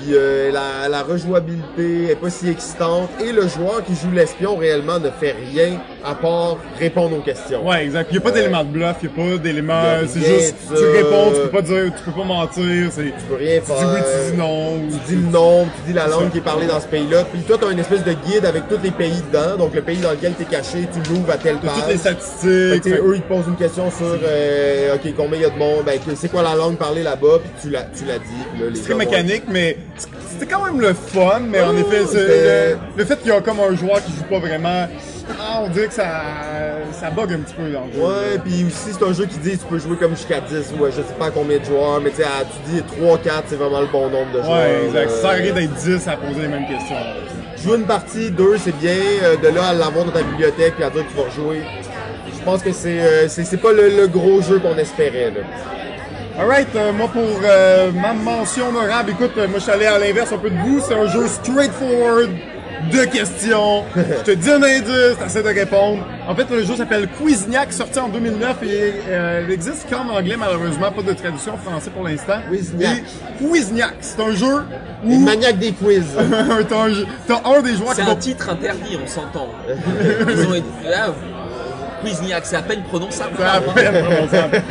Puis 0.00 0.14
euh, 0.14 0.50
la, 0.52 0.88
la 0.88 1.02
rejouabilité 1.02 2.10
est 2.12 2.16
pas 2.16 2.30
si 2.30 2.48
excitante. 2.48 3.08
Et 3.20 3.32
le 3.32 3.42
joueur 3.48 3.84
qui 3.84 3.94
joue 3.94 4.10
l'espion 4.12 4.56
réellement 4.56 4.98
ne 4.98 5.10
fait 5.10 5.34
rien 5.52 5.78
à 6.04 6.14
part 6.14 6.56
répondre 6.78 7.16
aux 7.16 7.20
questions. 7.20 7.66
Ouais, 7.68 7.84
exact. 7.84 8.08
Il 8.10 8.14
n'y 8.14 8.18
a 8.18 8.20
pas 8.20 8.30
d'élément 8.30 8.62
de 8.64 8.68
bluff, 8.70 8.96
il 9.02 9.08
n'y 9.08 9.14
a 9.14 9.30
pas 9.32 9.38
d'élément. 9.42 9.82
C'est 10.06 10.20
juste, 10.20 10.54
tu 10.70 10.76
ça. 10.76 10.82
réponds, 10.92 11.32
tu 11.34 11.40
peux 11.42 11.48
pas 11.50 11.62
dire, 11.62 11.92
tu 11.96 12.02
peux 12.04 12.12
pas 12.20 12.24
mentir. 12.26 12.64
C'est, 12.90 13.02
Tu 13.04 13.12
peux 13.28 13.34
rien 13.34 13.60
tu 13.60 13.66
faire. 13.66 13.76
dis 13.78 13.84
oui, 13.94 14.00
tu 14.26 14.30
dis 14.32 14.36
non. 14.38 14.74
Tu 15.06 15.14
dis 15.14 15.22
le 15.22 15.30
nom, 15.30 15.64
tu 15.64 15.88
dis 15.88 15.92
la 15.92 16.06
langue 16.06 16.30
qui 16.30 16.38
est 16.38 16.42
parlée 16.42 16.66
dans 16.66 16.80
ce 16.80 16.86
pays-là. 16.86 17.24
Puis 17.32 17.40
toi, 17.42 17.58
tu 17.60 17.66
as 17.66 17.70
une 17.72 17.78
espèce 17.80 18.04
de 18.04 18.12
guide 18.12 18.44
avec 18.46 18.68
tous 18.68 18.78
les 18.82 18.90
pays 18.92 19.20
dedans. 19.32 19.56
Donc 19.56 19.74
le 19.74 19.82
pays 19.82 19.98
dans 19.98 20.10
lequel 20.12 20.34
tu 20.36 20.42
es 20.42 20.46
caché, 20.46 20.88
tu 20.92 21.12
l'ouvres 21.12 21.32
à 21.32 21.36
telle 21.38 21.56
page. 21.58 21.70
toutes 21.76 21.88
les 21.88 21.98
statistiques. 21.98 22.82
que, 22.84 22.90
fait- 22.90 23.00
eux, 23.02 23.14
ils 23.16 23.22
te 23.22 23.28
posent 23.28 23.46
une 23.48 23.56
question 23.56 23.90
sur 23.90 24.16
euh, 24.24 24.94
OK, 24.94 25.12
combien 25.16 25.38
il 25.38 25.42
y 25.42 25.44
a 25.44 25.50
de 25.50 25.58
monde, 25.58 25.84
ben, 25.84 25.98
c'est 26.14 26.30
quoi 26.30 26.42
la 26.42 26.54
langue 26.54 26.76
parlée 26.76 27.02
là-bas, 27.02 27.38
puis 27.42 27.50
tu 27.62 27.70
la, 27.70 27.82
tu 27.82 28.04
la 28.04 28.18
dis. 28.18 28.24
puis 28.52 28.62
là, 28.62 28.70
les 28.70 28.76
C'est 28.76 28.84
très 28.84 28.94
mécanique, 28.94 29.42
mais 29.48 29.76
c'était 29.96 30.46
quand 30.46 30.64
même 30.64 30.80
le 30.80 30.92
fun, 30.94 31.40
mais 31.48 31.60
en 31.60 31.74
Ouais, 31.74 31.80
effet, 31.80 32.04
le, 32.14 32.78
le 32.96 33.04
fait 33.04 33.16
qu'il 33.16 33.28
y 33.28 33.32
a 33.32 33.40
comme 33.40 33.58
un 33.60 33.74
joueur 33.74 34.02
qui 34.04 34.12
joue 34.12 34.24
pas 34.30 34.38
vraiment, 34.38 34.86
ah, 35.40 35.60
on 35.62 35.68
dirait 35.68 35.88
que 35.88 35.94
ça, 35.94 36.22
ça 36.92 37.10
bug 37.10 37.32
un 37.32 37.38
petit 37.38 37.54
peu 37.54 37.70
dans 37.70 37.84
le 37.86 37.92
jeu. 37.92 38.00
Ouais, 38.00 38.38
puis 38.44 38.64
aussi, 38.64 38.96
c'est 38.96 39.04
un 39.04 39.12
jeu 39.12 39.26
qui 39.26 39.38
dit 39.38 39.58
tu 39.58 39.66
peux 39.66 39.78
jouer 39.78 39.96
comme 39.96 40.14
jusqu'à 40.16 40.40
10, 40.40 40.74
ou 40.78 40.84
euh, 40.84 40.90
je 40.90 40.96
sais 41.02 41.14
pas 41.18 41.30
combien 41.30 41.58
de 41.58 41.64
joueurs, 41.64 42.00
mais 42.00 42.10
tu 42.10 42.22
dis 42.70 42.80
3-4, 43.02 43.42
c'est 43.48 43.56
vraiment 43.56 43.80
le 43.80 43.86
bon 43.86 44.08
nombre 44.08 44.30
de 44.32 44.42
joueurs. 44.42 44.56
Ouais, 44.58 44.84
exact. 44.86 45.10
Ça 45.10 45.30
rien 45.30 45.52
d'être 45.52 45.74
10 45.74 46.06
à 46.08 46.16
poser 46.16 46.42
les 46.42 46.48
mêmes 46.48 46.66
questions. 46.68 46.96
Jouer 47.62 47.76
une 47.78 47.86
partie, 47.86 48.30
deux, 48.30 48.56
c'est 48.58 48.76
bien. 48.78 48.94
euh, 49.24 49.36
de 49.36 49.48
là 49.48 49.68
à 49.70 49.74
l'avoir 49.74 50.04
dans 50.04 50.12
ta 50.12 50.22
bibliothèque, 50.22 50.74
puis 50.76 50.84
à 50.84 50.90
dire 50.90 51.04
que 51.04 51.10
tu 51.10 51.16
vas 51.16 51.24
rejouer. 51.28 51.62
Je 52.38 52.44
pense 52.44 52.62
que 52.62 52.72
c'est 52.72 53.00
euh, 53.00 53.28
c'est 53.28 53.56
pas 53.60 53.72
le, 53.72 53.88
le 53.88 54.06
gros 54.06 54.40
jeu 54.40 54.60
qu'on 54.60 54.78
espérait. 54.78 55.30
Là. 55.32 55.40
Alright, 56.38 56.68
euh, 56.76 56.92
moi 56.92 57.08
pour 57.08 57.40
euh, 57.44 57.90
ma 57.90 58.12
mention 58.12 58.68
honorable, 58.68 59.10
écoute, 59.10 59.32
euh, 59.36 59.48
moi 59.48 59.58
je 59.58 59.64
suis 59.64 59.72
allé 59.72 59.86
à 59.86 59.98
l'inverse 59.98 60.32
un 60.32 60.38
peu 60.38 60.50
de 60.50 60.56
vous, 60.56 60.80
c'est 60.80 60.94
un 60.94 61.08
jeu 61.08 61.26
straightforward, 61.26 62.30
de 62.92 63.04
questions. 63.04 63.84
Je 63.96 64.22
te 64.22 64.30
dis 64.30 64.50
un 64.50 64.62
indice, 64.62 65.18
t'essaies 65.18 65.42
de 65.42 65.48
répondre. 65.48 66.04
En 66.28 66.34
fait, 66.34 66.48
le 66.50 66.64
jeu 66.64 66.76
s'appelle 66.76 67.08
Quizniac, 67.08 67.72
sorti 67.72 67.98
en 67.98 68.08
2009 68.08 68.56
et 68.62 68.92
euh, 69.08 69.44
il 69.46 69.52
existe 69.52 69.88
qu'en 69.90 70.08
anglais 70.08 70.36
malheureusement, 70.38 70.90
pas 70.92 71.02
de 71.02 71.12
traduction 71.12 71.54
en 71.54 71.58
français 71.58 71.90
pour 71.90 72.04
l'instant. 72.04 72.38
Quizniac. 72.50 73.02
Et 73.40 73.44
Quizniac, 73.44 73.94
c'est 74.00 74.20
un 74.20 74.32
jeu 74.32 74.62
Les 75.04 75.16
où 75.16 75.20
maniaques 75.20 75.58
des 75.58 75.72
quiz. 75.72 76.04
t'as 76.68 77.42
un, 77.44 77.62
des 77.62 77.74
joueurs 77.74 77.94
C'est 77.94 78.02
un 78.02 78.06
va 78.06 78.16
titre 78.16 78.48
interdit, 78.50 78.98
on 79.02 79.06
s'entend. 79.06 79.48
Ils 79.68 80.46
ont 80.46 80.54
été... 80.54 80.88
Là, 80.88 81.14
Quizniak, 82.04 82.46
c'est 82.46 82.56
à 82.56 82.62
peine 82.62 82.82
prononçable. 82.82 83.36
À 83.42 83.60
peine 83.60 84.04
prononçable. 84.04 84.62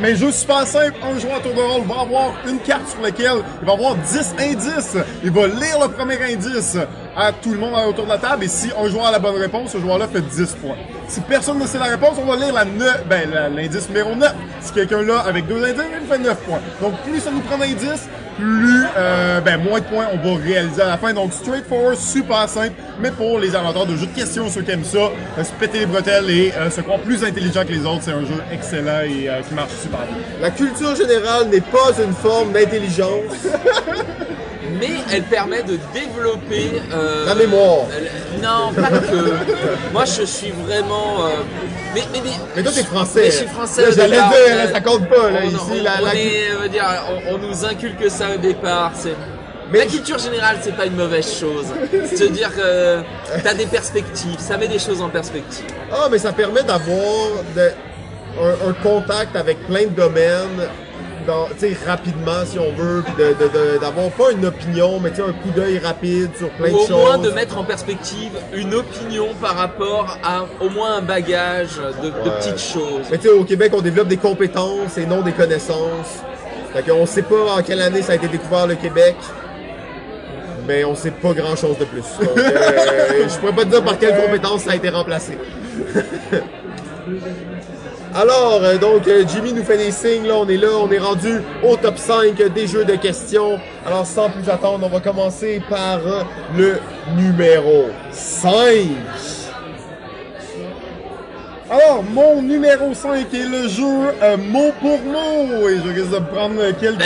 Mais 0.00 0.14
jeu 0.14 0.30
super 0.30 0.66
simple, 0.66 0.94
un 1.02 1.18
joueur 1.18 1.36
à 1.36 1.40
tour 1.40 1.54
de 1.54 1.60
rôle 1.60 1.82
va 1.86 2.02
avoir 2.02 2.32
une 2.46 2.58
carte 2.60 2.88
sur 2.88 3.00
laquelle 3.02 3.42
il 3.60 3.66
va 3.66 3.72
avoir 3.72 3.96
10 3.96 4.34
indices. 4.38 4.96
Il 5.24 5.30
va 5.30 5.46
lire 5.48 5.80
le 5.82 5.88
premier 5.88 6.18
indice 6.22 6.76
à 7.16 7.32
tout 7.32 7.52
le 7.52 7.58
monde 7.58 7.74
autour 7.88 8.04
de 8.04 8.10
la 8.10 8.18
table 8.18 8.44
et 8.44 8.48
si 8.48 8.70
un 8.80 8.88
joueur 8.88 9.06
a 9.06 9.10
la 9.10 9.18
bonne 9.18 9.36
réponse, 9.36 9.72
ce 9.72 9.78
joueur-là 9.78 10.06
fait 10.06 10.20
10 10.20 10.56
points. 10.62 10.76
Si 11.08 11.20
personne 11.22 11.58
ne 11.58 11.66
sait 11.66 11.78
la 11.78 11.86
réponse, 11.86 12.16
on 12.22 12.26
va 12.26 12.36
lire 12.36 12.54
la 12.54 12.64
ben, 12.64 13.28
l'indice 13.56 13.88
numéro 13.88 14.14
9. 14.14 14.34
Si 14.60 14.72
quelqu'un 14.72 15.02
là 15.02 15.20
avec 15.26 15.46
deux 15.46 15.64
indices, 15.64 15.82
il 16.00 16.06
fait 16.06 16.18
9 16.18 16.36
points. 16.42 16.60
Donc 16.80 16.94
plus 17.02 17.18
ça 17.18 17.30
nous 17.32 17.40
prend 17.40 17.58
d'indices, 17.58 18.08
plus 18.38 18.84
euh, 18.96 19.40
ben, 19.40 19.62
moins 19.62 19.80
de 19.80 19.84
points 19.84 20.06
on 20.12 20.16
va 20.16 20.42
réaliser 20.42 20.82
à 20.82 20.86
la 20.86 20.96
fin. 20.96 21.12
Donc 21.12 21.32
straightforward, 21.32 21.96
super 21.96 22.48
simple, 22.48 22.74
mais 23.00 23.10
pour 23.10 23.38
les 23.38 23.54
amateurs 23.54 23.86
de 23.86 23.96
jeux 23.96 24.06
de 24.06 24.14
questions, 24.14 24.48
ceux 24.48 24.62
qui 24.62 24.70
aiment 24.70 24.84
ça, 24.84 24.98
euh, 24.98 25.44
se 25.44 25.52
péter 25.52 25.80
les 25.80 25.86
bretelles 25.86 26.30
et 26.30 26.52
euh, 26.52 26.70
se 26.70 26.80
croire 26.80 27.00
plus 27.00 27.24
intelligent 27.24 27.64
que 27.64 27.72
les 27.72 27.84
autres, 27.84 28.02
c'est 28.02 28.12
un 28.12 28.20
jeu 28.20 28.42
excellent 28.52 29.00
et 29.00 29.28
euh, 29.28 29.40
qui 29.42 29.54
marche 29.54 29.72
super 29.82 30.00
bien. 30.00 30.16
La 30.40 30.50
culture 30.50 30.94
générale 30.94 31.48
n'est 31.48 31.60
pas 31.60 31.92
une 32.02 32.14
forme 32.14 32.52
d'intelligence. 32.52 33.32
Mais 34.80 34.90
elle 35.12 35.22
permet 35.24 35.62
de 35.62 35.78
développer... 35.94 36.80
euh, 36.92 37.26
La 37.26 37.34
mémoire. 37.34 37.86
euh, 37.92 38.42
Non, 38.42 38.72
pas 38.74 38.88
que. 38.98 39.32
Moi, 39.92 40.04
je 40.04 40.22
suis 40.24 40.50
vraiment... 40.66 41.26
euh, 41.26 41.30
Mais, 41.94 42.02
mais, 42.12 42.20
mais, 42.24 42.30
Mais 42.56 42.62
toi, 42.62 42.72
t'es 42.74 42.82
français. 42.84 43.20
Mais 43.24 43.30
je 43.30 43.36
suis 43.36 43.46
français 43.46 43.82
Là, 43.82 43.88
J'allais 43.96 44.16
dire, 44.16 44.56
là, 44.56 44.72
ça 44.72 44.80
compte 44.80 45.08
pas, 45.08 45.30
là, 45.30 45.40
On- 45.44 45.48
ici. 45.48 45.56
on- 45.80 45.82
la, 45.82 45.90
on 46.00 46.04
la- 46.04 46.14
est, 46.14 46.50
euh, 46.64 46.68
dire, 46.68 46.84
on, 47.30 47.38
nous 47.38 47.64
inculque 47.64 48.10
ça 48.10 48.26
au 48.34 48.38
départ. 48.38 48.92
C'est 48.94 49.14
Mais 49.70 49.78
la 49.80 49.86
culture 49.86 50.18
générale, 50.18 50.56
c'est 50.62 50.76
pas 50.76 50.86
une 50.86 50.96
mauvaise 50.96 51.30
chose. 51.38 51.66
C'est-à-dire 52.06 52.54
que 52.54 53.00
t'as 53.42 53.54
des 53.54 53.66
perspectives, 53.66 54.38
ça 54.38 54.56
met 54.56 54.68
des 54.68 54.78
choses 54.78 55.00
en 55.00 55.08
perspective. 55.08 55.64
Ah, 55.92 56.08
mais 56.10 56.18
ça 56.18 56.32
permet 56.32 56.62
d'avoir 56.62 57.42
de- 57.56 57.72
un, 58.40 58.68
un 58.70 58.72
contact 58.82 59.34
avec 59.36 59.66
plein 59.66 59.84
de 59.84 59.88
domaines, 59.96 60.60
dans- 61.28 61.48
rapidement, 61.86 62.44
si 62.46 62.58
on 62.58 62.72
veut, 62.72 63.04
d'avoir 63.80 64.08
pas 64.10 64.32
une 64.32 64.46
opinion, 64.46 64.98
mais 64.98 65.10
un 65.10 65.32
coup 65.32 65.50
d'œil 65.54 65.78
rapide 65.78 66.30
sur 66.36 66.48
plein 66.50 66.70
Ou 66.70 66.72
de 66.72 66.76
au 66.76 66.86
choses. 66.86 66.90
moins 66.90 67.18
de 67.18 67.30
mettre 67.30 67.58
en 67.58 67.64
perspective 67.64 68.32
une 68.54 68.74
opinion 68.74 69.28
par 69.40 69.54
rapport 69.54 70.18
à 70.24 70.46
au 70.64 70.70
moins 70.70 70.96
un 70.96 71.02
bagage 71.02 71.76
de, 72.02 72.10
petites 72.10 72.58
choses. 72.58 73.06
Mais 73.10 73.18
tu 73.18 73.28
sais, 73.28 73.34
au 73.34 73.44
Québec, 73.44 73.72
on 73.76 73.82
développe 73.82 74.08
des 74.08 74.16
compétences 74.16 74.96
et 74.96 75.04
non 75.04 75.20
des 75.20 75.32
connaissances. 75.32 76.22
Fait 76.72 76.82
qu'on 76.82 77.04
sait 77.04 77.22
pas 77.22 77.56
en 77.58 77.62
quelle 77.62 77.82
année 77.82 78.00
ça 78.00 78.12
a 78.12 78.16
été 78.16 78.28
découvert 78.28 78.66
le 78.66 78.76
Québec. 78.76 79.16
Mais 80.66 80.84
on 80.84 80.94
sait 80.94 81.10
pas 81.10 81.32
grand 81.32 81.56
chose 81.56 81.78
de 81.78 81.84
plus. 81.84 82.04
Donc, 82.20 82.38
euh, 82.38 83.24
je 83.28 83.38
pourrais 83.38 83.54
pas 83.54 83.64
te 83.64 83.70
dire 83.70 83.84
par 83.84 83.98
quelle 83.98 84.16
compétence 84.16 84.62
ça 84.62 84.72
a 84.72 84.76
été 84.76 84.88
remplacé. 84.88 85.36
Alors, 88.14 88.60
euh, 88.62 88.78
donc, 88.78 89.06
euh, 89.06 89.24
Jimmy 89.28 89.52
nous 89.52 89.64
fait 89.64 89.76
des 89.76 89.90
signes, 89.90 90.26
là, 90.26 90.34
on 90.36 90.48
est 90.48 90.56
là, 90.56 90.68
on 90.80 90.90
est 90.90 90.98
rendu 90.98 91.42
au 91.62 91.76
top 91.76 91.98
5 91.98 92.36
des 92.54 92.66
jeux 92.66 92.84
de 92.84 92.96
questions. 92.96 93.58
Alors, 93.86 94.06
sans 94.06 94.30
plus 94.30 94.48
attendre, 94.48 94.86
on 94.86 94.88
va 94.88 95.00
commencer 95.00 95.60
par 95.68 96.00
le 96.56 96.78
numéro 97.16 97.86
5. 98.10 98.88
Alors, 101.70 102.02
mon 102.02 102.40
numéro 102.40 102.94
5 102.94 103.26
est 103.34 103.46
le 103.46 103.68
jeu 103.68 103.84
euh, 104.22 104.38
mot 104.38 104.72
pour 104.80 104.98
mot. 105.00 105.68
Et 105.68 105.76
je 105.84 105.92
risque 105.92 106.10
de 106.10 106.18
prendre 106.34 106.62
quelques, 106.80 107.02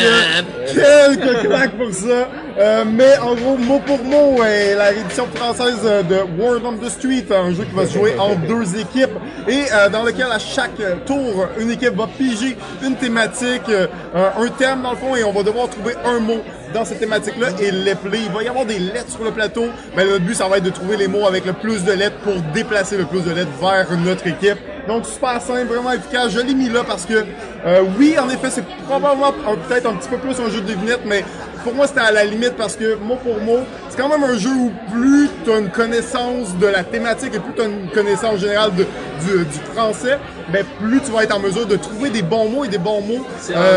quelques 0.73 1.41
claques 1.41 1.77
pour 1.77 1.93
ça. 1.93 2.29
Euh, 2.59 2.85
mais 2.87 3.19
en 3.19 3.35
gros, 3.35 3.57
mot 3.57 3.81
pour 3.81 3.99
mot 4.05 4.45
est 4.45 4.77
la 4.77 4.91
réédition 4.91 5.27
française 5.35 5.83
de 6.09 6.41
Word 6.41 6.61
on 6.65 6.77
the 6.77 6.89
Street, 6.89 7.25
un 7.31 7.53
jeu 7.53 7.65
qui 7.65 7.75
va 7.75 7.87
se 7.87 7.95
jouer 7.95 8.15
en 8.19 8.37
deux 8.37 8.79
équipes 8.79 9.11
et 9.49 9.65
euh, 9.73 9.89
dans 9.89 10.03
lequel 10.03 10.27
à 10.31 10.39
chaque 10.39 10.81
tour, 11.07 11.49
une 11.59 11.71
équipe 11.71 11.97
va 11.97 12.07
piger 12.07 12.57
une 12.83 12.95
thématique, 12.95 13.69
euh, 13.69 13.87
un 14.15 14.49
thème 14.49 14.83
dans 14.83 14.93
le 14.93 14.97
fond, 14.97 15.17
et 15.17 15.25
on 15.25 15.33
va 15.33 15.43
devoir 15.43 15.69
trouver 15.69 15.95
un 16.05 16.21
mot 16.21 16.41
dans 16.73 16.85
cette 16.85 17.01
thématique-là 17.01 17.49
et 17.61 17.71
l'épeler. 17.71 18.21
Il 18.27 18.33
va 18.33 18.43
y 18.43 18.49
avoir 18.49 18.65
des 18.65 18.79
lettres 18.79 19.11
sur 19.11 19.25
le 19.25 19.31
plateau, 19.31 19.67
mais 19.97 20.05
le 20.05 20.19
but, 20.19 20.35
ça 20.35 20.49
va 20.49 20.59
être 20.59 20.65
de 20.65 20.71
trouver 20.71 20.97
les 20.97 21.09
mots 21.09 21.27
avec 21.27 21.45
le 21.45 21.53
plus 21.53 21.85
de 21.85 21.93
lettres 21.93 22.19
pour 22.23 22.35
déplacer 22.55 22.97
le 22.97 23.05
plus 23.05 23.23
de 23.23 23.31
lettres 23.31 23.51
vers 23.61 23.99
notre 23.99 24.27
équipe. 24.27 24.59
Donc 24.89 25.07
super 25.07 25.41
simple, 25.41 25.67
vraiment 25.67 25.93
efficace. 25.93 26.31
Je 26.31 26.41
l'ai 26.41 26.55
mis 26.55 26.69
là 26.69 26.83
parce 26.87 27.07
que 27.07 27.25
euh, 27.65 27.83
oui, 27.99 28.17
en 28.19 28.29
effet, 28.29 28.49
c'est 28.51 28.65
probablement 28.89 29.29
un- 29.29 29.57
peut-être 29.69 29.89
un 29.89 29.95
petit 29.95 30.09
peu 30.09 30.17
plus 30.19 30.39
un 30.41 30.51
jeu 30.51 30.61
de 30.61 30.67
devinette, 30.73 31.01
mais 31.07 31.25
pour 31.63 31.75
moi, 31.75 31.87
c'était 31.87 32.01
à 32.01 32.11
la 32.11 32.25
limite 32.25 32.55
parce 32.57 32.75
que 32.75 32.97
mot 32.97 33.15
pour 33.17 33.41
mot, 33.41 33.61
c'est 33.89 33.97
quand 34.01 34.09
même 34.09 34.25
un 34.25 34.37
jeu 34.37 34.51
où 34.51 34.73
plus 34.93 35.29
tu 35.45 35.53
as 35.53 35.59
une 35.59 35.71
connaissance 35.71 36.57
de 36.59 36.67
la 36.67 36.83
thématique 36.83 37.35
et 37.35 37.39
plus 37.39 37.53
tu 37.55 37.63
as 37.63 37.67
une 37.67 37.89
connaissance 37.91 38.39
générale 38.41 38.75
de- 38.75 38.87
du, 39.25 39.45
du 39.45 39.59
français, 39.73 40.19
ben 40.53 40.65
plus 40.81 41.01
tu 41.01 41.13
vas 41.13 41.23
être 41.23 41.37
en 41.37 41.39
mesure 41.39 41.67
de 41.67 41.77
trouver 41.77 42.11
des 42.11 42.23
bons 42.23 42.49
mots 42.49 42.65
et 42.65 42.69
des 42.69 42.79
bons 42.79 43.01
mots 43.03 43.25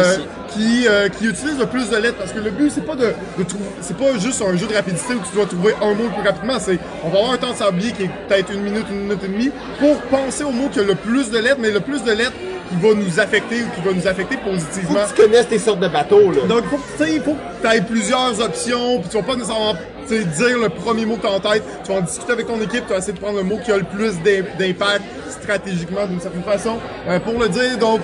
aussi. 0.01 0.21
qui, 0.49 0.87
euh, 0.87 1.09
qui 1.09 1.25
utilisent 1.25 1.59
le 1.59 1.65
plus 1.65 1.89
de 1.89 1.97
lettres 1.97 2.17
parce 2.17 2.31
que 2.31 2.39
le 2.39 2.49
but 2.49 2.71
c'est 2.73 2.85
pas 2.85 2.95
de, 2.95 3.13
de 3.37 3.43
trouver 3.43 3.65
c'est 3.81 3.97
pas 3.97 4.17
juste 4.17 4.41
un 4.41 4.55
jeu 4.55 4.67
de 4.67 4.73
rapidité 4.75 5.13
où 5.15 5.19
tu 5.29 5.35
dois 5.35 5.45
trouver 5.47 5.73
un 5.81 5.93
mot 5.95 6.03
le 6.05 6.09
plus 6.21 6.25
rapidement 6.27 6.57
c'est 6.59 6.77
on 7.03 7.09
va 7.09 7.17
avoir 7.17 7.33
un 7.33 7.37
temps 7.37 7.51
de 7.51 7.57
sablier 7.57 7.91
qui 7.91 8.03
est 8.03 8.09
peut-être 8.29 8.53
une 8.53 8.61
minute 8.61 8.85
une 8.89 9.01
minute 9.01 9.23
et 9.23 9.27
demie 9.27 9.51
pour 9.79 9.97
penser 10.03 10.43
au 10.45 10.51
mot 10.51 10.69
qui 10.69 10.79
a 10.79 10.83
le 10.95 11.11
plus 11.11 11.29
de 11.31 11.37
lettres 11.39 11.57
mais 11.59 11.71
le 11.71 11.79
plus 11.79 12.03
de 12.03 12.11
lettres 12.11 12.33
qui 12.69 12.75
va 12.87 12.93
nous 12.95 13.19
affecter 13.19 13.57
ou 13.63 13.67
qui 13.75 13.87
va 13.87 13.93
nous 13.93 14.07
affecter 14.07 14.37
Faut 14.43 14.49
positivement 14.49 14.95
que 15.05 15.15
tu 15.15 15.21
connaisses 15.21 15.47
tes 15.47 15.59
sortes 15.59 15.79
de 15.79 15.87
bateaux, 15.87 16.31
là. 16.31 16.41
donc, 16.47 16.65
faut 16.65 16.77
que, 16.77 16.97
tu 16.97 17.03
sais, 17.05 17.15
il 17.15 17.21
faut 17.21 17.33
que 17.33 17.67
tu 17.67 17.75
aies 17.75 17.81
plusieurs 17.81 18.41
options, 18.41 18.99
puis 19.01 19.09
tu 19.09 19.17
vas 19.17 19.23
pas 19.23 19.35
nécessairement 19.35 19.75
dire 20.09 20.57
le 20.61 20.69
premier 20.69 21.05
mot 21.05 21.15
que 21.15 21.21
tu 21.21 21.27
as 21.27 21.31
en 21.31 21.39
tête. 21.39 21.63
Tu 21.83 21.91
vas 21.91 21.99
en 21.99 22.01
discuter 22.01 22.31
avec 22.33 22.47
ton 22.47 22.59
équipe, 22.61 22.85
tu 22.87 22.91
vas 22.93 22.97
essayer 22.99 23.13
de 23.13 23.19
prendre 23.19 23.37
le 23.37 23.43
mot 23.43 23.57
qui 23.63 23.71
a 23.71 23.77
le 23.77 23.83
plus 23.83 24.13
d'im- 24.23 24.45
d'impact 24.57 25.03
stratégiquement 25.29 26.05
d'une 26.07 26.19
certaine 26.19 26.43
façon 26.43 26.77
euh, 27.07 27.19
pour 27.19 27.39
le 27.39 27.49
dire. 27.49 27.77
Donc, 27.79 28.01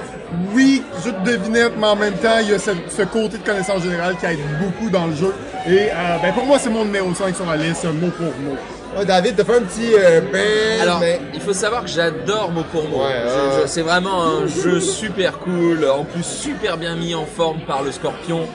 oui, 0.53 0.83
jeu 1.03 1.11
de 1.11 1.31
devinette, 1.31 1.73
mais 1.79 1.87
en 1.87 1.95
même 1.95 2.13
temps, 2.13 2.37
il 2.41 2.49
y 2.51 2.53
a 2.53 2.59
ce, 2.59 2.71
ce 2.95 3.01
côté 3.03 3.37
de 3.39 3.43
connaissance 3.43 3.81
générale 3.83 4.15
qui 4.19 4.25
aide 4.27 4.39
beaucoup 4.61 4.89
dans 4.91 5.07
le 5.07 5.15
jeu. 5.15 5.33
Et 5.67 5.89
euh, 5.91 6.17
ben, 6.21 6.33
pour 6.33 6.45
moi, 6.45 6.57
c'est 6.59 6.69
mon 6.69 6.85
numéro 6.85 7.13
5 7.13 7.35
sur 7.35 7.45
la 7.45 7.57
liste, 7.57 7.83
mot 7.85 8.09
pour 8.09 8.25
mot. 8.27 8.57
Ouais, 8.97 9.05
David, 9.05 9.35
t'as 9.37 9.45
fait 9.45 9.55
un 9.55 9.61
petit 9.61 9.93
euh, 9.95 10.19
ben, 10.33 10.81
Alors, 10.81 10.99
mais 10.99 11.19
il 11.33 11.39
faut 11.39 11.53
savoir 11.53 11.83
que 11.83 11.89
j'adore 11.89 12.51
mot 12.51 12.63
pour 12.71 12.87
mot. 12.89 13.03
Ouais. 13.03 13.23
C'est 13.65 13.81
vraiment 13.83 14.23
un 14.23 14.47
jeu 14.47 14.79
super 14.81 15.39
cool, 15.39 15.87
en 15.89 16.03
plus 16.03 16.23
super 16.23 16.77
bien 16.77 16.95
mis 16.95 17.15
en 17.15 17.25
forme 17.25 17.61
par 17.61 17.83
le 17.83 17.91
Scorpion. 17.91 18.47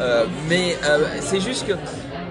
Euh, 0.00 0.24
mais 0.48 0.76
euh, 0.88 1.04
c'est 1.20 1.40
juste 1.40 1.66
que 1.66 1.74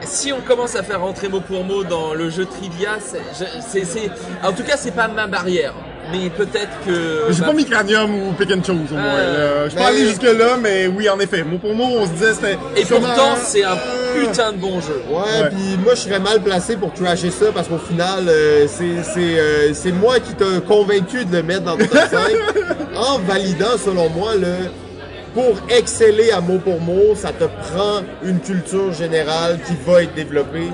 si 0.01 0.33
on 0.33 0.41
commence 0.41 0.75
à 0.75 0.81
faire 0.81 1.01
rentrer 1.01 1.29
mot 1.29 1.41
pour 1.41 1.63
mot 1.63 1.83
dans 1.83 2.15
le 2.15 2.31
jeu 2.31 2.45
trivia, 2.45 2.97
c'est- 2.99 4.09
en 4.43 4.51
tout 4.53 4.63
cas, 4.63 4.75
c'est 4.77 4.91
pas 4.95 5.07
ma 5.07 5.27
barrière. 5.27 5.75
Mais 6.11 6.29
peut-être 6.29 6.71
que. 6.85 7.31
J'ai 7.31 7.41
bah, 7.41 7.47
pas 7.47 7.53
mis 7.53 7.65
Cranium 7.65 8.13
ou 8.13 8.31
Pick 8.33 8.51
and 8.51 8.63
Chose 8.63 8.77
au 8.91 8.95
moins. 8.95 9.03
Euh, 9.03 9.63
là. 9.65 9.69
Je 9.69 9.75
mais- 9.75 9.81
allé 9.85 10.05
jusque-là, 10.07 10.57
mais 10.61 10.87
oui, 10.87 11.07
en 11.09 11.19
effet. 11.19 11.43
Mot 11.43 11.57
pour 11.57 11.73
mot, 11.73 11.85
on 11.99 12.05
se 12.05 12.11
disait 12.11 12.33
c'était. 12.33 12.57
Et 12.75 12.85
sûrement- 12.85 13.07
pourtant, 13.07 13.35
c'est 13.41 13.63
un 13.63 13.73
Euh, 13.73 14.25
putain 14.25 14.51
de 14.51 14.57
bon 14.57 14.81
jeu. 14.81 15.01
Ouais, 15.09 15.17
Ouais. 15.43 15.49
puis 15.49 15.77
moi 15.83 15.95
je 15.95 16.01
serais 16.01 16.19
mal 16.19 16.41
placé 16.41 16.75
pour 16.75 16.91
trasher 16.93 17.29
ça 17.29 17.45
parce 17.53 17.67
qu'au 17.67 17.77
final, 17.77 18.25
euh, 18.27 18.65
c'est 18.67 19.03
c'est 19.03 19.39
euh, 19.39 19.73
c'est 19.73 19.91
moi 19.91 20.19
qui 20.19 20.33
t'ai 20.33 20.59
convaincu 20.67 21.23
de 21.25 21.37
le 21.37 21.43
mettre 21.43 21.63
dans 21.63 21.77
ton 21.77 21.85
top 21.85 21.99
5 22.11 22.97
en 22.97 23.19
validant 23.19 23.77
selon 23.83 24.09
moi 24.09 24.31
le 24.35 24.47
pour 25.33 25.53
exceller 25.69 26.31
à 26.31 26.41
mot 26.41 26.57
pour 26.59 26.79
mot, 26.81 27.15
ça 27.15 27.29
te 27.31 27.45
prend 27.45 28.01
une 28.23 28.39
culture 28.39 28.91
générale 28.93 29.59
qui 29.65 29.73
va 29.85 30.03
être 30.03 30.13
développée 30.13 30.67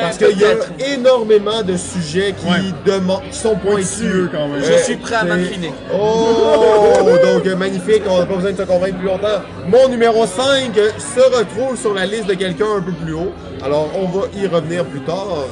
parce 0.00 0.16
qu'il 0.18 0.38
y 0.38 0.44
a 0.44 0.54
énormément 0.94 1.62
de 1.62 1.76
sujets 1.76 2.32
qui 2.38 2.46
Ouais. 2.46 2.72
demandent 2.86 3.22
qui 3.30 3.36
sont 3.38 3.56
pointus 3.56 4.28
quand 4.32 4.48
même. 4.48 4.62
Je 4.62 4.72
Euh, 4.72 4.78
suis 4.78 4.96
prêt 4.96 5.16
à 5.16 5.24
m'incliner. 5.24 5.72
Oh, 5.92 7.08
donc 7.24 7.44
magnifique, 7.56 8.02
on 8.08 8.18
n'a 8.20 8.26
pas 8.26 8.34
besoin 8.36 8.52
de 8.52 8.56
te 8.56 8.62
convaincre 8.62 8.98
plus 8.98 9.06
longtemps. 9.06 9.42
Mon 9.66 9.88
numéro 9.88 10.26
5 10.26 10.72
se 10.98 11.20
retrouve 11.36 11.76
sur 11.78 11.94
la 11.94 12.06
liste 12.06 12.26
de 12.26 12.34
quelqu'un 12.34 12.66
un 12.78 12.82
peu 12.82 12.92
plus 12.92 13.14
haut. 13.14 13.32
Alors, 13.64 13.90
on 13.96 14.06
va 14.08 14.26
y 14.36 14.46
revenir 14.46 14.84
plus 14.84 15.00
tard. 15.00 15.46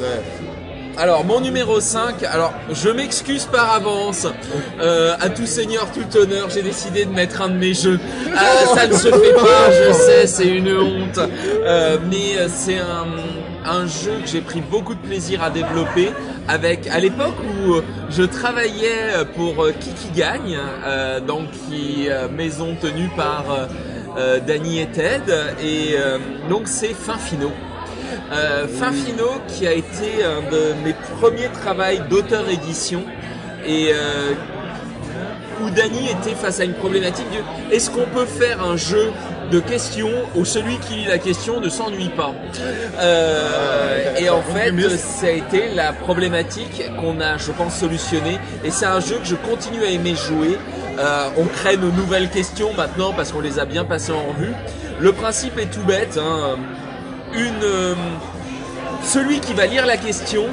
Alors, 1.02 1.24
mon 1.24 1.40
numéro 1.40 1.80
5, 1.80 2.22
alors 2.22 2.52
je 2.70 2.88
m'excuse 2.88 3.46
par 3.46 3.74
avance, 3.74 4.28
euh, 4.80 5.16
à 5.20 5.30
tout 5.30 5.46
seigneur, 5.46 5.90
tout 5.90 6.16
honneur, 6.16 6.48
j'ai 6.48 6.62
décidé 6.62 7.06
de 7.06 7.10
mettre 7.10 7.42
un 7.42 7.48
de 7.48 7.56
mes 7.56 7.74
jeux. 7.74 7.98
Euh, 8.28 8.66
ça 8.72 8.86
ne 8.86 8.92
se 8.92 9.08
fait 9.08 9.34
pas, 9.34 9.72
je 9.72 9.92
sais, 9.94 10.28
c'est 10.28 10.46
une 10.46 10.72
honte, 10.72 11.18
Euh, 11.64 11.98
mais 12.08 12.46
c'est 12.46 12.78
un, 12.78 13.86
jeu 13.86 14.12
que 14.22 14.28
j'ai 14.28 14.42
pris 14.42 14.60
beaucoup 14.60 14.94
de 14.94 15.00
plaisir 15.00 15.42
à 15.42 15.50
développer 15.50 16.10
avec, 16.46 16.86
à 16.86 17.00
l'époque 17.00 17.34
où 17.40 17.80
je 18.08 18.22
travaillais 18.22 19.24
pour 19.34 19.66
Kiki 19.80 20.08
Gagne, 20.14 20.56
euh, 20.86 21.18
donc 21.18 21.50
qui 21.50 22.06
euh, 22.08 22.28
maison 22.28 22.76
tenue 22.80 23.10
par 23.16 23.44
euh, 24.16 24.38
Danny 24.46 24.80
et 24.80 24.86
Ted, 24.86 25.32
et 25.64 25.96
donc 26.48 26.68
c'est 26.68 26.94
Fin 26.94 27.18
Finaux. 27.18 27.50
Euh, 28.32 28.66
Fin 28.68 28.92
Finaux 28.92 29.40
qui 29.48 29.66
a 29.66 29.72
été 29.72 30.24
un 30.24 30.50
de 30.50 30.74
mes 30.84 30.94
premiers 31.20 31.48
travaux 31.48 32.02
d'auteur-édition 32.10 33.02
et 33.66 33.90
euh, 33.92 34.32
où 35.62 35.70
Dany 35.70 36.10
était 36.10 36.34
face 36.34 36.60
à 36.60 36.64
une 36.64 36.74
problématique 36.74 37.26
de 37.30 37.74
est-ce 37.74 37.90
qu'on 37.90 38.06
peut 38.06 38.26
faire 38.26 38.62
un 38.62 38.76
jeu 38.76 39.10
de 39.50 39.60
questions 39.60 40.10
où 40.34 40.44
celui 40.44 40.76
qui 40.78 40.94
lit 40.94 41.04
la 41.04 41.18
question 41.18 41.60
ne 41.60 41.68
s'ennuie 41.68 42.10
pas 42.10 42.32
Euh, 42.98 44.16
et 44.18 44.28
en 44.30 44.42
fait 44.42 44.72
ça 44.98 45.26
a 45.26 45.30
été 45.30 45.68
la 45.74 45.92
problématique 45.92 46.82
qu'on 47.00 47.20
a 47.20 47.36
je 47.38 47.52
pense 47.52 47.76
solutionné 47.76 48.38
et 48.64 48.70
c'est 48.70 48.86
un 48.86 49.00
jeu 49.00 49.16
que 49.18 49.26
je 49.26 49.36
continue 49.36 49.82
à 49.82 49.90
aimer 49.90 50.14
jouer. 50.14 50.58
Euh, 50.98 51.28
on 51.38 51.44
crée 51.44 51.76
nos 51.76 51.90
nouvelles 51.90 52.28
questions 52.28 52.72
maintenant 52.76 53.12
parce 53.16 53.32
qu'on 53.32 53.40
les 53.40 53.58
a 53.58 53.64
bien 53.64 53.84
passées 53.84 54.12
en 54.12 54.24
revue. 54.32 54.52
Le 55.00 55.12
principe 55.12 55.58
est 55.58 55.70
tout 55.70 55.84
bête 55.86 56.18
hein. 56.18 56.56
Une 57.34 57.62
euh, 57.62 57.94
celui 59.04 59.40
qui 59.40 59.52
va 59.52 59.66
lire 59.66 59.86
la 59.86 59.96
question 59.96 60.46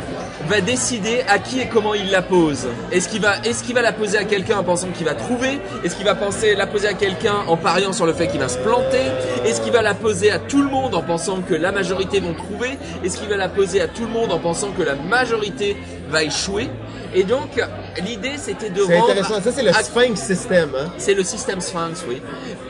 va 0.47 0.61
décider 0.61 1.21
à 1.27 1.37
qui 1.37 1.59
et 1.59 1.67
comment 1.67 1.93
il 1.93 2.09
la 2.09 2.21
pose. 2.21 2.67
Est-ce 2.91 3.07
qu'il 3.07 3.21
va, 3.21 3.37
est-ce 3.43 3.63
qu'il 3.63 3.75
va 3.75 3.81
la 3.81 3.91
poser 3.91 4.17
à 4.17 4.23
quelqu'un 4.23 4.57
en 4.57 4.63
pensant 4.63 4.87
qu'il 4.87 5.05
va 5.05 5.13
trouver? 5.13 5.59
Est-ce 5.83 5.95
qu'il 5.95 6.05
va 6.05 6.15
penser 6.15 6.55
la 6.55 6.65
poser 6.65 6.87
à 6.87 6.93
quelqu'un 6.93 7.35
en 7.47 7.57
pariant 7.57 7.93
sur 7.93 8.05
le 8.05 8.13
fait 8.13 8.27
qu'il 8.27 8.39
va 8.39 8.47
se 8.47 8.57
planter? 8.57 9.03
Est-ce 9.45 9.61
qu'il 9.61 9.71
va 9.71 9.81
la 9.81 9.93
poser 9.93 10.31
à 10.31 10.39
tout 10.39 10.61
le 10.61 10.69
monde 10.69 10.95
en 10.95 11.03
pensant 11.03 11.41
que 11.41 11.53
la 11.53 11.71
majorité 11.71 12.19
vont 12.19 12.33
trouver? 12.33 12.77
Est-ce 13.03 13.17
qu'il 13.17 13.29
va 13.29 13.37
la 13.37 13.49
poser 13.49 13.81
à 13.81 13.87
tout 13.87 14.05
le 14.05 14.11
monde 14.11 14.31
en 14.31 14.39
pensant 14.39 14.71
que 14.71 14.81
la 14.81 14.95
majorité 14.95 15.77
va 16.09 16.23
échouer? 16.23 16.69
Et 17.13 17.23
donc, 17.23 17.61
l'idée 18.03 18.37
c'était 18.37 18.69
de 18.69 18.81
c'est 18.81 18.97
rendre 18.97 19.11
intéressant. 19.11 19.41
Ça, 19.41 19.51
c'est 19.51 19.63
le 19.63 19.73
Sphinx 19.73 20.19
System. 20.19 20.69
Hein? 20.75 20.91
c'est 20.97 21.13
le 21.13 21.23
système 21.23 21.61
Sphinx, 21.61 22.03
oui. 22.07 22.21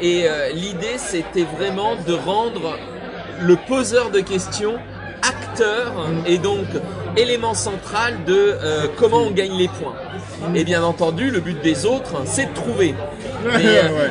Et 0.01 0.27
euh, 0.27 0.49
l'idée, 0.49 0.97
c'était 0.97 1.45
vraiment 1.57 1.95
de 2.07 2.13
rendre 2.13 2.77
le 3.41 3.55
poseur 3.67 4.11
de 4.11 4.19
questions 4.19 4.75
acteur 5.21 5.93
et 6.25 6.37
donc 6.37 6.65
élément 7.17 7.53
central 7.53 8.23
de 8.25 8.33
euh, 8.63 8.87
comment 8.97 9.17
on 9.23 9.31
gagne 9.31 9.51
les 9.57 9.67
points. 9.67 9.95
Et 10.55 10.63
bien 10.63 10.81
entendu, 10.83 11.29
le 11.29 11.41
but 11.41 11.61
des 11.61 11.85
autres, 11.85 12.21
c'est 12.25 12.45
de 12.45 12.53
trouver. 12.53 12.95
Euh, 13.45 13.57
Ouais. 13.57 13.61
euh, 13.63 14.07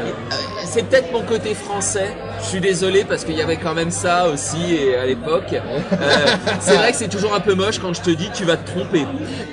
c'est 0.64 0.82
peut-être 0.84 1.12
mon 1.12 1.22
côté 1.22 1.54
français. 1.54 2.14
Je 2.40 2.46
suis 2.46 2.60
désolé 2.60 3.04
parce 3.04 3.24
qu'il 3.24 3.36
y 3.36 3.42
avait 3.42 3.56
quand 3.56 3.74
même 3.74 3.90
ça 3.90 4.28
aussi 4.28 4.74
et 4.74 4.96
à 4.96 5.04
l'époque. 5.06 5.52
Euh, 5.52 6.26
c'est 6.60 6.76
vrai 6.76 6.92
que 6.92 6.96
c'est 6.96 7.08
toujours 7.08 7.34
un 7.34 7.40
peu 7.40 7.54
moche 7.54 7.78
quand 7.78 7.92
je 7.94 8.00
te 8.00 8.10
dis 8.10 8.30
tu 8.32 8.44
vas 8.44 8.56
te 8.56 8.70
tromper. 8.70 9.06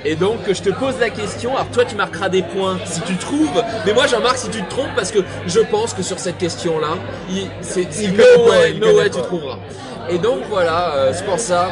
Et 0.04 0.14
donc 0.16 0.38
je 0.48 0.60
te 0.62 0.70
pose 0.70 0.94
la 1.00 1.10
question. 1.10 1.54
Alors 1.54 1.68
toi 1.70 1.84
tu 1.84 1.94
marqueras 1.96 2.28
des 2.28 2.42
points 2.42 2.78
si 2.84 3.00
tu 3.02 3.16
trouves, 3.16 3.62
mais 3.84 3.92
moi 3.92 4.06
j'en 4.06 4.20
marque 4.20 4.38
si 4.38 4.48
tu 4.50 4.62
te 4.62 4.70
trompes 4.70 4.94
parce 4.94 5.10
que 5.10 5.18
je 5.46 5.60
pense 5.60 5.94
que 5.94 6.02
sur 6.02 6.18
cette 6.18 6.38
question-là, 6.38 6.94
il- 7.30 7.50
c'est 7.60 7.86
Il 8.00 8.12
no 8.16 8.24
way, 8.48 8.74
no 8.74 8.96
way 8.96 9.10
tu 9.10 9.20
trouveras. 9.20 9.58
Et 10.08 10.18
donc 10.18 10.38
voilà, 10.48 10.94
euh, 10.94 11.12
c'est 11.12 11.24
pour 11.24 11.40
ça. 11.40 11.68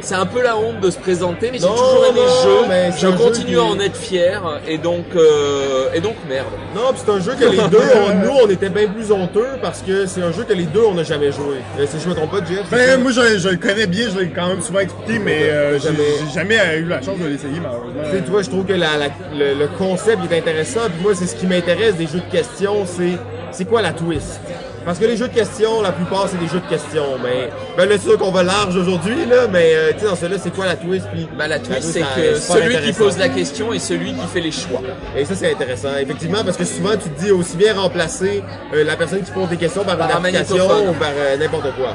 C'est 0.00 0.14
un 0.14 0.26
peu 0.26 0.42
la 0.42 0.56
honte 0.56 0.80
de 0.80 0.90
se 0.90 0.98
présenter, 0.98 1.50
mais 1.52 1.58
j'ai 1.58 1.66
toujours 1.66 2.06
aimé 2.08 2.20
non, 2.20 2.24
le 2.24 2.90
jeu. 2.90 2.92
Je 2.96 2.98
jeu 3.08 3.12
continue 3.12 3.46
qui- 3.46 3.54
à 3.56 3.62
en 3.64 3.78
être 3.80 3.96
fier, 3.96 4.60
et 4.66 4.78
donc 4.78 5.04
euh, 5.16 5.88
et 5.94 6.00
donc 6.00 6.14
merde. 6.28 6.46
Non, 6.74 6.92
puis 6.92 7.00
c'est 7.04 7.10
un 7.12 7.20
jeu 7.20 7.32
que 7.38 7.44
les 7.44 7.56
deux, 7.70 7.78
on- 7.96 8.14
nous, 8.24 8.32
on 8.44 8.48
était 8.48 8.68
bien 8.70 8.86
plus 8.88 9.10
honteux 9.12 9.46
parce 9.60 9.82
que 9.82 10.06
c'est 10.06 10.22
un 10.22 10.32
jeu 10.32 10.44
que 10.44 10.52
les 10.52 10.64
deux, 10.64 10.82
on 10.88 10.94
n'a 10.94 11.02
jamais 11.02 11.32
joué. 11.32 11.56
Euh, 11.78 11.86
Si 11.88 11.98
je 12.02 12.08
me 12.08 12.14
trompe 12.14 12.30
pas, 12.30 12.38
Jeff. 12.44 12.64
Ben, 12.70 13.00
moi, 13.02 13.10
je, 13.12 13.38
je 13.38 13.48
le 13.48 13.56
connais 13.56 13.86
bien, 13.86 14.08
je 14.12 14.18
l'ai 14.20 14.28
quand 14.30 14.48
même 14.48 14.62
souvent 14.62 14.80
expliqué, 14.80 15.18
mais 15.18 15.44
euh, 15.50 15.78
j'ai 15.78 15.88
Jamais. 15.88 15.98
j'ai 16.26 16.34
jamais 16.34 16.76
eu 16.78 16.84
la 16.84 17.00
chance 17.02 17.18
de 17.18 17.26
l'essayer, 17.26 17.60
malheureusement. 17.60 18.02
Tu 18.10 18.16
sais, 18.18 18.22
toi, 18.24 18.42
je 18.42 18.48
trouve 18.50 18.64
que 18.66 18.72
la- 18.74 18.96
la- 18.96 19.08
le, 19.36 19.54
le 19.58 19.66
concept 19.78 20.18
il 20.24 20.32
est 20.34 20.38
intéressant. 20.38 20.80
Puis 20.86 21.02
moi, 21.02 21.12
c'est 21.14 21.26
ce 21.26 21.34
qui 21.36 21.46
m'intéresse 21.46 21.96
des 21.96 22.06
jeux 22.06 22.20
de 22.26 22.30
questions, 22.30 22.84
c'est 22.86 23.18
c'est 23.50 23.64
quoi 23.64 23.80
la 23.82 23.92
twist? 23.92 24.40
Parce 24.84 24.98
que 24.98 25.04
les 25.04 25.16
jeux 25.16 25.28
de 25.28 25.34
questions, 25.34 25.82
la 25.82 25.92
plupart, 25.92 26.28
c'est 26.28 26.38
des 26.38 26.48
jeux 26.48 26.60
de 26.60 26.68
questions. 26.68 27.18
Mais 27.22 27.50
ben 27.76 27.88
là, 27.88 27.96
c'est 27.98 28.08
sûr 28.08 28.18
qu'on 28.18 28.30
va 28.30 28.42
large 28.42 28.76
aujourd'hui, 28.76 29.26
là. 29.26 29.46
Mais 29.50 29.74
euh, 29.74 29.92
tu 29.92 30.00
sais, 30.00 30.06
dans 30.06 30.16
celui-là, 30.16 30.38
c'est 30.42 30.54
quoi 30.54 30.66
la 30.66 30.76
twist 30.76 31.06
Puis 31.12 31.28
Bah, 31.36 31.46
la 31.48 31.58
twist, 31.58 31.82
c'est 31.82 32.00
que 32.00 32.34
celui 32.38 32.80
qui 32.80 32.92
pose 32.92 33.18
la 33.18 33.28
question 33.28 33.72
est 33.72 33.78
celui 33.78 34.14
qui 34.14 34.26
fait 34.32 34.40
les 34.40 34.52
choix. 34.52 34.80
Et 35.16 35.24
ça, 35.24 35.34
c'est 35.34 35.52
intéressant. 35.52 35.96
Effectivement, 36.00 36.44
parce 36.44 36.56
que 36.56 36.64
souvent, 36.64 36.92
tu 36.92 37.10
te 37.10 37.20
dis 37.20 37.30
aussi 37.30 37.56
bien 37.56 37.74
remplacer 37.74 38.42
euh, 38.74 38.84
la 38.84 38.96
personne 38.96 39.22
qui 39.22 39.30
pose 39.30 39.48
des 39.48 39.56
questions 39.56 39.84
par, 39.84 39.96
Par 39.98 40.08
une 40.08 40.16
un 40.16 40.24
application 40.24 40.90
ou 40.90 40.94
par 40.94 41.10
euh, 41.16 41.36
n'importe 41.36 41.74
quoi. 41.76 41.94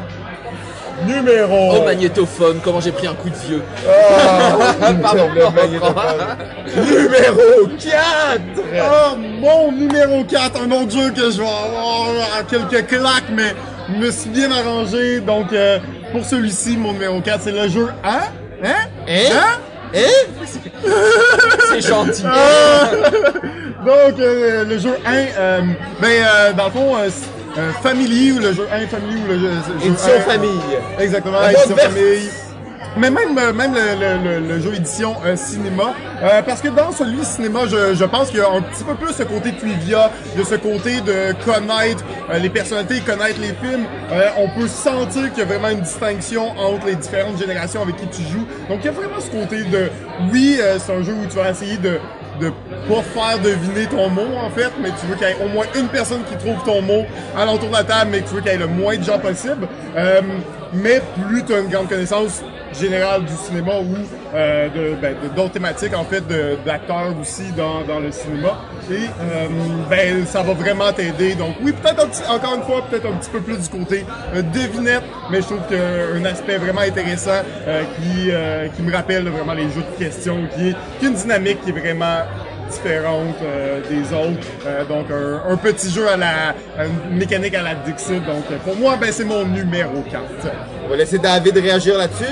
Numéro 1.05 1.75
Oh, 1.75 1.83
magnétophone, 1.83 2.59
comment 2.63 2.79
j'ai 2.79 2.91
pris 2.91 3.07
un 3.07 3.13
coup 3.13 3.29
de 3.29 3.35
vieux. 3.35 3.61
Pardon, 5.01 5.29
le 5.35 5.49
magnétophone. 5.49 6.37
Numéro 6.75 7.67
4 7.79 8.41
Oh, 8.75 9.15
mon 9.17 9.71
numéro 9.71 10.23
4, 10.23 10.61
un 10.61 10.71
autre 10.71 10.91
jeu 10.91 11.11
que 11.11 11.31
je 11.31 11.37
vais 11.41 11.47
avoir 11.47 12.07
à 12.37 12.43
quelques 12.43 12.87
claques, 12.87 13.29
mais 13.31 13.53
je 13.89 14.05
me 14.05 14.11
suis 14.11 14.29
bien 14.29 14.51
arrangé. 14.51 15.19
Donc, 15.19 15.51
euh, 15.53 15.79
pour 16.11 16.23
celui-ci, 16.25 16.77
mon 16.77 16.93
numéro 16.93 17.19
4, 17.21 17.41
c'est 17.43 17.51
le 17.51 17.67
jeu 17.67 17.87
Hein? 18.03 18.19
Hein? 18.63 18.87
Hein? 19.07 19.59
Hein? 19.95 20.89
C'est 21.69 21.81
gentil. 21.87 22.23
Ah! 22.25 22.89
Donc, 23.85 24.19
euh, 24.19 24.65
le 24.65 24.79
jeu 24.79 24.95
1, 25.05 25.11
euh, 25.37 25.61
ben, 26.01 26.07
euh, 26.09 26.53
dans 26.53 26.65
le 26.65 26.71
fond, 26.71 26.95
euh, 27.57 27.71
Family 27.81 28.31
ou 28.33 28.39
le 28.39 28.53
jeu 28.53 28.67
1 28.71 28.87
Family 28.87 29.15
ou 29.23 29.27
le 29.27 29.39
jeu, 29.39 29.49
jeu 29.81 29.87
Édition 29.87 30.11
1, 30.17 30.21
famille. 30.21 30.49
Exactement, 30.99 31.39
La 31.39 31.51
édition 31.51 31.75
famille. 31.75 32.29
Mais 32.95 33.09
même, 33.09 33.35
euh, 33.39 33.53
même 33.53 33.73
le, 33.73 33.79
le- 33.99 34.39
le- 34.39 34.47
le 34.55 34.59
jeu 34.61 34.75
édition 34.75 35.15
euh, 35.25 35.35
cinéma, 35.35 35.95
euh, 36.21 36.43
parce 36.43 36.61
que 36.61 36.67
dans 36.67 36.91
celui 36.91 37.25
cinéma, 37.25 37.61
je, 37.67 37.95
je 37.95 38.05
pense 38.05 38.29
qu'il 38.29 38.37
y 38.37 38.41
a 38.41 38.47
un 38.51 38.61
petit 38.61 38.83
peu 38.83 38.93
plus 38.93 39.13
ce 39.15 39.23
côté 39.23 39.51
trivia, 39.55 40.11
de 40.37 40.43
ce 40.43 40.53
côté 40.53 41.01
de 41.01 41.33
connaître 41.43 42.03
euh, 42.31 42.37
les 42.37 42.49
personnalités, 42.49 42.99
connaître 42.99 43.39
les 43.41 43.47
films. 43.47 43.85
Euh, 44.11 44.27
on 44.37 44.47
peut 44.49 44.67
sentir 44.67 45.31
qu'il 45.31 45.39
y 45.39 45.41
a 45.41 45.45
vraiment 45.45 45.69
une 45.69 45.81
distinction 45.81 46.51
entre 46.59 46.85
les 46.85 46.95
différentes 46.95 47.39
générations 47.39 47.81
avec 47.81 47.95
qui 47.95 48.05
tu 48.09 48.21
joues. 48.31 48.45
Donc 48.69 48.79
il 48.81 48.85
y 48.85 48.89
a 48.89 48.91
vraiment 48.91 49.19
ce 49.19 49.31
côté 49.31 49.63
de, 49.63 49.89
oui, 50.31 50.59
euh, 50.61 50.77
c'est 50.77 50.93
un 50.93 51.01
jeu 51.01 51.13
où 51.13 51.25
tu 51.25 51.35
vas 51.37 51.49
essayer 51.49 51.77
de 51.77 51.97
de 52.43 52.51
pas 52.87 53.01
faire 53.01 53.39
deviner 53.39 53.85
ton 53.87 54.09
mot 54.09 54.35
en 54.37 54.49
fait, 54.49 54.71
mais 54.81 54.89
tu 54.99 55.05
veux 55.07 55.15
qu'il 55.15 55.27
y 55.27 55.31
ait 55.31 55.43
au 55.43 55.47
moins 55.47 55.65
une 55.75 55.87
personne 55.87 56.21
qui 56.23 56.35
trouve 56.37 56.61
ton 56.63 56.81
mot 56.81 57.05
à 57.37 57.45
l'entour 57.45 57.69
de 57.69 57.73
la 57.73 57.83
table, 57.83 58.11
mais 58.11 58.21
tu 58.21 58.35
veux 58.35 58.41
qu'il 58.41 58.51
y 58.51 58.55
ait 58.55 58.57
le 58.57 58.67
moins 58.67 58.97
de 58.97 59.03
gens 59.03 59.19
possible. 59.19 59.67
Euh, 59.95 60.21
mais 60.73 61.01
plus 61.27 61.43
tu 61.43 61.53
as 61.53 61.59
une 61.59 61.69
grande 61.69 61.87
connaissance 61.87 62.43
générale 62.79 63.25
du 63.25 63.33
cinéma 63.33 63.73
ou 63.79 63.95
euh, 64.35 64.69
de 64.69 64.95
ben, 65.01 65.15
d'autres 65.35 65.53
thématiques 65.53 65.95
en 65.95 66.03
fait 66.03 66.23
d'acteurs 66.65 67.13
aussi 67.19 67.51
dans, 67.55 67.81
dans 67.81 67.99
le 67.99 68.11
cinéma 68.11 68.59
et 68.91 68.95
euh, 68.95 69.47
ben 69.89 70.25
ça 70.25 70.41
va 70.43 70.53
vraiment 70.53 70.91
t'aider 70.91 71.35
donc 71.35 71.55
oui 71.61 71.71
peut-être 71.71 72.07
encore 72.29 72.55
une 72.55 72.63
fois 72.63 72.83
peut-être 72.89 73.07
un 73.07 73.13
petit 73.17 73.29
peu 73.29 73.39
plus 73.41 73.57
du 73.57 73.69
côté 73.69 74.05
euh, 74.35 74.41
devinette 74.41 75.03
mais 75.31 75.37
je 75.41 75.45
trouve 75.47 75.61
qu'un 75.69 76.25
aspect 76.25 76.57
vraiment 76.57 76.81
intéressant 76.81 77.41
euh, 77.67 77.83
qui 77.95 78.31
euh, 78.31 78.67
qui 78.75 78.81
me 78.81 78.93
rappelle 78.93 79.27
vraiment 79.29 79.53
les 79.53 79.69
jeux 79.69 79.83
de 79.97 80.03
questions 80.03 80.39
qui 80.55 80.69
est 80.69 80.75
qui 80.99 81.05
a 81.05 81.09
une 81.09 81.15
dynamique 81.15 81.61
qui 81.63 81.69
est 81.69 81.79
vraiment 81.79 82.23
différente 82.69 83.35
euh, 83.43 83.81
des 83.89 84.13
autres. 84.13 84.47
Euh, 84.65 84.83
donc 84.85 85.05
un, 85.11 85.51
un 85.51 85.57
petit 85.57 85.91
jeu 85.91 86.07
à 86.07 86.17
la 86.17 86.55
une 87.09 87.17
mécanique 87.17 87.53
à 87.53 87.61
la 87.61 87.75
Dixit. 87.75 88.23
Donc 88.25 88.45
pour 88.65 88.75
moi, 88.75 88.95
ben 88.99 89.11
c'est 89.11 89.25
mon 89.25 89.45
numéro 89.45 90.01
4. 90.09 90.23
On 90.85 90.89
va 90.89 90.95
laisser 90.95 91.19
David 91.19 91.57
réagir 91.57 91.97
là-dessus. 91.97 92.25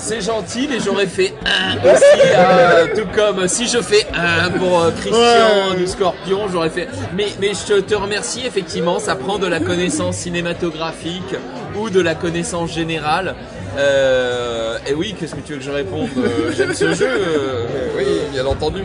C'est 0.00 0.20
gentil, 0.20 0.66
mais 0.70 0.78
j'aurais 0.84 1.06
fait 1.06 1.34
un 1.44 1.76
aussi, 1.92 2.04
euh, 2.34 2.86
tout 2.96 3.06
comme 3.14 3.46
si 3.48 3.66
je 3.66 3.78
fais 3.80 4.06
un 4.14 4.48
pour 4.50 4.80
euh, 4.82 4.90
Christian 4.92 5.70
Ouais. 5.70 5.76
du 5.76 5.86
Scorpion, 5.86 6.48
j'aurais 6.50 6.70
fait. 6.70 6.88
Mais, 7.14 7.26
mais 7.40 7.50
je 7.68 7.74
te 7.80 7.94
remercie, 7.94 8.46
effectivement, 8.46 9.00
ça 9.00 9.16
prend 9.16 9.38
de 9.38 9.46
la 9.46 9.60
connaissance 9.60 10.16
cinématographique 10.16 11.34
ou 11.76 11.90
de 11.90 12.00
la 12.00 12.14
connaissance 12.14 12.72
générale. 12.72 13.34
Euh, 13.76 14.78
et 14.86 14.94
oui, 14.94 15.14
qu'est-ce 15.18 15.34
que 15.34 15.40
tu 15.40 15.52
veux 15.52 15.58
que 15.58 15.64
je 15.64 15.70
réponde 15.70 16.08
J'aime 16.56 16.72
ce 16.74 16.94
jeu, 16.94 17.06
euh, 17.08 17.66
oui, 17.96 18.04
bien 18.32 18.46
entendu. 18.46 18.84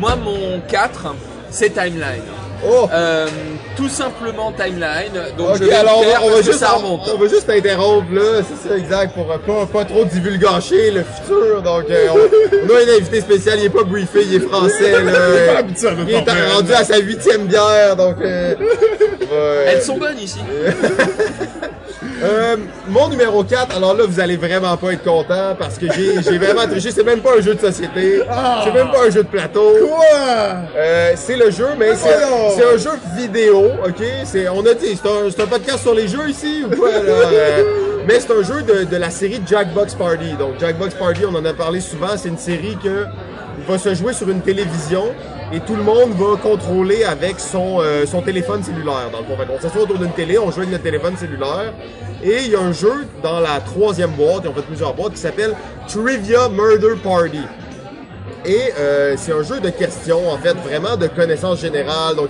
Moi, 0.00 0.16
mon 0.16 0.60
4, 0.68 1.14
c'est 1.50 1.70
Timeline. 1.70 2.22
Oh! 2.66 2.88
Euh, 2.92 3.26
tout 3.76 3.88
simplement 3.88 4.52
Timeline. 4.52 5.12
Donc 5.36 5.50
Ok, 5.50 5.56
je 5.60 5.64
vais 5.64 5.74
alors 5.74 5.98
on 5.98 6.28
va, 6.28 6.36
on 6.38 6.42
juste, 6.42 6.58
ça 6.60 6.74
on, 6.74 6.78
remonte. 6.78 7.00
on 7.14 7.18
va 7.18 7.28
juste 7.28 7.46
t'interrompre 7.46 8.12
là, 8.12 8.42
c'est 8.48 8.68
ça 8.68 8.76
exact, 8.76 9.14
pour 9.14 9.30
euh, 9.30 9.38
pas, 9.38 9.66
pas 9.66 9.84
trop 9.84 10.04
divulgacher 10.04 10.90
le 10.90 11.02
futur. 11.04 11.62
Donc 11.62 11.84
euh, 11.90 12.06
on, 12.12 12.18
on 12.66 12.74
a 12.74 12.78
un 12.78 12.96
invité 12.96 13.20
spécial, 13.20 13.58
il 13.58 13.66
est 13.66 13.70
pas 13.70 13.84
briefé, 13.84 14.20
il 14.24 14.34
est 14.34 14.40
français 14.40 14.92
là. 14.92 15.00
Il 15.00 15.36
est 15.36 15.52
pas 15.52 15.58
habitué 15.58 15.88
à 15.88 15.94
notre 15.94 16.08
Il 16.10 16.14
est 16.14 16.28
affaire. 16.28 16.54
rendu 16.56 16.72
à 16.72 16.84
sa 16.84 16.98
huitième 16.98 17.46
bière, 17.46 17.96
donc. 17.96 18.16
Euh, 18.20 18.54
ouais. 18.58 19.64
Elles 19.66 19.82
sont 19.82 19.96
bonnes 19.96 20.18
ici. 20.18 20.38
Euh, 22.22 22.56
mon 22.88 23.08
numéro 23.08 23.42
4, 23.42 23.76
alors 23.76 23.94
là, 23.94 24.04
vous 24.06 24.20
allez 24.20 24.36
vraiment 24.36 24.76
pas 24.76 24.92
être 24.92 25.02
content 25.02 25.54
parce 25.58 25.78
que 25.78 25.86
j'ai 25.92 26.38
vraiment 26.38 26.66
triché. 26.66 26.90
C'est 26.90 27.04
même 27.04 27.20
pas 27.20 27.36
un 27.38 27.40
jeu 27.40 27.54
de 27.54 27.60
société. 27.60 28.20
C'est 28.64 28.72
même 28.72 28.90
pas 28.90 29.06
un 29.06 29.10
jeu 29.10 29.22
de 29.22 29.28
plateau. 29.28 29.72
Quoi? 29.86 30.04
Euh, 30.76 31.12
c'est 31.16 31.36
le 31.36 31.50
jeu, 31.50 31.68
mais 31.78 31.94
c'est 31.96 32.64
un 32.64 32.76
jeu 32.76 32.90
vidéo, 33.16 33.72
ok? 33.84 34.04
C'est, 34.24 34.48
on 34.48 34.64
a 34.66 34.74
dit, 34.74 34.98
c'est 35.00 35.42
un, 35.42 35.46
podcast 35.46 35.80
sur 35.80 35.94
les 35.94 36.08
jeux 36.08 36.28
ici 36.28 36.64
ou 36.64 36.74
quoi? 36.74 36.88
Euh, 36.88 37.64
mais 38.06 38.20
c'est 38.20 38.32
un 38.32 38.42
jeu 38.42 38.62
de, 38.62 38.84
de 38.84 38.96
la 38.96 39.10
série 39.10 39.40
Jackbox 39.46 39.94
Party. 39.94 40.34
Donc, 40.38 40.58
Jackbox 40.60 40.94
Party, 40.94 41.22
on 41.26 41.34
en 41.34 41.44
a 41.44 41.52
parlé 41.52 41.80
souvent, 41.80 42.16
c'est 42.16 42.28
une 42.28 42.38
série 42.38 42.76
que 42.82 43.06
va 43.64 43.78
se 43.78 43.94
jouer 43.94 44.12
sur 44.12 44.28
une 44.28 44.40
télévision 44.40 45.04
et 45.52 45.60
tout 45.60 45.76
le 45.76 45.82
monde 45.82 46.12
va 46.12 46.36
contrôler 46.36 47.04
avec 47.04 47.38
son, 47.38 47.80
euh, 47.80 48.06
son 48.06 48.22
téléphone 48.22 48.62
cellulaire. 48.62 49.10
Dans 49.12 49.20
le 49.20 49.46
qu'on 49.46 49.60
s'assoit 49.60 49.82
autour 49.82 49.98
d'une 49.98 50.12
télé, 50.12 50.38
on 50.38 50.50
joue 50.50 50.60
avec 50.60 50.70
notre 50.70 50.84
téléphone 50.84 51.16
cellulaire. 51.16 51.72
Et 52.22 52.38
il 52.44 52.50
y 52.50 52.56
a 52.56 52.60
un 52.60 52.72
jeu 52.72 53.06
dans 53.22 53.40
la 53.40 53.60
troisième 53.60 54.10
boîte, 54.12 54.42
ils 54.44 54.48
ont 54.48 54.54
fait 54.54 54.62
plusieurs 54.62 54.94
boîtes, 54.94 55.12
qui 55.12 55.20
s'appelle 55.20 55.54
Trivia 55.88 56.48
Murder 56.48 56.94
Party. 57.02 57.42
Et 58.46 58.72
euh, 58.78 59.14
c'est 59.16 59.32
un 59.32 59.42
jeu 59.42 59.60
de 59.60 59.70
questions, 59.70 60.28
en 60.30 60.36
fait, 60.36 60.54
vraiment 60.54 60.96
de 60.96 61.06
connaissances 61.06 61.60
générales. 61.60 62.16
Donc, 62.16 62.28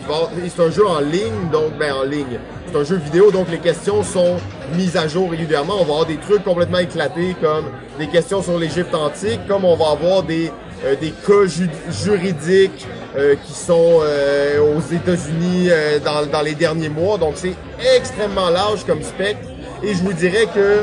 c'est 0.48 0.62
un 0.62 0.70
jeu 0.70 0.86
en 0.86 1.00
ligne, 1.00 1.50
donc, 1.50 1.76
ben, 1.78 1.92
en 1.92 2.04
ligne. 2.04 2.38
C'est 2.66 2.76
un 2.76 2.84
jeu 2.84 2.96
vidéo, 2.96 3.30
donc 3.30 3.50
les 3.50 3.58
questions 3.58 4.02
sont 4.02 4.36
mises 4.76 4.96
à 4.96 5.08
jour 5.08 5.30
régulièrement. 5.30 5.74
On 5.80 5.84
va 5.84 5.92
avoir 5.92 6.06
des 6.06 6.16
trucs 6.16 6.44
complètement 6.44 6.78
éclatés, 6.78 7.36
comme 7.40 7.66
des 7.98 8.08
questions 8.08 8.42
sur 8.42 8.58
l'Égypte 8.58 8.94
antique, 8.94 9.40
comme 9.48 9.64
on 9.64 9.76
va 9.76 9.90
avoir 9.90 10.22
des, 10.22 10.50
euh, 10.84 10.94
des 10.96 11.10
cas 11.10 11.46
ju- 11.46 11.70
juridiques 12.04 12.86
euh, 13.16 13.34
qui 13.44 13.52
sont 13.52 14.00
euh, 14.02 14.60
aux 14.60 14.80
États-Unis 14.94 15.70
dans, 16.04 16.42
les 16.42 16.54
derniers 16.54 16.88
mois. 16.88 17.18
Donc, 17.18 17.34
c'est 17.36 17.54
extrêmement 17.96 18.50
large 18.50 18.84
comme 18.84 19.02
spectre. 19.02 19.48
Et 19.82 19.94
je 19.94 20.02
vous 20.02 20.12
dirais 20.12 20.46
que 20.54 20.80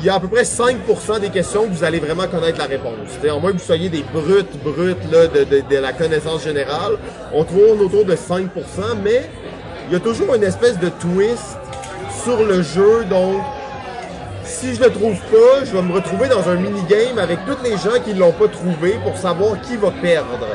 il 0.00 0.06
y 0.06 0.08
a 0.08 0.14
à 0.14 0.20
peu 0.20 0.28
près 0.28 0.42
5% 0.44 1.20
des 1.20 1.28
questions 1.28 1.64
que 1.64 1.72
vous 1.74 1.84
allez 1.84 1.98
vraiment 1.98 2.26
connaître 2.26 2.58
la 2.58 2.64
réponse. 2.64 2.94
À 3.22 3.38
moins 3.38 3.52
que 3.52 3.58
vous 3.58 3.64
soyez 3.64 3.90
des 3.90 4.02
brutes, 4.14 4.56
brutes 4.64 5.10
de, 5.10 5.60
de 5.68 5.76
la 5.76 5.92
connaissance 5.92 6.42
générale, 6.42 6.92
on 7.34 7.44
tourne 7.44 7.80
autour 7.80 8.06
de 8.06 8.14
5%, 8.14 8.46
mais 9.04 9.28
il 9.88 9.92
y 9.92 9.96
a 9.96 10.00
toujours 10.00 10.34
une 10.34 10.44
espèce 10.44 10.78
de 10.78 10.88
twist 10.88 11.58
sur 12.24 12.42
le 12.44 12.62
jeu, 12.62 13.04
donc 13.10 13.42
si 14.50 14.74
je 14.74 14.82
le 14.82 14.90
trouve 14.90 15.16
pas, 15.30 15.64
je 15.64 15.72
vais 15.72 15.82
me 15.82 15.92
retrouver 15.92 16.28
dans 16.28 16.48
un 16.48 16.56
minigame 16.56 17.18
avec 17.18 17.38
tous 17.46 17.62
les 17.62 17.72
gens 17.72 18.00
qui 18.04 18.14
l'ont 18.14 18.32
pas 18.32 18.48
trouvé 18.48 18.98
pour 19.02 19.16
savoir 19.16 19.60
qui 19.60 19.76
va 19.76 19.90
perdre. 19.90 20.46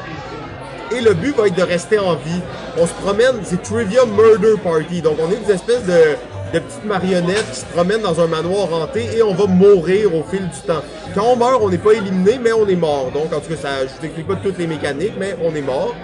Et 0.95 1.01
le 1.01 1.13
but 1.13 1.35
va 1.35 1.47
être 1.47 1.55
de 1.55 1.63
rester 1.63 1.97
en 1.97 2.15
vie. 2.15 2.41
On 2.77 2.85
se 2.85 2.93
promène, 2.93 3.35
c'est 3.43 3.61
Trivia 3.63 4.05
Murder 4.05 4.55
Party. 4.61 5.01
Donc 5.01 5.17
on 5.19 5.31
est 5.31 5.37
des 5.45 5.53
espèces 5.53 5.85
de, 5.85 6.17
de 6.53 6.59
petites 6.59 6.85
marionnettes 6.85 7.49
qui 7.51 7.61
se 7.61 7.65
promènent 7.65 8.01
dans 8.01 8.19
un 8.19 8.27
manoir 8.27 8.71
hanté 8.73 9.07
et 9.17 9.23
on 9.23 9.33
va 9.33 9.47
mourir 9.47 10.13
au 10.13 10.23
fil 10.23 10.47
du 10.47 10.59
temps. 10.67 10.83
Quand 11.15 11.23
on 11.31 11.35
meurt, 11.37 11.61
on 11.61 11.69
n'est 11.69 11.77
pas 11.77 11.93
éliminé, 11.93 12.39
mais 12.41 12.51
on 12.51 12.67
est 12.67 12.75
mort. 12.75 13.11
Donc 13.13 13.33
en 13.33 13.39
tout 13.39 13.49
cas, 13.49 13.61
ça, 13.61 13.69
je 13.81 13.99
vous 13.99 14.05
explique 14.05 14.27
pas 14.27 14.35
toutes 14.35 14.57
les 14.57 14.67
mécaniques, 14.67 15.13
mais 15.17 15.35
on 15.43 15.55
est 15.55 15.61
mort. 15.61 15.95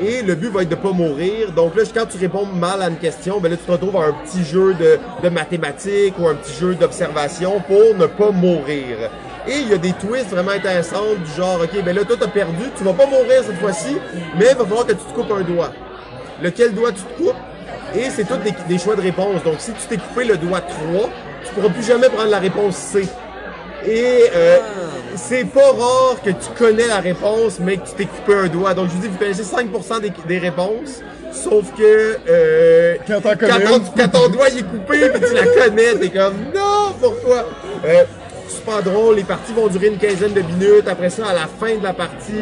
Et 0.00 0.22
le 0.22 0.34
but 0.34 0.48
va 0.48 0.62
être 0.62 0.70
de 0.70 0.74
pas 0.74 0.92
mourir. 0.92 1.52
Donc 1.52 1.76
là, 1.76 1.82
quand 1.94 2.06
tu 2.06 2.16
réponds 2.18 2.46
mal 2.46 2.80
à 2.82 2.88
une 2.88 2.96
question, 2.96 3.40
ben 3.40 3.50
là, 3.50 3.56
tu 3.56 3.64
te 3.64 3.72
retrouves 3.72 3.96
à 3.96 4.06
un 4.06 4.12
petit 4.12 4.44
jeu 4.44 4.74
de, 4.74 5.28
mathématiques 5.28 6.14
ou 6.18 6.28
un 6.28 6.34
petit 6.34 6.54
jeu 6.58 6.74
d'observation 6.74 7.60
pour 7.60 7.94
ne 7.96 8.06
pas 8.06 8.30
mourir. 8.30 9.10
Et 9.46 9.58
il 9.58 9.68
y 9.68 9.74
a 9.74 9.78
des 9.78 9.92
twists 9.92 10.30
vraiment 10.30 10.52
intéressants 10.52 11.14
du 11.22 11.30
genre, 11.36 11.60
ok, 11.62 11.84
ben 11.84 11.94
là, 11.94 12.04
toi, 12.04 12.16
t'as 12.18 12.28
perdu, 12.28 12.64
tu 12.76 12.84
vas 12.84 12.92
pas 12.92 13.06
mourir 13.06 13.42
cette 13.44 13.58
fois-ci, 13.58 13.96
mais 14.38 14.46
il 14.50 14.56
va 14.56 14.64
falloir 14.64 14.86
que 14.86 14.92
tu 14.92 15.04
te 15.04 15.12
coupes 15.12 15.32
un 15.32 15.42
doigt. 15.42 15.72
Lequel 16.42 16.74
doigt 16.74 16.92
tu 16.92 17.02
te 17.02 17.22
coupes? 17.22 17.36
Et 17.94 18.08
c'est 18.08 18.24
tous 18.24 18.38
des, 18.68 18.78
choix 18.78 18.96
de 18.96 19.02
réponse. 19.02 19.42
Donc, 19.44 19.56
si 19.58 19.72
tu 19.72 19.86
t'es 19.88 19.96
coupé 19.98 20.24
le 20.24 20.38
doigt 20.38 20.62
3, 20.62 21.10
tu 21.44 21.54
pourras 21.54 21.68
plus 21.68 21.86
jamais 21.86 22.08
prendre 22.08 22.30
la 22.30 22.38
réponse 22.38 22.76
C. 22.76 23.06
Et 23.86 24.30
euh, 24.34 24.58
c'est 25.16 25.44
pas 25.44 25.72
rare 25.72 26.16
que 26.24 26.30
tu 26.30 26.48
connais 26.58 26.86
la 26.86 26.98
réponse, 27.00 27.58
mais 27.60 27.76
que 27.76 27.86
tu 27.88 27.94
t'es 27.96 28.04
coupé 28.06 28.34
un 28.34 28.48
doigt. 28.48 28.74
Donc, 28.74 28.88
je 28.88 28.94
vous 28.94 29.00
dis, 29.02 29.08
vous 29.08 29.18
connaissez 29.18 29.42
5% 29.42 30.00
des, 30.00 30.12
des 30.26 30.38
réponses. 30.38 31.02
Sauf 31.32 31.72
que 31.76 32.18
euh, 32.28 32.96
Quand 33.06 33.20
ton, 33.22 33.80
quand 33.96 34.08
ton 34.08 34.28
doigt 34.28 34.48
il 34.50 34.58
est 34.58 34.62
coupé 34.62 35.08
puis 35.08 35.20
tu 35.28 35.34
la 35.34 35.46
connais, 35.46 35.94
t'es 35.94 36.10
comme 36.10 36.34
non, 36.54 36.92
pourquoi? 37.00 37.48
Euh, 37.86 38.04
super 38.52 38.82
drôle, 38.82 39.16
les 39.16 39.24
parties 39.24 39.52
vont 39.52 39.68
durer 39.68 39.88
une 39.88 39.98
quinzaine 39.98 40.32
de 40.32 40.40
minutes. 40.42 40.88
Après 40.88 41.10
ça, 41.10 41.26
à 41.26 41.34
la 41.34 41.46
fin 41.46 41.76
de 41.76 41.82
la 41.82 41.92
partie, 41.92 42.32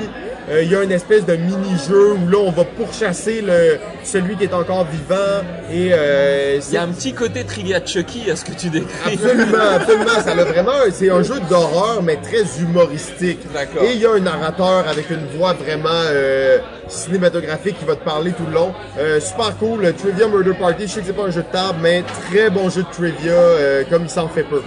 euh, 0.50 0.62
il 0.62 0.70
y 0.70 0.74
a 0.74 0.82
une 0.82 0.90
espèce 0.90 1.24
de 1.24 1.36
mini-jeu 1.36 2.14
où 2.14 2.28
là 2.28 2.38
on 2.38 2.50
va 2.50 2.64
pourchasser 2.64 3.40
le, 3.40 3.78
celui 4.02 4.36
qui 4.36 4.44
est 4.44 4.54
encore 4.54 4.86
vivant. 4.86 5.44
Et 5.70 5.90
euh, 5.92 6.58
Il 6.68 6.74
y 6.74 6.76
a 6.76 6.82
un 6.82 6.88
petit 6.88 7.12
côté 7.12 7.44
Trivia 7.44 7.84
Chucky 7.84 8.30
à 8.30 8.36
ce 8.36 8.44
que 8.44 8.52
tu 8.52 8.68
décris. 8.68 8.88
Absolument, 9.06 9.58
absolument. 9.76 10.20
Ça 10.24 10.32
a 10.32 10.44
vraiment, 10.44 10.72
c'est 10.92 11.10
un 11.10 11.22
jeu 11.22 11.40
d'horreur, 11.48 12.02
mais 12.02 12.16
très 12.16 12.42
humoristique. 12.60 13.40
D'accord. 13.52 13.84
Et 13.84 13.92
il 13.92 14.00
y 14.00 14.06
a 14.06 14.12
un 14.12 14.20
narrateur 14.20 14.88
avec 14.88 15.10
une 15.10 15.26
voix 15.36 15.52
vraiment 15.52 15.88
euh, 16.08 16.58
cinématographique 16.88 17.78
qui 17.78 17.84
va 17.84 17.94
te 17.94 18.04
parler 18.04 18.32
tout 18.32 18.46
le 18.46 18.54
long. 18.54 18.74
Super 19.20 19.56
cool, 19.58 19.82
le 19.82 19.92
Trivia 19.92 20.26
Murder 20.26 20.54
Party. 20.58 20.86
Je 20.86 20.92
sais 20.92 21.00
que 21.00 21.06
c'est 21.06 21.12
pas 21.12 21.24
un 21.24 21.30
jeu 21.30 21.42
de 21.42 21.52
table, 21.52 21.78
mais 21.80 22.02
très 22.28 22.50
bon 22.50 22.68
jeu 22.68 22.82
de 22.82 22.88
trivia, 22.90 23.84
comme 23.88 24.04
il 24.04 24.10
s'en 24.10 24.28
fait 24.28 24.42
peu. 24.42 24.62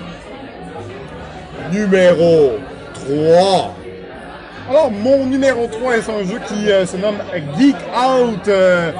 Numéro 1.71 2.57
3. 2.93 3.75
Alors, 4.69 4.91
mon 4.91 5.25
numéro 5.25 5.67
3 5.67 5.97
est 5.97 6.09
un 6.09 6.23
jeu 6.25 6.39
qui 6.47 6.71
euh, 6.71 6.85
se 6.85 6.95
nomme 6.95 7.17
Geek 7.57 7.75
Out. 7.75 8.47
Euh, 8.47 8.91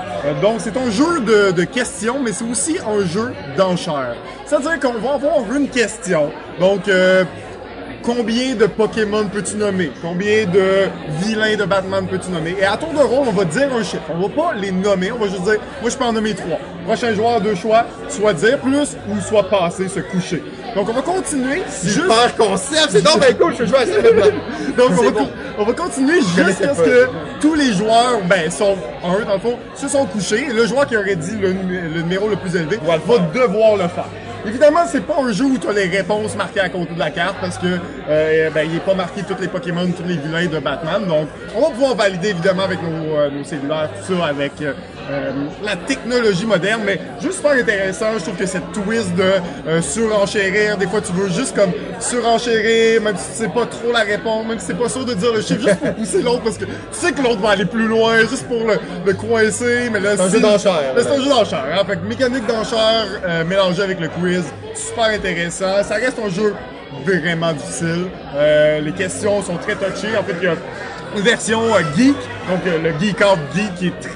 donc, 0.42 0.56
c'est 0.60 0.76
un 0.76 0.92
jeu 0.92 1.22
de, 1.22 1.52
de 1.52 1.64
questions, 1.64 2.20
mais 2.22 2.34
c'est 2.34 2.44
aussi 2.44 2.78
un 2.86 3.06
jeu 3.06 3.34
d'enchères. 3.58 4.16
C'est-à-dire 4.46 4.80
qu'on 4.80 5.00
va 5.00 5.14
avoir 5.14 5.54
une 5.56 5.70
question. 5.70 6.32
Donc, 6.60 6.88
euh, 6.90 7.24
combien 8.04 8.56
de 8.56 8.66
Pokémon 8.66 9.26
peux-tu 9.32 9.56
nommer? 9.56 9.92
Combien 10.02 10.46
de 10.46 10.90
vilains 11.22 11.56
de 11.56 11.64
Batman 11.66 12.06
peux-tu 12.10 12.30
nommer? 12.32 12.56
Et 12.60 12.66
à 12.66 12.78
tour 12.78 12.90
de 12.94 13.00
rôle, 13.04 13.28
on 13.28 13.32
va 13.32 13.46
dire 13.46 13.70
un 13.74 13.84
chiffre. 13.84 14.04
On 14.14 14.28
va 14.28 14.30
pas 14.30 14.54
les 14.56 14.72
nommer, 14.72 15.12
on 15.12 15.18
va 15.18 15.28
juste 15.28 15.44
dire, 15.44 15.58
moi 15.82 15.90
je 15.90 15.98
peux 15.98 16.04
en 16.04 16.14
nommer 16.14 16.34
trois. 16.34 16.60
Prochain 16.86 17.14
joueur, 17.14 17.40
deux 17.42 17.56
choix, 17.56 17.86
soit 18.10 18.34
dire 18.34 18.60
plus 18.60 18.98
ou 19.10 19.20
soit 19.22 19.50
passer, 19.50 19.88
se 19.88 20.02
coucher. 20.02 20.44
Donc, 20.76 20.90
on 20.90 20.94
va 20.94 21.02
continuer. 21.02 21.62
juste- 21.84 22.02
Super 22.02 22.36
concept, 22.36 22.88
c'est 22.90 23.02
donc 23.04 23.20
bien 23.20 23.34
cool, 23.34 23.54
je 23.58 23.66
jouer 23.66 23.78
à 23.78 23.86
ça 23.86 24.02
donc, 24.78 24.90
on 24.90 25.04
va, 25.04 25.12
bon. 25.12 25.30
on 25.60 25.64
va 25.66 25.74
continuer 25.74 26.16
jusqu'à 26.20 26.74
ce 26.74 26.82
que 26.82 27.10
tous 27.40 27.54
les 27.54 27.74
joueurs, 27.74 28.20
ben, 28.28 28.50
sont 28.50 28.76
un, 29.04 29.24
dans 29.26 29.34
le 29.36 29.40
fond, 29.40 29.58
se 29.76 29.88
sont 29.88 30.06
couchés. 30.06 30.48
Le 30.54 30.66
joueur 30.66 30.88
qui 30.88 30.98
aurait 30.98 31.16
dit 31.16 31.38
le, 31.40 31.50
le 31.94 32.02
numéro 32.02 32.28
le 32.28 32.36
plus 32.36 32.56
élevé 32.56 32.80
va, 32.84 32.98
devoir 33.34 33.74
le 33.78 33.88
faire. 33.88 34.08
Évidemment, 34.46 34.82
c'est 34.86 35.06
pas 35.06 35.22
un 35.22 35.32
jeu 35.32 35.46
où 35.46 35.58
tu 35.58 35.68
as 35.70 35.74
les 35.74 35.88
réponses 35.88 36.36
marquées 36.36 36.60
à 36.60 36.68
côté 36.68 36.94
de 36.94 37.00
la 37.00 37.12
carte 37.12 37.38
parce 37.40 37.58
que 37.58 37.80
euh, 38.10 38.50
ben, 38.50 38.68
il 38.70 38.76
est 38.76 38.86
pas 38.86 38.94
marqué 38.94 39.24
tous 39.24 39.42
les 39.42 39.48
Pokémon, 39.48 39.88
tous 39.96 40.04
les 40.06 40.18
vilains 40.18 40.48
de 40.48 40.60
Batman. 40.60 41.06
Donc, 41.08 41.30
on 41.56 41.62
va 41.62 41.70
pouvoir 41.70 41.96
valider 41.96 42.30
évidemment 42.30 42.64
avec 42.64 42.82
nos, 42.82 43.16
euh, 43.16 43.30
nos 43.30 43.44
cellulaires, 43.46 43.90
tout 43.98 44.14
ça, 44.14 44.26
avec 44.26 44.52
euh, 44.62 44.74
euh, 45.10 45.32
la 45.64 45.76
technologie 45.76 46.46
moderne. 46.46 46.82
Mais 46.86 47.00
juste 47.22 47.36
super 47.38 47.52
intéressant, 47.52 48.08
je 48.18 48.24
trouve 48.24 48.36
que 48.36 48.46
cette 48.46 48.72
twist 48.72 49.14
de 49.16 49.24
euh, 49.68 49.82
surenchérir, 49.82 50.78
des 50.78 50.88
fois 50.88 51.02
tu 51.02 51.12
veux 51.14 51.30
juste 51.30 51.56
comme 51.56 51.72
surenchérir, 52.00 53.02
même 53.02 53.18
si 53.18 53.32
tu 53.32 53.38
sais 53.44 53.50
pas 53.50 53.66
trop 53.66 53.92
la 53.92 54.02
réponse, 54.02 54.46
même 54.48 54.60
si 54.60 54.68
c'est 54.68 54.78
pas 54.78 54.90
sûr 54.90 55.06
de 55.06 55.14
dire 55.14 55.34
le 55.34 55.42
chiffre, 55.42 55.62
juste 55.62 55.80
pour 55.80 55.94
pousser 55.96 56.22
l'autre 56.22 56.44
parce 56.44 56.58
que 56.58 56.66
tu 56.66 56.72
sais 56.92 57.12
que 57.12 57.22
l'autre 57.22 57.42
va 57.42 57.50
aller 57.50 57.66
plus 57.66 57.88
loin, 57.88 58.20
juste 58.22 58.48
pour 58.48 58.66
le, 58.66 58.80
le 59.06 59.14
coincer. 59.14 59.90
Mais 59.92 60.00
là, 60.00 60.16
C'est 60.16 60.24
un 60.24 60.28
si- 60.28 60.34
jeu 60.34 60.40
d'enchères, 60.42 60.94
Mais 60.96 61.02
C'est 61.04 61.10
un 61.12 61.22
jeu 61.22 61.30
d'enchères. 61.30 61.66
Hein? 61.74 61.84
Fait 61.88 61.96
que 61.98 62.06
mécanique 62.06 62.46
d'enchères 62.46 63.08
euh, 63.26 63.44
mélangée 63.46 63.82
avec 63.84 64.00
le 64.00 64.08
quiz, 64.10 64.44
super 64.76 65.06
intéressant. 65.06 65.84
Ça 65.84 65.96
reste 65.96 66.20
un 66.26 66.30
jeu 66.30 66.54
vraiment 67.06 67.52
difficile. 67.54 68.06
Euh, 68.36 68.80
les 68.80 68.92
questions 68.92 69.42
sont 69.42 69.58
très 69.58 69.76
touchées. 69.76 70.16
En 70.18 70.24
fait, 70.24 70.36
il 70.42 70.46
y 70.46 70.48
a 70.48 70.56
une 71.16 71.22
version 71.22 71.62
euh, 71.76 71.80
geek, 71.98 72.16
donc 72.50 72.62
le 72.66 72.90
Geek 73.00 73.20
Out 73.22 73.40
Geek 73.56 73.76
qui 73.76 73.88
est 73.88 74.00
très 74.00 74.10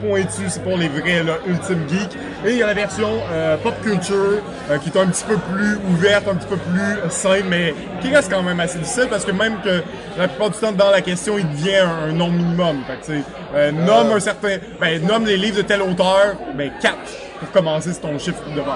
pointu, 0.00 0.42
c'est 0.48 0.62
pour 0.62 0.76
les 0.76 0.88
vrais 0.88 1.22
là, 1.22 1.34
ultime 1.46 1.88
geeks. 1.88 2.16
Et 2.44 2.52
il 2.52 2.56
y 2.58 2.62
a 2.62 2.66
la 2.66 2.74
version 2.74 3.08
euh, 3.32 3.56
pop 3.56 3.74
culture 3.82 4.42
euh, 4.70 4.78
qui 4.78 4.90
est 4.90 4.98
un 4.98 5.06
petit 5.06 5.24
peu 5.24 5.36
plus 5.36 5.76
ouverte, 5.90 6.26
un 6.28 6.34
petit 6.34 6.48
peu 6.48 6.56
plus 6.56 6.80
euh, 6.80 7.08
simple, 7.08 7.44
mais 7.48 7.74
qui 8.00 8.14
reste 8.14 8.30
quand 8.30 8.42
même 8.42 8.60
assez 8.60 8.78
difficile 8.78 9.06
parce 9.08 9.24
que 9.24 9.32
même 9.32 9.54
que 9.64 9.82
la 10.18 10.28
plupart 10.28 10.50
du 10.50 10.58
temps 10.58 10.72
dans 10.72 10.90
la 10.90 11.00
question 11.00 11.38
il 11.38 11.48
devient 11.50 11.76
un, 11.76 12.10
un 12.10 12.12
nom 12.12 12.30
minimum. 12.30 12.82
Fait 12.86 13.12
que, 13.12 13.18
euh, 13.54 13.72
nomme 13.72 14.12
un 14.12 14.20
certain, 14.20 14.56
ben 14.80 15.04
nomme 15.06 15.26
les 15.26 15.36
livres 15.36 15.58
de 15.58 15.62
tel 15.62 15.82
auteur, 15.82 16.36
ben 16.56 16.70
4 16.80 16.96
pour 17.42 17.50
commencer, 17.52 17.90
c'est 17.92 18.00
ton 18.00 18.18
chiffre 18.18 18.42
de 18.50 18.60
base. 18.60 18.66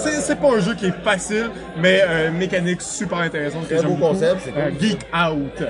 Donc, 0.00 0.12
c'est, 0.22 0.40
pas 0.40 0.48
un 0.48 0.60
jeu 0.60 0.74
qui 0.74 0.86
est 0.86 1.04
facile, 1.04 1.50
mais 1.78 2.02
euh, 2.08 2.30
mécanique 2.30 2.80
super 2.82 3.18
intéressante. 3.18 3.66
Très 3.68 3.82
beau 3.82 3.90
beaucoup. 3.94 4.12
concept, 4.14 4.40
c'est 4.44 4.52
cool. 4.52 4.62
Euh, 4.62 4.70
Geek 4.80 5.00
Out. 5.14 5.68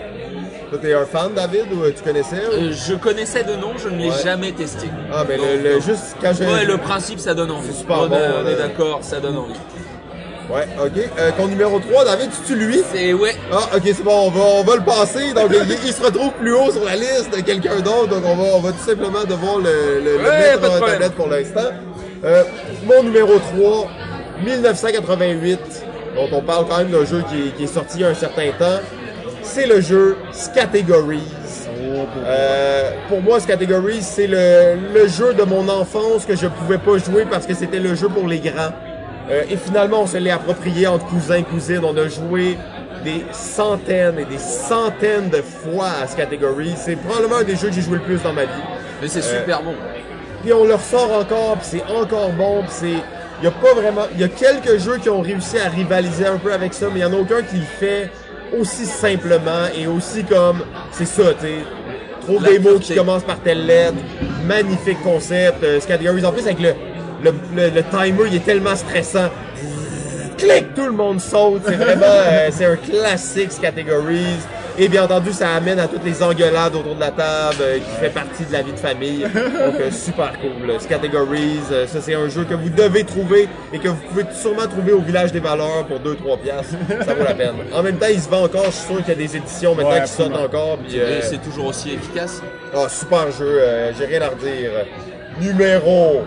Toi, 0.70 0.78
t'es 0.82 0.94
un 0.94 1.04
fan, 1.06 1.32
David, 1.34 1.66
ou 1.72 1.90
tu 1.90 2.02
connaissais? 2.02 2.36
ou- 2.48 2.52
Euh, 2.54 2.72
je 2.72 2.94
connaissais 2.94 3.44
de 3.44 3.54
nom, 3.54 3.72
je 3.78 3.88
ne 3.88 3.98
l'ai 3.98 4.08
Ouais. 4.10 4.22
jamais 4.24 4.52
testé. 4.52 4.86
Ah, 5.12 5.24
mais 5.28 5.36
Donc, 5.36 5.46
le, 5.62 5.74
le- 5.74 5.80
juste 5.80 6.16
quand 6.20 6.32
j'ai. 6.36 6.44
Ouais, 6.46 6.64
le 6.64 6.76
principe, 6.78 7.18
ça 7.20 7.34
donne 7.34 7.50
envie. 7.50 7.68
C'est 7.70 7.78
super 7.80 8.00
on, 8.02 8.08
bon, 8.08 8.16
est- 8.16 8.18
on 8.44 8.48
est 8.48 8.54
euh. 8.54 8.58
d'accord, 8.68 8.98
ça 9.02 9.20
donne 9.20 9.36
envie. 9.36 9.54
Ouais, 10.48 10.66
ok. 10.80 10.92
Euh, 11.18 11.30
ton 11.36 11.48
numéro 11.48 11.80
3, 11.80 12.04
David, 12.04 12.30
tu 12.46 12.54
lui? 12.54 12.80
C'est 12.92 13.12
ouais. 13.12 13.34
Ah, 13.52 13.58
ok, 13.76 13.82
c'est 13.84 14.04
bon, 14.04 14.26
on 14.26 14.30
va, 14.30 14.40
on 14.58 14.62
va 14.62 14.76
le 14.76 14.82
passer. 14.84 15.32
Donc, 15.34 15.50
il, 15.50 15.76
il 15.86 15.92
se 15.92 16.00
retrouve 16.00 16.30
plus 16.34 16.52
haut 16.54 16.70
sur 16.70 16.84
la 16.84 16.94
liste 16.94 17.36
de 17.36 17.40
quelqu'un 17.42 17.80
d'autre. 17.80 18.06
Donc, 18.08 18.22
on 18.24 18.36
va, 18.36 18.42
on 18.54 18.60
va 18.60 18.70
tout 18.70 18.84
simplement 18.86 19.24
devoir 19.28 19.58
le, 19.58 20.00
le, 20.04 20.18
le 20.18 20.24
Ouais, 20.24 20.38
mettre 20.52 20.64
en 20.64 20.76
problème. 20.76 20.90
tablette 20.92 21.12
pour 21.14 21.28
l'instant. 21.28 21.70
Euh, 22.24 22.44
mon 22.86 23.02
numéro 23.02 23.38
3, 23.38 23.88
1988, 24.44 25.58
dont 26.14 26.28
on 26.32 26.40
parle 26.42 26.66
quand 26.68 26.78
même 26.78 26.90
d'un 26.90 27.04
jeu 27.04 27.22
qui, 27.28 27.48
est- 27.48 27.56
qui 27.56 27.64
est 27.64 27.66
sorti 27.68 27.98
il 27.98 28.00
y 28.02 28.04
a 28.04 28.08
un 28.08 28.14
certain 28.14 28.50
temps. 28.58 28.80
C'est 29.42 29.66
le 29.66 29.80
jeu 29.80 30.16
Scategories. 30.32 31.22
Euh, 32.26 32.90
pour 33.08 33.22
moi, 33.22 33.38
Scategories, 33.40 34.02
c'est 34.02 34.26
le, 34.26 34.76
le 34.94 35.06
jeu 35.08 35.34
de 35.34 35.42
mon 35.44 35.68
enfance 35.68 36.24
que 36.26 36.34
je 36.36 36.46
pouvais 36.46 36.78
pas 36.78 36.98
jouer 36.98 37.24
parce 37.30 37.46
que 37.46 37.54
c'était 37.54 37.78
le 37.78 37.94
jeu 37.94 38.08
pour 38.08 38.26
les 38.26 38.38
grands. 38.40 38.72
Euh, 39.30 39.42
et 39.50 39.56
finalement, 39.56 40.02
on 40.02 40.06
se 40.06 40.16
l'est 40.16 40.30
approprié 40.30 40.86
entre 40.86 41.06
cousins 41.06 41.36
et 41.36 41.42
cousines. 41.42 41.80
On 41.84 41.96
a 41.96 42.08
joué 42.08 42.56
des 43.04 43.24
centaines 43.32 44.18
et 44.18 44.24
des 44.24 44.38
centaines 44.38 45.28
de 45.30 45.42
fois 45.42 45.88
à 46.02 46.06
Scategories. 46.06 46.74
C'est 46.76 46.96
probablement 46.96 47.36
un 47.36 47.44
des 47.44 47.56
jeux 47.56 47.68
que 47.68 47.74
j'ai 47.74 47.82
joué 47.82 47.94
le 47.98 48.02
plus 48.02 48.20
dans 48.22 48.32
ma 48.32 48.42
vie. 48.44 48.62
Mais 49.00 49.08
c'est 49.08 49.22
super 49.22 49.62
bon. 49.62 49.74
Puis 50.46 50.52
on 50.52 50.64
le 50.64 50.76
ressort 50.76 51.10
encore, 51.10 51.56
puis 51.56 51.66
c'est 51.72 51.92
encore 51.92 52.30
bon, 52.30 52.60
puis 52.60 52.70
c'est... 52.70 53.02
Il 53.40 53.44
y 53.44 53.46
a 53.48 53.50
pas 53.50 53.74
vraiment... 53.74 54.02
Il 54.14 54.20
y 54.20 54.22
a 54.22 54.28
quelques 54.28 54.78
jeux 54.78 54.98
qui 54.98 55.10
ont 55.10 55.20
réussi 55.20 55.58
à 55.58 55.68
rivaliser 55.68 56.24
un 56.24 56.36
peu 56.36 56.52
avec 56.52 56.72
ça, 56.72 56.86
mais 56.86 57.00
il 57.00 57.02
y 57.02 57.04
en 57.04 57.12
a 57.12 57.16
aucun 57.16 57.42
qui 57.42 57.56
le 57.56 57.64
fait 57.64 58.12
aussi 58.56 58.86
simplement 58.86 59.66
et 59.76 59.88
aussi 59.88 60.22
comme... 60.22 60.62
C'est 60.92 61.04
ça, 61.04 61.34
tu 61.40 61.46
sais. 61.46 61.54
Trouve 62.20 62.44
des 62.44 62.60
mots 62.60 62.78
qui 62.78 62.94
commencent 62.94 63.24
par 63.24 63.40
telle 63.40 63.66
lettre. 63.66 63.96
Magnifique 64.44 65.02
concept. 65.02 65.64
Euh, 65.64 65.80
Scategories. 65.80 66.24
En 66.24 66.30
plus, 66.30 66.42
avec 66.42 66.60
le, 66.60 66.74
le, 67.24 67.34
le, 67.56 67.70
le 67.70 67.82
timer, 67.82 68.28
il 68.28 68.36
est 68.36 68.44
tellement 68.44 68.76
stressant. 68.76 69.30
Clic, 70.38 70.74
tout 70.76 70.86
le 70.86 70.92
monde 70.92 71.20
saute. 71.20 71.62
C'est 71.66 71.74
vraiment... 71.74 72.04
euh, 72.06 72.50
c'est 72.52 72.66
un 72.66 72.76
classique 72.76 73.50
Categories. 73.60 74.38
Et 74.78 74.88
bien 74.88 75.04
entendu, 75.04 75.32
ça 75.32 75.54
amène 75.54 75.78
à 75.78 75.88
toutes 75.88 76.04
les 76.04 76.22
engueulades 76.22 76.74
autour 76.74 76.94
de 76.94 77.00
la 77.00 77.10
table 77.10 77.56
euh, 77.62 77.78
qui 77.78 77.90
fait 77.98 78.10
partie 78.10 78.44
de 78.44 78.52
la 78.52 78.60
vie 78.60 78.72
de 78.72 78.78
famille. 78.78 79.22
Donc, 79.22 79.32
euh, 79.80 79.90
super 79.90 80.32
cool. 80.38 80.68
Euh, 80.70 80.78
Categories, 80.86 81.60
euh, 81.72 81.86
ça 81.86 82.00
c'est 82.02 82.14
un 82.14 82.28
jeu 82.28 82.44
que 82.44 82.52
vous 82.54 82.68
devez 82.68 83.04
trouver 83.04 83.48
et 83.72 83.78
que 83.78 83.88
vous 83.88 83.96
pouvez 84.10 84.24
sûrement 84.34 84.66
trouver 84.66 84.92
au 84.92 85.00
Village 85.00 85.32
des 85.32 85.40
Valeurs 85.40 85.86
pour 85.86 85.98
2-3 85.98 86.38
piastres. 86.42 86.74
Ça 87.06 87.14
vaut 87.14 87.24
la 87.24 87.32
peine. 87.34 87.54
En 87.72 87.82
même 87.82 87.96
temps, 87.96 88.06
il 88.12 88.20
se 88.20 88.28
vend 88.28 88.44
encore. 88.44 88.66
Je 88.66 88.70
suis 88.72 88.86
sûr 88.86 88.96
qu'il 88.98 89.08
y 89.08 89.12
a 89.12 89.14
des 89.14 89.36
éditions 89.36 89.74
maintenant 89.74 89.92
Ouais, 89.92 90.02
qui 90.02 90.08
sortent 90.12 90.36
encore. 90.36 90.76
Puis, 90.86 91.00
euh, 91.00 91.20
c'est 91.22 91.42
toujours 91.42 91.66
aussi 91.68 91.94
efficace. 91.94 92.42
ah, 92.74 92.86
super 92.90 93.30
jeu. 93.32 93.46
euh, 93.60 93.92
J'ai 93.98 94.04
rien 94.04 94.20
à 94.22 94.28
redire. 94.28 94.70
Numéro 95.40 96.22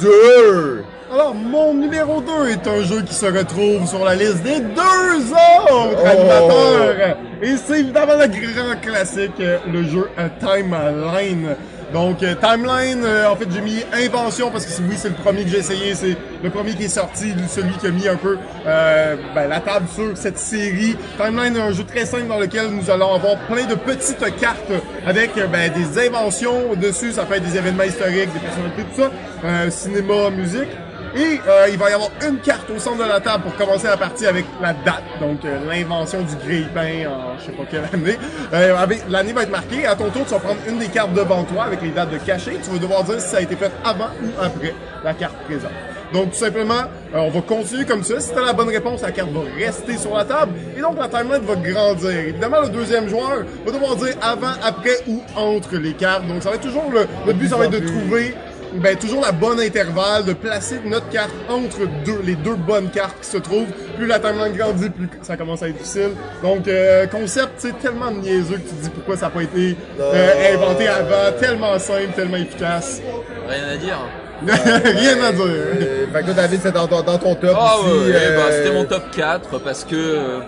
2. 0.00 0.84
Alors, 1.12 1.34
mon 1.34 1.72
numéro 1.72 2.20
2 2.20 2.48
est 2.50 2.66
un 2.68 2.82
jeu 2.82 3.00
qui 3.02 3.14
se 3.14 3.24
retrouve 3.26 3.86
sur 3.86 4.04
la 4.04 4.14
liste 4.14 4.42
des 4.42 4.60
deux 4.60 5.32
autres 5.32 5.96
Oh. 6.02 6.06
animateurs. 6.06 7.16
Et 7.40 7.56
c'est 7.56 7.80
évidemment 7.80 8.12
le 8.18 8.26
grand 8.26 8.80
classique, 8.80 9.32
le 9.38 9.84
jeu 9.84 10.10
A 10.18 10.28
Timeline. 10.28 11.56
Donc 11.94 12.22
euh, 12.22 12.34
Timeline, 12.34 13.02
euh, 13.02 13.30
en 13.30 13.36
fait 13.36 13.46
j'ai 13.50 13.62
mis 13.62 13.82
Invention 13.94 14.50
parce 14.50 14.66
que 14.66 14.82
oui 14.82 14.94
c'est 14.98 15.08
le 15.08 15.14
premier 15.14 15.44
que 15.44 15.48
j'ai 15.48 15.60
essayé, 15.60 15.94
c'est 15.94 16.18
le 16.44 16.50
premier 16.50 16.74
qui 16.74 16.84
est 16.84 16.88
sorti, 16.88 17.32
celui 17.48 17.72
qui 17.78 17.86
a 17.86 17.90
mis 17.90 18.06
un 18.06 18.16
peu 18.16 18.36
euh, 18.66 19.16
ben, 19.34 19.48
la 19.48 19.60
table 19.60 19.86
sur 19.94 20.14
cette 20.14 20.36
série. 20.38 20.96
Timeline 21.16 21.56
est 21.56 21.60
un 21.62 21.72
jeu 21.72 21.84
très 21.84 22.04
simple 22.04 22.26
dans 22.26 22.38
lequel 22.38 22.66
nous 22.72 22.90
allons 22.90 23.14
avoir 23.14 23.38
plein 23.46 23.64
de 23.64 23.74
petites 23.74 24.22
cartes 24.38 24.70
avec 25.06 25.30
ben, 25.50 25.72
des 25.72 26.06
inventions 26.06 26.74
dessus, 26.76 27.12
ça 27.12 27.24
peut 27.24 27.36
être 27.36 27.50
des 27.50 27.56
événements 27.56 27.84
historiques, 27.84 28.34
des 28.34 28.40
personnalités, 28.40 28.82
tout 28.94 29.00
ça, 29.02 29.10
euh, 29.46 29.70
cinéma, 29.70 30.28
musique. 30.28 30.68
Et 31.16 31.40
euh, 31.48 31.68
il 31.70 31.78
va 31.78 31.90
y 31.90 31.92
avoir 31.92 32.10
une 32.26 32.38
carte 32.38 32.68
au 32.70 32.78
centre 32.78 33.02
de 33.04 33.08
la 33.08 33.20
table 33.20 33.44
pour 33.44 33.56
commencer 33.56 33.86
la 33.86 33.96
partie 33.96 34.26
avec 34.26 34.44
la 34.60 34.72
date, 34.72 35.02
donc 35.20 35.44
euh, 35.44 35.58
l'invention 35.68 36.20
du 36.22 36.34
grille-pain 36.36 37.08
en 37.08 37.38
je 37.38 37.46
sais 37.46 37.52
pas 37.52 37.64
quelle 37.70 37.84
année. 37.92 38.18
Euh, 38.52 38.86
L'année 39.08 39.32
va 39.32 39.42
être 39.42 39.50
marquée. 39.50 39.86
À 39.86 39.94
ton 39.94 40.10
tour, 40.10 40.24
tu 40.24 40.32
vas 40.32 40.40
prendre 40.40 40.60
une 40.68 40.78
des 40.78 40.88
cartes 40.88 41.12
devant 41.12 41.44
toi 41.44 41.64
avec 41.64 41.82
les 41.82 41.90
dates 41.90 42.10
de 42.10 42.18
cachet. 42.18 42.58
Tu 42.62 42.70
vas 42.70 42.78
devoir 42.78 43.04
dire 43.04 43.20
si 43.20 43.28
ça 43.28 43.38
a 43.38 43.40
été 43.40 43.56
fait 43.56 43.70
avant 43.84 44.08
ou 44.22 44.28
après 44.42 44.74
la 45.04 45.14
carte 45.14 45.36
présente. 45.46 45.70
Donc 46.12 46.30
tout 46.30 46.38
simplement, 46.38 46.84
euh, 47.14 47.18
on 47.18 47.30
va 47.30 47.40
continuer 47.42 47.84
comme 47.84 48.02
ça. 48.02 48.18
Si 48.18 48.32
tu 48.32 48.38
as 48.38 48.42
la 48.44 48.52
bonne 48.52 48.68
réponse, 48.68 49.02
la 49.02 49.12
carte 49.12 49.30
va 49.30 49.40
rester 49.56 49.96
sur 49.98 50.16
la 50.16 50.24
table 50.24 50.52
et 50.76 50.80
donc 50.80 50.96
la 50.98 51.08
timeline 51.08 51.42
va 51.42 51.54
grandir. 51.56 52.10
Évidemment, 52.10 52.60
le 52.62 52.68
deuxième 52.70 53.08
joueur 53.08 53.44
va 53.64 53.72
devoir 53.72 53.96
dire 53.96 54.14
avant, 54.22 54.52
après 54.62 54.96
ou 55.06 55.22
entre 55.36 55.76
les 55.76 55.92
cartes. 55.92 56.26
Donc 56.26 56.42
ça 56.42 56.50
va 56.50 56.56
être 56.56 56.62
toujours 56.62 56.90
le, 56.90 57.06
le 57.26 57.32
but, 57.34 57.48
ça 57.48 57.56
va 57.56 57.66
être 57.66 57.72
de 57.72 57.86
trouver 57.86 58.34
ben, 58.78 58.96
toujours 58.96 59.20
la 59.20 59.32
bonne 59.32 59.60
intervalle, 59.60 60.24
de 60.24 60.32
placer 60.32 60.80
notre 60.84 61.08
carte 61.10 61.30
entre 61.48 61.80
deux, 62.04 62.20
les 62.24 62.34
deux 62.36 62.54
bonnes 62.54 62.90
cartes 62.90 63.16
qui 63.20 63.28
se 63.28 63.38
trouvent. 63.38 63.66
Plus 63.96 64.06
la 64.06 64.18
timeline 64.18 64.56
grandit, 64.56 64.90
plus 64.90 65.08
ça 65.22 65.36
commence 65.36 65.62
à 65.62 65.68
être 65.68 65.76
difficile. 65.78 66.10
Donc, 66.42 66.66
euh, 66.68 67.06
concept, 67.06 67.52
c'est 67.58 67.78
tellement 67.80 68.10
niaiseux 68.10 68.56
que 68.56 68.68
tu 68.68 68.74
te 68.74 68.82
dis 68.84 68.90
pourquoi 68.90 69.16
ça 69.16 69.26
n'a 69.26 69.30
pas 69.30 69.42
été 69.42 69.76
euh, 70.00 70.54
inventé 70.54 70.86
avant. 70.88 71.38
Tellement 71.40 71.78
simple, 71.78 72.12
tellement 72.14 72.36
efficace. 72.36 73.00
Rien 73.48 73.68
à 73.72 73.76
dire. 73.76 73.98
Rien 74.46 75.22
à 75.24 75.32
dire. 75.32 75.44
Euh, 75.46 76.06
fait 76.12 76.22
que 76.24 76.30
David, 76.32 76.60
c'est 76.62 76.72
dans, 76.72 76.86
ton- 76.86 77.02
dans 77.02 77.18
ton 77.18 77.34
top 77.34 77.56
Ah 77.58 77.76
aussi. 77.80 77.88
ouais, 77.90 78.06
ouais, 78.06 78.12
euh, 78.14 78.36
bah, 78.36 78.52
c'était 78.52 78.72
mon 78.72 78.84
top 78.84 79.10
4 79.16 79.58
parce 79.60 79.84
que 79.84 79.96
euh, 79.96 80.38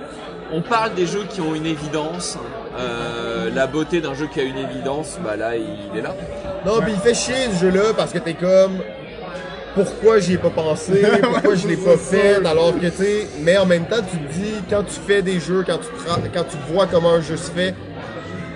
on 0.53 0.63
parle 0.63 0.95
des 0.95 1.07
jeux 1.07 1.25
qui 1.29 1.41
ont 1.41 1.55
une 1.55 1.67
évidence. 1.67 2.39
Euh, 2.79 3.30
la 3.55 3.67
beauté 3.67 4.01
d'un 4.01 4.15
jeu 4.15 4.27
qui 4.33 4.41
a 4.41 4.45
une 4.45 4.59
évidence, 4.59 5.19
bah 5.25 5.37
là 5.37 5.53
il 5.57 5.99
est 5.99 6.03
là. 6.03 6.15
Non, 6.67 6.81
puis 6.81 6.93
il 6.93 6.99
fait 7.01 7.15
chier 7.15 7.35
ce 7.53 7.61
jeu-là 7.61 7.93
parce 7.97 8.13
que 8.13 8.19
t'es 8.19 8.35
comme. 8.35 8.79
Pourquoi 9.75 10.19
j'y 10.19 10.35
ai 10.35 10.39
pas 10.39 10.51
pensé? 10.51 11.01
Pourquoi 11.23 11.55
je 11.55 11.69
l'ai 11.69 11.77
pas 11.77 11.97
fait? 11.97 12.45
Alors 12.45 12.75
que 12.75 12.87
tu 12.87 12.91
sais, 12.91 13.29
mais 13.41 13.57
en 13.57 13.67
même 13.67 13.85
temps, 13.87 14.03
tu 14.11 14.19
te 14.19 14.33
dis, 14.33 14.55
quand 14.69 14.83
tu 14.83 14.99
fais 15.07 15.23
des 15.23 15.39
jeux, 15.39 15.63
quand 15.67 15.79
tu, 15.79 15.87
tra- 16.05 16.19
quand 16.35 16.43
tu 16.45 16.57
vois 16.73 16.87
comment 16.87 17.13
un 17.13 17.21
jeu 17.21 17.37
se 17.37 17.51
fait, 17.53 17.73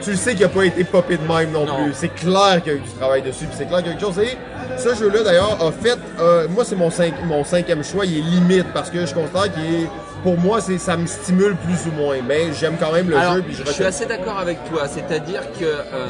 tu 0.03 0.11
le 0.11 0.17
sais 0.17 0.35
qu'il 0.35 0.45
a 0.45 0.49
pas 0.49 0.65
été 0.65 0.83
popé 0.83 1.17
de 1.17 1.23
même 1.23 1.53
non, 1.53 1.67
Non. 1.67 1.85
plus. 1.85 1.93
C'est 1.95 2.09
clair 2.13 2.61
qu'il 2.63 2.73
y 2.73 2.75
a 2.75 2.79
eu 2.79 2.83
du 2.83 2.91
travail 2.99 3.23
dessus, 3.23 3.45
puis 3.47 3.55
c'est 3.57 3.67
clair 3.67 3.79
qu'il 3.79 3.87
y 3.87 3.91
a 3.91 3.97
quelque 3.97 4.07
chose. 4.13 4.19
Et 4.19 4.37
ce 4.77 4.93
jeu-là, 4.97 5.23
d'ailleurs, 5.23 5.57
a 5.65 5.71
fait. 5.71 5.97
euh, 6.19 6.49
moi, 6.49 6.65
c'est 6.65 6.75
mon, 6.77 6.91
cinq- 6.91 7.15
mon 7.27 7.45
cinquième 7.45 7.85
choix. 7.85 8.05
Il 8.05 8.19
est 8.19 8.23
limite 8.23 8.67
parce 8.75 8.91
que 8.91 9.07
je 9.07 9.15
considère 9.15 9.53
qu'il 9.55 9.63
est. 9.85 9.89
Pour 10.25 10.37
moi, 10.39 10.61
c'est 10.61 10.79
ça 10.79 10.97
me 10.97 11.07
stimule 11.07 11.55
plus 11.55 11.87
ou 11.89 11.93
moins. 11.95 12.17
Mais 12.27 12.53
j'aime 12.53 12.77
quand 12.81 12.91
même 12.93 13.09
le 13.11 13.17
Alors, 13.17 13.35
jeu. 13.37 13.43
Puis 13.43 13.55
je, 13.55 13.65
je 13.65 13.71
suis 13.71 13.85
assez 13.85 14.07
d'accord 14.07 14.39
avec 14.39 14.59
toi, 14.69 14.89
c'est-à-dire 14.89 15.43
que 15.53 15.65
euh, 15.65 16.07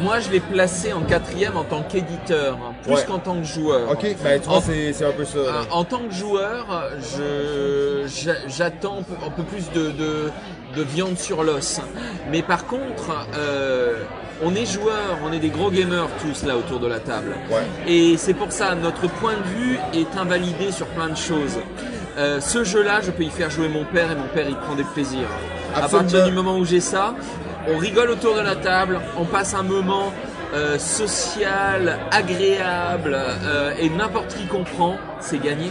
moi 0.00 0.18
je 0.20 0.30
l'ai 0.30 0.40
placé 0.40 0.92
en 0.92 1.02
quatrième 1.02 1.56
en 1.56 1.62
tant 1.64 1.82
qu'éditeur, 1.82 2.56
hein, 2.60 2.72
plus 2.82 2.94
Ouais. 2.94 3.04
qu'en 3.06 3.18
tant 3.18 3.36
que 3.36 3.44
joueur. 3.46 3.90
Ok, 3.90 4.04
ben 4.24 4.40
tu 4.40 4.48
vois, 4.48 4.56
En- 4.56 4.60
c'est 4.60 4.92
c'est 4.94 5.04
un 5.04 5.12
peu 5.12 5.24
ça. 5.24 5.38
Euh, 5.38 5.62
en 5.70 5.84
tant 5.84 6.00
que 6.08 6.14
joueur, 6.14 6.66
je 6.98 8.06
j'attends 8.48 8.98
un 9.00 9.02
peu, 9.02 9.14
un 9.26 9.30
peu 9.30 9.42
plus 9.42 9.70
de, 9.72 9.90
de, 9.90 10.30
de 10.76 10.82
viande 10.82 11.18
sur 11.18 11.42
l'os. 11.44 11.80
Mais 12.30 12.42
par 12.42 12.66
contre, 12.66 13.26
euh, 13.36 14.02
on 14.42 14.54
est 14.54 14.66
joueurs, 14.66 15.18
on 15.24 15.32
est 15.32 15.38
des 15.38 15.48
gros 15.50 15.70
gamers 15.70 16.08
tous 16.22 16.44
là 16.46 16.56
autour 16.56 16.80
de 16.80 16.86
la 16.86 17.00
table. 17.00 17.34
Ouais. 17.50 17.62
Et 17.92 18.16
c'est 18.16 18.34
pour 18.34 18.52
ça, 18.52 18.74
notre 18.74 19.08
point 19.08 19.34
de 19.34 19.58
vue 19.58 19.78
est 19.94 20.16
invalidé 20.18 20.72
sur 20.72 20.86
plein 20.88 21.08
de 21.08 21.16
choses. 21.16 21.58
Euh, 22.18 22.40
ce 22.40 22.64
jeu-là, 22.64 23.00
je 23.02 23.10
peux 23.10 23.24
y 23.24 23.30
faire 23.30 23.50
jouer 23.50 23.68
mon 23.68 23.84
père 23.84 24.10
et 24.10 24.14
mon 24.14 24.28
père 24.28 24.46
il 24.48 24.56
prend 24.56 24.74
des 24.74 24.84
plaisirs. 24.84 25.28
À 25.74 25.84
Absolument. 25.84 26.10
partir 26.10 26.24
du 26.26 26.32
moment 26.32 26.56
où 26.56 26.64
j'ai 26.64 26.80
ça, 26.80 27.14
on 27.68 27.76
rigole 27.76 28.10
autour 28.10 28.34
de 28.34 28.40
la 28.40 28.56
table, 28.56 29.00
on 29.18 29.24
passe 29.24 29.52
un 29.54 29.62
moment 29.62 30.12
euh, 30.54 30.78
social, 30.78 31.98
agréable 32.10 33.14
euh, 33.14 33.72
et 33.78 33.90
n'importe 33.90 34.34
qui 34.34 34.46
comprend, 34.46 34.96
c'est 35.20 35.42
gagné. 35.42 35.70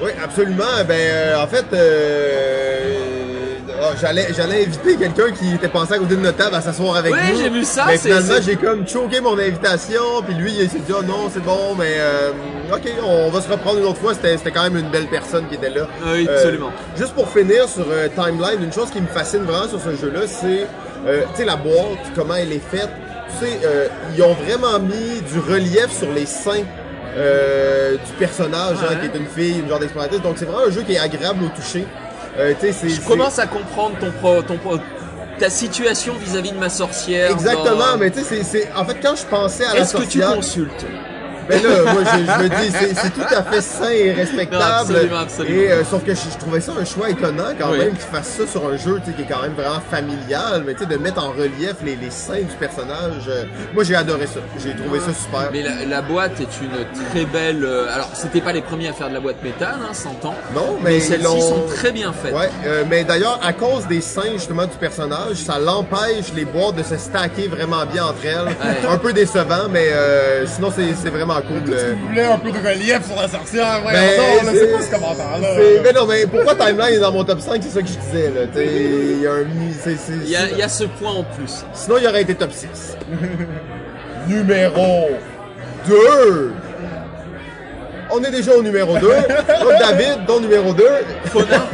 Oui, 0.00 0.10
absolument. 0.22 0.84
Ben, 0.86 1.36
en 1.36 1.46
fait, 1.46 1.66
j'allais, 4.00 4.28
j'allais 4.36 4.62
inviter 4.66 4.96
quelqu'un 4.96 5.30
qui 5.32 5.54
était 5.54 5.68
passé 5.68 5.94
à 5.94 5.98
côté 5.98 6.16
de 6.16 6.20
notre 6.20 6.36
table 6.36 6.54
à 6.54 6.60
s'asseoir 6.60 6.96
avec 6.96 7.12
Ouais, 7.12 7.32
nous. 7.32 7.38
j'ai 7.38 7.48
vu 7.50 7.64
ça, 7.64 7.84
Mais 7.86 7.96
finalement, 7.98 8.34
j'ai 8.40 8.56
comme 8.56 8.86
choqué 8.86 9.20
mon 9.20 9.38
invitation. 9.38 10.02
Puis 10.24 10.34
lui, 10.34 10.52
il 10.58 10.68
s'est 10.70 10.78
dit, 10.78 10.92
oh 10.96 11.02
non, 11.02 11.30
c'est 11.32 11.42
bon, 11.42 11.74
mais 11.78 11.94
euh, 11.98 12.30
ok, 12.72 12.82
on 13.04 13.30
va 13.30 13.40
se 13.40 13.48
reprendre 13.50 13.78
une 13.78 13.84
autre 13.86 13.98
fois. 14.00 14.14
C'était, 14.14 14.36
c'était 14.36 14.50
quand 14.50 14.62
même 14.64 14.76
une 14.76 14.90
belle 14.90 15.06
personne 15.08 15.48
qui 15.48 15.54
était 15.56 15.70
là. 15.70 15.86
Oui, 16.06 16.26
Euh, 16.28 16.34
absolument. 16.36 16.70
juste 16.96 17.12
pour 17.14 17.28
finir 17.28 17.68
sur 17.68 17.84
euh, 17.90 18.08
Timeline, 18.14 18.62
une 18.62 18.72
chose 18.72 18.90
qui 18.90 19.00
me 19.00 19.06
fascine 19.06 19.42
vraiment 19.44 19.68
sur 19.68 19.80
ce 19.80 19.94
jeu-là, 19.96 20.20
c'est, 20.26 20.66
tu 21.06 21.36
sais, 21.36 21.44
la 21.44 21.56
boîte, 21.56 21.98
comment 22.14 22.34
elle 22.34 22.52
est 22.52 22.62
faite. 22.70 22.90
Tu 23.40 23.46
sais, 23.46 23.60
euh, 23.64 23.88
ils 24.14 24.22
ont 24.22 24.34
vraiment 24.34 24.78
mis 24.78 25.20
du 25.22 25.38
relief 25.38 25.90
sur 25.90 26.12
les 26.12 26.26
seins 26.26 26.64
euh, 27.16 27.92
du 27.96 28.12
personnage, 28.18 28.76
hein, 28.82 28.94
qui 29.00 29.06
est 29.06 29.18
une 29.18 29.26
fille, 29.26 29.58
une 29.60 29.68
genre 29.68 29.78
d'exploratrice. 29.78 30.20
Donc 30.22 30.34
c'est 30.38 30.44
vraiment 30.44 30.66
un 30.66 30.70
jeu 30.70 30.82
qui 30.82 30.94
est 30.94 30.98
agréable 30.98 31.44
au 31.44 31.48
toucher. 31.48 31.86
Euh, 32.38 32.54
Je 32.62 33.00
commence 33.06 33.38
à 33.38 33.46
comprendre 33.46 33.98
ton 33.98 34.10
pro, 34.10 34.42
ton 34.42 34.56
pro- 34.56 34.78
ta 35.38 35.50
situation 35.50 36.14
vis-à-vis 36.14 36.52
de 36.52 36.58
ma 36.58 36.70
sorcière. 36.70 37.30
Exactement, 37.30 37.76
dans- 37.92 37.98
mais 37.98 38.10
tu 38.10 38.22
sais, 38.22 38.42
c'est, 38.42 38.70
en 38.74 38.84
fait, 38.84 38.96
quand 39.02 39.16
je 39.16 39.26
pensais 39.26 39.64
à 39.64 39.74
la 39.74 39.80
Est-ce 39.80 39.92
que 39.92 40.02
tu 40.02 40.20
sorcière, 40.20 40.30
ben 41.48 41.62
là, 41.62 41.92
moi, 41.92 42.02
je, 42.04 42.18
je 42.18 42.42
me 42.44 42.48
dis, 42.48 42.72
c'est, 42.94 43.10
tout 43.10 43.34
à 43.34 43.42
fait 43.42 43.60
sain 43.60 43.90
et 43.90 44.12
respectable. 44.12 44.62
Non, 44.64 44.80
absolument, 44.80 45.16
absolument. 45.18 45.60
Et 45.62 45.72
euh, 45.72 45.84
sauf 45.84 46.04
que 46.04 46.14
je, 46.14 46.20
je 46.32 46.38
trouvais 46.38 46.60
ça 46.60 46.72
un 46.80 46.84
choix 46.84 47.10
étonnant 47.10 47.50
quand 47.58 47.70
Oui. 47.72 47.78
même 47.78 47.92
qu'ils 47.92 48.00
fassent 48.00 48.36
ça 48.38 48.46
sur 48.46 48.66
un 48.66 48.76
jeu, 48.76 49.00
qui 49.04 49.22
est 49.22 49.26
quand 49.26 49.42
même 49.42 49.52
vraiment 49.54 49.80
familial, 49.90 50.62
mais 50.66 50.74
tu 50.74 50.80
sais, 50.80 50.86
de 50.86 50.96
mettre 50.96 51.22
en 51.24 51.30
relief 51.30 51.74
les, 51.84 51.96
les 51.96 52.10
seins 52.10 52.40
du 52.42 52.56
personnage. 52.58 53.24
euh, 53.28 53.44
moi, 53.74 53.84
j'ai 53.84 53.94
adoré 53.96 54.26
ça. 54.26 54.40
J'ai 54.62 54.74
trouvé 54.74 55.00
ça 55.00 55.12
super. 55.14 55.50
Mais 55.52 55.62
la, 55.62 55.84
la 55.86 56.02
boîte 56.02 56.40
est 56.40 56.60
une 56.62 56.84
très 57.10 57.24
belle. 57.24 57.64
euh, 57.64 57.92
alors, 57.94 58.10
c'était 58.14 58.40
pas 58.40 58.52
les 58.52 58.62
premiers 58.62 58.88
à 58.88 58.92
faire 58.92 59.08
de 59.08 59.14
la 59.14 59.20
boîte 59.20 59.42
métal, 59.42 59.74
hein, 59.82 59.92
100 59.92 60.10
ans. 60.24 60.34
Non, 60.54 60.78
mais 60.82 60.90
Mais 60.90 60.96
ils 60.98 61.02
celles-ci 61.02 61.40
sont 61.40 61.66
très 61.74 61.90
bien 61.92 62.12
faites. 62.12 62.34
Ouais, 62.34 62.50
euh, 62.66 62.84
mais 62.88 63.04
d'ailleurs, 63.04 63.38
à 63.42 63.52
cause 63.52 63.86
des 63.88 64.00
seins 64.00 64.32
justement 64.34 64.64
du 64.66 64.76
personnage, 64.78 65.36
ça 65.36 65.58
l'empêche 65.58 66.32
les 66.34 66.44
boîtes 66.44 66.76
de 66.76 66.82
se 66.82 66.96
stacker 66.96 67.48
vraiment 67.48 67.84
bien 67.86 68.04
entre 68.06 68.24
elles. 68.24 68.46
Ouais. 68.46 68.88
Un 68.88 68.98
peu 68.98 69.12
décevant, 69.12 69.68
mais 69.70 69.88
euh, 69.92 70.46
sinon 70.46 70.72
c'est 70.74 70.94
c'est 71.02 71.10
vraiment 71.40 71.60
cool. 71.60 71.72
euh. 71.74 71.94
Tu 71.94 72.08
voulais 72.08 72.24
un 72.24 72.38
peu 72.38 72.50
de 72.50 72.58
relief 72.58 73.06
sur 73.06 73.16
la 73.20 73.28
sorcière, 73.28 73.82
ouais, 73.86 73.92
Ben, 73.92 74.18
non, 74.18 74.46
là, 74.46 74.52
c'est- 74.58 74.72
pas 74.72 74.82
ce 74.82 74.90
commentaire-là. 74.90 75.48
c'est- 75.56 75.80
Mais 75.84 75.92
non, 75.92 76.06
mais 76.06 76.26
pourquoi 76.26 76.54
Timeline 76.54 76.94
est 76.94 77.00
dans 77.00 77.12
mon 77.12 77.24
top 77.24 77.40
5, 77.40 77.60
c'est 77.62 77.70
ça 77.70 77.80
que 77.82 77.88
je 77.88 77.98
disais 77.98 78.30
là. 78.30 78.42
Il 78.56 79.20
y 79.22 79.26
a 79.26 79.32
un 79.32 79.44
mi- 79.44 79.74
c'est- 79.78 79.96
c'est- 79.96 80.12
Il 80.24 80.28
y, 80.30 80.36
a, 80.36 80.48
il 80.50 80.58
y 80.58 80.62
a 80.62 80.68
ce 80.68 80.84
point 80.84 81.10
en 81.12 81.24
plus. 81.24 81.64
Sinon, 81.72 81.96
il 82.00 82.06
aurait 82.06 82.22
été 82.22 82.34
top 82.34 82.52
6. 82.52 82.96
numéro 84.28 85.08
2. 85.88 86.52
On 88.10 88.22
est 88.22 88.30
déjà 88.30 88.52
au 88.54 88.62
numéro 88.62 88.98
2. 88.98 89.08
Donc, 89.08 89.72
David, 89.80 90.26
ton 90.26 90.40
numéro 90.40 90.72
2. 90.74 90.84
Fauna 91.26 91.64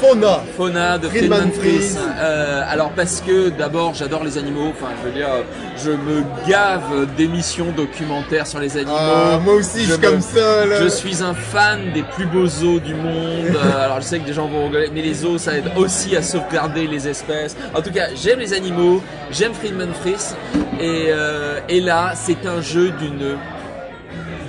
Fauna. 0.00 0.40
Fauna 0.56 0.98
de 0.98 1.08
Friedman 1.08 1.50
Fries. 1.52 1.96
Euh, 2.18 2.62
alors 2.68 2.90
parce 2.90 3.20
que 3.20 3.50
d'abord 3.50 3.94
j'adore 3.94 4.24
les 4.24 4.38
animaux, 4.38 4.68
enfin 4.70 4.88
je 5.02 5.08
veux 5.08 5.14
dire, 5.14 5.28
je 5.76 5.90
me 5.90 6.22
gave 6.48 7.06
d'émissions 7.16 7.66
documentaires 7.76 8.46
sur 8.46 8.58
les 8.60 8.76
animaux. 8.76 8.96
Ah, 8.98 9.38
moi 9.44 9.54
aussi, 9.54 9.80
je, 9.84 9.92
suis 9.92 10.00
me- 10.00 10.10
comme 10.10 10.20
ça 10.20 10.66
là. 10.66 10.82
Je 10.82 10.88
suis 10.88 11.22
un 11.22 11.34
fan 11.34 11.92
des 11.92 12.02
plus 12.02 12.26
beaux 12.26 12.46
zoos 12.46 12.80
du 12.80 12.94
monde. 12.94 13.10
Euh, 13.60 13.84
alors 13.84 14.00
je 14.00 14.06
sais 14.06 14.18
que 14.18 14.26
des 14.26 14.32
gens 14.32 14.46
vont 14.46 14.64
rigoler, 14.66 14.90
mais 14.92 15.02
les 15.02 15.12
zoos 15.14 15.36
ça 15.38 15.56
aide 15.56 15.70
aussi 15.76 16.16
à 16.16 16.22
sauvegarder 16.22 16.86
les 16.86 17.06
espèces. 17.08 17.56
En 17.74 17.82
tout 17.82 17.90
cas, 17.90 18.06
j'aime 18.14 18.38
les 18.38 18.52
animaux, 18.54 19.02
j'aime 19.30 19.52
Friedman 19.52 19.90
Fries, 20.00 20.34
et, 20.80 21.06
euh, 21.10 21.60
et 21.68 21.80
là 21.80 22.12
c'est 22.14 22.46
un 22.46 22.60
jeu 22.60 22.90
d'une 23.00 23.36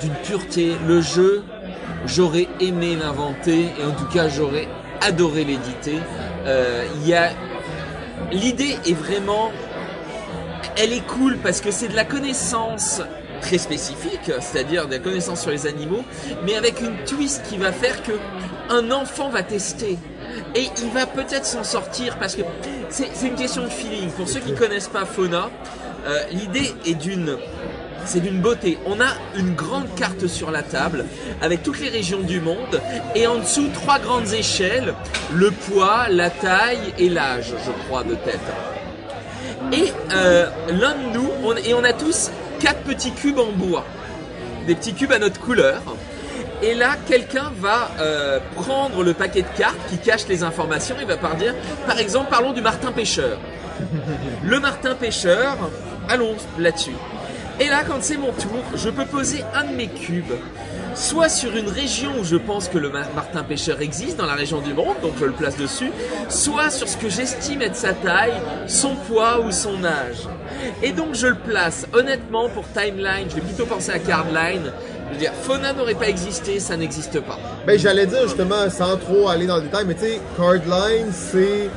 d'une 0.02 0.14
pureté. 0.24 0.72
Le 0.88 1.02
jeu, 1.02 1.44
j'aurais 2.06 2.48
aimé 2.60 2.98
l'inventer 3.02 3.66
et 3.80 3.86
en 3.86 3.92
tout 3.92 4.08
cas 4.14 4.30
j'aurais 4.30 4.68
adoré 5.02 5.44
l'éditer. 5.44 6.00
Euh, 6.46 6.86
Il 7.04 7.14
a 7.14 7.30
l'idée 8.32 8.78
est 8.86 8.94
vraiment, 8.94 9.52
elle 10.78 10.94
est 10.94 11.06
cool 11.06 11.38
parce 11.38 11.62
que 11.62 11.72
c'est 11.72 11.88
de 11.88 11.96
la 11.96 12.06
connaissance 12.06 13.02
très 13.42 13.58
spécifique, 13.58 14.32
c'est-à-dire 14.40 14.88
de 14.88 14.94
la 14.94 15.00
connaissance 15.00 15.42
sur 15.42 15.52
les 15.52 15.66
animaux, 15.66 16.04
mais 16.46 16.56
avec 16.56 16.80
une 16.80 16.96
twist 17.06 17.42
qui 17.50 17.58
va 17.58 17.72
faire 17.72 18.04
que 18.04 18.12
un 18.70 18.92
enfant 18.92 19.30
va 19.30 19.44
tester. 19.44 19.98
Et 20.56 20.70
il 20.82 20.90
va 20.92 21.06
peut-être 21.06 21.46
s'en 21.46 21.64
sortir 21.64 22.18
parce 22.18 22.36
que 22.36 22.44
c'est 22.90 23.10
c'est 23.14 23.28
une 23.28 23.36
question 23.36 23.64
de 23.64 23.70
feeling. 23.70 24.10
Pour 24.12 24.30
ceux 24.30 24.40
qui 24.40 24.54
connaissent 24.54 24.88
pas 24.88 25.06
Fauna, 25.06 25.50
euh, 26.06 26.24
l'idée 26.32 26.74
est 26.86 26.94
d'une 26.94 27.38
c'est 28.06 28.20
d'une 28.20 28.42
beauté. 28.42 28.78
On 28.86 29.00
a 29.00 29.14
une 29.36 29.54
grande 29.54 29.94
carte 29.96 30.28
sur 30.28 30.52
la 30.52 30.64
table 30.64 31.06
avec 31.42 31.64
toutes 31.64 31.80
les 31.80 31.90
régions 31.90 32.22
du 32.22 32.40
monde 32.40 32.82
et 33.16 33.28
en 33.28 33.40
dessous 33.40 33.70
trois 33.74 34.00
grandes 34.00 34.34
échelles, 34.34 34.94
le 35.34 35.52
poids, 35.52 36.08
la 36.10 36.30
taille 36.30 36.94
et 36.98 37.10
l'âge, 37.10 37.54
je 37.66 37.72
crois, 37.86 38.04
de 38.04 38.16
tête. 38.16 38.40
Et 39.72 39.92
euh, 40.14 40.48
l'un 40.70 40.96
de 40.96 41.14
nous, 41.14 41.30
et 41.66 41.74
on 41.74 41.84
a 41.84 41.94
tous 41.94 42.32
quatre 42.60 42.82
petits 42.82 43.12
cubes 43.12 43.40
en 43.40 43.52
bois, 43.52 43.86
des 44.68 44.76
petits 44.76 44.94
cubes 44.94 45.12
à 45.12 45.20
notre 45.20 45.40
couleur. 45.40 45.82
Et 46.64 46.76
là, 46.76 46.96
quelqu'un 47.08 47.52
va 47.60 47.90
euh, 48.00 48.40
prendre 48.56 49.04
le 49.04 49.14
paquet 49.14 49.42
de 49.42 49.58
cartes 49.58 49.80
qui 49.90 49.98
cache 49.98 50.28
les 50.28 50.44
informations 50.44 50.96
et 51.02 51.06
va 51.06 51.18
par 51.18 51.36
dire, 51.36 51.56
par 51.88 51.98
exemple, 51.98 52.30
parlons 52.30 52.54
du 52.54 52.62
Martin 52.62 52.92
Pêcheur. 52.92 53.40
Le 54.44 54.60
Martin 54.60 54.94
Pêcheur, 54.94 55.58
allons 56.08 56.36
là-dessus. 56.60 56.96
Et 57.62 57.68
là, 57.68 57.84
quand 57.88 57.98
c'est 58.02 58.18
mon 58.18 58.32
tour, 58.32 58.64
je 58.76 58.90
peux 58.90 59.06
poser 59.06 59.44
un 59.54 59.66
de 59.66 59.76
mes 59.76 59.88
cubes, 59.88 60.34
soit 60.96 61.30
sur 61.30 61.56
une 61.56 61.70
région 61.70 62.10
où 62.20 62.24
je 62.24 62.36
pense 62.36 62.68
que 62.68 62.80
le 62.80 62.90
Ma- 62.90 63.08
Martin 63.16 63.44
Pêcheur 63.44 63.80
existe, 63.82 64.18
dans 64.18 64.26
la 64.26 64.34
région 64.34 64.62
du 64.62 64.74
monde, 64.74 64.96
donc 65.04 65.12
je 65.20 65.26
le 65.26 65.32
place 65.32 65.58
dessus, 65.58 65.92
soit 66.28 66.72
sur 66.72 66.88
ce 66.90 66.98
que 66.98 67.08
j'estime 67.08 67.62
être 67.62 67.76
sa 67.76 67.94
taille, 67.94 68.34
son 68.68 68.96
poids 68.96 69.42
ou 69.46 69.52
son 69.52 69.84
âge. 69.86 70.28
Et 70.82 70.92
donc 70.92 71.14
je 71.14 71.28
le 71.28 71.36
place. 71.36 71.86
Honnêtement, 71.94 72.50
pour 72.50 72.66
Timeline, 72.74 73.28
je 73.30 73.36
vais 73.36 73.42
plutôt 73.42 73.68
penser 73.68 73.92
à 73.92 74.00
Cardline. 74.00 74.72
Je 75.10 75.14
veux 75.16 75.20
dire, 75.20 75.34
Fauna 75.44 75.74
n'aurait 75.74 75.94
pas 75.94 76.08
existé, 76.10 76.60
ça 76.60 76.76
n'existe 76.78 77.20
pas. 77.20 77.38
Ben, 77.68 77.78
j'allais 77.78 78.08
dire 78.08 78.24
justement, 78.24 78.68
sans 78.72 78.98
trop 78.98 79.28
aller 79.30 79.46
dans 79.46 79.58
le 79.58 79.64
détail, 79.64 79.86
mais 79.86 79.94
tu 79.94 80.02
sais, 80.06 80.22
Cardline, 80.36 81.12
c'est 81.12 81.70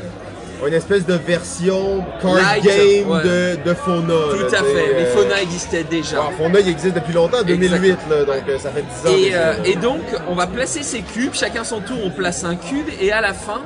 une 0.66 0.74
espèce 0.74 1.06
de 1.06 1.14
version 1.14 2.04
card 2.20 2.34
Light, 2.34 2.64
game 2.64 3.10
ouais. 3.10 3.22
de, 3.22 3.68
de 3.68 3.74
Fauna. 3.74 4.14
Tout 4.30 4.52
là, 4.52 4.60
à 4.60 4.62
fait. 4.62 4.94
Mais 4.96 5.04
euh, 5.04 5.14
Fauna 5.14 5.42
existait 5.42 5.84
déjà. 5.84 6.16
alors, 6.16 6.32
Fauna, 6.32 6.60
il 6.60 6.68
existe 6.68 6.94
depuis 6.94 7.12
longtemps, 7.12 7.42
2008, 7.42 7.96
là, 8.10 8.24
donc 8.24 8.48
euh, 8.48 8.58
ça 8.58 8.70
fait 8.70 8.82
10 9.04 9.10
ans. 9.10 9.14
Et, 9.16 9.30
euh, 9.34 9.54
et 9.64 9.76
donc, 9.76 10.02
on 10.28 10.34
va 10.34 10.46
placer 10.46 10.82
ces 10.82 11.00
cubes, 11.00 11.34
chacun 11.34 11.64
son 11.64 11.80
tour, 11.80 11.98
on 12.04 12.10
place 12.10 12.44
un 12.44 12.56
cube, 12.56 12.86
et 13.00 13.12
à 13.12 13.20
la 13.20 13.32
fin, 13.34 13.60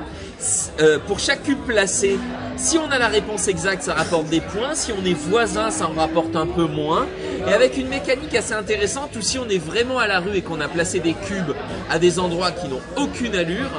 euh, 0.81 0.99
pour 1.07 1.19
chaque 1.19 1.43
cube 1.43 1.59
placé, 1.67 2.19
si 2.57 2.79
on 2.79 2.91
a 2.91 2.99
la 2.99 3.09
réponse 3.09 3.49
exacte, 3.49 3.83
ça 3.83 3.95
rapporte 3.95 4.27
des 4.29 4.41
points, 4.41 4.75
si 4.75 4.93
on 4.93 5.05
est 5.05 5.13
voisin, 5.15 5.71
ça 5.71 5.89
en 5.89 6.01
rapporte 6.01 6.37
un 6.37 6.47
peu 6.47 6.65
moins, 6.65 7.07
et 7.51 7.55
avec 7.55 7.77
une 7.77 7.89
mécanique 7.89 8.35
assez 8.35 8.53
intéressante, 8.55 9.11
où 9.17 9.23
si 9.23 9.39
on 9.39 9.49
est 9.49 9.59
vraiment 9.59 9.99
à 9.99 10.07
la 10.07 10.21
rue 10.21 10.37
et 10.37 10.43
qu'on 10.43 10.61
a 10.61 10.69
placé 10.69 11.01
des 11.01 11.15
cubes 11.15 11.53
à 11.91 11.99
des 11.99 12.19
endroits 12.19 12.51
qui 12.53 12.69
n'ont 12.69 12.81
aucune 12.97 13.35
allure, 13.35 13.71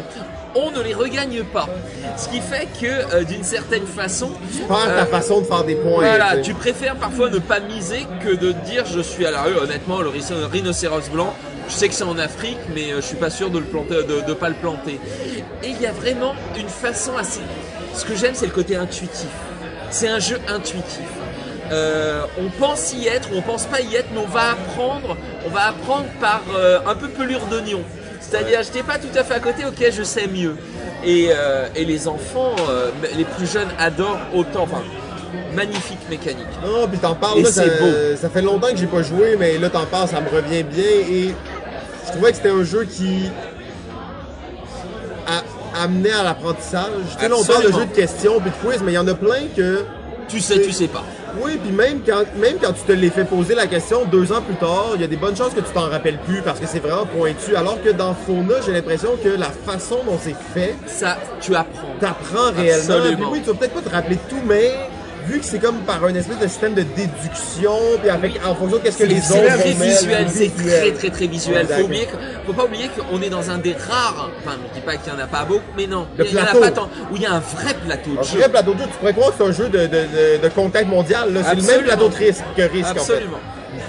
on 0.56 0.72
ne 0.72 0.82
les 0.82 0.94
regagne 0.96 1.44
pas. 1.44 1.68
Ce 2.18 2.28
qui 2.30 2.42
fait 2.42 2.68
que, 2.82 3.16
euh, 3.16 3.24
d'une 3.24 3.44
certaine 3.44 3.86
façon, 3.86 4.32
euh, 4.70 4.98
ta 5.00 5.06
façon 5.06 5.42
de 5.42 5.46
faire 5.46 5.64
des 5.64 5.76
points. 5.76 6.00
voilà, 6.00 6.38
tu 6.38 6.50
tu 6.50 6.54
préfères 6.56 6.96
parfois 6.96 7.30
ne 7.30 7.38
pas 7.40 7.60
miser 7.60 8.08
que 8.24 8.34
de 8.36 8.52
dire 8.52 8.84
je 8.86 9.00
suis 9.00 9.26
à 9.26 9.32
la 9.32 9.44
rue. 9.44 9.56
Honnêtement, 9.58 10.02
le 10.02 10.10
rhino- 10.10 10.48
rhinocéros 10.52 11.10
blanc, 11.14 11.36
je 11.68 11.74
sais 11.76 11.88
que 11.88 11.94
c'est 11.94 12.04
en 12.04 12.18
Afrique, 12.18 12.58
mais 12.74 12.92
euh, 12.92 12.96
je 12.98 13.02
suis 13.06 13.16
pas 13.18 13.30
sûr 13.30 13.52
de 13.52 13.60
le 13.60 13.66
planter, 13.66 14.04
de, 14.04 14.22
de 14.28 14.34
pas 14.34 14.50
le 14.50 14.56
planter. 14.56 15.00
Et 15.64 15.70
il 15.70 15.80
y 15.80 15.86
a 15.86 15.92
vraiment 15.92 16.34
une 16.58 16.68
façon 16.68 17.16
assez. 17.16 17.42
Ce 17.94 18.04
que 18.06 18.16
j'aime, 18.16 18.34
c'est 18.34 18.48
le 18.48 18.52
côté 18.52 18.76
intuitif. 18.76 19.28
C'est 19.92 20.08
un 20.08 20.20
jeu 20.20 20.40
intuitif. 20.48 21.04
Euh, 21.72 22.22
on 22.40 22.50
pense 22.50 22.94
y 22.94 23.08
être 23.08 23.30
ou 23.32 23.38
on 23.38 23.42
pense 23.42 23.66
pas 23.66 23.80
y 23.82 23.96
être, 23.96 24.08
mais 24.14 24.20
on 24.20 24.28
va 24.28 24.52
apprendre. 24.52 25.16
On 25.46 25.50
va 25.50 25.68
apprendre 25.68 26.06
par 26.20 26.42
euh, 26.56 26.80
un 26.88 26.96
peu 26.96 27.08
pelure 27.10 27.42
d'oignon. 27.50 27.82
C'est-à-dire, 28.22 28.62
j'étais 28.64 28.84
pas 28.84 28.98
tout 28.98 29.08
à 29.18 29.24
fait 29.24 29.34
à 29.36 29.40
côté, 29.40 29.66
ok, 29.66 29.92
je 29.92 30.04
sais 30.04 30.28
mieux. 30.28 30.56
Et, 31.04 31.30
euh, 31.32 31.68
et 31.76 31.86
les 31.86 32.08
enfants, 32.08 32.56
les 33.18 33.24
plus 33.24 33.52
jeunes 33.52 33.70
adorent 33.80 34.20
autant. 34.36 34.64
Enfin, 34.64 34.84
magnifique 35.56 36.00
mécanique. 36.10 36.46
Non, 36.64 36.88
puis 36.88 37.00
t'en 37.00 37.16
parles, 37.16 37.42
là, 37.42 37.52
ça, 37.52 37.64
c'est 37.64 37.80
beau. 37.80 38.18
ça 38.22 38.30
fait 38.30 38.42
longtemps 38.42 38.70
que 38.72 38.78
j'ai 38.78 38.86
pas 38.88 39.02
joué, 39.02 39.36
mais 39.40 39.58
là, 39.58 39.70
t'en 39.70 39.86
parles, 39.86 40.08
ça 40.10 40.22
me 40.22 40.30
revient 40.30 40.64
bien. 40.64 40.84
Et 40.84 41.34
je 42.06 42.12
trouvais 42.12 42.32
que 42.32 42.38
c'était 42.38 42.50
un 42.50 42.64
jeu 42.64 42.86
qui 42.86 43.32
a- 45.28 45.84
amenait 45.84 46.12
à 46.12 46.24
l'apprentissage. 46.24 46.90
Tu 47.18 47.24
sais, 47.24 47.30
là, 47.30 47.36
on 47.40 47.44
parle 47.44 47.64
de 47.66 47.72
jeux 47.72 47.86
de 47.86 47.96
questions 47.96 48.40
puis 48.40 48.52
de 48.52 48.56
quiz, 48.56 48.82
mais 48.84 48.92
il 48.92 48.96
y 48.96 49.00
en 49.00 49.08
a 49.08 49.14
plein 49.14 49.48
que. 49.56 49.84
Tu 50.28 50.40
sais, 50.40 50.62
tu 50.62 50.72
sais 50.72 50.88
pas. 50.88 51.04
Oui, 51.42 51.58
puis 51.64 51.72
même 51.72 52.00
quand, 52.06 52.24
même 52.38 52.58
quand 52.62 52.74
tu 52.74 52.82
te 52.84 52.92
l'es 52.92 53.10
fait 53.10 53.26
poser 53.26 53.56
la 53.56 53.68
question 53.68 54.06
deux 54.06 54.32
ans 54.32 54.42
plus 54.42 54.56
tard, 54.56 54.92
il 54.96 55.02
y 55.02 55.04
a 55.04 55.08
des 55.08 55.16
bonnes 55.18 55.36
chances 55.36 55.54
que 55.54 55.60
tu 55.62 55.72
t'en 55.74 55.90
rappelles 55.90 56.20
plus 56.20 56.42
parce 56.42 56.60
que 56.60 56.66
c'est 56.68 56.80
vraiment 56.80 57.06
pointu. 57.06 57.56
Alors 57.56 57.82
que 57.82 57.90
dans 57.90 58.14
Fauna, 58.14 58.56
j'ai 58.66 58.72
l'impression 58.74 59.10
que 59.24 59.30
la 59.30 59.50
façon 59.52 59.98
dont 60.06 60.18
c'est 60.22 60.36
fait, 60.54 60.76
Ça, 60.88 61.18
tu 61.42 61.56
apprends. 61.56 61.96
t'apprends 62.00 62.52
réellement. 62.56 62.96
Absolument. 62.96 63.18
Puis 63.18 63.26
oui, 63.32 63.42
tu 63.44 63.48
vas 63.52 63.56
peut-être 63.58 63.74
pas 63.74 63.82
te 63.82 63.90
rappeler 63.96 64.16
de 64.16 64.30
tout, 64.30 64.42
mais 64.46 64.72
vu 65.30 65.40
que 65.40 65.46
c'est 65.46 65.60
comme 65.60 65.78
par 65.82 66.04
un 66.04 66.14
espèce 66.16 66.40
de 66.40 66.48
système 66.48 66.74
de 66.74 66.84
déduction, 66.84 67.78
puis 68.02 68.10
avec, 68.10 68.40
en 68.46 68.56
fonction 68.56 68.78
de 68.78 68.84
qu'est-ce 68.84 68.98
que 68.98 69.04
les 69.04 69.22
C'est 69.22 69.34
autres 69.40 69.58
très 69.60 69.72
visuel, 69.74 70.28
c'est 70.30 70.50
très 70.56 70.92
très 70.92 71.10
très 71.10 71.28
visuel. 71.28 71.68
Faut, 71.68 71.84
oublier 71.84 72.06
que- 72.06 72.18
faut 72.48 72.54
pas 72.54 72.66
oublier 72.66 72.90
qu'on 72.90 73.22
est 73.22 73.30
dans 73.30 73.50
un 73.50 73.58
des 73.58 73.74
rares, 73.74 74.30
enfin 74.40 74.58
je 74.70 74.74
dis 74.80 74.86
pas 74.86 74.96
qu'il 74.98 75.12
y 75.14 75.16
en 75.16 75.20
a 75.20 75.28
pas 75.28 75.46
beaucoup, 75.46 75.62
mais 75.78 75.88
non, 75.88 76.08
Le 76.18 76.26
il 76.26 76.34
y 76.34 76.38
en 76.40 76.44
a 76.44 76.56
pas 76.60 76.72
tant, 76.72 76.90
où 77.12 77.16
il 77.16 77.22
y 77.22 77.26
a 77.26 77.34
un 77.34 77.40
vrai 77.40 77.74
plateau 77.86 78.12
de 78.14 78.20
Un 78.20 78.24
jeu. 78.24 78.40
vrai 78.40 78.50
plateau 78.50 78.74
de 78.74 78.80
jeu, 78.80 78.86
tu 78.92 78.98
pourrais 78.98 79.14
croire 79.14 79.30
que 79.30 79.36
c'est 79.38 79.50
un 79.50 79.52
jeu 79.52 79.70
de, 79.70 79.80
de, 79.80 79.88
de, 79.88 80.44
de 80.44 80.50
conquête 80.50 80.88
mondiale. 80.88 81.34
là. 81.34 81.42
C'est 81.44 81.56
le 81.56 81.62
même 81.62 81.70
Absolument. 81.70 81.84
plateau 81.88 82.10
de 82.10 82.16
risque 82.16 82.44
que 82.58 82.62
risque, 82.64 82.92
en 82.92 83.04
fait. 83.04 83.24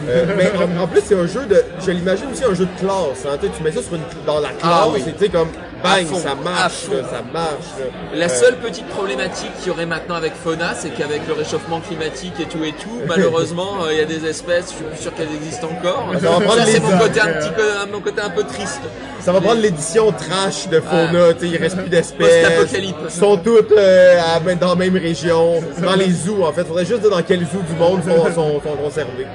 Euh, 0.09 0.27
mais 0.37 0.51
en, 0.57 0.83
en 0.83 0.87
plus, 0.87 1.03
c'est 1.05 1.15
un 1.19 1.27
jeu 1.27 1.45
de. 1.47 1.63
Je 1.85 1.91
l'imagine 1.91 2.27
aussi 2.33 2.45
un 2.45 2.55
jeu 2.55 2.67
de 2.67 2.81
classe. 2.81 3.25
Hein. 3.27 3.37
Tu, 3.41 3.51
tu 3.51 3.63
mets 3.63 3.73
ça 3.73 3.83
sur 3.83 3.95
une, 3.95 4.03
dans 4.27 4.41
la 4.41 4.49
classe 4.49 4.61
Ah 4.63 4.87
oui. 4.93 5.01
et 5.07 5.13
tu 5.13 5.19
sais, 5.19 5.29
comme 5.29 5.49
bang, 5.83 6.07
fond, 6.07 6.19
ça 6.19 6.35
marche, 6.35 6.89
là, 6.93 6.99
ça 7.11 7.23
marche. 7.33 7.71
là. 7.79 7.87
La 8.15 8.27
Euh, 8.27 8.29
seule 8.29 8.57
petite 8.57 8.87
problématique 8.89 9.51
qu'il 9.59 9.69
y 9.69 9.71
aurait 9.71 9.87
maintenant 9.87 10.15
avec 10.17 10.33
Fauna, 10.35 10.75
c'est 10.79 10.91
qu'avec 10.91 11.27
le 11.27 11.35
réchauffement 11.35 11.81
climatique 11.81 12.35
et 12.41 12.45
tout 12.45 12.63
et 12.65 12.73
tout, 12.73 13.01
malheureusement, 13.09 13.85
euh, 13.85 13.93
il 13.93 13.99
y 13.99 14.03
a 14.03 14.05
des 14.05 14.27
espèces, 14.27 14.67
je 14.71 14.75
suis 14.77 14.85
plus 14.85 15.01
sûr 15.03 15.15
qu'elles 15.15 15.35
existent 15.35 15.69
encore. 15.71 16.07
Ça 16.21 16.31
va 16.31 16.41
prendre 16.41 16.57
Ça, 16.61 16.67
c'est 16.67 16.81
mon 16.81 16.99
côté 16.99 17.21
un 17.21 17.29
petit 17.33 17.51
peu, 17.51 17.93
mon 17.93 18.01
côté 18.01 18.21
un 18.21 18.31
peu 18.31 18.45
triste. 18.45 18.81
Ça 19.21 19.33
va 19.33 19.41
prendre 19.41 19.61
l'édition 19.61 20.11
trash 20.13 20.69
de 20.69 20.81
Fauna, 20.81 21.35
tu 21.35 21.41
sais, 21.41 21.53
il 21.55 21.57
reste 21.59 21.77
plus 21.77 21.89
d'espèces. 21.91 22.47
Ils 22.75 22.95
sont 23.11 23.37
toutes 23.37 23.73
euh, 23.73 24.19
à- 24.35 24.41
dans 24.55 24.69
la 24.71 24.75
même 24.75 24.97
région, 24.97 25.63
dans 25.83 25.95
les 25.95 26.11
zoos 26.11 26.43
en 26.45 26.53
fait. 26.53 26.65
Faudrait 26.65 26.85
juste 26.87 27.01
dire 27.03 27.11
dans 27.11 27.23
quel 27.23 27.41
zoo 27.41 27.61
du 27.69 27.75
monde 27.79 28.01
sont, 28.03 28.25
sont, 28.35 28.61
sont 28.61 28.77
conservés. 28.83 29.27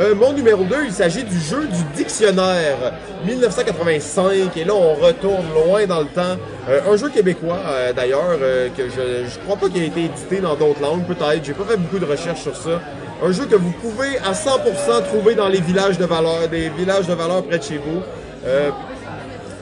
Euh, 0.00 0.12
mon 0.16 0.32
numéro 0.32 0.64
2, 0.64 0.86
il 0.86 0.92
s'agit 0.92 1.22
du 1.22 1.38
jeu 1.38 1.68
du 1.68 1.84
dictionnaire 1.96 2.94
1985 3.26 4.56
et 4.56 4.64
là 4.64 4.74
on 4.74 4.94
retourne 4.94 5.44
loin 5.54 5.86
dans 5.86 6.00
le 6.00 6.06
temps. 6.06 6.36
Euh, 6.68 6.80
un 6.92 6.96
jeu 6.96 7.10
québécois 7.10 7.60
euh, 7.68 7.92
d'ailleurs 7.92 8.38
euh, 8.42 8.68
que 8.76 8.84
je, 8.88 9.30
je 9.30 9.38
crois 9.44 9.56
pas 9.56 9.68
qu'il 9.68 9.82
a 9.82 9.86
été 9.86 10.06
édité 10.06 10.40
dans 10.40 10.56
d'autres 10.56 10.80
langues 10.82 11.04
peut-être. 11.04 11.44
J'ai 11.44 11.52
pas 11.52 11.64
fait 11.64 11.76
beaucoup 11.76 12.00
de 12.00 12.10
recherches 12.10 12.42
sur 12.42 12.56
ça. 12.56 12.80
Un 13.24 13.30
jeu 13.30 13.46
que 13.46 13.54
vous 13.54 13.70
pouvez 13.70 14.18
à 14.18 14.32
100% 14.32 15.04
trouver 15.04 15.36
dans 15.36 15.46
les 15.48 15.60
villages 15.60 15.96
de 15.96 16.06
valeur, 16.06 16.48
des 16.50 16.70
villages 16.70 17.06
de 17.06 17.14
valeur 17.14 17.44
près 17.44 17.58
de 17.58 17.62
chez 17.62 17.78
vous. 17.78 18.02
Euh, 18.46 18.70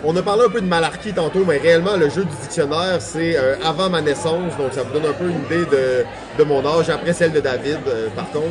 on 0.02 0.16
a 0.16 0.22
parlé 0.22 0.44
un 0.46 0.50
peu 0.50 0.62
de 0.62 0.66
malarkey 0.66 1.12
tantôt, 1.12 1.44
mais 1.46 1.58
réellement, 1.58 1.96
le 1.96 2.08
jeu 2.08 2.24
du 2.24 2.34
dictionnaire, 2.40 2.96
c'est 3.00 3.36
euh, 3.36 3.54
avant 3.62 3.88
ma 3.90 4.00
naissance, 4.00 4.56
donc 4.58 4.72
ça 4.72 4.82
vous 4.82 4.92
donne 4.98 5.08
un 5.08 5.12
peu 5.12 5.26
une 5.26 5.44
idée 5.44 5.70
de, 5.70 6.04
de 6.38 6.44
mon 6.44 6.64
âge, 6.66 6.88
après 6.90 7.12
celle 7.12 7.32
de 7.32 7.38
David, 7.38 7.78
par 8.16 8.28
contre. 8.30 8.48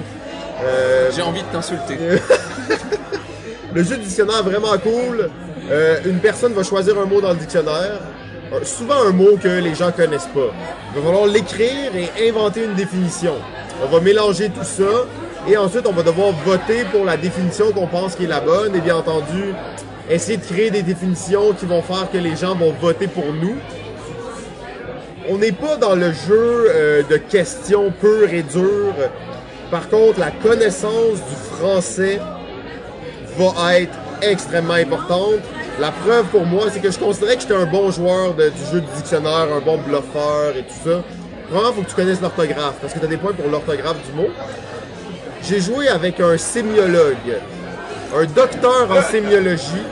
Euh, 0.64 1.10
J'ai 1.16 1.22
envie 1.22 1.42
de 1.42 1.48
t'insulter. 1.48 1.98
le 3.74 3.84
jeu 3.84 3.98
du 3.98 4.04
dictionnaire 4.04 4.40
est 4.40 4.50
vraiment 4.50 4.78
cool. 4.78 5.30
Euh, 5.70 6.00
une 6.06 6.20
personne 6.20 6.54
va 6.54 6.64
choisir 6.64 7.00
un 7.00 7.06
mot 7.06 7.22
dans 7.22 7.32
le 7.32 7.38
dictionnaire, 7.38 8.00
euh, 8.54 8.64
souvent 8.64 9.02
un 9.08 9.12
mot 9.12 9.38
que 9.42 9.48
les 9.48 9.74
gens 9.76 9.92
connaissent 9.92 10.30
pas. 10.34 10.52
Il 10.94 11.02
va 11.02 11.08
falloir 11.08 11.28
l'écrire 11.28 11.92
et 11.96 12.30
inventer 12.30 12.66
une 12.66 12.76
définition. 12.76 13.36
On 13.84 13.88
va 13.88 14.00
mélanger 14.02 14.50
tout 14.50 14.64
ça 14.64 15.08
et 15.48 15.58
ensuite 15.58 15.88
on 15.88 15.94
va 15.94 16.04
devoir 16.04 16.32
voter 16.46 16.84
pour 16.92 17.06
la 17.06 17.18
définition 17.18 17.72
qu'on 17.72 17.88
pense 17.88 18.16
qui 18.16 18.26
est 18.26 18.28
la 18.28 18.42
bonne 18.42 18.76
et 18.76 18.82
bien 18.82 18.98
entendu 18.98 19.56
essayer 20.10 20.38
de 20.38 20.44
créer 20.44 20.70
des 20.70 20.84
définitions 20.84 21.54
qui 21.54 21.66
vont 21.66 21.82
faire 21.82 22.10
que 22.12 22.18
les 22.18 22.36
gens 22.36 22.56
vont 22.56 22.74
voter 22.80 23.08
pour 23.08 23.26
nous. 23.34 23.56
On 25.30 25.38
n'est 25.38 25.52
pas 25.52 25.78
dans 25.78 25.96
le 25.96 26.12
jeu 26.12 26.68
euh, 26.70 27.04
de 27.10 27.18
questions 27.18 27.92
pures 27.92 28.34
et 28.34 28.44
dures. 28.44 28.96
Par 29.72 29.88
contre, 29.90 30.20
la 30.20 30.32
connaissance 30.32 31.16
du 31.30 31.56
français 31.58 32.20
va 33.38 33.80
être 33.80 33.98
extrêmement 34.22 34.74
importante. 34.74 35.40
La 35.80 35.92
preuve 35.92 36.26
pour 36.26 36.46
moi, 36.46 36.66
c'est 36.72 36.82
que 36.82 36.92
je 36.92 37.00
considérais 37.00 37.36
que 37.36 37.42
j'étais 37.42 37.56
un 37.56 37.66
bon 37.66 37.90
joueur 37.90 38.34
de- 38.34 38.50
du 38.50 38.66
jeu 38.72 38.82
du 38.82 38.88
dictionnaire, 38.98 39.48
un 39.56 39.62
bon 39.62 39.78
bluffeur 39.78 40.56
et 40.58 40.64
tout 40.64 40.90
ça. 40.90 41.02
Premièrement, 41.48 41.70
il 41.72 41.76
faut 41.76 41.82
que 41.84 41.90
tu 41.90 41.96
connaisses 41.96 42.22
l'orthographe, 42.22 42.76
parce 42.82 42.94
que 42.94 43.00
tu 43.00 43.06
as 43.06 43.08
des 43.08 43.18
points 43.18 43.32
pour 43.34 43.48
l'orthographe 43.50 43.98
du 44.06 44.12
mot. 44.22 44.28
J'ai 45.44 45.60
joué 45.62 45.88
avec 45.88 46.20
un 46.20 46.38
sémiologue, 46.38 47.40
un 48.16 48.26
docteur 48.26 48.88
en 48.92 49.02
sémiologie. 49.02 49.84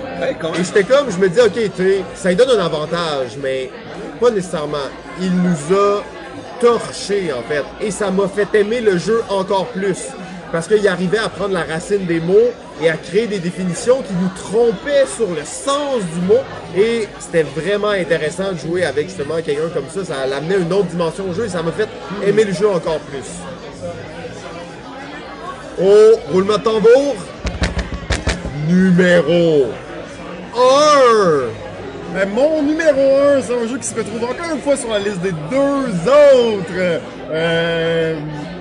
Et 0.60 0.64
j'étais 0.64 0.84
comme, 0.84 1.10
je 1.10 1.18
me 1.18 1.30
dis, 1.30 1.40
ok, 1.40 1.54
tu 1.54 1.84
sais, 1.84 2.04
ça 2.14 2.30
lui 2.30 2.36
donne 2.36 2.60
un 2.60 2.66
avantage, 2.66 3.38
mais 3.42 3.72
pas 4.20 4.30
nécessairement. 4.30 4.78
Il 5.22 5.32
nous 5.34 5.76
a 5.76 6.04
torché, 6.60 7.32
en 7.34 7.42
fait. 7.42 7.64
Et 7.82 7.92
ça 7.92 8.12
m'a 8.12 8.28
fait 8.28 8.48
aimer 8.58 8.82
le 8.82 8.98
jeu 8.98 9.24
encore 9.30 9.68
plus. 9.68 10.08
Parce 10.52 10.68
qu'il 10.68 10.88
arrivait 10.88 11.20
à 11.20 11.30
prendre 11.30 11.54
la 11.54 11.64
racine 11.64 12.06
des 12.06 12.20
mots 12.20 12.50
et 12.82 12.90
à 12.90 12.98
créer 12.98 13.28
des 13.28 13.40
définitions 13.40 14.02
qui 14.02 14.14
nous 14.14 14.30
trompaient 14.36 15.06
sur 15.06 15.28
le 15.28 15.44
sens 15.44 16.02
du 16.14 16.22
mot. 16.22 16.40
Et 16.76 17.08
c'était 17.20 17.44
vraiment 17.44 17.90
intéressant 17.90 18.52
de 18.54 18.58
jouer 18.58 18.84
avec 18.84 19.10
justement 19.10 19.36
quelqu'un 19.46 19.70
comme 19.74 19.90
ça. 19.90 20.04
Ça 20.06 20.26
l'amenait 20.26 20.58
une 20.58 20.74
autre 20.74 20.88
dimension 20.88 21.30
au 21.30 21.34
jeu 21.34 21.46
et 21.46 21.50
ça 21.50 21.62
m'a 21.62 21.72
fait 21.72 21.90
aimer 22.26 22.46
le 22.46 22.54
jeu 22.54 22.68
encore 22.68 23.00
plus. 23.00 23.26
Oh, 25.82 26.20
roulement 26.32 26.58
de 26.58 26.64
tambour. 26.64 27.16
Numéro 28.68 29.68
1. 30.56 31.69
Ben, 32.14 32.28
mon 32.30 32.64
numéro 32.64 33.18
1, 33.38 33.42
c'est 33.42 33.54
un 33.54 33.68
jeu 33.68 33.78
qui 33.78 33.88
se 33.88 33.96
retrouve 33.96 34.24
encore 34.24 34.52
une 34.54 34.62
fois 34.62 34.76
sur 34.76 34.90
la 34.90 35.00
liste 35.00 35.22
des 35.22 35.32
deux 35.32 36.10
autres. 36.10 37.02
Euh, 37.32 38.20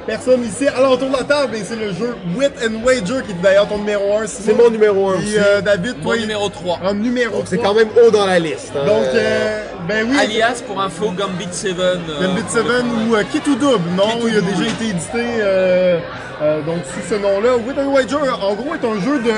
personnes 0.09 0.43
ici 0.45 0.67
alentour 0.69 1.09
de 1.11 1.13
la 1.17 1.25
table 1.25 1.55
et 1.55 1.63
c'est 1.63 1.77
le 1.77 1.93
jeu 1.93 2.17
Wit 2.35 2.53
and 2.65 2.83
Wager 2.85 3.23
qui 3.27 3.33
est 3.33 3.43
d'ailleurs 3.43 3.69
ton 3.69 3.79
numéro 3.79 4.17
1. 4.19 4.27
C'est 4.27 4.55
mon 4.55 4.71
numéro 4.71 5.11
1 5.11 5.15
aussi. 5.19 5.35
Et 5.35 5.39
euh, 5.39 5.61
David, 5.61 5.97
Mon 5.99 6.03
toi, 6.05 6.17
numéro 6.17 6.49
3. 6.49 6.81
en 6.85 6.95
numéro 6.95 7.37
Donc, 7.37 7.47
c'est 7.47 7.57
3. 7.59 7.69
quand 7.69 7.75
même 7.75 7.89
haut 8.03 8.11
dans 8.11 8.25
la 8.27 8.39
liste. 8.39 8.73
hein. 8.75 8.87
Donc, 8.87 9.05
euh, 9.15 9.63
ben 9.87 10.07
oui. 10.11 10.17
Alias, 10.19 10.63
pour 10.67 10.81
info, 10.81 11.11
Gambit 11.11 11.49
7. 11.53 11.75
euh, 11.79 11.97
Gambit 12.23 12.43
7 12.49 12.63
ou 13.09 13.15
euh, 13.15 13.23
Kit 13.31 13.43
ou 13.51 13.55
Double, 13.55 13.85
non, 13.97 14.27
il 14.27 14.37
a 14.39 14.41
déjà 14.41 14.65
été 14.71 14.85
édité 14.89 15.25
euh, 15.41 15.99
euh, 16.41 16.63
donc 16.63 16.79
sous 16.87 17.15
ce 17.15 17.21
nom-là. 17.21 17.57
Wit 17.57 17.77
and 17.79 17.93
Wager, 17.93 18.17
en 18.17 18.55
gros, 18.55 18.75
est 18.75 18.85
un 18.87 19.01
jeu 19.03 19.19
de, 19.21 19.31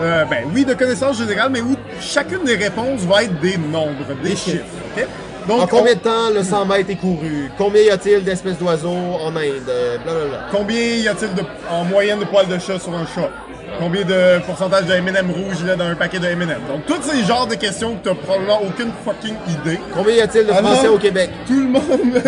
euh, 0.00 0.24
ben 0.24 0.44
oui, 0.54 0.64
de 0.64 0.72
connaissance 0.74 1.18
générale, 1.18 1.50
mais 1.52 1.60
où 1.60 1.76
chacune 2.00 2.44
des 2.44 2.56
réponses 2.56 3.00
va 3.02 3.24
être 3.24 3.38
des 3.40 3.58
nombres, 3.58 3.92
des, 4.22 4.30
Des 4.30 4.36
chiffres. 4.36 4.64
chiffres. 4.96 5.08
Donc, 5.48 5.60
En 5.62 5.66
combien 5.66 5.92
on- 5.92 5.96
de 5.96 6.00
temps 6.00 6.30
le 6.34 6.42
100 6.42 6.64
mètres 6.66 6.90
est 6.90 6.96
couru? 6.96 7.50
Combien 7.58 7.82
y 7.82 7.90
a-t-il 7.90 8.24
d'espèces 8.24 8.58
d'oiseaux 8.58 8.88
en 8.90 9.34
Inde? 9.36 9.68
Euh, 9.68 9.98
Blablabla. 9.98 10.38
combien 10.50 10.78
y 10.78 11.08
a-t-il 11.08 11.34
de, 11.34 11.42
en 11.70 11.84
moyenne 11.84 12.20
de 12.20 12.24
poils 12.24 12.48
de 12.48 12.58
chat 12.58 12.78
sur 12.78 12.94
un 12.94 13.06
chat? 13.06 13.30
Combien 13.78 14.02
de 14.04 14.38
pourcentage 14.46 14.86
de 14.86 14.92
M&M 14.94 15.30
rouge 15.30 15.56
il 15.60 15.66
y 15.66 15.70
a 15.70 15.76
dans 15.76 15.86
un 15.86 15.94
paquet 15.94 16.18
de 16.18 16.26
M&M? 16.26 16.48
Donc, 16.68 16.86
tous 16.86 17.02
ces 17.02 17.24
genres 17.24 17.46
de 17.46 17.54
questions 17.54 17.96
que 17.96 18.08
t'as 18.08 18.14
probablement 18.14 18.60
aucune 18.62 18.92
fucking 19.04 19.34
idée. 19.48 19.80
Combien 19.92 20.14
y 20.14 20.20
a-t-il 20.20 20.46
de 20.46 20.52
Alors, 20.52 20.72
Français 20.72 20.88
au 20.88 20.98
Québec? 20.98 21.30
Tout 21.46 21.60
le 21.60 21.68
monde, 21.68 21.82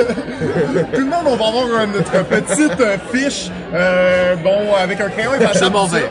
tout 0.95 1.01
le 1.01 1.07
monde, 1.07 1.25
on 1.27 1.37
va 1.37 1.47
avoir 1.47 1.87
notre 1.87 2.25
petite 2.25 2.81
euh, 2.81 2.97
fiche, 3.13 3.51
euh, 3.73 4.35
bon, 4.37 4.75
avec 4.79 5.01
un 5.01 5.09
crayon 5.09 5.33
et 5.35 5.59
Je 5.59 5.65
m'en 5.67 5.87
vais. 5.87 6.11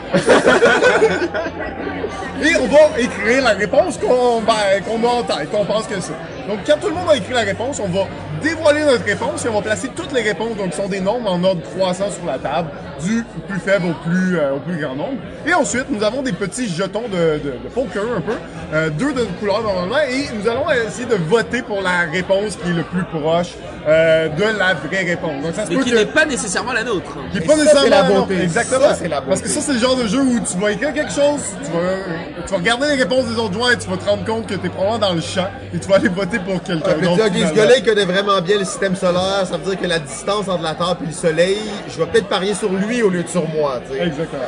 Et 2.42 2.54
on 2.56 2.66
va 2.66 3.00
écrire 3.00 3.44
la 3.44 3.50
réponse 3.50 3.96
qu'on 3.96 4.40
ben, 4.42 4.82
qu'on 4.86 5.02
a 5.06 5.10
en 5.10 5.22
tête, 5.22 5.50
qu'on 5.50 5.64
pense 5.64 5.86
que 5.86 5.98
c'est. 6.00 6.12
Donc, 6.46 6.58
quand 6.66 6.76
tout 6.78 6.88
le 6.88 6.94
monde 6.94 7.08
a 7.10 7.16
écrit 7.16 7.32
la 7.32 7.40
réponse, 7.40 7.80
on 7.80 7.88
va 7.88 8.06
dévoiler 8.42 8.84
notre 8.84 9.04
réponse 9.04 9.44
et 9.44 9.48
on 9.48 9.54
va 9.54 9.62
placer 9.62 9.88
toutes 9.96 10.12
les 10.12 10.22
réponses, 10.22 10.56
donc 10.56 10.70
qui 10.70 10.76
sont 10.76 10.88
des 10.88 11.00
nombres 11.00 11.30
en 11.30 11.42
ordre 11.42 11.62
croissant 11.62 12.10
sur 12.10 12.26
la 12.26 12.38
table, 12.38 12.68
du 13.04 13.24
plus 13.48 13.58
faible 13.60 13.86
au 13.86 14.08
plus, 14.08 14.38
euh, 14.38 14.54
au 14.54 14.58
plus 14.60 14.78
grand 14.80 14.94
nombre. 14.94 15.18
Et 15.46 15.54
ensuite, 15.54 15.86
nous 15.90 16.02
avons 16.02 16.22
des 16.22 16.32
petits 16.32 16.68
jetons 16.68 17.08
de, 17.08 17.38
de, 17.38 17.50
de 17.64 17.68
poker 17.74 18.02
un 18.16 18.20
peu, 18.20 18.32
euh, 18.74 18.90
deux 18.90 19.12
de 19.12 19.24
couleur 19.38 19.62
normalement, 19.62 19.98
et 20.08 20.28
nous 20.34 20.48
allons 20.50 20.64
essayer 20.70 21.06
de 21.06 21.14
voter 21.16 21.62
pour 21.62 21.80
la 21.82 22.00
réponse 22.10 22.56
qui 22.56 22.70
est 22.70 22.74
le 22.74 22.82
plus 22.82 23.04
proche 23.04 23.52
euh, 23.88 24.28
de 24.28 24.42
la 24.58 24.74
vraie 24.74 25.04
réponse. 25.04 25.42
Donc, 25.42 25.54
ça 25.54 25.64
se 25.64 25.70
Mais 25.70 25.76
peut 25.76 25.84
qui 25.84 25.90
que... 25.92 25.96
n'est 25.96 26.06
pas 26.06 26.24
nécessairement 26.26 26.72
la 26.72 26.82
nôtre. 26.84 27.16
Qui 27.32 27.38
est 27.38 27.42
Et 27.42 27.46
pas 27.46 27.52
ça, 27.54 27.58
nécessairement 27.62 27.90
la 27.90 28.02
non, 28.08 28.14
beauté. 28.22 28.42
Exactement. 28.42 28.80
Ça, 28.80 28.94
c'est 28.94 29.08
la 29.08 29.20
beauté. 29.20 29.28
Parce 29.30 29.42
que 29.42 29.48
ça, 29.48 29.60
c'est 29.60 29.72
le 29.74 29.78
genre 29.78 29.96
de 29.96 30.06
jeu 30.06 30.20
où 30.20 30.40
tu 30.40 30.58
vas 30.58 30.72
écrire 30.72 30.92
quelque 30.92 31.12
chose, 31.12 31.40
tu 31.64 31.70
vas, 31.70 32.42
tu 32.44 32.50
vas 32.52 32.56
regarder 32.58 32.88
les 32.88 33.02
réponses 33.02 33.26
des 33.26 33.38
autres 33.38 33.52
joueurs 33.54 33.70
et 33.72 33.78
tu 33.78 33.88
vas 33.88 33.96
te 33.96 34.08
rendre 34.08 34.24
compte 34.24 34.46
que 34.46 34.54
t'es 34.54 34.68
probablement 34.68 34.98
dans 35.08 35.14
le 35.14 35.20
champ 35.20 35.48
et 35.72 35.78
tu 35.78 35.88
vas 35.88 35.96
aller 35.96 36.08
voter 36.08 36.38
pour 36.40 36.62
quelqu'un 36.62 36.90
Ah, 36.90 36.94
tu 36.94 37.00
dis, 37.00 37.06
ok, 37.08 37.18
ce 37.18 37.28
finalement. 37.30 37.54
gars-là, 37.54 37.76
il 37.78 37.84
connaît 37.84 38.04
vraiment 38.04 38.40
bien 38.40 38.58
le 38.58 38.64
système 38.64 38.96
solaire, 38.96 39.46
ça 39.48 39.56
veut 39.56 39.70
dire 39.70 39.80
que 39.80 39.86
la 39.86 39.98
distance 40.00 40.48
entre 40.48 40.62
la 40.62 40.74
Terre 40.74 40.96
et 41.02 41.06
le 41.06 41.12
Soleil, 41.12 41.58
je 41.88 41.98
vais 41.98 42.06
peut-être 42.06 42.28
parier 42.28 42.54
sur 42.54 42.70
lui 42.72 42.85
au 43.02 43.10
lieu 43.10 43.22
de 43.22 43.28
sur 43.28 43.48
moi. 43.48 43.80
Exactement. 44.00 44.42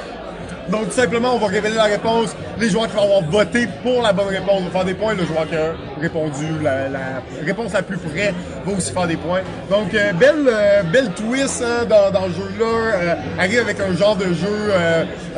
Donc, 0.69 0.87
tout 0.87 0.97
simplement, 0.97 1.35
on 1.35 1.39
va 1.39 1.47
révéler 1.47 1.77
la 1.77 1.85
réponse. 1.85 2.37
Les 2.59 2.71
joueurs 2.71 2.89
qui 2.89 2.97
vont 2.97 3.03
avoir 3.03 3.23
voté 3.23 3.67
pour 3.83 4.03
la 4.03 4.13
bonne 4.13 4.29
réponse 4.29 4.63
vont 4.63 4.71
faire 4.71 4.85
des 4.85 4.95
points. 4.95 5.15
Le 5.15 5.25
joueur 5.25 5.49
qui 5.49 5.57
a 5.57 5.73
répondu 6.01 6.47
la, 6.63 6.89
la 6.89 7.23
réponse 7.45 7.73
la 7.73 7.83
plus 7.83 7.99
près 7.99 8.35
va 8.65 8.73
aussi 8.77 8.93
faire 8.93 9.07
des 9.07 9.17
points. 9.17 9.41
Donc, 9.71 9.95
euh, 9.95 10.13
belle, 10.13 10.47
euh, 10.49 10.83
belle 10.85 11.11
twist 11.13 11.63
hein, 11.67 11.85
dans, 11.89 12.11
dans 12.11 12.27
le 12.27 12.33
jeu-là. 12.33 12.65
Euh, 12.67 13.15
arrive 13.39 13.61
avec 13.61 13.79
un 13.81 13.97
genre 13.97 14.17
de 14.17 14.27
jeu 14.27 14.73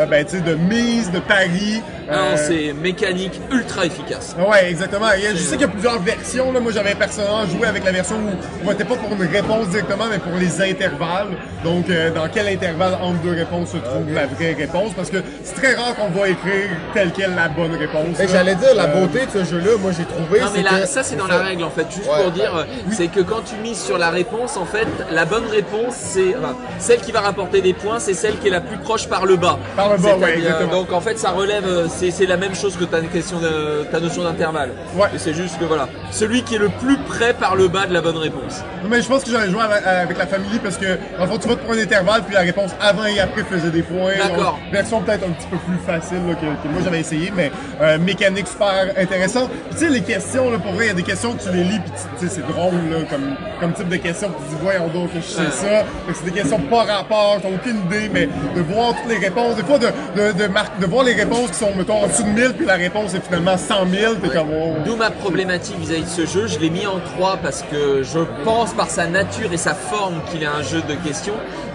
ben, 0.09 0.25
tu 0.25 0.37
sais, 0.37 0.41
de 0.43 0.55
mise, 0.55 1.11
de 1.11 1.19
pari. 1.21 1.83
Euh, 2.11 2.35
c'est 2.37 2.73
mécanique 2.73 3.41
ultra 3.53 3.87
efficace. 3.87 4.35
Ouais, 4.39 4.69
exactement. 4.69 5.07
Il 5.17 5.23
y 5.23 5.27
a- 5.29 5.31
je 5.31 5.37
sais 5.37 5.53
qu'il 5.53 5.61
y 5.61 5.65
a 5.65 5.69
plusieurs 5.69 6.01
versions. 6.01 6.53
Là. 6.53 6.59
Moi, 6.59 6.73
j'avais 6.73 6.95
personnellement 6.97 7.47
joué 7.47 7.69
avec 7.69 7.85
la 7.85 7.93
version 7.93 8.17
où 8.17 8.31
on 8.63 8.65
votait 8.67 8.85
pas 8.85 8.97
pour 8.97 9.13
une 9.13 9.29
réponse 9.31 9.69
directement, 9.69 10.07
mais 10.11 10.19
pour 10.19 10.37
les 10.37 10.61
intervalles. 10.61 11.29
Donc, 11.63 11.89
euh, 11.89 12.11
dans 12.11 12.27
quel 12.29 12.49
intervalle 12.49 12.95
entre 13.01 13.21
deux 13.21 13.31
réponses 13.35 13.71
se 13.71 13.77
trouve 13.77 14.13
la 14.13 14.27
vraie 14.27 14.55
réponse? 14.55 14.93
Parce 14.97 15.11
que 15.11 15.19
c'est 15.45 15.55
très 15.55 15.75
rare 15.75 15.95
qu'on 15.95 16.09
va 16.09 16.29
écrire 16.29 16.71
telle 16.95 17.13
quelle 17.13 17.35
la 17.37 17.49
bonne 17.49 17.77
réponse. 17.77 18.17
J'allais 18.33 18.57
dire, 18.57 18.75
la 18.75 18.89
beauté 18.89 19.27
de 19.27 19.45
ce 19.45 19.45
jeu-là, 19.49 19.77
moi 19.81 19.93
j'ai 19.97 20.05
trouvé. 20.05 20.41
Non 20.51 20.57
mais 20.57 20.63
là, 20.63 20.87
ça 20.87 21.03
c'est 21.03 21.17
dans 21.17 21.27
la 21.27 21.39
règle 21.39 21.65
en 21.65 21.71
fait. 21.71 21.87
Juste 21.91 22.09
Ouais. 22.11 22.23
pour 22.23 22.33
dire, 22.33 22.55
euh, 22.57 22.65
c'est 22.91 23.09
que 23.09 23.21
quand 23.21 23.43
tu 23.45 23.55
mises 23.63 23.81
sur 23.81 23.99
la 23.99 24.11
réponse, 24.11 24.57
en 24.57 24.65
fait, 24.65 24.87
la 25.13 25.25
bonne 25.25 25.47
réponse, 25.47 25.95
c'est 25.95 26.35
enfin, 26.37 26.57
celle 26.79 27.01
qui 27.01 27.13
va 27.13 27.21
rapporter 27.21 27.61
des 27.61 27.73
points, 27.73 27.99
c'est 28.01 28.15
celle 28.15 28.39
qui 28.39 28.49
est 28.49 28.51
la 28.51 28.61
plus 28.61 28.79
proche 28.79 29.07
par 29.09 29.27
le 29.27 29.37
bas. 29.37 29.59
Par 29.77 29.91
le 29.93 29.99
bas, 29.99 30.17
ouais, 30.17 30.39
exactement. 30.39 30.73
Donc 30.73 30.93
en 30.93 31.01
fait, 31.01 31.19
ça 31.19 31.31
relève, 31.31 31.67
euh, 31.67 31.87
c'est 31.89 32.27
la 32.27 32.37
même 32.37 32.55
chose 32.55 32.77
que 32.77 32.85
ta 32.85 33.01
question 33.01 33.39
de 33.41 33.85
ta 33.91 34.01
notion 34.01 34.25
d'intervalle. 34.25 34.71
Ouais. 34.97 35.09
C'est 35.17 35.35
juste 35.35 35.59
que 35.59 35.65
voilà, 35.65 35.89
celui 36.11 36.43
qui 36.43 36.57
est 36.57 36.59
le 36.59 36.69
plus 36.69 36.99
près 36.99 37.33
par 37.35 37.55
le 37.57 37.69
bas 37.69 37.87
de 37.87 37.95
la 37.95 38.01
bonne 38.01 38.17
réponse. 38.17 38.63
Mais 38.89 39.03
je 39.03 39.09
pense 39.09 39.25
que 39.25 39.31
j'allais 39.31 39.51
jouer 39.51 39.63
avec, 39.63 39.87
avec 39.87 40.19
la 40.19 40.27
famille 40.27 40.59
parce 40.63 40.77
que, 40.77 40.87
le 41.19 41.27
fond, 41.27 41.39
tu 41.39 41.49
votes 41.49 41.61
pour 41.61 41.73
un 41.75 41.79
intervalle, 41.79 42.23
puis 42.23 42.35
la 42.35 42.41
réponse 42.41 42.71
avant 42.81 43.05
et 43.05 43.21
après 43.21 43.43
faisait 43.45 43.71
des 43.71 43.83
points. 43.83 44.13
D'accord. 44.19 44.59
Version 44.73 45.01
peut-être 45.03 45.25
un 45.27 45.33
petit 45.33 45.47
peu 45.49 45.57
plus 45.59 45.79
facile 45.87 46.19
là, 46.29 46.35
que, 46.35 46.41
que 46.41 46.73
moi 46.73 46.81
j'avais 46.83 47.01
essayé, 47.01 47.33
mais 47.37 47.51
euh, 47.81 47.99
mécanique 47.99 48.47
super 48.49 48.71
intéressant. 48.97 49.47
Puis 49.49 49.59
tu 49.73 49.77
sais, 49.79 49.89
les 49.91 50.03
questions, 50.03 50.40
là, 50.49 50.59
pour 50.59 50.73
vrai, 50.73 50.85
il 50.85 50.89
y 50.89 50.91
a 50.93 50.95
des 50.95 51.03
questions 51.03 51.35
que 51.35 51.43
tu 51.43 51.51
les 51.51 51.65
lis, 51.65 51.81
puis 51.81 51.93
tu 52.21 52.29
sais, 52.29 52.35
c'est 52.37 52.47
drôle, 52.47 52.75
là, 52.91 52.99
comme, 53.11 53.35
comme 53.59 53.73
type 53.73 53.89
de 53.89 53.97
questions, 53.97 54.29
puis 54.29 54.39
tu 54.49 54.55
dis, 54.55 54.61
voyons 54.63 54.87
donc 54.89 55.11
je 55.15 55.21
sais 55.21 55.51
ça. 55.51 55.85
C'est 56.15 56.25
des 56.25 56.31
questions 56.31 56.59
pas 56.61 56.85
rapport, 56.85 57.39
t'as 57.43 57.49
aucune 57.49 57.79
idée, 57.87 58.09
mais 58.13 58.27
de 58.55 58.61
voir 58.63 58.95
toutes 58.95 59.11
les 59.11 59.19
réponses, 59.19 59.57
des 59.57 59.65
fois 59.65 59.79
de, 59.79 59.89
de, 60.17 60.33
de, 60.33 60.47
mar- 60.47 60.71
de 60.81 60.87
voir 60.87 61.05
les 61.05 61.15
réponses 61.15 61.49
qui 61.51 61.57
sont, 61.59 61.75
mettons, 61.77 62.05
en 62.05 62.07
dessous 62.07 62.23
de 62.23 62.29
1000, 62.29 62.53
puis 62.55 62.67
la 62.67 62.75
réponse 62.77 63.13
est 63.15 63.21
finalement 63.25 63.59
100 63.59 63.75
000, 63.91 64.15
t'es 64.15 64.29
comme, 64.29 64.49
oh. 64.55 64.75
D'où 64.87 64.97
ma 64.97 65.11
problématique 65.11 65.77
vis-à-vis 65.81 66.05
de 66.05 66.09
ce 66.09 66.27
jeu. 66.27 66.47
Je 66.47 66.59
l'ai 66.61 66.71
mis 66.71 66.87
en 66.87 67.01
3 67.17 67.39
parce 67.43 67.63
que 67.71 68.03
je 68.03 68.21
pense 68.45 68.73
par 68.73 68.89
sa 68.89 69.07
nature 69.07 69.53
et 69.53 69.57
sa 69.57 69.75
forme 69.75 70.21
qu'il 70.31 70.43
est 70.43 70.47
un 70.47 70.63
jeu 70.63 70.81
de 70.89 70.95
questions. 70.95 71.35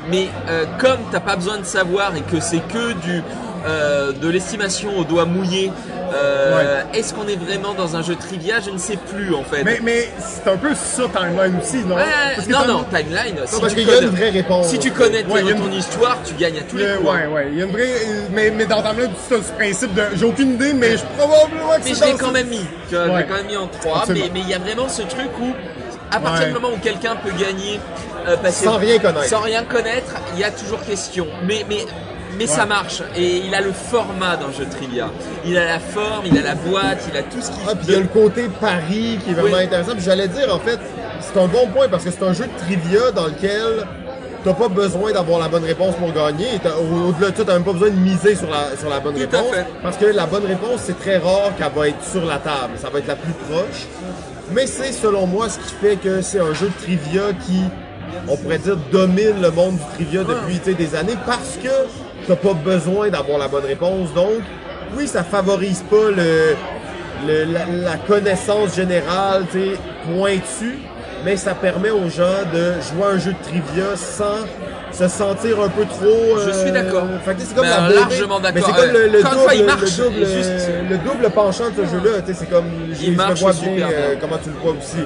Mais 0.10 0.28
euh, 0.50 0.66
comme 0.80 1.00
t'as 1.12 1.20
pas 1.20 1.36
besoin 1.36 1.58
de 1.58 1.64
savoir 1.66 2.16
et 2.16 2.22
que 2.22 2.40
c'est 2.40 2.60
que 2.68 2.94
du 2.94 3.22
euh, 3.68 4.12
de 4.12 4.30
l'estimation 4.30 4.90
au 4.98 5.04
doigt 5.04 5.26
mouillé, 5.26 5.72
euh, 6.14 6.82
est-ce 6.94 7.14
qu'on 7.14 7.28
est 7.28 7.36
vraiment 7.36 7.74
dans 7.74 7.96
un 7.96 8.02
jeu 8.04 8.16
trivia? 8.16 8.60
Je 8.60 8.70
ne 8.72 8.78
sais 8.78 8.98
plus 8.98 9.34
en 9.34 9.44
fait. 9.44 9.64
Mais, 9.64 9.80
mais 9.84 10.10
c'est 10.20 10.50
un 10.50 10.58
peu 10.58 10.74
ça, 10.76 11.04
timeline 11.14 11.60
aussi, 11.62 11.78
non? 11.86 11.96
Ouais, 11.96 12.04
Parce 12.36 12.48
que 12.48 12.52
non, 12.54 12.66
non, 12.68 12.84
timeline. 12.86 13.36
si 13.46 13.60
parce 13.60 13.74
tu 13.74 13.80
qu'il 13.80 13.88
y 13.88 13.92
a 13.92 13.96
connais- 13.96 14.08
une 14.08 14.16
vraie 14.16 14.30
réponse. 14.30 14.68
Si 14.68 14.80
tu 14.80 14.92
connais 14.92 15.24
Ouais, 15.26 15.42
ton 15.42 15.66
une- 15.68 15.74
histoire, 15.74 16.18
tu 16.24 16.34
gagnes 16.36 16.60
à 16.60 16.64
tous 16.64 16.78
les 16.78 16.84
Euh, 16.86 16.98
coups. 16.98 17.10
hein. 17.10 17.28
ouais, 17.30 17.34
ouais. 17.34 17.48
Il 17.52 17.58
y 17.58 17.62
a 17.62 17.66
une 17.66 17.72
vraie. 17.72 17.94
Mais, 18.32 18.52
mais 18.52 18.66
dans 18.66 18.82
Timeline, 18.82 19.12
tu 19.28 19.34
as 19.34 19.38
ce 19.38 19.52
principe 19.54 19.94
de. 19.94 20.04
J'ai 20.16 20.26
aucune 20.26 20.54
idée, 20.54 20.74
mais 20.74 20.98
je 20.98 21.04
probablement 21.18 21.70
que 21.78 21.84
Mais 21.86 21.94
c'est 21.94 22.06
je 22.06 22.12
l'ai 22.12 22.18
quand 22.18 22.28
ce- 22.28 22.34
même 22.34 22.48
mis. 22.48 22.66
Tu 22.90 22.96
vois, 22.96 23.06
Je 23.06 23.10
Ouais. 23.12 23.18
l'ai 23.20 23.26
quand 23.28 23.36
même 23.36 23.48
mis 23.48 23.58
en 23.58 23.68
3. 23.68 23.98
Absolument. 24.00 24.26
Mais 24.26 24.32
mais 24.34 24.40
il 24.42 24.50
y 24.50 24.54
a 24.54 24.60
vraiment 24.60 24.88
ce 24.90 25.02
truc 25.04 25.30
où, 25.42 25.52
à 26.12 26.20
partir 26.20 26.42
Ouais. 26.42 26.48
du 26.48 26.54
moment 26.54 26.70
où 26.74 26.78
quelqu'un 26.78 27.16
peut 27.16 27.32
gagner, 27.32 27.80
euh, 28.28 28.36
parce 28.42 28.60
que- 28.60 28.66
Sans 28.66 28.78
rien 28.78 29.00
connaître. 29.00 29.26
sans 29.26 29.40
rien 29.42 29.64
connaître, 29.64 30.14
il 30.34 30.40
y 30.40 30.44
a 30.44 30.52
toujours 30.52 30.82
question. 30.84 31.28
Mais, 31.48 31.66
mais, 31.68 31.86
mais 32.38 32.48
ça 32.48 32.66
marche. 32.66 33.02
Et 33.16 33.38
il 33.46 33.54
a 33.56 33.62
le 33.62 33.72
format 33.72 34.38
d'un 34.38 34.52
jeu 34.52 34.66
de 34.66 34.72
trivia. 34.72 35.10
Il 35.46 35.58
a 35.58 35.66
la 35.66 35.80
forme, 35.80 36.26
il 36.26 36.38
a 36.38 36.42
la 36.42 36.56
boîte, 36.56 37.06
il 37.12 37.18
a 37.18 37.24
tout 37.24 37.42
ce 37.42 37.48
qu'il 37.52 37.62
Ah, 37.68 37.76
puis 37.76 37.86
il 37.88 37.94
y 37.94 37.98
a 37.98 38.00
le 38.00 38.08
côté 38.08 38.48
pari 38.60 39.20
qui 39.24 39.32
est 39.32 39.34
vraiment 39.34 39.58
Oui. 39.58 39.64
intéressant. 39.64 39.94
Puis 39.94 40.04
j'allais 40.04 40.28
dire, 40.28 40.54
en 40.54 40.60
fait, 40.60 40.80
c'est 41.22 41.40
un 41.40 41.48
bon 41.48 41.68
point 41.68 41.88
parce 41.90 42.04
que 42.04 42.12
c'est 42.12 42.24
un 42.24 42.34
jeu 42.34 42.46
de 42.46 42.60
trivia 42.66 43.12
dans 43.12 43.26
lequel 43.28 43.86
t'as 44.44 44.54
pas 44.54 44.68
besoin 44.68 45.12
d'avoir 45.12 45.40
la 45.40 45.48
bonne 45.48 45.64
réponse 45.66 45.96
pour 45.96 46.12
gagner. 46.14 46.60
Au-delà 47.08 47.32
de 47.32 47.38
ça, 47.38 47.44
t'as 47.46 47.54
même 47.54 47.64
pas 47.64 47.74
besoin 47.74 47.90
de 47.90 47.96
miser 47.96 48.36
sur 48.36 48.50
la, 48.50 48.78
sur 48.78 48.90
la 48.90 49.00
bonne 49.00 49.16
Tout 49.16 49.22
à 49.36 49.38
réponse. 49.40 49.56
fait. 49.56 49.66
Parce 49.82 49.98
que 49.98 50.06
la 50.06 50.26
bonne 50.28 50.46
réponse, 50.46 50.82
c'est 50.86 51.00
très 51.00 51.18
rare 51.18 51.52
qu'elle 51.58 51.72
va 51.76 51.88
être 51.88 52.04
sur 52.04 52.24
la 52.26 52.38
table. 52.38 52.74
Ça 52.78 52.90
va 52.90 53.00
être 53.00 53.08
la 53.08 53.16
plus 53.16 53.34
proche. 53.50 53.88
Mais 54.52 54.68
c'est, 54.68 54.92
selon 54.92 55.26
moi, 55.26 55.50
ce 55.50 55.58
qui 55.58 55.74
fait 55.82 55.96
que 55.96 56.22
c'est 56.22 56.40
un 56.40 56.54
jeu 56.54 56.68
de 56.68 56.84
trivia 56.84 57.22
qui, 57.48 57.62
on 58.28 58.38
pourrait 58.38 58.60
dire, 58.60 58.78
domine 58.92 59.42
le 59.42 59.50
monde 59.50 59.78
du 59.78 59.84
trivia 59.96 60.24
depuis 60.24 60.60
tu 60.60 60.66
sais, 60.66 60.74
des 60.76 60.94
années 60.96 61.18
parce 61.26 61.58
que 61.64 61.70
t'as 62.28 62.36
pas 62.36 62.54
besoin 62.54 63.10
d'avoir 63.10 63.38
la 63.38 63.48
bonne 63.48 63.66
réponse. 63.66 64.14
Donc, 64.14 64.42
oui, 64.98 65.08
ça 65.08 65.24
favorise 65.24 65.84
pas 65.90 66.12
le, 66.16 66.56
le- 67.28 67.44
la, 67.52 67.66
la 67.66 67.98
connaissance 67.98 68.76
générale, 68.76 69.46
tu 69.52 69.60
pointue, 70.08 70.78
mais 71.24 71.36
ça 71.38 71.54
permet 71.56 71.90
aux 71.90 72.10
gens 72.10 72.44
de 72.54 72.74
jouer 72.82 73.04
à 73.04 73.16
un 73.16 73.18
jeu 73.20 73.32
de 73.34 73.44
trivia 73.44 73.96
sans 73.96 74.46
se 74.92 75.08
sentir 75.08 75.60
un 75.62 75.70
peu 75.70 75.84
trop. 75.86 76.38
Je 76.46 76.52
suis 76.52 76.72
d'accord. 76.72 77.04
C'est 77.38 77.54
comme 77.56 77.66
Mais 77.66 77.70
la 77.70 77.90
largement 77.90 78.40
Mais 78.40 78.52
d'accord. 78.52 78.70
c'est 78.76 78.82
comme 78.82 78.94
le, 78.94 79.10
double, 79.24 79.36
fois, 79.36 79.56
il 79.56 79.62
le 79.62 79.66
double, 80.04 80.26
juste- 80.26 80.70
le 80.90 80.98
double 81.00 81.30
penchant 81.32 81.70
de 81.70 81.86
ce 81.86 81.92
jeu-là. 81.92 82.22
Tu 82.26 82.34
sais, 82.34 82.40
c'est 82.42 82.50
comme 82.50 82.66
je, 82.92 83.06
Il 83.08 83.12
je 83.14 83.18
marche 83.18 83.42
me 83.42 83.52
vois 83.52 83.54
bien 83.54 83.88
euh, 83.92 84.16
comment 84.22 84.38
tu 84.42 84.50
le 84.50 84.56
vois 84.56 84.72
aussi. 84.72 85.04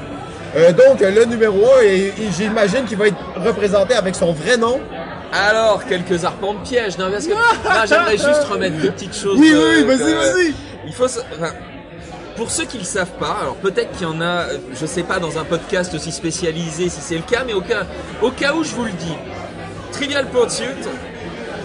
Euh, 0.57 0.71
donc 0.73 0.99
le 0.99 1.25
numéro 1.25 1.59
1, 1.79 1.83
et, 1.83 1.95
et 2.07 2.13
j'imagine 2.37 2.83
qu'il 2.85 2.97
va 2.97 3.07
être 3.07 3.17
représenté 3.45 3.93
avec 3.95 4.15
son 4.15 4.33
vrai 4.33 4.57
nom. 4.57 4.79
Alors, 5.31 5.85
quelques 5.85 6.25
arpents 6.25 6.53
de 6.53 6.59
piège. 6.59 6.97
Non, 6.97 7.11
parce 7.11 7.27
que 7.27 7.33
non, 7.33 7.85
j'aimerais 7.87 8.17
juste 8.17 8.43
remettre 8.49 8.77
deux 8.77 8.91
petites 8.91 9.15
choses. 9.15 9.37
Oui, 9.39 9.51
euh, 9.53 9.75
oui, 9.77 9.83
vas-y, 9.83 9.97
que- 9.97 10.15
vas-y. 10.15 10.53
Il 10.87 10.93
faut. 10.93 11.05
enfin, 11.05 11.53
pour 12.35 12.49
ceux 12.51 12.65
qui 12.65 12.77
le 12.77 12.83
savent 12.83 13.11
pas, 13.19 13.37
alors 13.41 13.55
peut-être 13.55 13.91
qu'il 13.91 14.03
y 14.07 14.09
en 14.09 14.21
a, 14.21 14.25
euh, 14.47 14.57
je 14.79 14.85
sais 14.85 15.03
pas, 15.03 15.19
dans 15.19 15.37
un 15.37 15.43
podcast 15.43 15.93
aussi 15.93 16.11
spécialisé 16.11 16.89
si 16.89 17.01
c'est 17.01 17.15
le 17.15 17.21
cas, 17.23 17.43
mais 17.45 17.53
au 17.53 17.61
cas, 17.61 17.85
au 18.21 18.31
cas 18.31 18.53
où 18.53 18.63
je 18.63 18.71
vous 18.71 18.85
le 18.85 18.91
dis, 18.91 19.15
Trivial 19.91 20.25
Pursuit, 20.27 20.65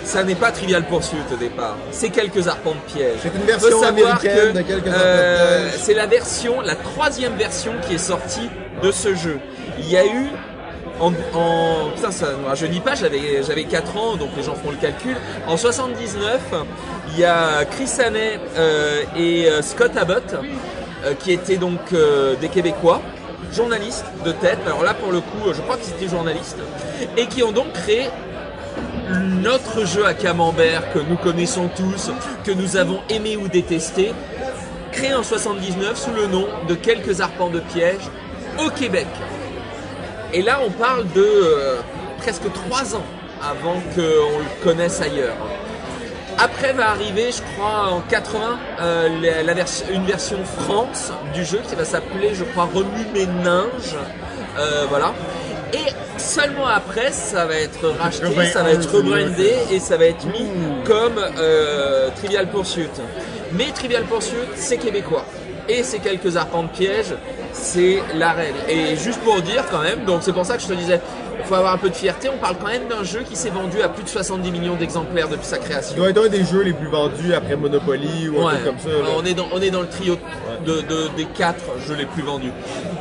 ça 0.05 0.25
n'est 0.25 0.35
pas 0.35 0.51
Trivial 0.51 0.83
Pursuit 0.85 1.19
au 1.33 1.37
départ. 1.37 1.77
C'est 1.93 2.11
quelques 2.11 2.49
arpents 2.49 2.75
de 2.75 2.93
piège. 2.93 3.19
C'est 3.23 3.35
une 3.35 3.47
version 3.47 3.83
américaine 3.83 4.53
que, 4.53 4.59
de 4.59 4.63
quelques 4.63 4.89
euh. 4.89 5.71
C'est 5.81 5.95
la 5.95 6.07
version, 6.07 6.61
la 6.61 6.75
troisième 6.75 7.37
version 7.37 7.73
qui 7.87 7.95
est 7.95 7.99
sortie 7.99 8.51
de 8.83 8.91
ce 8.91 9.15
jeu. 9.15 9.39
Il 9.79 9.89
y 9.91 9.97
a 9.97 10.05
eu 10.05 10.27
en, 11.01 11.13
ça 12.11 12.33
ne 12.33 12.47
rajeunit 12.47 12.81
pas, 12.81 12.95
j'avais 12.95 13.43
j'avais 13.43 13.65
4 13.65 13.97
ans 13.97 14.17
donc 14.17 14.31
les 14.37 14.43
gens 14.43 14.55
font 14.55 14.71
le 14.71 14.77
calcul. 14.77 15.17
En 15.47 15.57
79, 15.57 16.41
il 17.13 17.19
y 17.19 17.25
a 17.25 17.65
Chris 17.65 17.91
Haney 17.99 18.39
euh, 18.57 19.03
et 19.17 19.49
euh, 19.49 19.63
Scott 19.63 19.97
Abbott 19.97 20.35
euh, 21.05 21.15
qui 21.15 21.33
étaient 21.33 21.57
donc 21.57 21.81
euh, 21.93 22.37
des 22.37 22.49
Québécois 22.49 23.03
journalistes 23.53 24.07
de 24.25 24.33
tête. 24.33 24.59
Alors 24.67 24.83
là 24.85 24.95
pour 24.95 25.13
le 25.13 25.21
coup, 25.21 25.53
je 25.53 25.61
crois 25.61 25.77
qu'ils 25.77 25.95
étaient 25.95 26.09
journalistes 26.09 26.59
et 27.17 27.27
qui 27.27 27.43
ont 27.43 27.53
donc 27.53 27.73
créé 27.73 28.09
notre 29.43 29.85
jeu 29.85 30.07
à 30.07 30.15
camembert 30.15 30.93
que 30.93 30.99
nous 30.99 31.17
connaissons 31.17 31.69
tous, 31.77 32.11
que 32.45 32.53
nous 32.53 32.77
avons 32.77 33.01
aimé 33.11 33.37
ou 33.37 33.49
détesté, 33.49 34.13
créé 34.93 35.15
en 35.15 35.23
79 35.23 35.97
sous 35.97 36.13
le 36.13 36.27
nom 36.27 36.47
de 36.69 36.75
Quelques 36.75 37.21
arpents 37.21 37.51
de 37.51 37.61
piège 37.61 38.01
au 38.65 38.71
Québec. 38.71 39.07
Et 40.35 40.43
là, 40.43 40.59
on 40.67 40.71
parle 40.71 41.05
de 41.13 41.23
euh, 41.25 41.77
presque 42.19 42.53
trois 42.53 42.95
ans 42.97 43.05
avant 43.43 43.81
qu'on 43.95 44.01
le 44.39 44.65
connaisse 44.65 45.01
ailleurs. 45.01 45.37
Après 46.39 46.73
va 46.73 46.91
arriver, 46.91 47.31
je 47.31 47.41
crois, 47.55 47.91
en 47.93 48.01
80, 48.01 48.59
euh, 48.81 49.09
la, 49.23 49.43
la 49.45 49.55
vers- 49.55 49.67
une 49.93 50.05
version 50.05 50.39
France 50.45 51.13
du 51.33 51.45
jeu 51.45 51.61
qui 51.69 51.77
va 51.77 51.85
s'appeler, 51.85 52.35
je 52.35 52.43
crois, 52.43 52.69
Remue 52.75 53.07
mes 53.15 53.27
ninges. 53.27 53.97
Euh, 54.59 54.87
voilà. 54.89 55.13
Et 55.73 55.93
seulement 56.19 56.67
après, 56.67 57.13
ça 57.13 57.47
va 57.47 57.55
être 57.57 57.89
racheté, 58.01 58.27
ça 58.53 58.63
va 58.65 58.71
être 58.71 58.93
rebrandé 58.97 59.53
et 59.71 59.79
ça 59.79 59.97
va 59.97 60.07
être 60.07 60.25
mis 60.27 60.49
comme 60.85 61.19
euh, 61.39 62.09
Trivial 62.17 62.49
Pursuit. 62.49 62.91
Mais 63.53 63.67
Trivial 63.73 64.03
Pursuit, 64.05 64.37
c'est 64.57 64.79
québécois. 64.79 65.25
Et 65.69 65.83
ces 65.85 65.99
quelques 66.01 66.37
arpents 66.37 66.65
de 66.65 66.69
piège, 66.69 67.15
c'est 67.55 68.03
la 68.17 68.33
règle. 68.33 68.59
Et 68.69 68.97
juste 68.97 69.21
pour 69.21 69.41
dire 69.41 69.65
quand 69.71 69.81
même, 69.81 70.05
donc 70.05 70.19
c'est 70.23 70.33
pour 70.33 70.45
ça 70.45 70.57
que 70.57 70.63
je 70.63 70.67
te 70.69 70.73
disais, 70.75 71.01
il 71.39 71.45
faut 71.47 71.55
avoir 71.55 71.75
un 71.75 71.79
peu 71.79 71.89
de 71.91 71.95
fierté, 71.95 72.29
on 72.29 72.39
parle 72.39 72.57
quand 72.61 72.69
même 72.69 72.89
d'un 72.89 73.05
jeu 73.05 73.21
qui 73.23 73.37
s'est 73.37 73.51
vendu 73.51 73.81
à 73.83 73.89
plus 73.89 74.03
de 74.03 74.09
70 74.09 74.51
millions 74.51 74.75
d'exemplaires 74.77 75.29
depuis 75.29 75.47
sa 75.47 75.59
création. 75.59 75.97
doit 75.97 76.11
être 76.11 76.25
un 76.25 76.29
des 76.29 76.45
jeux 76.45 76.63
les 76.63 76.73
plus 76.73 76.89
vendus 76.89 77.35
après 77.35 77.55
Monopoly 77.57 78.29
ou 78.29 78.41
un 78.41 78.45
Ouais. 78.47 78.53
truc 78.55 78.65
comme 78.65 78.79
ça. 78.79 78.89
là. 78.89 79.09
On, 79.17 79.25
est 79.25 79.35
dans, 79.35 79.47
on 79.53 79.61
est 79.61 79.71
dans 79.71 79.83
le 79.83 79.89
trio 79.89 80.17
de, 80.67 80.73
de- 80.81 81.09
des 81.17 81.25
quatre 81.27 81.65
jeux 81.87 81.95
les 81.97 82.07
plus 82.07 82.23
vendus. 82.23 82.53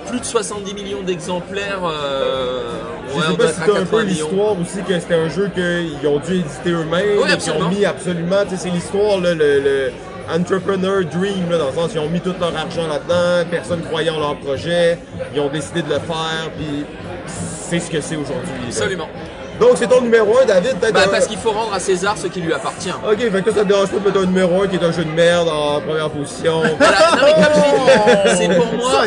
Plus 0.08 0.20
de 0.20 0.26
70 0.26 0.74
millions 0.74 1.02
d'exemplaires. 1.02 1.82
Euh, 1.86 2.64
Je 3.12 3.16
ouais, 3.18 3.22
sais 3.32 3.38
pas 3.38 3.48
si 3.48 3.60
t'as 3.60 3.64
un 3.64 3.66
peu 3.68 3.74
80 3.74 4.04
millions. 4.04 4.08
l'histoire 4.28 4.60
aussi 4.60 4.84
que 4.88 5.00
c'était 5.00 5.16
un 5.16 5.30
jeu 5.30 5.50
qu'ils 5.54 6.08
ont 6.08 6.20
dû 6.20 6.34
éditer 6.36 6.72
eux-mêmes, 6.72 7.06
Oui, 7.24 7.32
absolument. 7.32 7.66
ont 7.68 7.70
mis 7.70 7.86
absolument, 7.86 8.36
c'est 8.56 8.70
l'histoire, 8.70 9.20
le 9.20 9.92
entrepreneur 10.32 11.04
dream, 11.06 11.50
là, 11.50 11.58
dans 11.58 11.68
le 11.68 11.74
sens 11.74 11.92
ils 11.94 12.00
ont 12.00 12.10
mis 12.10 12.20
tout 12.22 12.34
leur 12.40 12.56
argent 12.56 12.88
là-dedans, 12.88 13.48
personne 13.50 13.82
croyait 13.82 14.10
en 14.10 14.20
leur 14.20 14.36
projet, 14.38 14.98
ils 15.34 15.40
ont 15.40 15.50
décidé 15.50 15.82
de 15.82 15.90
le 15.90 15.96
faire, 16.00 16.50
puis 16.58 16.86
c'est 17.28 17.80
ce 17.80 17.90
que 17.90 18.02
c'est 18.02 18.16
aujourd'hui. 18.16 18.52
Absolument. 18.68 19.08
Donc 19.60 19.72
c'est 19.76 19.88
ton 19.88 20.02
numéro 20.02 20.36
1, 20.40 20.46
David, 20.46 20.78
peut-être 20.80 20.94
Bah, 20.96 21.02
un- 21.06 21.10
parce 21.10 21.28
qu'il 21.28 21.38
faut 21.38 21.52
rendre 21.52 21.74
à 21.74 21.80
César 21.80 22.18
ce 22.18 22.26
qui 22.28 22.42
lui 22.42 22.52
appartient. 22.54 22.90
Ok, 23.08 23.20
fait 23.20 23.30
que 23.30 23.40
toi, 23.42 23.54
ça 23.54 23.62
te 23.62 23.68
dérange 23.68 23.90
pas 23.90 24.00
de 24.00 24.06
mettre 24.06 24.20
un 24.20 24.26
numéro 24.26 24.62
1 24.64 24.68
qui 24.68 24.76
est 24.78 24.84
un 24.84 24.92
jeu 24.92 25.06
de 25.06 25.12
merde 25.12 25.48
en 25.48 25.80
première 25.80 26.10
position. 26.10 26.62
Voilà, 26.80 26.98
non 27.12 27.18
mais 27.24 27.34
comme 27.34 27.54
je 27.54 27.62
l'ai 27.62 28.36
dit, 28.36 28.54
c'est 28.54 28.56
pour 28.60 28.74
moi. 28.74 29.06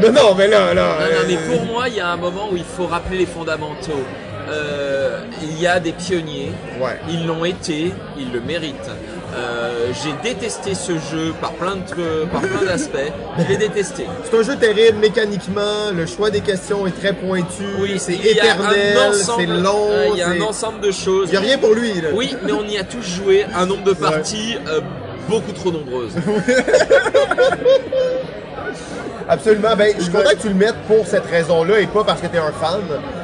Non, 0.00 0.12
non, 0.12 0.34
mais 0.38 0.46
là, 0.46 0.74
là. 0.74 0.82
Non, 1.00 1.04
non, 1.06 1.24
mais 1.26 1.34
euh, 1.36 1.56
pour 1.56 1.66
moi, 1.66 1.88
il 1.88 1.96
y 1.96 2.00
a 2.00 2.08
un 2.08 2.16
moment 2.16 2.48
où 2.52 2.56
il 2.56 2.64
faut 2.64 2.86
rappeler 2.86 3.18
les 3.18 3.26
fondamentaux. 3.26 4.04
Euh, 4.48 5.20
il 5.42 5.60
y 5.60 5.66
a 5.66 5.78
des 5.80 5.92
pionniers, 5.92 6.50
Ouais. 6.80 6.98
ils 7.08 7.26
l'ont 7.26 7.44
été, 7.44 7.92
ils 8.18 8.32
le 8.32 8.40
méritent. 8.40 8.90
Euh, 9.32 9.92
j'ai 10.02 10.12
détesté 10.28 10.74
ce 10.74 10.92
jeu 10.92 11.32
par 11.40 11.52
plein 11.52 11.76
de 11.76 12.24
par 12.32 12.40
plein 12.40 12.64
d'aspects. 12.66 12.96
Je 13.38 13.44
l'ai 13.48 13.56
détesté. 13.56 14.06
C'est 14.24 14.36
un 14.38 14.42
jeu 14.42 14.56
terrible 14.56 14.98
mécaniquement, 14.98 15.92
le 15.94 16.04
choix 16.06 16.30
des 16.30 16.40
questions 16.40 16.84
est 16.86 16.90
très 16.98 17.12
pointu, 17.12 17.64
c'est 17.98 18.14
il 18.14 18.24
y 18.36 18.40
a 18.40 18.42
un 18.42 18.46
éternel, 18.70 18.98
ensemble- 19.10 19.40
c'est 19.40 19.46
long, 19.46 19.86
euh, 19.88 20.06
Il 20.12 20.18
y 20.18 20.22
a 20.22 20.28
un 20.30 20.32
c'est- 20.34 20.42
ensemble 20.42 20.80
de 20.80 20.90
choses. 20.90 21.28
il 21.30 21.34
y 21.34 21.36
a 21.36 21.40
rien 21.40 21.58
pour 21.58 21.74
lui 21.74 21.94
là. 22.00 22.08
Oui, 22.12 22.34
mais 22.44 22.52
on 22.52 22.64
y 22.64 22.76
a 22.76 22.82
tous 22.84 23.02
joué 23.02 23.44
un 23.54 23.66
nombre 23.66 23.84
de 23.84 23.92
parties 23.92 24.56
euh, 24.66 24.80
beaucoup 25.28 25.52
trop 25.52 25.70
nombreuses. 25.70 26.14
Absolument. 29.28 29.76
Ben, 29.76 29.94
je 29.96 30.02
suis 30.02 30.12
content 30.12 30.30
que 30.30 30.42
tu 30.42 30.48
le 30.48 30.54
mettes 30.54 30.74
pour 30.88 31.06
cette 31.06 31.26
raison-là 31.26 31.78
et 31.80 31.86
pas 31.86 32.02
parce 32.04 32.20
que 32.20 32.26
t'es 32.26 32.38
un 32.38 32.50
fan. 32.52 32.80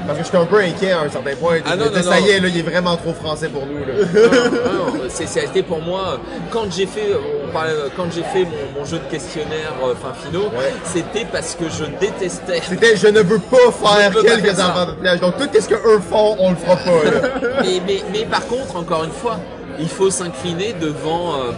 Parce 0.06 0.18
que 0.18 0.24
j'étais 0.24 0.36
un 0.36 0.46
peu 0.46 0.58
inquiet 0.60 0.92
à 0.92 1.00
un 1.00 1.08
certain 1.10 1.34
point. 1.36 1.58
Ah 1.66 1.76
non, 1.76 1.86
non, 1.86 2.02
ça 2.02 2.20
non. 2.20 2.26
y 2.26 2.30
est, 2.30 2.40
là, 2.40 2.48
il 2.48 2.58
est 2.58 2.62
vraiment 2.62 2.96
trop 2.96 3.12
français 3.12 3.48
pour 3.48 3.66
nous. 3.66 3.78
Là. 3.78 5.08
Ça 5.08 5.40
a 5.40 5.44
été 5.44 5.62
pour 5.62 5.80
moi 5.80 6.20
quand 6.50 6.70
j'ai 6.70 6.86
fait, 6.86 7.08
on 7.46 7.52
parlait- 7.52 7.72
quand 7.96 8.06
j'ai 8.14 8.22
fait 8.22 8.44
mon, 8.44 8.80
mon 8.80 8.84
jeu 8.84 8.98
de 8.98 9.10
questionnaire 9.10 9.72
euh, 9.84 9.94
fin 9.94 10.12
finaux, 10.14 10.44
Ouais. 10.46 10.72
c'était 10.84 11.26
parce 11.30 11.54
que 11.54 11.64
je 11.68 11.84
détestais. 12.00 12.60
C'était 12.68 12.96
je 12.96 13.08
ne 13.08 13.20
veux 13.20 13.38
pas 13.38 13.56
faire 13.72 14.12
Je 14.12 14.18
pas 14.18 14.22
quelques 14.22 14.54
faire 14.56 14.66
enfants 14.70 14.86
de 14.86 14.92
plage. 14.92 15.20
Donc 15.20 15.36
tout 15.38 15.48
ce 15.60 15.68
qu'eux 15.68 16.00
font, 16.10 16.36
on 16.38 16.50
le 16.50 16.56
fera 16.56 16.76
pas. 16.76 17.04
Là. 17.04 17.28
Mais, 17.62 17.80
mais, 17.86 18.02
mais 18.12 18.24
par 18.24 18.46
contre, 18.46 18.76
encore 18.76 19.04
une 19.04 19.10
fois, 19.10 19.38
il 19.78 19.88
faut 19.88 20.10
s'incliner 20.10 20.74
devant, 20.80 21.34
euh, 21.34 21.52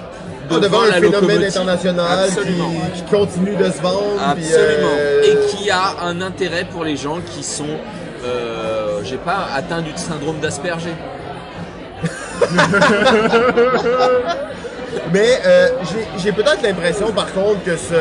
Ah, 0.51 0.59
devant 0.59 0.83
un 0.83 0.87
la 0.89 1.01
phénomène 1.01 1.45
international 1.45 2.29
qui, 2.95 3.03
continue 3.11 3.57
de 3.57 3.65
se 3.71 3.81
vendre. 3.83 4.03
puis, 4.35 4.45
Absolument. 4.45 4.91
euh, 4.99 5.23
Et 5.23 5.47
qui 5.57 5.71
a 5.71 5.97
un 6.03 6.21
intérêt 6.21 6.65
pour 6.71 6.85
les 6.85 6.97
gens 6.97 7.19
qui 7.35 7.43
sont, 7.43 7.65
euh, 8.25 9.01
j'ai 9.05 9.17
pas, 9.17 9.49
atteints 9.55 9.83
du 9.83 9.93
syndrome 9.97 10.39
d'Asperger. 10.41 10.95
Mais 15.13 15.41
euh, 15.47 15.69
j'ai- 16.19 16.33
peut-être 16.33 16.63
l'impression, 16.63 17.13
par 17.13 17.33
contre, 17.33 17.63
que 17.65 17.77
ce, 17.77 17.95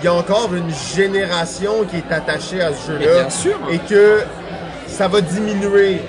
il 0.00 0.04
y 0.04 0.08
a 0.08 0.14
encore 0.14 0.50
une 0.54 0.70
génération 0.94 1.84
qui 1.90 1.96
est 1.96 2.12
attachée 2.12 2.60
à 2.60 2.72
ce 2.72 2.92
jeu-là, 2.92 3.20
bien 3.22 3.30
sûr. 3.30 3.56
et 3.70 3.78
que 3.78 4.20
ça 4.86 5.08
va 5.08 5.20
diminuer 5.20 6.00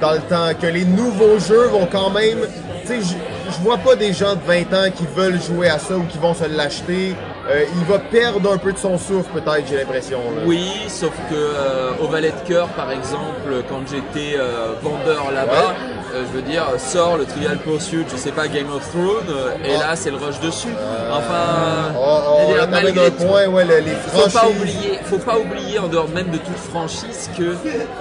dans 0.00 0.12
le 0.12 0.20
temps, 0.20 0.50
que 0.60 0.66
les 0.66 0.84
nouveaux 0.84 1.38
jeux 1.38 1.66
vont 1.66 1.86
quand 1.90 2.10
même, 2.10 2.38
tu 2.82 2.86
sais, 2.88 3.00
je- 3.00 3.52
je 3.52 3.58
vois 3.62 3.78
pas 3.78 3.94
des 3.96 4.12
gens 4.12 4.34
de 4.34 4.40
20 4.46 4.72
ans 4.74 4.90
qui 4.94 5.06
veulent 5.16 5.40
jouer 5.40 5.68
à 5.68 5.78
ça 5.78 5.96
ou 5.96 6.04
qui 6.04 6.18
vont 6.18 6.34
se 6.34 6.44
l'acheter. 6.44 7.14
Euh, 7.48 7.64
il 7.76 7.84
va 7.86 7.98
perdre 7.98 8.52
un 8.52 8.58
peu 8.58 8.72
de 8.72 8.78
son 8.78 8.98
souffle, 8.98 9.30
peut-être, 9.40 9.66
j'ai 9.66 9.76
l'impression. 9.76 10.18
là. 10.36 10.42
Oui, 10.44 10.70
sauf 10.88 11.14
que 11.30 11.34
euh, 11.34 11.92
au 12.02 12.06
Valet 12.08 12.30
de 12.30 12.46
Cœur, 12.48 12.68
par 12.68 12.92
exemple, 12.92 13.64
quand 13.70 13.80
j'étais 13.90 14.36
euh, 14.38 14.74
vendeur 14.82 15.30
là-bas, 15.32 15.74
je 16.14 16.36
veux 16.36 16.42
dire, 16.42 16.64
sort 16.78 17.16
le 17.18 17.24
Trivial 17.26 17.58
Pursuit, 17.58 18.04
je 18.10 18.16
sais 18.16 18.30
pas, 18.32 18.48
Game 18.48 18.70
of 18.74 18.88
Thrones, 18.90 19.28
euh, 19.30 19.50
et 19.64 19.74
Ah. 19.76 19.90
là 19.90 19.96
c'est 19.96 20.10
le 20.10 20.16
rush 20.16 20.40
dessus. 20.40 20.68
Enfin, 21.12 21.92
Oh, 21.96 22.18
oh, 22.50 22.56
là, 22.56 22.66
malgré 22.66 23.10
tout, 23.10 23.24
point, 23.24 23.46
ouais, 23.46 23.64
le- 23.64 23.78
les 23.80 23.92
faut 23.92 24.22
pas 24.22 24.28
franchises. 24.30 24.56
oublier, 24.60 24.98
faut 25.04 25.18
pas 25.18 25.38
oublier 25.38 25.78
en 25.78 25.88
dehors 25.88 26.08
même 26.08 26.30
de 26.30 26.38
toute 26.38 26.56
franchise 26.56 27.28
que 27.36 27.42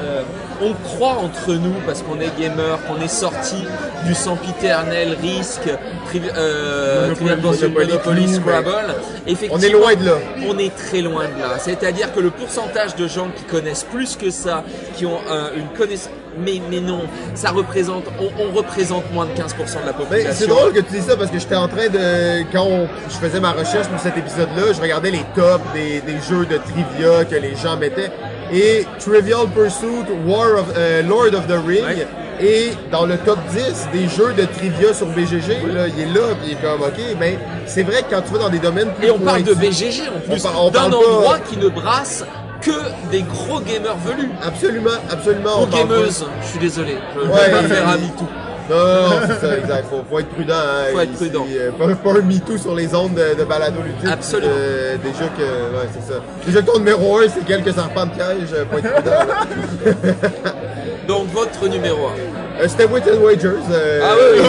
euh, 0.02 0.22
on 0.62 0.74
croit 0.74 1.14
entre 1.22 1.54
nous 1.54 1.76
parce 1.86 2.02
qu'on 2.02 2.20
est 2.20 2.32
gamer, 2.40 2.78
qu'on 2.88 3.02
est 3.02 3.08
sorti 3.08 3.64
du 4.06 4.14
sempiternel 4.14 5.18
risque, 5.22 5.70
euh, 6.38 7.14
Trivial 7.16 7.40
Pursuit, 7.40 7.68
Monopoly, 7.70 8.34
Scrabble. 8.36 8.70
On 9.26 9.30
est 9.30 9.32
Effectivement, 9.32 9.80
loin 9.80 9.96
de 9.96 10.06
là. 10.06 10.12
on 10.48 10.58
est 10.58 10.76
très 10.76 11.02
loin 11.02 11.24
de 11.26 11.42
là. 11.42 11.58
C'est-à-dire 11.60 12.14
que 12.14 12.20
le 12.20 12.30
pourcentage 12.30 12.96
de 12.96 13.08
gens 13.08 13.28
qui 13.36 13.44
connaissent 13.44 13.84
plus 13.92 14.16
que 14.16 14.30
ça, 14.30 14.64
qui 14.96 15.06
ont 15.06 15.20
euh, 15.30 15.50
une 15.56 15.68
connaissance, 15.78 16.10
mais 16.40 16.62
mais 16.70 16.80
non, 16.80 17.02
ça 17.36 17.50
représente, 17.52 18.04
on, 18.20 18.30
on 18.44 18.56
représente 18.56 19.12
moins 19.14 19.26
de 19.26 19.32
15% 19.32 19.36
de 19.82 19.86
la 19.86 19.92
Ben, 19.92 19.98
population. 19.98 20.32
c'est 20.34 20.48
drôle 20.48 20.74
que 20.74 20.80
tu 20.80 20.94
dis 20.94 21.02
ça 21.02 21.16
parce 21.18 21.32
que 21.32 21.40
j'étais 21.40 21.56
en 21.56 21.68
train 21.68 21.88
de. 21.90 22.44
Quand 22.52 22.64
on- 22.66 22.88
je 23.10 23.16
faisais 23.16 23.40
ma 23.40 23.52
recherche 23.52 23.88
pour 23.88 24.00
cet 24.00 24.18
épisode-là, 24.18 24.74
je 24.76 24.82
regardais 24.82 25.12
les 25.12 25.24
tops 25.36 25.64
des, 25.74 26.02
des 26.02 26.20
jeux 26.28 26.46
de 26.46 26.58
trivia 26.58 27.26
que 27.26 27.36
les 27.36 27.56
gens 27.56 27.78
mettaient. 27.78 28.12
Et 28.52 28.86
Trivial 29.00 29.48
Pursuit, 29.54 30.06
War 30.26 30.60
of, 30.60 30.66
euh, 30.78 31.02
Lord 31.04 31.34
of 31.34 31.48
the 31.48 31.60
Ring, 31.68 31.84
Ouais. 31.84 32.08
et 32.40 32.72
dans 32.92 33.06
le 33.06 33.18
top 33.18 33.38
10 33.52 33.90
des 33.92 34.08
jeux 34.08 34.32
de 34.38 34.46
trivia 34.46 34.94
sur 34.94 35.08
BGG, 35.08 35.50
là, 35.74 35.88
il 35.88 36.02
est 36.04 36.06
là, 36.14 36.28
puis 36.42 36.52
il 36.52 36.54
est 36.54 36.62
comme, 36.62 36.82
ok, 36.82 37.18
mais 37.20 37.38
c'est 37.66 37.84
vrai 37.84 38.04
que 38.04 38.16
quand 38.16 38.22
tu 38.22 38.32
vas 38.32 38.40
dans 38.40 38.50
des 38.50 38.60
domaines 38.60 38.90
plus 38.98 39.08
Et 39.08 39.12
on 39.12 39.20
parle 39.20 39.44
de 39.44 39.54
BGG 39.54 40.04
en 40.08 40.20
plus, 40.32 40.42
d'un 40.42 40.50
parle 40.50 40.72
pas- 40.72 40.86
endroit 40.86 41.40
qui 41.40 41.58
ne 41.58 41.68
brasse 41.68 42.24
que 42.62 43.10
des 43.12 43.22
gros 43.24 43.60
gamers 43.62 43.98
velus. 44.06 44.30
Absolument, 44.44 44.90
absolument. 45.10 45.64
Ou 45.64 45.68
gameuses, 45.68 46.26
je 46.42 46.48
suis 46.48 46.60
désolé, 46.60 46.98
je 47.16 47.20
ne 47.28 47.32
Ouais, 47.32 47.46
vais 47.46 47.52
pas 47.52 47.64
faire 47.64 47.88
un 47.90 47.98
MeToo. 47.98 48.26
Non, 48.70 48.76
non, 48.76 49.10
non, 49.10 49.16
c'est 49.28 49.48
ça, 49.48 49.58
exact. 49.58 49.86
Faut, 49.90 50.04
faut 50.10 50.20
être 50.20 50.28
prudent. 50.28 50.54
Hein, 50.56 50.92
Faut 50.92 51.00
être 51.00 51.12
ici, 51.14 51.30
prudent. 51.30 51.46
euh, 51.50 51.72
pas, 51.72 51.88
pas 51.96 52.20
un 52.20 52.22
MeToo 52.22 52.58
sur 52.58 52.76
les 52.76 52.94
ondes 52.94 53.14
de, 53.14 53.40
de 53.40 53.44
balado 53.46 53.82
ludique. 53.82 54.12
Absolument. 54.12 54.52
Euh, 54.54 54.98
déjà 54.98 55.26
que, 55.30 55.42
ouais, 55.42 55.88
c'est 55.94 56.12
ça. 56.14 56.20
Déjà 56.46 56.62
que 56.62 56.66
ton 56.72 56.80
numéro 56.80 57.18
1, 57.20 57.30
c'est 57.30 57.46
quelques 57.46 57.78
enfants 57.80 58.06
de 58.08 58.12
piège, 58.12 58.50
faut 58.70 58.78
être 58.78 58.94
prudent. 58.94 59.96
votre 61.52 61.68
numéro 61.68 62.08
1. 62.08 62.12
Euh, 62.60 62.68
C'était 62.68 62.86
Wit 62.86 63.04
and 63.08 63.20
Wagers. 63.24 63.48
euh, 63.72 64.02
Ah 64.04 64.16
oui, 64.16 64.40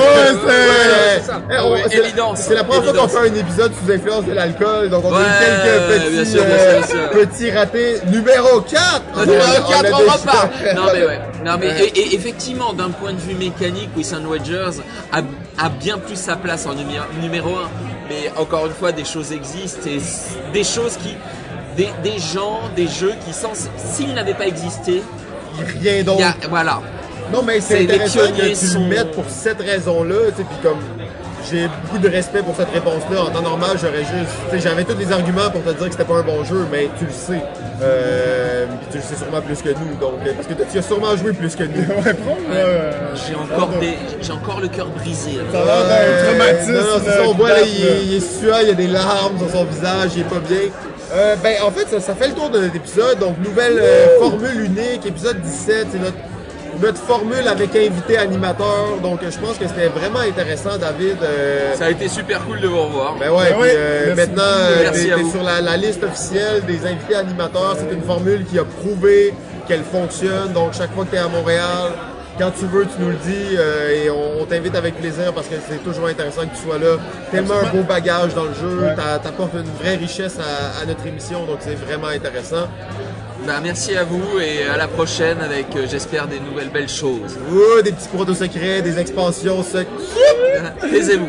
oui. 1.75 1.81
c'est 1.91 1.99
évidence, 1.99 2.41
C'est 2.41 2.55
la 2.55 2.65
première 2.65 2.85
fois 2.85 3.03
qu'on 3.03 3.09
fait 3.09 3.29
un 3.29 3.35
épisode 3.35 3.73
sous 3.75 3.93
influence 3.93 4.25
de 4.25 4.33
l'alcool, 4.33 4.89
donc 4.91 5.05
on 5.05 5.13
a 5.15 5.21
quelques 5.21 6.01
petits, 6.23 6.39
euh, 6.39 7.09
petits 7.09 7.51
ratés. 7.51 7.99
Numéro 8.07 8.61
4! 8.63 9.27
Numéro 9.27 9.71
4, 9.71 9.93
on 9.93 9.97
repart. 10.13 10.49
Non 10.77 10.83
mais 10.93 11.05
ouais. 11.07 11.21
Non 11.45 11.57
mais 11.59 11.93
effectivement, 12.15 12.73
d'un 12.73 12.91
point 12.91 13.13
de 13.13 13.19
vue 13.19 13.35
mécanique, 13.35 13.91
Wissam 13.97 14.25
Wagers 14.27 14.81
a, 15.13 15.19
a 15.63 15.69
bien 15.69 15.99
plus 15.99 16.17
sa 16.17 16.37
place 16.37 16.67
en 16.67 16.75
numéro, 16.75 17.05
numéro 17.21 17.51
1. 17.51 17.53
Mais 18.09 18.33
encore 18.39 18.67
une 18.67 18.73
fois, 18.73 18.93
des 18.93 19.05
choses 19.05 19.33
existent 19.33 19.87
et 19.87 20.01
des 20.53 20.65
choses 20.65 20.97
qui, 20.97 21.15
des, 21.77 21.91
des 22.03 22.19
gens, 22.19 22.61
des 22.75 22.89
jeux 22.89 23.13
qui, 23.27 23.33
s'ils 23.77 24.15
n'avaient 24.15 24.35
pas 24.35 24.47
existé, 24.47 25.03
rien 25.81 26.03
d'autre. 26.03 26.23
voilà. 26.49 26.81
Non, 27.33 27.43
mais 27.43 27.61
C'est- 27.61 27.83
intéressant 27.85 28.21
que 28.37 28.49
tu 28.49 28.55
sont- 28.57 28.81
le 28.81 28.87
mettes 28.87 29.11
pour 29.13 29.25
cette 29.29 29.61
raison-là, 29.61 30.15
tu 30.31 30.37
sais, 30.39 30.45
puis 30.49 30.57
comme 30.63 30.79
j'ai 31.51 31.69
beaucoup 31.85 31.99
de 31.99 32.09
respect 32.09 32.43
pour 32.43 32.55
cette 32.57 32.71
réponse-là. 32.73 33.23
En 33.23 33.27
temps 33.31 33.43
normal, 33.43 33.71
j'aurais 33.81 33.99
juste, 34.01 34.33
tu 34.51 34.57
sais, 34.57 34.63
j'avais 34.69 34.85
tous 34.85 34.97
les 34.99 35.13
arguments 35.13 35.51
pour 35.51 35.63
te 35.63 35.71
dire 35.71 35.87
que 35.87 35.93
c'était 35.93 36.05
pas 36.05 36.17
un 36.19 36.23
bon 36.23 36.43
jeu, 36.45 36.67
mais 36.73 36.89
tu 36.99 37.05
le 37.05 37.11
sais. 37.13 37.43
Euh, 37.83 38.67
puis 38.67 38.89
tu 38.93 38.97
le 38.99 39.03
sais 39.03 39.17
sûrement 39.23 39.41
plus 39.41 39.61
que 39.63 39.69
nous, 39.69 39.95
donc 40.01 40.15
euh, 40.27 40.33
parce 40.35 40.47
que 40.49 40.55
toi, 40.55 40.67
tu 40.71 40.79
as 40.79 40.83
sûrement 40.83 41.17
joué 41.17 41.33
plus 41.33 41.55
que 41.55 41.65
nous. 41.65 41.85
Ouais, 41.99 42.15
euh, 42.55 42.93
J'ai 43.15 43.35
encore 43.35 43.69
des, 43.79 43.95
j'ai 44.23 44.33
encore 44.33 44.61
le 44.61 44.69
cœur 44.69 44.87
brisé. 44.89 45.33
Ça 45.53 45.61
a 45.61 45.65
l'air 45.65 45.85
d'un 45.87 46.29
traumatisme. 46.29 46.73
non, 46.73 46.81
non, 46.81 47.03
c'est 47.05 47.11
ça, 47.11 47.19
euh, 47.19 47.25
on 47.29 47.35
voit 47.35 47.51
là, 47.51 47.57
il 47.63 48.15
est 48.15 48.21
suant, 48.21 48.57
il 48.63 48.69
y 48.69 48.71
a 48.71 48.75
des 48.75 48.87
larmes 48.87 49.39
sur 49.39 49.51
son 49.51 49.65
visage, 49.65 50.11
il 50.17 50.21
est 50.23 50.25
pas 50.25 50.41
bien. 50.41 50.59
Euh, 51.13 51.37
ben, 51.43 51.55
en 51.63 51.71
fait, 51.71 51.89
ça, 51.89 52.01
ça 52.01 52.15
fait 52.15 52.29
le 52.29 52.35
tour 52.35 52.51
de 52.51 52.59
notre 52.61 52.77
épisode. 52.77 53.19
Donc, 53.19 53.37
nouvelle 53.39 53.79
euh, 53.81 54.19
formule 54.19 54.65
unique, 54.65 55.07
épisode 55.07 55.41
17, 55.41 55.87
c'est 55.93 55.99
notre, 55.99 56.17
notre 56.83 56.99
formule 56.99 57.49
avec 57.49 57.75
invité 57.75 58.19
animateur. 58.19 58.99
Donc, 59.03 59.21
je 59.23 59.39
pense 59.39 59.57
que 59.57 59.67
c'était 59.67 59.89
vraiment 59.89 60.21
intéressant, 60.21 60.77
David. 60.79 61.17
Euh, 61.23 61.75
Ça 61.75 61.87
a 61.87 61.91
été 61.91 62.09
super 62.09 62.45
cool 62.45 62.61
de 62.61 62.67
vous 62.69 62.83
revoir. 62.83 63.17
ben 63.19 63.31
ouais, 63.31 63.37
Ben 63.51 63.53
puis, 63.55 63.63
ouais, 63.63 63.73
euh, 63.75 64.15
merci 64.15 64.31
maintenant, 64.31 64.43
euh, 64.45 64.91
t'es 64.93 65.23
t'es 65.23 65.31
sur 65.31 65.43
la, 65.43 65.61
la 65.63 65.77
liste 65.79 66.05
officielle 66.05 66.63
des 66.67 66.87
invités 66.87 67.15
animateurs. 67.15 67.77
C'est 67.79 67.95
une 67.95 68.03
formule 68.03 68.45
qui 68.45 68.59
a 68.59 68.65
prouvé 68.65 69.33
qu'elle 69.67 69.85
fonctionne. 69.85 70.53
Donc, 70.53 70.75
chaque 70.75 70.93
fois 70.95 71.05
que 71.05 71.11
tu 71.11 71.17
es 71.17 71.21
à 71.21 71.29
Montréal, 71.29 71.93
quand 72.39 72.51
tu 72.59 72.67
veux, 72.67 72.85
tu 72.85 72.93
nous 73.01 73.09
le 73.09 73.17
dis 73.17 73.57
euh, 73.59 73.91
et 74.05 74.11
on, 74.11 74.43
on 74.43 74.45
t'invite 74.45 74.75
avec 74.77 74.95
plaisir 74.97 75.33
parce 75.35 75.47
que 75.49 75.55
c'est 75.69 75.83
toujours 75.83 76.07
intéressant 76.07 76.43
que 76.43 76.55
tu 76.57 76.63
sois 76.63 76.79
là. 76.79 76.97
Tellement 77.31 77.55
un 77.63 77.71
beau 77.71 77.83
bagage 77.83 78.35
dans 78.35 78.45
le 78.45 78.55
jeu, 78.55 78.79
Ouais. 78.85 78.95
t'apportes 79.23 79.55
une 79.55 79.71
vraie 79.83 79.97
richesse 79.97 80.37
à, 80.39 80.81
à 80.83 80.87
notre 80.87 81.07
émission, 81.07 81.45
donc 81.45 81.59
c'est 81.61 81.75
vraiment 81.75 82.09
intéressant. 82.09 82.69
Bah, 83.47 83.55
merci 83.63 83.97
à 83.97 84.05
vous 84.05 84.39
et 84.41 84.69
à 84.69 84.77
la 84.77 84.89
prochaine 84.89 85.39
avec, 85.41 85.67
euh, 85.77 85.87
j'espère, 85.91 86.27
des 86.27 86.39
nouvelles 86.41 86.69
belles 86.71 86.89
choses. 86.89 87.39
Ouh, 87.51 87.81
des 87.83 87.93
petits 87.93 88.09
protos 88.09 88.35
secrets, 88.35 88.83
des 88.83 88.99
expansions 88.99 89.63
secrètes. 89.63 89.87
Taisez-vous. 90.81 91.27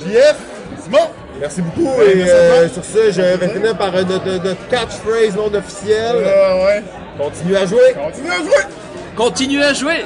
JF, 0.00 0.36
C'est 0.82 0.90
bon! 0.90 0.98
merci 1.40 1.62
beaucoup. 1.62 1.96
Ouais, 1.98 2.16
et 2.18 2.28
euh, 2.28 2.68
sur 2.68 2.84
ce, 2.84 3.12
je 3.12 3.20
vais 3.22 3.48
finir 3.48 3.76
par 3.78 3.94
euh, 3.94 4.02
notre, 4.02 4.26
notre 4.44 4.68
catchphrase 4.68 5.36
non 5.36 5.46
officielle. 5.54 6.16
Euh, 6.16 6.64
ouais. 6.66 6.82
Continue 7.16 7.56
à 7.56 7.64
jouer. 7.66 7.94
Continue 7.94 8.30
à 8.30 8.36
jouer! 8.38 8.64
Continuez 9.16 9.64
à 9.64 9.72
jouer 9.72 10.04